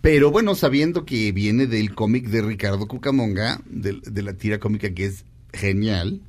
Pero 0.00 0.30
bueno, 0.30 0.54
sabiendo 0.54 1.04
que 1.04 1.30
viene 1.32 1.66
del 1.66 1.94
cómic 1.94 2.28
de 2.28 2.40
Ricardo 2.42 2.86
Cucamonga, 2.88 3.60
de, 3.66 4.00
de 4.02 4.22
la 4.22 4.32
tira 4.34 4.58
cómica 4.58 4.94
que 4.94 5.04
es 5.06 5.24
genial. 5.52 6.22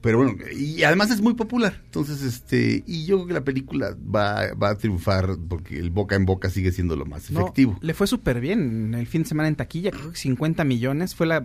Pero 0.00 0.18
bueno, 0.18 0.34
y 0.56 0.82
además 0.84 1.10
es 1.10 1.20
muy 1.20 1.34
popular. 1.34 1.80
Entonces, 1.84 2.22
este, 2.22 2.82
y 2.86 3.04
yo 3.04 3.16
creo 3.16 3.26
que 3.28 3.32
la 3.34 3.44
película 3.44 3.96
va, 4.14 4.52
va 4.54 4.70
a 4.70 4.74
triunfar 4.78 5.36
porque 5.48 5.78
el 5.78 5.90
boca 5.90 6.14
en 6.16 6.24
boca 6.24 6.50
sigue 6.50 6.70
siendo 6.72 6.94
lo 6.96 7.04
más 7.04 7.30
No, 7.30 7.40
efectivo. 7.40 7.78
le 7.80 7.94
fue 7.94 8.06
súper 8.06 8.40
bien 8.40 8.94
el 8.94 9.06
fin 9.06 9.22
de 9.22 9.28
semana 9.28 9.48
en 9.48 9.56
taquilla, 9.56 9.90
creo 9.90 10.12
que 10.12 10.16
50 10.18 10.62
millones, 10.64 11.14
fue 11.14 11.26
la, 11.26 11.44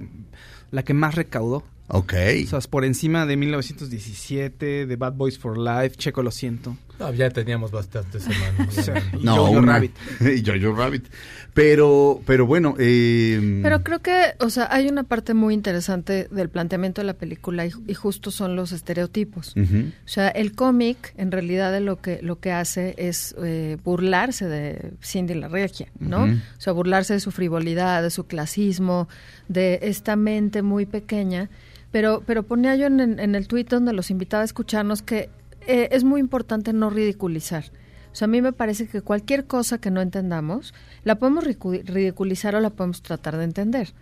la 0.71 0.83
que 0.83 0.93
más 0.93 1.15
recaudó. 1.15 1.63
Ok. 1.95 2.13
O 2.45 2.47
sea, 2.47 2.59
por 2.69 2.85
encima 2.85 3.25
de 3.25 3.37
1917, 3.37 4.85
de 4.87 4.95
Bad 4.95 5.13
Boys 5.13 5.37
for 5.37 5.57
Life, 5.57 5.95
Checo 5.97 6.23
lo 6.23 6.31
siento. 6.31 6.75
No, 6.99 7.11
ya 7.13 7.29
teníamos 7.29 7.71
bastantes 7.71 8.23
semanas. 8.23 8.77
O 8.77 8.81
sea, 8.81 9.01
y 9.19 9.23
No, 9.23 9.35
Jojo 9.37 9.51
una- 9.59 9.73
Rabbit. 9.73 9.91
y 10.21 10.43
Jojo 10.45 10.75
Rabbit. 10.75 11.05
Pero, 11.53 12.19
pero 12.25 12.47
bueno, 12.47 12.73
eh, 12.79 13.59
Pero 13.61 13.83
creo 13.83 13.99
que, 14.01 14.33
o 14.39 14.49
sea, 14.49 14.67
hay 14.71 14.87
una 14.87 15.03
parte 15.03 15.35
muy 15.35 15.53
interesante 15.53 16.27
del 16.31 16.49
planteamiento 16.49 17.01
de 17.01 17.05
la 17.05 17.13
película 17.13 17.65
y, 17.67 17.71
y 17.87 17.93
justo 17.93 18.31
son 18.31 18.55
los 18.55 18.71
estereotipos. 18.71 19.53
O 19.55 20.07
sea, 20.07 20.29
el 20.29 20.53
cómic 20.53 21.13
en 21.17 21.31
realidad 21.31 21.71
de 21.71 21.79
lo 21.79 22.01
que 22.01 22.19
lo 22.23 22.39
que 22.39 22.51
hace 22.51 22.95
es 22.97 23.35
eh, 23.43 23.77
burlarse 23.83 24.47
de 24.47 24.93
Cindy 25.03 25.35
la 25.35 25.47
Regia, 25.47 25.89
¿no? 25.99 26.23
O 26.23 26.61
sea, 26.61 26.73
burlarse 26.73 27.13
de 27.13 27.19
su 27.19 27.29
frivolidad, 27.31 28.01
de 28.01 28.09
su 28.09 28.25
clasismo, 28.25 29.07
de 29.47 29.79
esta 29.83 30.15
mente 30.15 30.63
muy 30.63 30.87
pequeña. 30.87 31.49
Pero, 31.93 32.21
pero 32.25 32.43
ponía 32.43 32.75
yo 32.75 32.87
en, 32.87 32.99
en- 32.99 33.35
el 33.35 33.47
tuit 33.47 33.69
donde 33.69 33.93
los 33.93 34.11
invitaba 34.11 34.41
a 34.41 34.45
escucharnos 34.45 35.01
que 35.01 35.29
eh, 35.67 35.87
es 35.91 36.03
muy 36.03 36.19
importante 36.19 36.73
no 36.73 36.89
ridiculizar. 36.89 37.63
O 38.11 38.15
sea, 38.15 38.25
a 38.25 38.27
mí 38.29 38.41
me 38.41 38.51
parece 38.51 38.87
que 38.87 39.01
cualquier 39.01 39.45
cosa 39.45 39.79
que 39.79 39.89
no 39.89 40.01
entendamos, 40.01 40.73
la 41.03 41.15
podemos 41.15 41.45
ridiculizar 41.45 42.55
o 42.55 42.59
la 42.59 42.69
podemos 42.69 43.01
tratar 43.01 43.37
de 43.37 43.43
entender. 43.45 43.93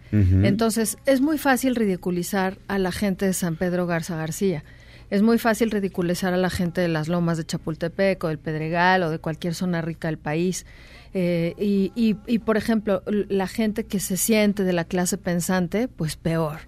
Entonces, 0.45 0.97
es 1.05 1.21
muy 1.21 1.37
fácil 1.37 1.75
ridiculizar 1.75 2.57
a 2.67 2.77
la 2.77 2.91
gente 2.91 3.25
de 3.25 3.33
San 3.33 3.55
Pedro 3.55 3.85
Garza 3.87 4.17
García. 4.17 4.63
Es 5.09 5.21
muy 5.21 5.37
fácil 5.37 5.71
ridiculizar 5.71 6.33
a 6.33 6.37
la 6.37 6.49
gente 6.49 6.81
de 6.81 6.87
las 6.87 7.07
lomas 7.09 7.37
de 7.37 7.45
Chapultepec 7.45 8.21
o 8.23 8.27
del 8.29 8.39
Pedregal 8.39 9.03
o 9.03 9.09
de 9.09 9.19
cualquier 9.19 9.53
zona 9.53 9.81
rica 9.81 10.07
del 10.07 10.17
país. 10.17 10.65
Eh, 11.13 11.53
y, 11.57 11.91
y, 11.95 12.15
y, 12.27 12.39
por 12.39 12.55
ejemplo, 12.57 13.03
la 13.07 13.47
gente 13.47 13.85
que 13.85 13.99
se 13.99 14.15
siente 14.17 14.63
de 14.63 14.73
la 14.73 14.85
clase 14.85 15.17
pensante, 15.17 15.87
pues 15.89 16.15
peor. 16.15 16.59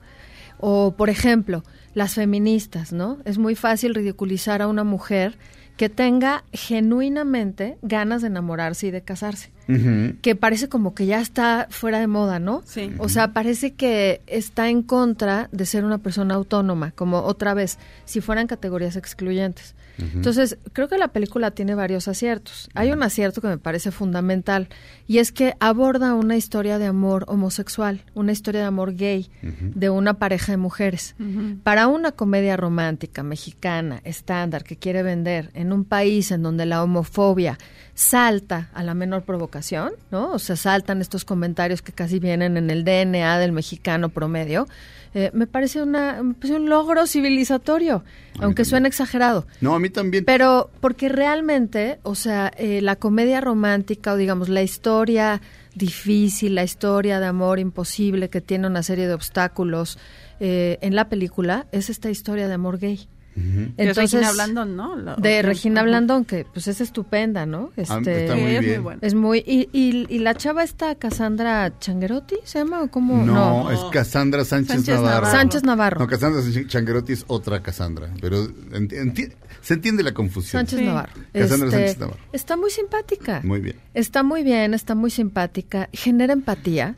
O, 0.59 0.95
por 0.95 1.09
ejemplo, 1.09 1.63
las 1.93 2.15
feministas, 2.15 2.93
¿no? 2.93 3.19
Es 3.25 3.37
muy 3.37 3.55
fácil 3.55 3.95
ridiculizar 3.95 4.61
a 4.61 4.67
una 4.67 4.83
mujer 4.83 5.37
que 5.77 5.89
tenga 5.89 6.43
genuinamente 6.53 7.77
ganas 7.81 8.21
de 8.21 8.27
enamorarse 8.27 8.87
y 8.87 8.91
de 8.91 9.01
casarse 9.01 9.53
que 10.21 10.35
parece 10.35 10.67
como 10.67 10.93
que 10.93 11.05
ya 11.05 11.21
está 11.21 11.67
fuera 11.69 11.99
de 11.99 12.07
moda, 12.07 12.39
¿no? 12.39 12.63
Sí. 12.65 12.91
O 12.97 13.09
sea, 13.09 13.33
parece 13.33 13.73
que 13.73 14.21
está 14.27 14.69
en 14.69 14.83
contra 14.83 15.49
de 15.51 15.65
ser 15.65 15.85
una 15.85 15.99
persona 15.99 16.35
autónoma, 16.35 16.91
como 16.91 17.19
otra 17.19 17.53
vez, 17.53 17.77
si 18.05 18.21
fueran 18.21 18.47
categorías 18.47 18.95
excluyentes. 18.95 19.75
Entonces, 19.97 20.57
creo 20.73 20.87
que 20.87 20.97
la 20.97 21.09
película 21.09 21.51
tiene 21.51 21.75
varios 21.75 22.07
aciertos. 22.07 22.69
Hay 22.73 22.91
un 22.91 23.03
acierto 23.03 23.41
que 23.41 23.47
me 23.47 23.57
parece 23.57 23.91
fundamental 23.91 24.67
y 25.07 25.19
es 25.19 25.31
que 25.31 25.55
aborda 25.59 26.13
una 26.15 26.35
historia 26.35 26.79
de 26.79 26.87
amor 26.87 27.25
homosexual, 27.27 28.03
una 28.13 28.31
historia 28.31 28.61
de 28.61 28.67
amor 28.67 28.95
gay 28.95 29.29
de 29.41 29.89
una 29.89 30.15
pareja 30.15 30.51
de 30.51 30.57
mujeres. 30.57 31.15
Para 31.63 31.87
una 31.87 32.11
comedia 32.11 32.57
romántica 32.57 33.23
mexicana 33.23 34.01
estándar 34.03 34.63
que 34.63 34.77
quiere 34.77 35.03
vender 35.03 35.51
en 35.53 35.71
un 35.71 35.85
país 35.85 36.31
en 36.31 36.43
donde 36.43 36.65
la 36.65 36.83
homofobia 36.83 37.57
salta 37.93 38.69
a 38.73 38.83
la 38.83 38.93
menor 38.95 39.23
provocación, 39.23 39.93
¿no? 40.11 40.31
O 40.31 40.39
sea, 40.39 40.55
saltan 40.55 41.01
estos 41.01 41.25
comentarios 41.25 41.81
que 41.81 41.91
casi 41.91 42.19
vienen 42.19 42.57
en 42.57 42.69
el 42.69 42.83
DNA 42.83 43.37
del 43.37 43.51
mexicano 43.51 44.09
promedio. 44.09 44.67
Eh, 45.13 45.31
me 45.33 45.47
parece 45.47 45.81
una 45.81 46.21
me 46.23 46.33
parece 46.33 46.55
un 46.55 46.69
logro 46.69 47.05
civilizatorio, 47.05 48.03
aunque 48.39 48.65
suene 48.65 48.87
exagerado. 48.87 49.45
no, 49.61 49.75
a 49.75 49.79
mí 49.79 49.89
también. 49.89 50.25
Pero 50.25 50.71
porque 50.81 51.09
realmente, 51.09 51.99
o 52.03 52.15
sea, 52.15 52.51
eh, 52.57 52.81
la 52.81 52.95
comedia 52.95 53.41
romántica 53.41 54.13
o 54.13 54.17
digamos 54.17 54.49
la 54.49 54.63
historia 54.63 55.41
difícil, 55.75 56.55
la 56.55 56.63
historia 56.63 57.19
de 57.19 57.25
amor 57.25 57.59
imposible 57.59 58.29
que 58.29 58.41
tiene 58.41 58.67
una 58.67 58.83
serie 58.83 59.07
de 59.07 59.13
obstáculos 59.13 59.97
eh, 60.39 60.77
en 60.81 60.95
la 60.95 61.09
película 61.09 61.67
es 61.71 61.89
esta 61.89 62.09
historia 62.09 62.47
de 62.47 62.53
amor 62.53 62.79
gay. 62.79 63.07
De 63.35 63.93
Regina 63.93 64.31
Blandón, 64.31 64.75
¿no? 64.75 64.95
La- 64.95 65.15
de 65.15 65.41
Regina. 65.41 65.81
Blandón, 65.83 66.25
que 66.25 66.45
pues 66.51 66.67
es 66.67 66.81
estupenda, 66.81 67.45
¿no? 67.45 67.71
Ah, 67.77 67.81
Este, 67.81 68.23
está 68.25 68.35
muy 68.35 68.43
Sí, 68.49 68.55
es 68.55 68.61
muy 68.61 68.65
bien. 68.69 68.83
buena. 68.83 68.99
Es 69.01 69.13
muy... 69.15 69.39
Y, 69.39 69.69
y, 69.73 70.05
y 70.09 70.19
la 70.19 70.35
chava 70.35 70.63
esta, 70.63 70.95
Cassandra 70.95 71.73
Changuerotti, 71.79 72.35
¿se 72.43 72.59
llama? 72.59 72.83
¿O 72.83 72.87
cómo? 72.89 73.25
No, 73.25 73.71
es 73.71 73.79
Cassandra 73.91 74.45
Sánchez, 74.45 74.75
Sánchez 74.75 74.95
Navarro. 74.95 75.09
Navarro. 75.21 75.31
Sánchez 75.39 75.63
Navarro. 75.63 75.99
No, 76.01 76.07
Cassandra 76.07 76.41
Changuerotti 76.67 77.13
es 77.13 77.25
otra 77.27 77.61
Cassandra, 77.63 78.09
pero 78.21 78.47
enti- 78.71 78.97
enti- 79.01 79.33
se 79.61 79.73
entiende 79.73 80.03
la 80.03 80.13
confusión. 80.13 80.59
Sánchez 80.67 80.81
Navarro. 80.85 81.13
Cassandra 81.33 81.67
Este, 81.67 81.77
Sánchez 81.79 81.99
Navarro. 81.99 82.19
Está 82.33 82.57
muy 82.57 82.69
simpática. 82.69 83.41
Muy 83.43 83.61
bien. 83.61 83.75
Está 83.93 84.23
muy 84.23 84.43
bien, 84.43 84.73
está 84.73 84.93
muy 84.95 85.09
simpática, 85.09 85.89
genera 85.93 86.33
empatía. 86.33 86.95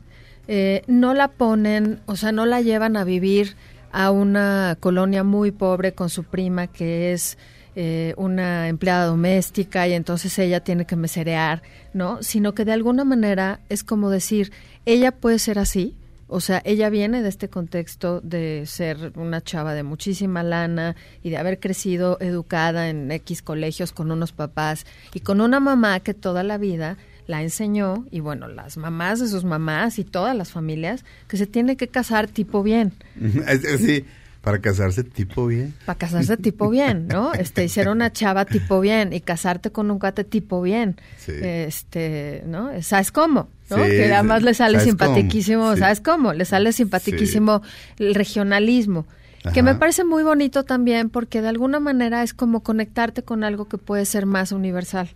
eh, 0.48 0.82
no 0.86 1.12
la 1.12 1.26
ponen, 1.28 1.98
o 2.06 2.14
sea, 2.14 2.30
no 2.30 2.46
la 2.46 2.60
llevan 2.60 2.96
a 2.96 3.02
vivir 3.02 3.56
a 3.92 4.10
una 4.10 4.76
colonia 4.80 5.24
muy 5.24 5.50
pobre 5.50 5.92
con 5.92 6.10
su 6.10 6.24
prima 6.24 6.66
que 6.66 7.12
es 7.12 7.38
eh, 7.74 8.14
una 8.16 8.68
empleada 8.68 9.06
doméstica 9.06 9.86
y 9.86 9.92
entonces 9.92 10.38
ella 10.38 10.60
tiene 10.60 10.86
que 10.86 10.96
meserear, 10.96 11.62
¿no? 11.92 12.22
Sino 12.22 12.54
que 12.54 12.64
de 12.64 12.72
alguna 12.72 13.04
manera 13.04 13.60
es 13.68 13.84
como 13.84 14.08
decir, 14.08 14.50
ella 14.86 15.12
puede 15.12 15.38
ser 15.38 15.58
así, 15.58 15.94
o 16.28 16.40
sea, 16.40 16.60
ella 16.64 16.90
viene 16.90 17.22
de 17.22 17.28
este 17.28 17.48
contexto 17.48 18.20
de 18.20 18.64
ser 18.66 19.12
una 19.14 19.40
chava 19.42 19.74
de 19.74 19.84
muchísima 19.84 20.42
lana 20.42 20.96
y 21.22 21.30
de 21.30 21.36
haber 21.36 21.60
crecido 21.60 22.18
educada 22.20 22.88
en 22.88 23.12
X 23.12 23.42
colegios 23.42 23.92
con 23.92 24.10
unos 24.10 24.32
papás 24.32 24.86
y 25.14 25.20
con 25.20 25.40
una 25.40 25.60
mamá 25.60 26.00
que 26.00 26.14
toda 26.14 26.42
la 26.42 26.58
vida 26.58 26.96
la 27.26 27.42
enseñó 27.42 28.06
y 28.10 28.20
bueno, 28.20 28.48
las 28.48 28.76
mamás 28.76 29.20
de 29.20 29.28
sus 29.28 29.44
mamás 29.44 29.98
y 29.98 30.04
todas 30.04 30.36
las 30.36 30.52
familias 30.52 31.04
que 31.28 31.36
se 31.36 31.46
tiene 31.46 31.76
que 31.76 31.88
casar 31.88 32.28
tipo 32.28 32.62
bien. 32.62 32.92
Sí, 33.78 34.04
para 34.42 34.60
casarse 34.60 35.02
tipo 35.02 35.48
bien. 35.48 35.74
Para 35.86 35.98
casarse 35.98 36.36
tipo 36.36 36.70
bien, 36.70 37.08
¿no? 37.08 37.34
Este, 37.38 37.68
ser 37.68 37.88
una 37.88 38.12
chava 38.12 38.44
tipo 38.44 38.80
bien 38.80 39.12
y 39.12 39.20
casarte 39.20 39.72
con 39.72 39.90
un 39.90 39.98
cuate 39.98 40.22
tipo 40.22 40.62
bien. 40.62 40.94
Sí. 41.18 41.32
Este, 41.42 42.44
¿no? 42.46 42.70
¿Sabes 42.82 43.10
cómo? 43.10 43.48
¿no? 43.70 43.76
Sí, 43.76 43.90
que 43.90 44.14
además 44.14 44.44
le 44.44 44.54
sale 44.54 44.78
¿sabes 44.78 44.94
cómo? 44.94 45.14
simpatiquísimo, 45.14 45.74
Sí. 45.74 45.80
¿sabes 45.80 46.00
cómo? 46.00 46.32
Le 46.32 46.44
sale 46.44 46.72
simpatiquísimo 46.72 47.62
el 47.98 48.14
regionalismo. 48.14 49.04
Que 49.52 49.62
me 49.62 49.74
parece 49.74 50.04
muy 50.04 50.22
bonito 50.22 50.64
también 50.64 51.10
porque 51.10 51.40
de 51.42 51.48
alguna 51.48 51.80
manera 51.80 52.22
es 52.22 52.34
como 52.34 52.60
conectarte 52.62 53.22
con 53.22 53.44
algo 53.44 53.66
que 53.68 53.78
puede 53.78 54.04
ser 54.04 54.26
más 54.26 54.52
universal. 54.52 55.08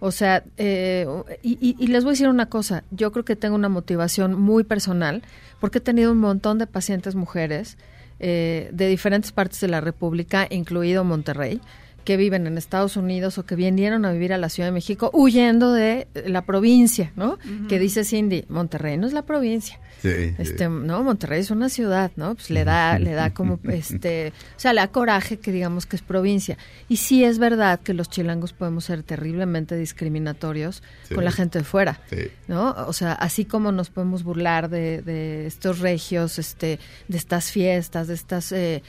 O 0.00 0.10
sea, 0.10 0.42
eh, 0.56 1.06
y, 1.42 1.58
y- 1.60 1.76
y 1.78 1.86
les 1.88 2.04
voy 2.04 2.10
a 2.10 2.12
decir 2.14 2.28
una 2.28 2.46
cosa, 2.46 2.84
yo 2.90 3.12
creo 3.12 3.24
que 3.24 3.36
tengo 3.36 3.54
una 3.54 3.68
motivación 3.68 4.34
muy 4.40 4.64
personal 4.64 5.22
porque 5.60 5.78
he 5.78 5.80
tenido 5.80 6.12
un 6.12 6.18
montón 6.18 6.58
de 6.58 6.66
pacientes 6.66 7.14
mujeres 7.14 7.76
eh, 8.20 8.70
de 8.72 8.88
diferentes 8.88 9.30
partes 9.32 9.60
de 9.60 9.68
la 9.68 9.80
República, 9.80 10.46
incluido 10.50 11.04
Monterrey, 11.04 11.60
que 12.08 12.16
viven 12.16 12.46
en 12.46 12.56
Estados 12.56 12.96
Unidos 12.96 13.36
o 13.36 13.44
que 13.44 13.54
vinieron 13.54 14.06
a 14.06 14.12
vivir 14.12 14.32
a 14.32 14.38
la 14.38 14.48
Ciudad 14.48 14.68
de 14.68 14.72
México 14.72 15.10
huyendo 15.12 15.74
de 15.74 16.08
la 16.26 16.40
provincia, 16.40 17.12
¿no? 17.16 17.38
Que 17.68 17.78
dice 17.78 18.02
Cindy, 18.02 18.46
Monterrey 18.48 18.96
no 18.96 19.06
es 19.06 19.12
la 19.12 19.26
provincia. 19.26 19.78
Sí, 20.00 20.08
sí. 20.10 20.34
Este, 20.38 20.70
no, 20.70 21.02
Monterrey 21.02 21.40
es 21.40 21.50
una 21.50 21.68
ciudad, 21.68 22.10
¿no? 22.16 22.34
Pues 22.34 22.48
le 22.48 22.64
da, 22.64 22.98
le 22.98 23.12
da 23.12 23.34
como, 23.34 23.60
este, 23.68 24.32
o 24.56 24.58
sea, 24.60 24.72
le 24.72 24.80
da 24.80 24.88
coraje 24.88 25.36
que 25.38 25.52
digamos 25.52 25.84
que 25.84 25.96
es 25.96 26.02
provincia. 26.02 26.56
Y 26.88 26.96
sí 26.96 27.24
es 27.24 27.38
verdad 27.38 27.78
que 27.80 27.92
los 27.92 28.08
chilangos 28.08 28.54
podemos 28.54 28.86
ser 28.86 29.02
terriblemente 29.02 29.76
discriminatorios 29.76 30.82
Sí. 31.08 31.14
con 31.14 31.24
la 31.26 31.32
gente 31.32 31.58
de 31.58 31.64
fuera, 31.66 32.00
Sí. 32.08 32.28
¿no? 32.46 32.70
O 32.86 32.94
sea, 32.94 33.12
así 33.12 33.44
como 33.44 33.70
nos 33.70 33.90
podemos 33.90 34.22
burlar 34.22 34.70
de, 34.70 35.02
de 35.02 35.46
estos 35.46 35.80
regios, 35.80 36.38
este, 36.38 36.78
de 37.08 37.18
estas 37.18 37.50
fiestas, 37.50 38.06
de 38.08 38.14
estas, 38.14 38.50
eh, 38.52 38.82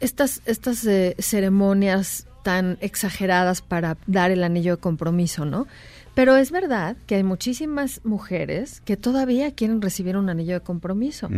estas, 0.00 0.42
estas 0.46 0.84
eh, 0.84 1.14
ceremonias 1.20 2.26
tan 2.46 2.78
exageradas 2.80 3.60
para 3.60 3.96
dar 4.06 4.30
el 4.30 4.44
anillo 4.44 4.76
de 4.76 4.80
compromiso, 4.80 5.44
¿no? 5.44 5.66
Pero 6.14 6.36
es 6.36 6.52
verdad 6.52 6.96
que 7.08 7.16
hay 7.16 7.24
muchísimas 7.24 8.00
mujeres 8.04 8.80
que 8.84 8.96
todavía 8.96 9.50
quieren 9.50 9.82
recibir 9.82 10.16
un 10.16 10.30
anillo 10.30 10.54
de 10.54 10.60
compromiso. 10.60 11.28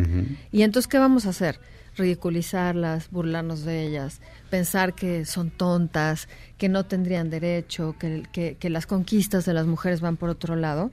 Y 0.52 0.62
entonces, 0.64 0.86
¿qué 0.86 0.98
vamos 0.98 1.24
a 1.24 1.30
hacer? 1.30 1.60
Ridiculizarlas, 1.96 3.08
burlarnos 3.10 3.64
de 3.64 3.86
ellas, 3.86 4.20
pensar 4.50 4.94
que 4.94 5.24
son 5.24 5.48
tontas, 5.50 6.28
que 6.58 6.68
no 6.68 6.84
tendrían 6.84 7.30
derecho, 7.30 7.96
que, 7.98 8.24
que, 8.30 8.56
que 8.60 8.68
las 8.68 8.86
conquistas 8.86 9.46
de 9.46 9.54
las 9.54 9.66
mujeres 9.66 10.02
van 10.02 10.18
por 10.18 10.28
otro 10.28 10.56
lado. 10.56 10.90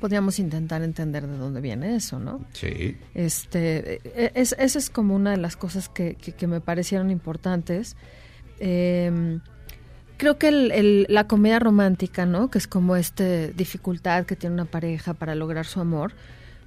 Podríamos 0.00 0.38
intentar 0.38 0.82
entender 0.82 1.26
de 1.26 1.36
dónde 1.36 1.60
viene 1.60 1.96
eso, 1.96 2.18
¿no? 2.18 2.44
Sí. 2.52 2.96
Este, 3.14 4.00
e- 4.04 4.32
es, 4.34 4.54
esa 4.58 4.78
es 4.78 4.88
como 4.90 5.14
una 5.16 5.30
de 5.32 5.36
las 5.38 5.56
cosas 5.56 5.88
que, 5.88 6.14
que, 6.14 6.32
que 6.32 6.46
me 6.46 6.60
parecieron 6.60 7.10
importantes. 7.10 7.96
Eh, 8.60 9.38
creo 10.16 10.38
que 10.38 10.48
el- 10.48 11.06
la 11.08 11.26
comedia 11.26 11.58
romántica, 11.58 12.26
¿no? 12.26 12.50
Que 12.50 12.58
es 12.58 12.66
como 12.66 12.96
esta 12.96 13.24
dificultad 13.48 14.24
que 14.26 14.36
tiene 14.36 14.54
una 14.54 14.64
pareja 14.64 15.14
para 15.14 15.34
lograr 15.34 15.66
su 15.66 15.80
amor, 15.80 16.12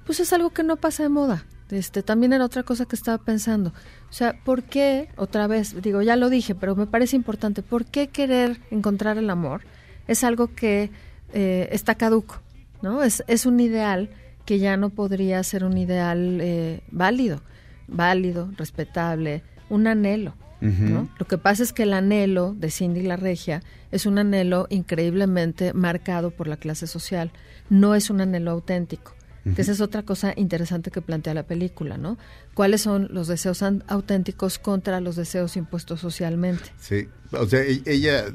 pues 0.06 0.20
es 0.20 0.32
algo 0.32 0.50
que 0.50 0.62
no 0.62 0.76
pasa 0.76 1.02
de 1.02 1.08
moda. 1.08 1.44
Este, 1.70 2.02
también 2.02 2.32
era 2.34 2.44
otra 2.44 2.64
cosa 2.64 2.84
que 2.84 2.96
estaba 2.96 3.16
pensando. 3.18 3.70
O 4.10 4.12
sea, 4.12 4.34
¿por 4.44 4.62
qué, 4.62 5.08
otra 5.16 5.46
vez, 5.46 5.80
digo, 5.80 6.02
ya 6.02 6.16
lo 6.16 6.28
dije, 6.28 6.54
pero 6.54 6.76
me 6.76 6.86
parece 6.86 7.16
importante, 7.16 7.62
¿por 7.62 7.86
qué 7.86 8.08
querer 8.08 8.60
encontrar 8.70 9.16
el 9.16 9.30
amor? 9.30 9.62
Es 10.06 10.22
algo 10.22 10.54
que 10.54 10.90
eh, 11.32 11.68
está 11.72 11.94
caduco, 11.94 12.42
¿no? 12.82 13.02
Es, 13.02 13.24
es 13.26 13.46
un 13.46 13.58
ideal 13.60 14.10
que 14.44 14.58
ya 14.58 14.76
no 14.76 14.90
podría 14.90 15.42
ser 15.44 15.64
un 15.64 15.78
ideal 15.78 16.40
eh, 16.42 16.82
válido, 16.90 17.40
válido, 17.88 18.50
respetable, 18.58 19.42
un 19.70 19.86
anhelo. 19.86 20.34
¿No? 20.62 21.08
Lo 21.18 21.26
que 21.26 21.38
pasa 21.38 21.62
es 21.62 21.72
que 21.72 21.82
el 21.82 21.92
anhelo 21.92 22.54
de 22.56 22.70
Cindy 22.70 23.02
la 23.02 23.16
Regia 23.16 23.62
es 23.90 24.06
un 24.06 24.18
anhelo 24.18 24.66
increíblemente 24.70 25.72
marcado 25.74 26.30
por 26.30 26.46
la 26.46 26.56
clase 26.56 26.86
social, 26.86 27.32
no 27.68 27.94
es 27.94 28.10
un 28.10 28.20
anhelo 28.20 28.52
auténtico. 28.52 29.14
Que 29.56 29.62
esa 29.62 29.72
es 29.72 29.80
otra 29.80 30.04
cosa 30.04 30.34
interesante 30.36 30.92
que 30.92 31.02
plantea 31.02 31.34
la 31.34 31.42
película, 31.42 31.98
¿no? 31.98 32.16
¿Cuáles 32.54 32.80
son 32.82 33.08
los 33.10 33.26
deseos 33.26 33.60
auténticos 33.88 34.60
contra 34.60 35.00
los 35.00 35.16
deseos 35.16 35.56
impuestos 35.56 35.98
socialmente? 35.98 36.70
Sí, 36.78 37.08
o 37.32 37.44
sea, 37.46 37.60
e- 37.62 37.82
ella 37.84 38.26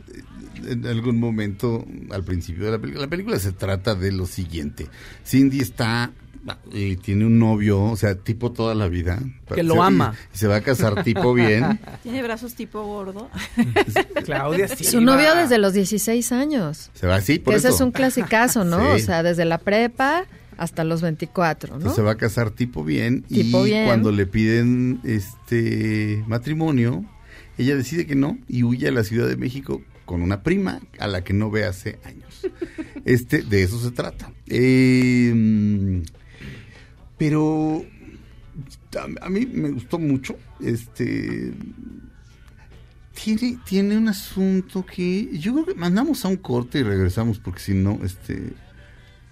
en 0.65 0.85
algún 0.85 1.17
momento, 1.17 1.85
al 2.11 2.25
principio 2.25 2.65
de 2.65 2.71
la 2.71 2.79
película, 2.79 3.05
la 3.05 3.09
película 3.09 3.39
se 3.39 3.53
trata 3.53 3.95
de 3.95 4.11
lo 4.11 4.25
siguiente. 4.25 4.87
Cindy 5.25 5.61
está, 5.61 6.11
eh, 6.73 6.97
tiene 7.01 7.25
un 7.25 7.39
novio, 7.39 7.81
o 7.83 7.95
sea, 7.97 8.15
tipo 8.15 8.51
toda 8.51 8.73
la 8.75 8.87
vida. 8.87 9.19
Que 9.53 9.63
lo 9.63 9.73
Se- 9.75 9.79
ama. 9.81 10.13
y 10.33 10.37
se 10.37 10.47
va 10.47 10.57
a 10.57 10.61
casar 10.61 11.03
tipo 11.03 11.33
bien. 11.33 11.79
Tiene 12.03 12.23
brazos 12.23 12.53
tipo 12.55 12.83
gordo. 12.83 13.29
Claudia 14.25 14.67
Su 14.67 15.01
novio 15.01 15.35
desde 15.35 15.57
los 15.57 15.73
16 15.73 16.31
años. 16.31 16.89
Se 16.93 17.07
va 17.07 17.15
así, 17.15 17.39
por 17.39 17.53
Que 17.53 17.57
ese 17.59 17.67
eso. 17.69 17.75
es 17.77 17.81
un 17.81 17.91
clasicazo, 17.91 18.63
¿no? 18.63 18.77
Sí. 18.97 19.01
O 19.03 19.05
sea, 19.05 19.23
desde 19.23 19.45
la 19.45 19.57
prepa 19.57 20.25
hasta 20.57 20.83
los 20.83 21.01
24, 21.01 21.69
¿no? 21.69 21.75
Entonces 21.77 21.95
se 21.95 22.01
va 22.01 22.11
a 22.11 22.17
casar 22.17 22.49
tipo 22.51 22.83
bien 22.83 23.21
Tipo 23.23 23.65
y 23.67 23.71
bien. 23.71 23.85
cuando 23.85 24.11
le 24.11 24.25
piden 24.25 24.99
este 25.03 26.23
matrimonio, 26.27 27.05
ella 27.57 27.75
decide 27.75 28.05
que 28.07 28.15
no 28.15 28.37
y 28.47 28.63
huye 28.63 28.87
a 28.87 28.91
la 28.91 29.03
Ciudad 29.03 29.27
de 29.27 29.37
México 29.37 29.81
con 30.05 30.21
una 30.21 30.41
prima 30.41 30.79
a 30.99 31.07
la 31.07 31.23
que 31.23 31.33
no 31.33 31.51
ve 31.51 31.65
hace 31.65 31.99
años. 32.05 32.41
Este, 33.05 33.41
de 33.43 33.63
eso 33.63 33.79
se 33.79 33.91
trata. 33.91 34.31
Eh, 34.47 36.01
pero 37.18 37.84
a, 39.22 39.30
mí 39.30 39.45
me 39.45 39.72
gustó 39.72 39.99
mucho. 39.99 40.38
Este 40.60 41.53
tiene, 43.14 43.60
tiene 43.65 43.98
un 43.98 44.07
asunto 44.07 44.85
que 44.85 45.30
yo 45.38 45.53
creo 45.53 45.65
que 45.65 45.76
mandamos 45.76 46.23
a 46.26 46.27
un 46.27 46.38
corte 46.38 46.80
y 46.80 46.84
regresamos 46.84 47.39
porque 47.39 47.60
si 47.60 47.73
no, 47.73 47.99
este 48.03 48.53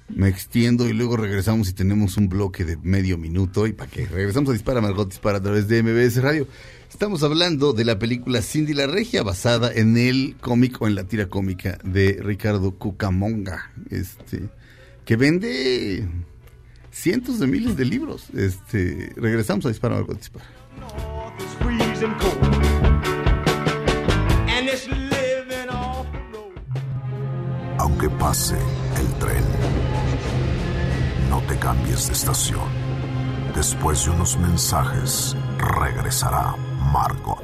me 0.07 0.27
extiendo 0.27 0.87
y 0.87 0.93
luego 0.93 1.17
regresamos 1.17 1.69
y 1.69 1.73
tenemos 1.73 2.17
un 2.17 2.29
bloque 2.29 2.63
de 2.63 2.77
medio 2.77 3.17
minuto 3.17 3.65
y 3.65 3.73
para 3.73 3.89
que 3.89 4.05
regresamos 4.05 4.49
a 4.49 4.53
Dispara 4.53 4.79
Margot 4.79 5.09
Dispara 5.09 5.39
a 5.39 5.41
través 5.41 5.67
de 5.67 5.81
MBS 5.81 6.21
Radio. 6.21 6.47
Estamos 6.91 7.23
hablando 7.23 7.73
de 7.73 7.85
la 7.85 7.99
película 7.99 8.41
Cindy 8.41 8.73
la 8.73 8.87
Regia 8.87 9.23
basada 9.23 9.73
en 9.73 9.97
el 9.97 10.35
cómic 10.39 10.81
o 10.81 10.87
en 10.87 10.95
la 10.95 11.05
tira 11.05 11.27
cómica 11.27 11.79
de 11.83 12.19
Ricardo 12.21 12.71
Cucamonga, 12.77 13.71
este 13.89 14.49
que 15.05 15.15
vende 15.17 16.07
cientos 16.95 17.39
de 17.39 17.47
miles 17.47 17.75
de 17.75 17.85
libros. 17.85 18.29
Este, 18.35 19.11
regresamos 19.17 19.65
a 19.65 19.69
Dispara 19.69 19.95
Margot 19.95 20.17
Dispara. 20.17 20.45
Aunque 27.77 28.09
pase 28.09 28.55
el 28.97 29.13
tren, 29.19 29.43
no 31.29 31.41
te 31.41 31.57
cambies 31.57 32.07
de 32.07 32.13
estación. 32.13 32.85
Después 33.53 34.05
de 34.05 34.11
unos 34.11 34.37
mensajes, 34.37 35.35
regresará 35.57 36.55
Margot. 36.91 37.43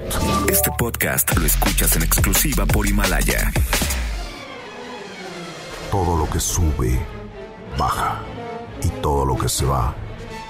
Este 0.49 0.71
podcast 0.77 1.37
lo 1.37 1.45
escuchas 1.45 1.95
en 1.95 2.03
exclusiva 2.03 2.65
por 2.65 2.87
Himalaya. 2.87 3.51
Todo 5.91 6.17
lo 6.17 6.29
que 6.29 6.39
sube, 6.39 6.99
baja. 7.77 8.30
Y 8.83 8.89
todo 9.01 9.25
lo 9.25 9.37
que 9.37 9.47
se 9.47 9.65
va, 9.65 9.95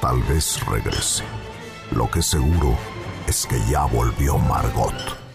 tal 0.02 0.22
vez 0.24 0.66
regrese. 0.66 1.24
Lo 1.96 2.10
que 2.10 2.22
seguro 2.22 2.78
es 3.28 3.46
que 3.46 3.58
ya 3.70 3.86
volvió 3.86 4.38
Margot. 4.38 4.94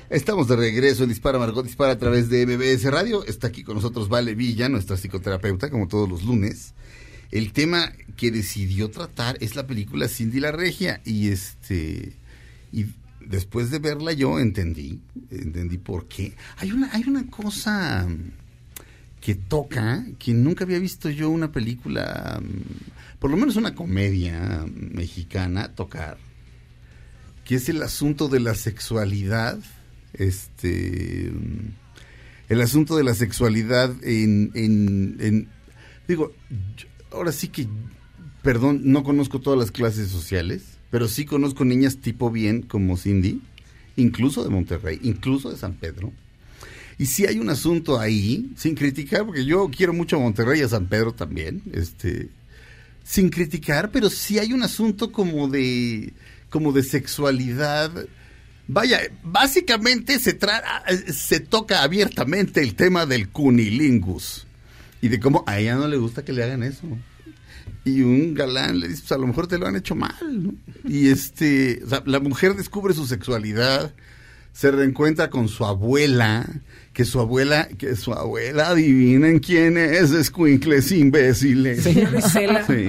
Estamos 0.09 0.49
de 0.49 0.57
regreso 0.57 1.03
en 1.03 1.11
Dispara 1.11 1.39
Margot 1.39 1.65
Dispara 1.65 1.93
a 1.93 1.99
través 1.99 2.31
de 2.31 2.47
MBS 2.47 2.91
Radio. 2.91 3.25
Está 3.25 3.49
aquí 3.49 3.65
con 3.65 3.75
nosotros 3.75 4.09
Vale 4.09 4.35
Villa, 4.35 4.69
nuestra 4.69 4.97
psicoterapeuta, 4.97 5.69
como 5.69 5.89
todos 5.89 6.09
los 6.09 6.25
lunes. 6.25 6.75
El 7.31 7.53
tema 7.53 7.93
que 8.17 8.31
decidió 8.31 8.91
tratar 8.91 9.37
es 9.41 9.57
la 9.57 9.67
película 9.67 10.09
Cindy 10.09 10.41
la 10.41 10.53
Regia 10.53 11.01
y 11.05 11.29
este 11.29 12.17
y 12.73 12.87
después 13.21 13.71
de 13.71 13.79
verla 13.79 14.13
yo 14.13 14.39
entendí, 14.39 15.01
entendí 15.31 15.77
por 15.77 16.07
qué. 16.07 16.35
Hay 16.59 16.71
una 16.71 16.91
hay 16.93 17.05
una 17.07 17.27
cosa 17.29 18.07
que 19.27 19.35
toca 19.35 20.07
que 20.21 20.33
nunca 20.33 20.63
había 20.63 20.79
visto 20.79 21.11
yo 21.11 21.31
una 21.31 21.51
película, 21.51 22.41
mm, 22.41 23.19
por 23.19 23.29
lo 23.29 23.37
menos 23.37 23.57
una 23.57 23.75
comedia 23.75 24.65
mexicana 24.71 25.75
tocar 25.75 26.17
que 27.45 27.57
es 27.57 27.69
el 27.69 27.83
asunto 27.83 28.29
de 28.29 28.39
la 28.39 28.55
sexualidad, 28.55 29.59
este, 30.13 31.33
mm, 31.33 32.53
el 32.53 32.61
asunto 32.61 32.97
de 32.97 33.03
la 33.03 33.15
sexualidad 33.15 33.93
en, 34.05 34.53
en, 34.55 35.17
en- 35.19 35.49
digo, 36.07 36.33
ahora 37.11 37.33
sí 37.33 37.49
que, 37.49 37.67
perdón, 38.43 38.83
no 38.85 39.03
conozco 39.03 39.41
todas 39.41 39.59
las 39.59 39.73
clases 39.73 40.07
sociales, 40.09 40.63
pero 40.93 41.09
sí 41.09 41.25
conozco 41.25 41.65
niñas 41.65 41.97
tipo 41.97 42.31
bien 42.31 42.63
como 42.63 42.97
Cindy, 42.97 43.43
incluso 43.97 44.45
de 44.45 44.51
Monterrey, 44.51 45.01
incluso 45.03 45.51
de 45.51 45.57
San 45.57 45.75
Pedro. 45.75 46.13
Y 46.99 47.07
sí 47.07 47.27
hay 47.27 47.39
un 47.39 47.51
asunto 47.51 48.01
ahí, 48.01 48.53
sin 48.57 48.75
criticar, 48.75 49.27
porque 49.27 49.45
yo 49.45 49.71
quiero 49.75 49.93
mucho 49.93 50.17
a 50.17 50.21
Monterrey 50.21 50.61
y 50.61 50.63
a 50.65 50.69
San 50.69 50.87
Pedro 50.87 51.13
también, 51.13 51.63
este, 51.73 52.31
sin 53.05 53.29
criticar, 53.29 53.91
pero 53.91 54.09
sí 54.09 54.39
hay 54.39 54.53
un 54.53 54.63
asunto 54.63 55.13
como 55.13 55.49
de 55.49 56.13
como 56.49 56.73
de 56.73 56.83
sexualidad. 56.83 57.93
Vaya, 58.67 59.01
básicamente 59.23 60.19
se 60.19 60.33
trata 60.33 60.85
se 61.13 61.41
toca 61.41 61.83
abiertamente 61.83 62.63
el 62.63 62.75
tema 62.75 63.05
del 63.05 63.29
cunilingus 63.29 64.47
y 65.01 65.09
de 65.09 65.21
cómo 65.21 65.45
a 65.47 65.59
ella 65.59 65.77
no 65.77 65.87
le 65.87 65.99
gusta 65.99 66.25
que 66.25 66.33
le 66.33 66.43
hagan 66.43 66.63
eso. 66.63 66.83
Y 67.85 68.03
un 68.03 68.35
galán 68.35 68.81
le 68.81 68.89
dice, 68.89 69.03
pues 69.03 69.13
a 69.13 69.19
lo 69.19 69.29
mejor 69.29 69.47
te 69.47 69.59
lo 69.59 69.67
han 69.67 69.77
hecho 69.77 69.95
mal, 69.95 70.17
¿no? 70.43 70.55
Y 70.85 71.09
este, 71.09 71.81
la 72.05 72.19
mujer 72.19 72.57
descubre 72.57 72.95
su 72.95 73.07
sexualidad, 73.07 73.95
se 74.53 74.73
reencuentra 74.73 75.31
con 75.31 75.49
su 75.49 75.65
abuela, 75.65 76.45
que 76.97 77.05
su 77.05 77.21
abuela, 77.21 77.69
que 77.77 77.95
su 77.95 78.11
abuela, 78.15 78.69
adivinen 78.71 79.39
quién 79.39 79.77
es, 79.77 80.13
escuincles 80.13 80.91
imbéciles. 80.93 81.83
Señora 81.83 82.19
Isela. 82.19 82.67
Sí. 82.67 82.89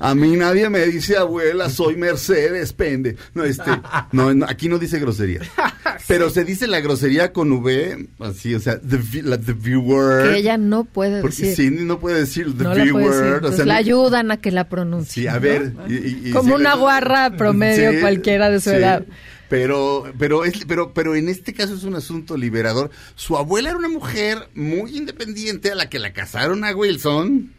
A 0.00 0.14
mí 0.14 0.34
nadie 0.34 0.70
me 0.70 0.86
dice 0.86 1.18
abuela, 1.18 1.68
soy 1.68 1.96
Mercedes, 1.96 2.72
pende. 2.72 3.16
No, 3.34 3.44
este, 3.44 3.70
no, 4.12 4.32
no, 4.32 4.46
aquí 4.48 4.70
no 4.70 4.78
dice 4.78 4.98
grosería. 4.98 5.40
Pero 6.08 6.30
se 6.30 6.42
dice 6.44 6.66
la 6.68 6.80
grosería 6.80 7.34
con 7.34 7.52
V, 7.52 8.08
así, 8.20 8.54
o 8.54 8.60
sea, 8.60 8.80
the, 8.80 8.98
la, 9.22 9.36
the 9.36 9.52
viewer. 9.52 10.30
Que 10.30 10.38
ella 10.38 10.56
no 10.56 10.84
puede 10.84 11.20
Porque 11.20 11.36
decir. 11.36 11.54
Cindy 11.54 11.84
no 11.84 12.00
puede 12.00 12.20
decir 12.20 12.56
the 12.56 12.64
no 12.64 12.70
puede 12.70 12.84
viewer. 12.84 13.10
decir. 13.42 13.44
o 13.44 13.52
sea, 13.52 13.66
la 13.66 13.74
no- 13.74 13.78
ayudan 13.78 14.30
a 14.30 14.38
que 14.38 14.52
la 14.52 14.70
pronuncie. 14.70 15.24
Sí, 15.24 15.28
a 15.28 15.34
¿no? 15.34 15.40
ver. 15.40 15.72
y- 15.86 15.92
y- 15.94 16.22
y 16.28 16.30
Como 16.30 16.56
sí, 16.56 16.62
una 16.62 16.76
guarra 16.76 17.36
promedio 17.36 17.90
Sí, 17.92 17.98
cualquiera 18.00 18.48
de 18.48 18.60
su 18.60 18.70
sí. 18.70 18.76
edad. 18.76 19.04
Pero, 19.48 20.12
pero, 20.18 20.44
es, 20.44 20.64
pero, 20.66 20.92
pero 20.92 21.14
en 21.14 21.28
este 21.28 21.54
caso 21.54 21.74
es 21.74 21.84
un 21.84 21.94
asunto 21.94 22.36
liberador. 22.36 22.90
Su 23.14 23.36
abuela 23.36 23.70
era 23.70 23.78
una 23.78 23.88
mujer 23.88 24.48
muy 24.54 24.96
independiente 24.96 25.70
a 25.70 25.74
la 25.74 25.88
que 25.88 25.98
la 25.98 26.12
casaron 26.12 26.64
a 26.64 26.74
Wilson. 26.74 27.52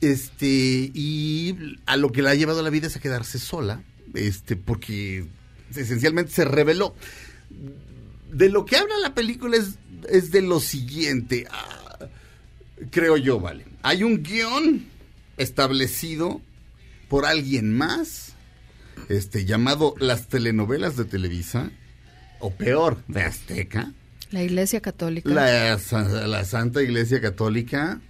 Este, 0.00 0.46
y 0.94 1.78
a 1.86 1.96
lo 1.96 2.12
que 2.12 2.22
la 2.22 2.30
ha 2.30 2.34
llevado 2.34 2.60
a 2.60 2.62
la 2.62 2.70
vida 2.70 2.86
es 2.86 2.96
a 2.96 3.00
quedarse 3.00 3.38
sola. 3.38 3.82
Este, 4.14 4.56
porque 4.56 5.26
esencialmente 5.74 6.32
se 6.32 6.44
reveló. 6.44 6.94
De 8.30 8.48
lo 8.48 8.64
que 8.64 8.76
habla 8.76 8.96
la 8.98 9.14
película 9.14 9.56
es, 9.56 9.78
es 10.08 10.30
de 10.30 10.42
lo 10.42 10.60
siguiente. 10.60 11.46
Ah, 11.50 12.08
creo 12.90 13.16
yo, 13.16 13.40
vale. 13.40 13.64
Hay 13.82 14.04
un 14.04 14.22
guion 14.22 14.86
establecido 15.36 16.40
por 17.08 17.26
alguien 17.26 17.76
más, 17.76 18.35
este, 19.08 19.44
llamado 19.44 19.94
las 19.98 20.28
telenovelas 20.28 20.96
de 20.96 21.04
Televisa, 21.04 21.70
o 22.40 22.50
peor, 22.52 23.02
de 23.08 23.22
Azteca, 23.22 23.92
La 24.30 24.42
Iglesia 24.42 24.80
Católica. 24.80 25.28
la, 25.30 25.78
la 26.26 26.44
Santa 26.44 26.82
Iglesia 26.82 27.20
Católica, 27.20 28.00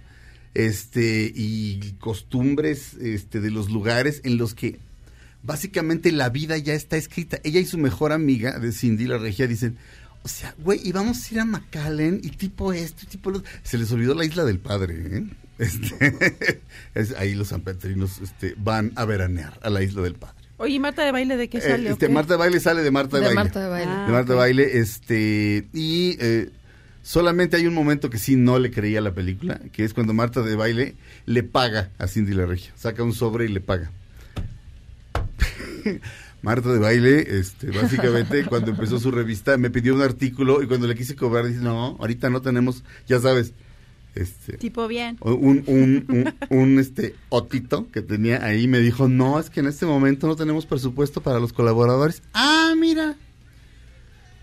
este, 0.53 1.31
y 1.35 1.93
costumbres 1.99 2.95
este, 2.95 3.39
de 3.41 3.51
los 3.51 3.69
lugares 3.69 4.21
en 4.23 4.37
los 4.37 4.53
que 4.55 4.79
básicamente 5.43 6.11
la 6.11 6.29
vida 6.29 6.57
ya 6.57 6.73
está 6.73 6.97
escrita. 6.97 7.39
Ella 7.43 7.59
y 7.59 7.65
su 7.65 7.77
mejor 7.77 8.11
amiga 8.11 8.57
de 8.59 8.71
Cindy 8.71 9.05
la 9.05 9.17
Regia 9.17 9.47
dicen, 9.47 9.77
O 10.23 10.27
sea, 10.27 10.55
güey, 10.57 10.81
y 10.83 10.91
vamos 10.91 11.23
a 11.29 11.33
ir 11.33 11.39
a 11.39 11.45
McAllen 11.45 12.19
y 12.23 12.29
tipo 12.31 12.73
esto, 12.73 13.03
y 13.03 13.07
tipo 13.07 13.29
lo... 13.29 13.43
Se 13.63 13.77
les 13.77 13.91
olvidó 13.91 14.13
la 14.15 14.25
isla 14.25 14.43
del 14.45 14.59
padre, 14.59 14.95
¿eh? 15.17 15.23
Este, 15.59 16.61
es- 16.95 17.13
ahí 17.15 17.33
los 17.33 17.47
sanpetrinos 17.47 18.19
este, 18.21 18.53
van 18.57 18.91
a 18.95 19.05
veranear 19.05 19.59
a 19.63 19.69
la 19.71 19.81
isla 19.83 20.01
del 20.03 20.13
padre. 20.15 20.36
Oye, 20.57 20.73
¿y 20.75 20.79
Marta 20.79 21.03
de 21.05 21.11
baile 21.11 21.37
de 21.37 21.49
qué 21.49 21.59
Eh, 21.59 21.61
sale? 21.61 21.89
o 21.89 21.93
este, 21.93 22.07
qué? 22.07 22.13
Marta 22.13 22.33
de 22.33 22.37
Baile 22.39 22.59
sale 22.59 22.81
de 22.81 22.91
Marta 22.91 23.17
de, 23.17 23.21
De 23.21 23.27
Baile. 23.27 23.43
Marta 23.43 23.61
de 23.63 23.69
Baile. 23.69 23.91
Ah, 23.91 24.05
de 24.07 24.11
Marta 24.11 24.33
de. 24.33 24.39
Baile, 24.39 24.77
este, 24.79 25.67
y 25.73 26.17
eh, 26.19 26.49
solamente 27.03 27.57
hay 27.57 27.67
un 27.67 27.73
momento 27.75 28.09
que 28.09 28.17
sí 28.17 28.35
no 28.35 28.57
le 28.57 28.71
creía 28.71 28.99
a 28.99 29.01
la 29.03 29.13
película, 29.13 29.59
que 29.71 29.83
es 29.83 29.93
cuando 29.93 30.13
Marta 30.13 30.41
de 30.41 30.55
Baile 30.55 30.95
le 31.25 31.43
paga 31.43 31.91
a 31.99 32.07
Cindy 32.07 32.33
la 32.33 32.45
Regia, 32.47 32.71
saca 32.75 33.03
un 33.03 33.13
sobre 33.13 33.45
y 33.45 33.49
le 33.49 33.61
paga. 33.61 33.91
Marta 36.41 36.71
de 36.71 36.79
Baile, 36.79 37.39
este, 37.39 37.71
básicamente, 37.71 38.45
cuando 38.45 38.71
empezó 38.71 38.99
su 38.99 39.11
revista, 39.11 39.57
me 39.57 39.69
pidió 39.69 39.95
un 39.95 40.01
artículo 40.01 40.61
y 40.61 40.67
cuando 40.67 40.87
le 40.87 40.95
quise 40.95 41.15
cobrar, 41.15 41.45
dice, 41.47 41.59
no, 41.61 41.97
ahorita 41.99 42.29
no 42.29 42.41
tenemos, 42.41 42.83
ya 43.07 43.19
sabes, 43.19 43.53
este, 44.15 44.57
Tipo 44.57 44.87
bien. 44.87 45.17
un, 45.21 45.63
un, 45.67 46.05
un, 46.07 46.35
un, 46.49 46.79
este 46.79 47.15
otito 47.29 47.87
que 47.91 48.01
tenía 48.01 48.43
ahí 48.43 48.67
me 48.67 48.79
dijo, 48.79 49.07
no, 49.07 49.39
es 49.39 49.49
que 49.49 49.59
en 49.59 49.67
este 49.67 49.85
momento 49.85 50.27
no 50.27 50.35
tenemos 50.35 50.65
presupuesto 50.65 51.21
para 51.21 51.39
los 51.39 51.53
colaboradores. 51.53 52.23
Ah, 52.33 52.73
mira. 52.77 53.15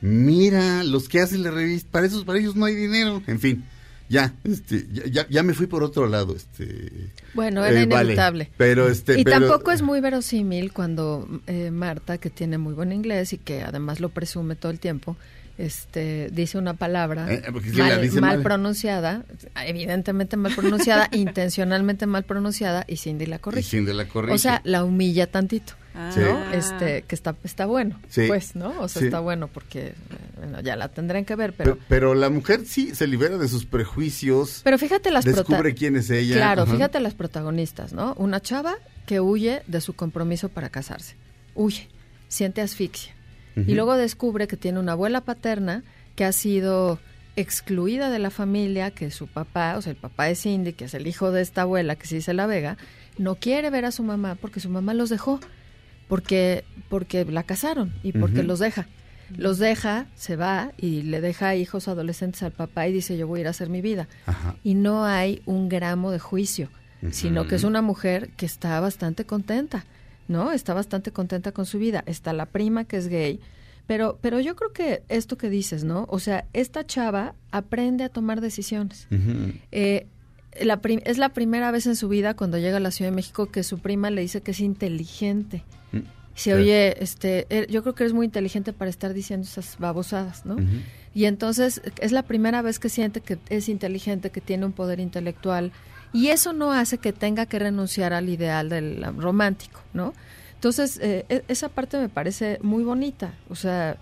Mira, 0.00 0.84
los 0.84 1.08
que 1.08 1.20
hacen 1.20 1.42
la 1.42 1.50
revista, 1.50 1.90
para 1.90 2.06
esos, 2.06 2.24
para 2.24 2.38
ellos 2.38 2.56
no 2.56 2.66
hay 2.66 2.74
dinero. 2.74 3.22
En 3.26 3.40
fin, 3.40 3.64
ya, 4.08 4.34
este, 4.44 4.86
ya, 4.92 5.06
ya, 5.06 5.26
ya 5.30 5.42
me 5.42 5.54
fui 5.54 5.66
por 5.66 5.82
otro 5.82 6.06
lado, 6.08 6.36
este. 6.36 7.10
Bueno, 7.32 7.64
era 7.64 7.80
eh, 7.80 7.86
vale. 7.86 8.02
inevitable. 8.04 8.50
Pero 8.58 8.88
este, 8.88 9.18
y 9.18 9.24
pero- 9.24 9.48
tampoco 9.48 9.70
es 9.70 9.80
muy 9.80 10.00
verosímil 10.00 10.72
cuando 10.74 11.26
eh, 11.46 11.70
Marta, 11.70 12.18
que 12.18 12.28
tiene 12.28 12.58
muy 12.58 12.74
buen 12.74 12.92
inglés 12.92 13.32
y 13.32 13.38
que 13.38 13.62
además 13.62 13.98
lo 14.00 14.10
presume 14.10 14.56
todo 14.56 14.70
el 14.72 14.78
tiempo, 14.78 15.16
este, 15.58 16.30
dice 16.32 16.58
una 16.58 16.74
palabra 16.74 17.32
Eh, 17.32 17.42
la 17.44 17.84
mal, 17.84 18.02
dice 18.02 18.20
mal 18.20 18.36
mal. 18.36 18.42
pronunciada, 18.42 19.24
evidentemente 19.66 20.36
mal 20.36 20.54
pronunciada, 20.54 21.08
intencionalmente 21.12 22.06
mal 22.06 22.24
pronunciada, 22.24 22.84
y 22.88 22.96
Cindy 22.96 23.26
la 23.26 23.36
Y 23.36 23.38
corrige. 23.38 23.68
Cindy 23.70 23.92
la 23.92 24.06
corrige. 24.08 24.34
O 24.34 24.38
sea, 24.38 24.60
la 24.64 24.84
humilla 24.84 25.26
tantito. 25.30 25.74
Sí. 26.12 26.18
¿no? 26.18 26.50
Este, 26.52 27.02
que 27.02 27.14
está, 27.14 27.36
está 27.44 27.66
bueno, 27.66 28.00
Sí. 28.08 28.22
pues, 28.26 28.56
¿no? 28.56 28.70
O 28.80 28.88
sea, 28.88 28.98
Sí. 28.98 29.06
está 29.06 29.20
bueno 29.20 29.46
porque, 29.46 29.90
eh, 29.90 29.94
bueno, 30.38 30.60
ya 30.60 30.74
la 30.74 30.88
tendrán 30.88 31.24
que 31.24 31.36
ver, 31.36 31.52
pero... 31.52 31.74
Pero, 31.76 31.84
pero 31.88 32.14
la 32.16 32.30
mujer 32.30 32.62
sí 32.66 32.96
se 32.96 33.06
libera 33.06 33.38
de 33.38 33.46
sus 33.46 33.64
prejuicios. 33.64 34.60
Pero 34.64 34.76
fíjate 34.76 35.12
las 35.12 35.24
prota- 35.24 35.44
Descubre 35.46 35.72
quién 35.76 35.94
es 35.94 36.10
ella. 36.10 36.34
Claro, 36.34 36.62
Ajá. 36.62 36.72
fíjate 36.72 36.98
las 36.98 37.14
protagonistas, 37.14 37.92
¿no? 37.92 38.14
Una 38.14 38.40
chava 38.40 38.74
que 39.06 39.20
huye 39.20 39.62
de 39.68 39.80
su 39.80 39.92
compromiso 39.94 40.48
para 40.48 40.68
casarse. 40.68 41.14
Huye, 41.54 41.86
siente 42.26 42.60
asfixia. 42.60 43.13
Y 43.56 43.74
luego 43.74 43.96
descubre 43.96 44.48
que 44.48 44.56
tiene 44.56 44.80
una 44.80 44.92
abuela 44.92 45.20
paterna 45.20 45.84
que 46.16 46.24
ha 46.24 46.32
sido 46.32 46.98
excluida 47.36 48.10
de 48.10 48.18
la 48.18 48.30
familia, 48.30 48.90
que 48.90 49.10
su 49.10 49.26
papá, 49.26 49.76
o 49.76 49.82
sea, 49.82 49.90
el 49.90 49.96
papá 49.96 50.24
de 50.24 50.34
Cindy, 50.34 50.72
que 50.72 50.84
es 50.84 50.94
el 50.94 51.06
hijo 51.06 51.32
de 51.32 51.42
esta 51.42 51.62
abuela, 51.62 51.96
que 51.96 52.06
se 52.06 52.16
dice 52.16 52.34
La 52.34 52.46
Vega, 52.46 52.76
no 53.18 53.36
quiere 53.36 53.70
ver 53.70 53.84
a 53.84 53.92
su 53.92 54.02
mamá 54.02 54.36
porque 54.36 54.60
su 54.60 54.68
mamá 54.68 54.94
los 54.94 55.10
dejó, 55.10 55.40
porque, 56.08 56.64
porque 56.88 57.24
la 57.24 57.42
casaron 57.42 57.92
y 58.02 58.12
porque 58.12 58.42
los 58.42 58.58
deja. 58.58 58.86
Los 59.36 59.58
deja, 59.58 60.06
se 60.14 60.36
va 60.36 60.72
y 60.76 61.02
le 61.02 61.20
deja 61.20 61.54
hijos 61.54 61.88
adolescentes 61.88 62.42
al 62.42 62.52
papá 62.52 62.86
y 62.86 62.92
dice 62.92 63.16
yo 63.16 63.26
voy 63.26 63.38
a 63.38 63.42
ir 63.42 63.46
a 63.46 63.50
hacer 63.50 63.68
mi 63.70 63.80
vida. 63.80 64.06
Ajá. 64.26 64.54
Y 64.62 64.74
no 64.74 65.04
hay 65.04 65.42
un 65.46 65.68
gramo 65.68 66.10
de 66.10 66.18
juicio, 66.18 66.68
sino 67.10 67.46
que 67.46 67.56
es 67.56 67.64
una 67.64 67.82
mujer 67.82 68.30
que 68.36 68.46
está 68.46 68.78
bastante 68.80 69.24
contenta, 69.24 69.84
¿no? 70.28 70.52
Está 70.52 70.74
bastante 70.74 71.12
contenta 71.12 71.52
con 71.52 71.66
su 71.66 71.78
vida. 71.78 72.02
Está 72.06 72.32
la 72.32 72.46
prima 72.46 72.84
que 72.84 72.96
es 72.96 73.08
gay, 73.08 73.40
pero, 73.86 74.18
pero 74.20 74.40
yo 74.40 74.56
creo 74.56 74.72
que 74.72 75.02
esto 75.08 75.36
que 75.36 75.50
dices, 75.50 75.84
¿no? 75.84 76.06
O 76.08 76.18
sea, 76.18 76.46
esta 76.52 76.86
chava 76.86 77.34
aprende 77.50 78.04
a 78.04 78.08
tomar 78.08 78.40
decisiones. 78.40 79.06
Eh, 79.72 80.06
la 80.60 80.80
es 81.04 81.18
la 81.18 81.30
primera 81.30 81.70
vez 81.70 81.86
en 81.86 81.96
su 81.96 82.08
vida 82.08 82.34
cuando 82.34 82.58
llega 82.58 82.78
a 82.78 82.80
la 82.80 82.90
Ciudad 82.90 83.10
de 83.10 83.16
México 83.16 83.46
que 83.46 83.62
su 83.62 83.78
prima 83.78 84.10
le 84.10 84.22
dice 84.22 84.40
que 84.40 84.52
es 84.52 84.60
inteligente. 84.60 85.64
Se 86.34 86.50
Sí. 86.50 86.52
oye, 86.52 87.02
este, 87.02 87.46
yo 87.70 87.82
creo 87.82 87.94
que 87.94 88.02
eres 88.02 88.12
muy 88.12 88.26
inteligente 88.26 88.72
para 88.72 88.90
estar 88.90 89.14
diciendo 89.14 89.46
esas 89.46 89.78
babosadas, 89.78 90.44
¿no? 90.44 90.56
Y 91.14 91.26
entonces 91.26 91.80
es 92.00 92.10
la 92.10 92.22
primera 92.22 92.60
vez 92.60 92.80
que 92.80 92.88
siente 92.88 93.20
que 93.20 93.38
es 93.50 93.68
inteligente, 93.68 94.30
que 94.30 94.40
tiene 94.40 94.66
un 94.66 94.72
poder 94.72 94.98
intelectual. 94.98 95.72
Y 96.14 96.28
eso 96.28 96.52
no 96.54 96.72
hace 96.72 96.96
que 96.96 97.12
tenga 97.12 97.44
que 97.44 97.58
renunciar 97.58 98.12
al 98.14 98.28
ideal 98.30 98.70
del 98.70 99.04
um, 99.06 99.18
romántico, 99.20 99.80
¿no? 99.92 100.14
Entonces, 100.54 100.98
eh, 101.02 101.26
e- 101.28 101.44
esa 101.48 101.68
parte 101.68 101.98
me 101.98 102.08
parece 102.08 102.58
muy 102.62 102.84
bonita. 102.84 103.34
O 103.50 103.56
sea, 103.56 103.96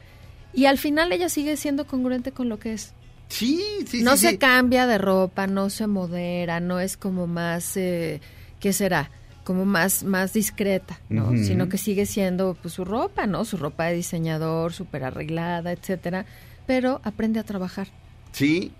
y 0.52 0.66
al 0.66 0.78
final 0.78 1.10
ella 1.10 1.28
sigue 1.28 1.56
siendo 1.56 1.86
congruente 1.86 2.30
con 2.30 2.48
lo 2.48 2.58
que 2.60 2.74
es. 2.74 2.92
Sí, 3.28 3.64
sí, 3.86 4.02
No 4.02 4.12
sí, 4.16 4.26
se 4.26 4.30
sí. 4.32 4.38
cambia 4.38 4.86
de 4.86 4.98
ropa, 4.98 5.46
no 5.46 5.70
se 5.70 5.86
modera, 5.86 6.60
no 6.60 6.78
es 6.80 6.96
como 6.98 7.26
más, 7.26 7.76
eh, 7.78 8.20
¿qué 8.60 8.72
será? 8.74 9.10
Como 9.42 9.64
más, 9.64 10.04
más 10.04 10.34
discreta, 10.34 11.00
¿no? 11.08 11.30
Sino 11.30 11.68
que 11.68 11.78
sigue 11.78 12.04
siendo 12.06 12.54
pues, 12.60 12.74
su 12.74 12.84
ropa, 12.84 13.26
¿no? 13.26 13.44
Su 13.46 13.56
ropa 13.56 13.86
de 13.86 13.94
diseñador, 13.94 14.72
súper 14.74 15.02
arreglada, 15.04 15.72
etcétera. 15.72 16.26
Pero 16.66 17.00
aprende 17.02 17.40
a 17.40 17.42
trabajar. 17.42 17.88
Sí, 18.32 18.70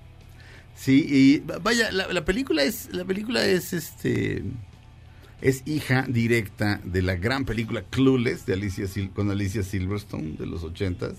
sí, 0.75 1.07
y 1.09 1.39
va- 1.41 1.59
vaya, 1.59 1.91
la, 1.93 2.13
la 2.13 2.25
película 2.25 2.63
es, 2.65 2.89
la 2.93 3.05
película 3.05 3.45
es 3.45 3.73
este, 3.73 4.43
es 5.41 5.63
hija 5.67 6.07
directa 6.09 6.81
de 6.85 7.03
la 7.03 7.17
gran 7.17 7.45
película 7.45 7.83
Clueless 7.91 8.47
de 8.47 8.55
Alicia 8.55 8.85
Sil- 8.87 9.13
con 9.13 9.31
Alicia 9.31 9.63
Silverstone 9.63 10.37
de 10.39 10.47
los 10.47 10.63
ochentas. 10.65 11.15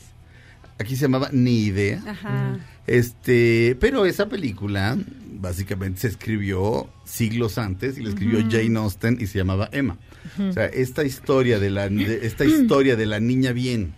Aquí 0.79 0.95
se 0.95 1.03
llamaba 1.03 1.29
Ni 1.31 1.59
Idea. 1.65 2.01
Ajá. 2.07 2.57
Este, 2.87 3.77
pero 3.79 4.05
esa 4.05 4.27
película 4.27 4.97
básicamente 5.39 6.01
se 6.01 6.07
escribió 6.07 6.89
siglos 7.05 7.57
antes 7.57 7.97
y 7.97 8.01
la 8.01 8.09
escribió. 8.09 8.39
Jane 8.49 8.79
Austen 8.79 9.17
y 9.21 9.27
se 9.27 9.37
llamaba 9.37 9.69
Emma. 9.71 9.97
O 10.39 10.51
sea, 10.51 10.65
esta 10.65 11.03
historia 11.03 11.59
de 11.59 11.69
la 11.69 11.89
de- 11.89 12.25
esta 12.25 12.43
historia 12.45 12.95
de 12.95 13.05
la 13.05 13.19
niña 13.19 13.51
bien 13.51 13.93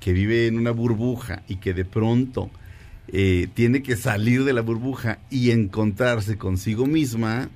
que 0.00 0.12
vive 0.12 0.48
en 0.48 0.58
una 0.58 0.72
burbuja 0.72 1.42
y 1.46 1.56
que 1.56 1.72
de 1.72 1.84
pronto 1.84 2.50
eh, 3.08 3.48
tiene 3.54 3.82
que 3.82 3.96
salir 3.96 4.44
de 4.44 4.52
la 4.52 4.60
burbuja 4.62 5.18
y 5.30 5.50
encontrarse 5.50 6.36
consigo 6.38 6.86
misma. 6.86 7.48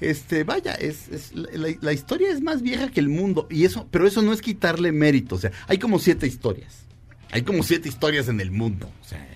Este, 0.00 0.44
vaya, 0.44 0.74
es, 0.74 1.08
es- 1.08 1.32
la, 1.34 1.92
historia 1.92 2.30
es 2.30 2.40
más 2.40 2.62
vieja 2.62 2.90
que 2.90 3.00
el 3.00 3.08
mundo 3.08 3.46
y 3.50 3.64
eso, 3.64 3.86
pero 3.90 4.06
eso 4.06 4.22
no 4.22 4.32
es 4.32 4.40
quitarle 4.40 4.92
mérito. 4.92 5.34
O 5.34 5.38
sea, 5.38 5.50
hay 5.68 5.78
como 5.78 5.98
siete 5.98 6.26
historias. 6.26 6.84
Hay 7.32 7.42
como 7.42 7.62
siete 7.62 7.88
historias 7.88 8.28
en 8.28 8.40
el 8.40 8.50
mundo. 8.50 8.90
O 9.04 9.08
sea, 9.08 9.26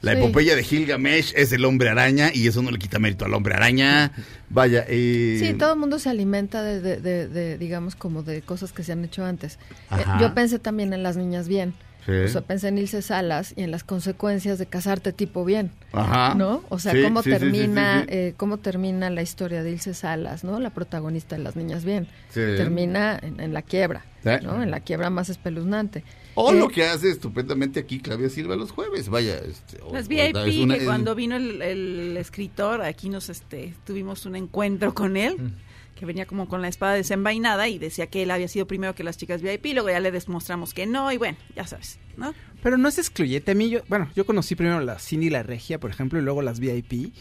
la 0.00 0.12
Sí. 0.12 0.18
epopeya 0.18 0.54
de 0.56 0.62
Gilgamesh 0.64 1.32
es 1.36 1.52
el 1.52 1.64
hombre 1.64 1.88
araña 1.88 2.30
y 2.34 2.46
eso 2.48 2.62
no 2.62 2.70
le 2.72 2.78
quita 2.78 2.98
mérito 2.98 3.24
al 3.24 3.34
hombre 3.34 3.54
araña. 3.54 4.12
Vaya, 4.50 4.84
eh, 4.88 5.38
Sí, 5.40 5.54
todo 5.54 5.72
el 5.74 5.78
mundo 5.78 5.98
se 6.00 6.08
alimenta 6.10 6.62
de, 6.62 6.80
de- 6.80 7.00
de- 7.00 7.28
de, 7.28 7.56
digamos, 7.58 7.94
como 7.94 8.22
de 8.24 8.42
cosas 8.42 8.72
que 8.72 8.82
se 8.82 8.92
han 8.92 9.04
hecho 9.04 9.24
antes. 9.24 9.58
Eh, 9.92 10.04
yo 10.20 10.34
pensé 10.34 10.58
también 10.58 10.92
en 10.92 11.02
las 11.04 11.16
niñas 11.16 11.46
bien. 11.48 11.74
Sí. 12.08 12.14
O 12.24 12.28
sea, 12.28 12.40
pensé 12.40 12.68
en 12.68 12.78
Ilse 12.78 13.02
Salas 13.02 13.52
y 13.54 13.62
en 13.64 13.70
las 13.70 13.84
consecuencias 13.84 14.58
de 14.58 14.64
casarte 14.64 15.12
tipo 15.12 15.44
bien. 15.44 15.70
Ajá. 15.92 16.34
¿No? 16.34 16.64
O 16.70 16.78
sea, 16.78 16.92
Sí, 16.92 17.02
cómo 17.02 17.22
sí, 17.22 17.30
sí, 17.30 17.36
sí, 17.36 17.40
termina 17.42 18.00
sí, 18.00 18.06
sí. 18.08 18.14
eh, 18.16 18.34
cómo 18.38 18.56
termina 18.56 19.10
la 19.10 19.20
historia 19.20 19.62
de 19.62 19.72
Ilse 19.72 19.92
Salas, 19.92 20.42
¿no? 20.42 20.58
La 20.58 20.70
protagonista 20.70 21.36
de 21.36 21.42
las 21.42 21.54
niñas 21.54 21.84
bien. 21.84 22.06
Sí. 22.30 22.40
Termina 22.40 23.18
en, 23.22 23.40
en 23.40 23.52
la 23.52 23.60
quiebra, 23.60 24.06
Sí. 24.24 24.30
¿no? 24.42 24.62
En 24.62 24.70
la 24.70 24.80
quiebra 24.80 25.10
más 25.10 25.28
espeluznante. 25.28 26.02
O 26.34 26.52
Eh, 26.52 26.58
lo 26.58 26.68
que 26.68 26.86
hace 26.86 27.10
estupendamente 27.10 27.78
aquí 27.80 28.00
Claudia 28.00 28.30
Silva 28.30 28.56
los 28.56 28.70
jueves, 28.70 29.08
vaya. 29.10 29.36
Este, 29.38 29.78
o- 29.82 29.92
Las 29.92 30.08
VIP, 30.08 30.34
es 30.48 30.56
una- 30.56 30.74
que 30.76 30.80
es- 30.80 30.86
cuando 30.86 31.14
vino 31.14 31.36
el, 31.36 31.60
el 31.60 32.16
escritor, 32.16 32.80
aquí 32.80 33.10
nos 33.10 33.28
este, 33.28 33.74
tuvimos 33.84 34.24
un 34.24 34.36
encuentro 34.36 34.94
con 34.94 35.16
él, 35.18 35.36
Mm. 35.38 35.52
Que 35.98 36.06
venía 36.06 36.26
como 36.26 36.48
con 36.48 36.62
la 36.62 36.68
espada 36.68 36.94
desenvainada 36.94 37.68
y 37.68 37.78
decía 37.78 38.06
que 38.06 38.22
él 38.22 38.30
había 38.30 38.48
sido 38.48 38.66
primero 38.66 38.94
que 38.94 39.04
las 39.04 39.16
chicas 39.16 39.42
VIP, 39.42 39.66
luego 39.74 39.90
ya 39.90 40.00
le 40.00 40.10
demostramos 40.10 40.72
que 40.72 40.86
no, 40.86 41.12
y 41.12 41.18
bueno, 41.18 41.36
ya 41.54 41.66
sabes, 41.66 41.98
¿no? 42.16 42.34
Pero 42.62 42.78
no 42.78 42.88
es 42.88 42.98
excluyente. 42.98 43.52
A 43.52 43.54
mí, 43.54 43.76
bueno, 43.88 44.10
yo 44.14 44.24
conocí 44.24 44.54
primero 44.54 44.80
la 44.80 44.98
Cindy 44.98 45.26
y 45.26 45.30
la 45.30 45.42
Regia, 45.42 45.78
por 45.78 45.90
ejemplo, 45.90 46.18
y 46.18 46.22
luego 46.22 46.42
las 46.42 46.60
VIP. 46.60 47.12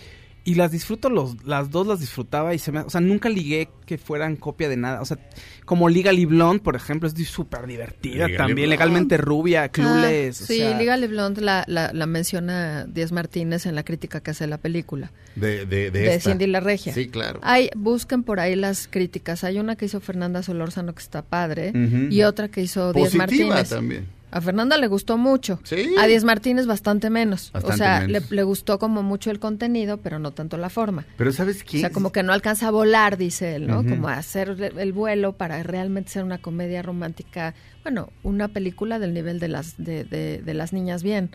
Y 0.47 0.55
las 0.55 0.71
disfruto, 0.71 1.09
los, 1.09 1.43
las 1.43 1.71
dos 1.71 1.85
las 1.87 1.99
disfrutaba 1.99 2.53
y 2.53 2.59
se 2.59 2.71
me... 2.71 2.79
O 2.79 2.89
sea, 2.89 3.01
nunca 3.01 3.27
ligué 3.27 3.67
que 3.85 3.97
fueran 3.97 4.37
copia 4.37 4.69
de 4.69 4.77
nada. 4.77 5.01
O 5.01 5.05
sea, 5.05 5.17
como 5.65 5.89
Legally 5.89 6.23
Blonde, 6.23 6.63
por 6.63 6.77
ejemplo, 6.77 7.09
es 7.09 7.15
súper 7.27 7.67
divertida 7.67 8.27
Legally 8.27 8.37
también. 8.37 8.55
Blonde. 8.55 8.67
Legalmente 8.69 9.17
rubia, 9.17 9.67
clueless. 9.67 10.39
Ah, 10.39 10.43
o 10.45 10.47
sí, 10.47 10.57
sea, 10.59 10.77
Liga 10.79 10.95
Blonde 11.05 11.41
la, 11.41 11.65
la, 11.67 11.91
la 11.91 12.05
menciona 12.05 12.85
Díaz 12.85 13.11
Martínez 13.11 13.65
en 13.65 13.75
la 13.75 13.83
crítica 13.83 14.21
que 14.21 14.31
hace 14.31 14.45
de 14.45 14.49
la 14.49 14.57
película. 14.57 15.11
de, 15.35 15.65
de, 15.65 15.91
de 15.91 15.91
de 15.91 16.15
esta. 16.15 16.29
Cindy 16.29 16.47
la 16.47 16.61
Regia. 16.61 16.93
Sí, 16.93 17.09
claro. 17.09 17.41
Hay, 17.43 17.69
busquen 17.75 18.23
por 18.23 18.39
ahí 18.39 18.55
las 18.55 18.87
críticas. 18.87 19.43
Hay 19.43 19.59
una 19.59 19.75
que 19.75 19.83
hizo 19.87 19.99
Fernanda 19.99 20.43
Solórzano 20.43 20.95
que 20.95 21.01
está 21.01 21.23
padre 21.23 21.73
y 22.09 22.21
otra 22.23 22.47
que 22.47 22.61
hizo 22.61 22.93
Díaz 22.93 23.13
Positiva 23.15 23.49
Martínez. 23.49 23.69
también. 23.69 24.16
A 24.37 24.41
Fernanda 24.41 24.77
le 24.77 24.87
gustó 24.87 25.17
mucho. 25.17 25.59
Sí. 25.63 25.93
A 25.99 26.07
Diez 26.07 26.23
Martínez 26.23 26.65
bastante 26.65 27.09
menos. 27.09 27.51
Bastante 27.51 27.73
o 27.73 27.77
sea, 27.77 27.99
le, 28.01 28.07
menos. 28.19 28.31
le 28.31 28.43
gustó 28.43 28.79
como 28.79 29.03
mucho 29.03 29.31
el 29.31 29.39
contenido, 29.39 29.97
pero 29.97 30.19
no 30.19 30.31
tanto 30.31 30.57
la 30.57 30.69
forma. 30.69 31.05
Pero 31.17 31.31
¿sabes 31.31 31.63
qué? 31.63 31.77
O 31.77 31.79
sea, 31.81 31.89
como 31.91 32.11
que 32.11 32.23
no 32.23 32.33
alcanza 32.33 32.67
a 32.67 32.71
volar, 32.71 33.17
dice 33.17 33.55
él, 33.55 33.67
¿no? 33.67 33.83
Como 33.85 34.07
a 34.07 34.13
hacer 34.13 34.49
el- 34.49 34.77
el 34.79 34.93
vuelo 34.93 35.33
para 35.33 35.61
realmente 35.63 36.11
ser 36.11 36.23
una 36.23 36.37
comedia 36.37 36.81
romántica, 36.81 37.53
bueno, 37.83 38.09
una 38.23 38.47
película 38.47 38.99
del 38.99 39.13
nivel 39.13 39.39
de 39.39 39.47
las 39.47 39.75
de, 39.77 40.03
de- 40.03 40.41
de 40.41 40.53
las 40.53 40.73
niñas 40.73 41.03
bien, 41.03 41.31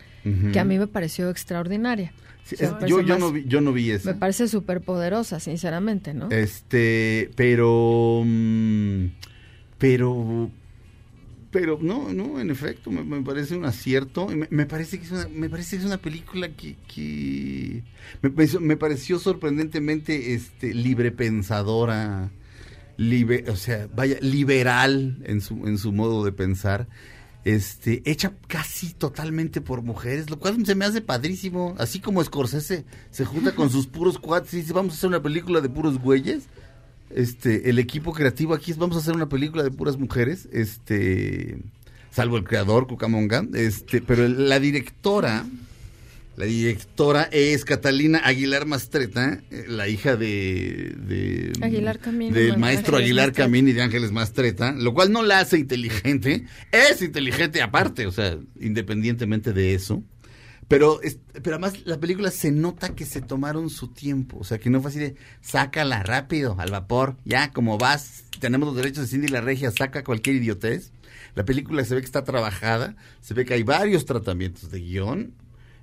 que 0.51 0.59
a 0.59 0.63
mí 0.63 0.79
me 0.79 0.87
pareció 0.87 1.29
extraordinaria. 1.29 2.13
Sí, 2.45 2.55
O 2.55 2.57
sea, 2.57 2.67
es- 2.67 2.73
me 2.73 2.79
parece 2.79 2.89
yo, 2.91 3.01
yo 3.01 3.13
más- 3.13 3.19
no 3.19 3.31
vi, 3.31 3.43
yo 3.47 3.61
no 3.61 3.71
vi 3.73 3.91
eso. 3.91 4.09
Me 4.09 4.15
parece 4.15 4.47
súper 4.47 4.81
poderosa, 4.81 5.39
sinceramente, 5.39 6.13
¿no? 6.13 6.29
Este, 6.29 7.29
pero, 7.35 8.21
mm, 8.25 9.05
pero, 9.77 10.49
pero 11.53 11.79
no, 11.81 12.11
no, 12.11 12.41
en 12.41 12.49
efecto, 12.49 12.91
me, 12.91 13.03
me 13.05 13.21
parece 13.21 13.55
un 13.55 13.63
acierto. 13.63 14.27
Me, 14.27 14.47
me 14.49 14.65
parece 14.65 14.97
que 14.99 15.05
es 15.05 15.11
una, 15.11 15.27
me 15.29 15.49
parece 15.49 15.77
que 15.77 15.83
es 15.83 15.87
una 15.87 15.99
película 15.99 16.49
que, 16.49 16.75
que 16.93 17.83
me, 18.21 18.29
me 18.59 18.75
pareció 18.75 19.19
sorprendentemente, 19.19 20.33
este, 20.33 20.73
libre 20.73 21.11
pensadora, 21.11 22.31
libe- 22.97 23.47
o 23.49 23.55
sea, 23.55 23.87
vaya, 23.95 24.17
liberal 24.19 25.21
en 25.25 25.39
su, 25.39 25.65
en 25.67 25.77
su 25.77 25.93
modo 25.93 26.25
de 26.25 26.31
pensar. 26.33 26.87
Este, 27.45 28.01
hecha 28.09 28.33
casi 28.47 28.93
totalmente 28.93 29.59
por 29.59 29.81
mujeres, 29.81 30.29
lo 30.29 30.39
cual 30.39 30.65
se 30.65 30.75
me 30.75 30.85
hace 30.85 31.01
padrísimo. 31.01 31.75
Así 31.77 31.99
como 31.99 32.23
Scorsese 32.23 32.85
se 33.11 33.25
junta 33.25 33.53
con 33.53 33.69
sus 33.69 33.85
puros 33.87 34.17
cuates 34.17 34.53
y 34.53 34.57
dice, 34.57 34.73
vamos 34.73 34.93
a 34.93 34.97
hacer 34.97 35.09
una 35.09 35.21
película 35.21 35.61
de 35.61 35.69
puros 35.69 35.99
güeyes. 35.99 36.45
Este, 37.15 37.69
el 37.69 37.79
equipo 37.79 38.13
creativo 38.13 38.53
aquí 38.53 38.71
es, 38.71 38.77
vamos 38.77 38.95
a 38.97 38.99
hacer 38.99 39.15
una 39.15 39.29
película 39.29 39.63
de 39.63 39.71
puras 39.71 39.97
mujeres. 39.97 40.47
Este, 40.51 41.57
salvo 42.11 42.37
el 42.37 42.43
creador, 42.43 42.87
Cucamonga. 42.87 43.45
Este, 43.53 44.01
pero 44.01 44.27
la 44.27 44.59
directora, 44.59 45.45
la 46.35 46.45
directora 46.45 47.29
es 47.31 47.63
Catalina 47.65 48.19
Aguilar 48.23 48.65
Mastreta, 48.65 49.41
eh, 49.51 49.65
la 49.67 49.87
hija 49.87 50.15
de, 50.15 50.95
de- 50.97 51.53
Aguilar 51.61 51.99
Camino, 51.99 52.33
del 52.33 52.43
Ángeles 52.45 52.59
maestro 52.59 52.97
Aguilar 52.97 53.27
Mastreta. 53.27 53.45
Camino 53.47 53.69
y 53.69 53.73
de 53.73 53.81
Ángeles 53.83 54.11
Mastreta, 54.11 54.71
lo 54.71 54.93
cual 54.95 55.11
no 55.11 55.21
la 55.21 55.39
hace 55.39 55.59
inteligente, 55.59 56.45
es 56.71 57.01
inteligente 57.03 57.61
aparte, 57.61 58.07
o 58.07 58.11
sea, 58.11 58.37
independientemente 58.59 59.53
de 59.53 59.75
eso. 59.75 60.03
Pero, 60.73 61.01
es- 61.03 61.19
pero 61.43 61.55
además 61.57 61.85
la 61.85 61.99
película 61.99 62.31
se 62.31 62.51
nota 62.51 62.95
que 62.95 63.05
se 63.05 63.21
tomaron 63.21 63.69
su 63.69 63.89
tiempo, 63.89 64.37
o 64.39 64.43
sea, 64.43 64.57
que 64.57 64.69
no 64.71 64.81
fue 64.81 64.89
así 64.89 64.99
de, 64.99 65.15
sácala 65.41 66.01
rápido, 66.01 66.55
al 66.57 66.71
vapor, 66.71 67.15
ya, 67.25 67.51
como 67.51 67.77
vas, 67.77 68.23
tenemos 68.39 68.67
los 68.67 68.75
derechos 68.75 69.03
de 69.03 69.07
Cindy 69.07 69.27
la 69.27 69.41
Regia, 69.41 69.69
saca 69.71 70.03
cualquier 70.03 70.37
idiotez. 70.37 70.91
La 71.35 71.45
película 71.45 71.83
se 71.85 71.93
ve 71.95 72.01
que 72.01 72.05
está 72.05 72.23
trabajada, 72.23 72.95
se 73.21 73.33
ve 73.35 73.45
que 73.45 73.53
hay 73.53 73.63
varios 73.63 74.05
tratamientos 74.05 74.71
de 74.71 74.79
guion, 74.79 75.33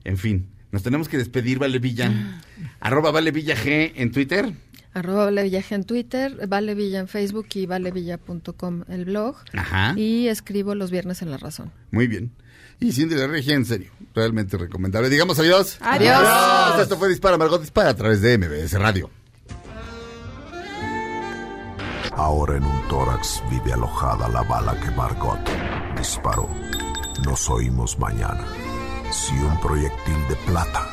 en 0.04 0.16
fin, 0.16 0.48
nos 0.72 0.82
tenemos 0.82 1.08
que 1.08 1.18
despedir, 1.18 1.58
Vale 1.60 1.78
Villa. 1.78 2.40
Arroba 2.80 3.10
Vale 3.12 3.30
Villa 3.30 3.54
G 3.56 3.92
en 3.94 4.10
Twitter. 4.10 4.52
Arroba 4.92 5.26
Vale 5.26 5.44
Villaje 5.44 5.76
en 5.76 5.84
Twitter, 5.84 6.48
Vale 6.48 6.74
Villa 6.74 6.98
en 6.98 7.06
Facebook 7.06 7.46
y 7.54 7.66
valevilla.com 7.66 8.82
el 8.88 9.04
blog. 9.04 9.36
Ajá. 9.52 9.94
Y 9.96 10.26
escribo 10.26 10.74
los 10.74 10.90
viernes 10.90 11.22
en 11.22 11.30
La 11.30 11.36
Razón. 11.36 11.70
Muy 11.92 12.08
bien. 12.08 12.32
Y 12.80 12.92
Cindy 12.92 13.14
la 13.14 13.26
Regia, 13.26 13.54
en 13.54 13.66
serio, 13.66 13.90
realmente 14.14 14.56
recomendable. 14.56 15.10
Digamos 15.10 15.38
adiós. 15.38 15.76
Adiós. 15.80 16.80
Esto 16.80 16.96
fue 16.96 17.08
Dispara, 17.08 17.36
Margot 17.36 17.60
Dispara 17.60 17.90
a 17.90 17.94
través 17.94 18.22
de 18.22 18.38
MBS 18.38 18.72
Radio. 18.78 19.10
Ahora 22.12 22.56
en 22.56 22.64
un 22.64 22.88
tórax 22.88 23.42
vive 23.50 23.72
alojada 23.72 24.28
la 24.28 24.42
bala 24.42 24.78
que 24.80 24.90
Margot 24.90 25.38
disparó. 25.96 26.48
Nos 27.24 27.48
oímos 27.50 27.98
mañana. 27.98 28.44
Si 29.10 29.34
un 29.34 29.60
proyectil 29.60 30.28
de 30.28 30.36
plata 30.46 30.86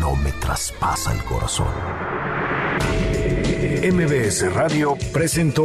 no 0.00 0.16
me 0.16 0.32
traspasa 0.32 1.12
el 1.12 1.22
corazón. 1.24 1.72
MBS 3.82 4.52
Radio 4.52 4.96
presentó 5.12 5.64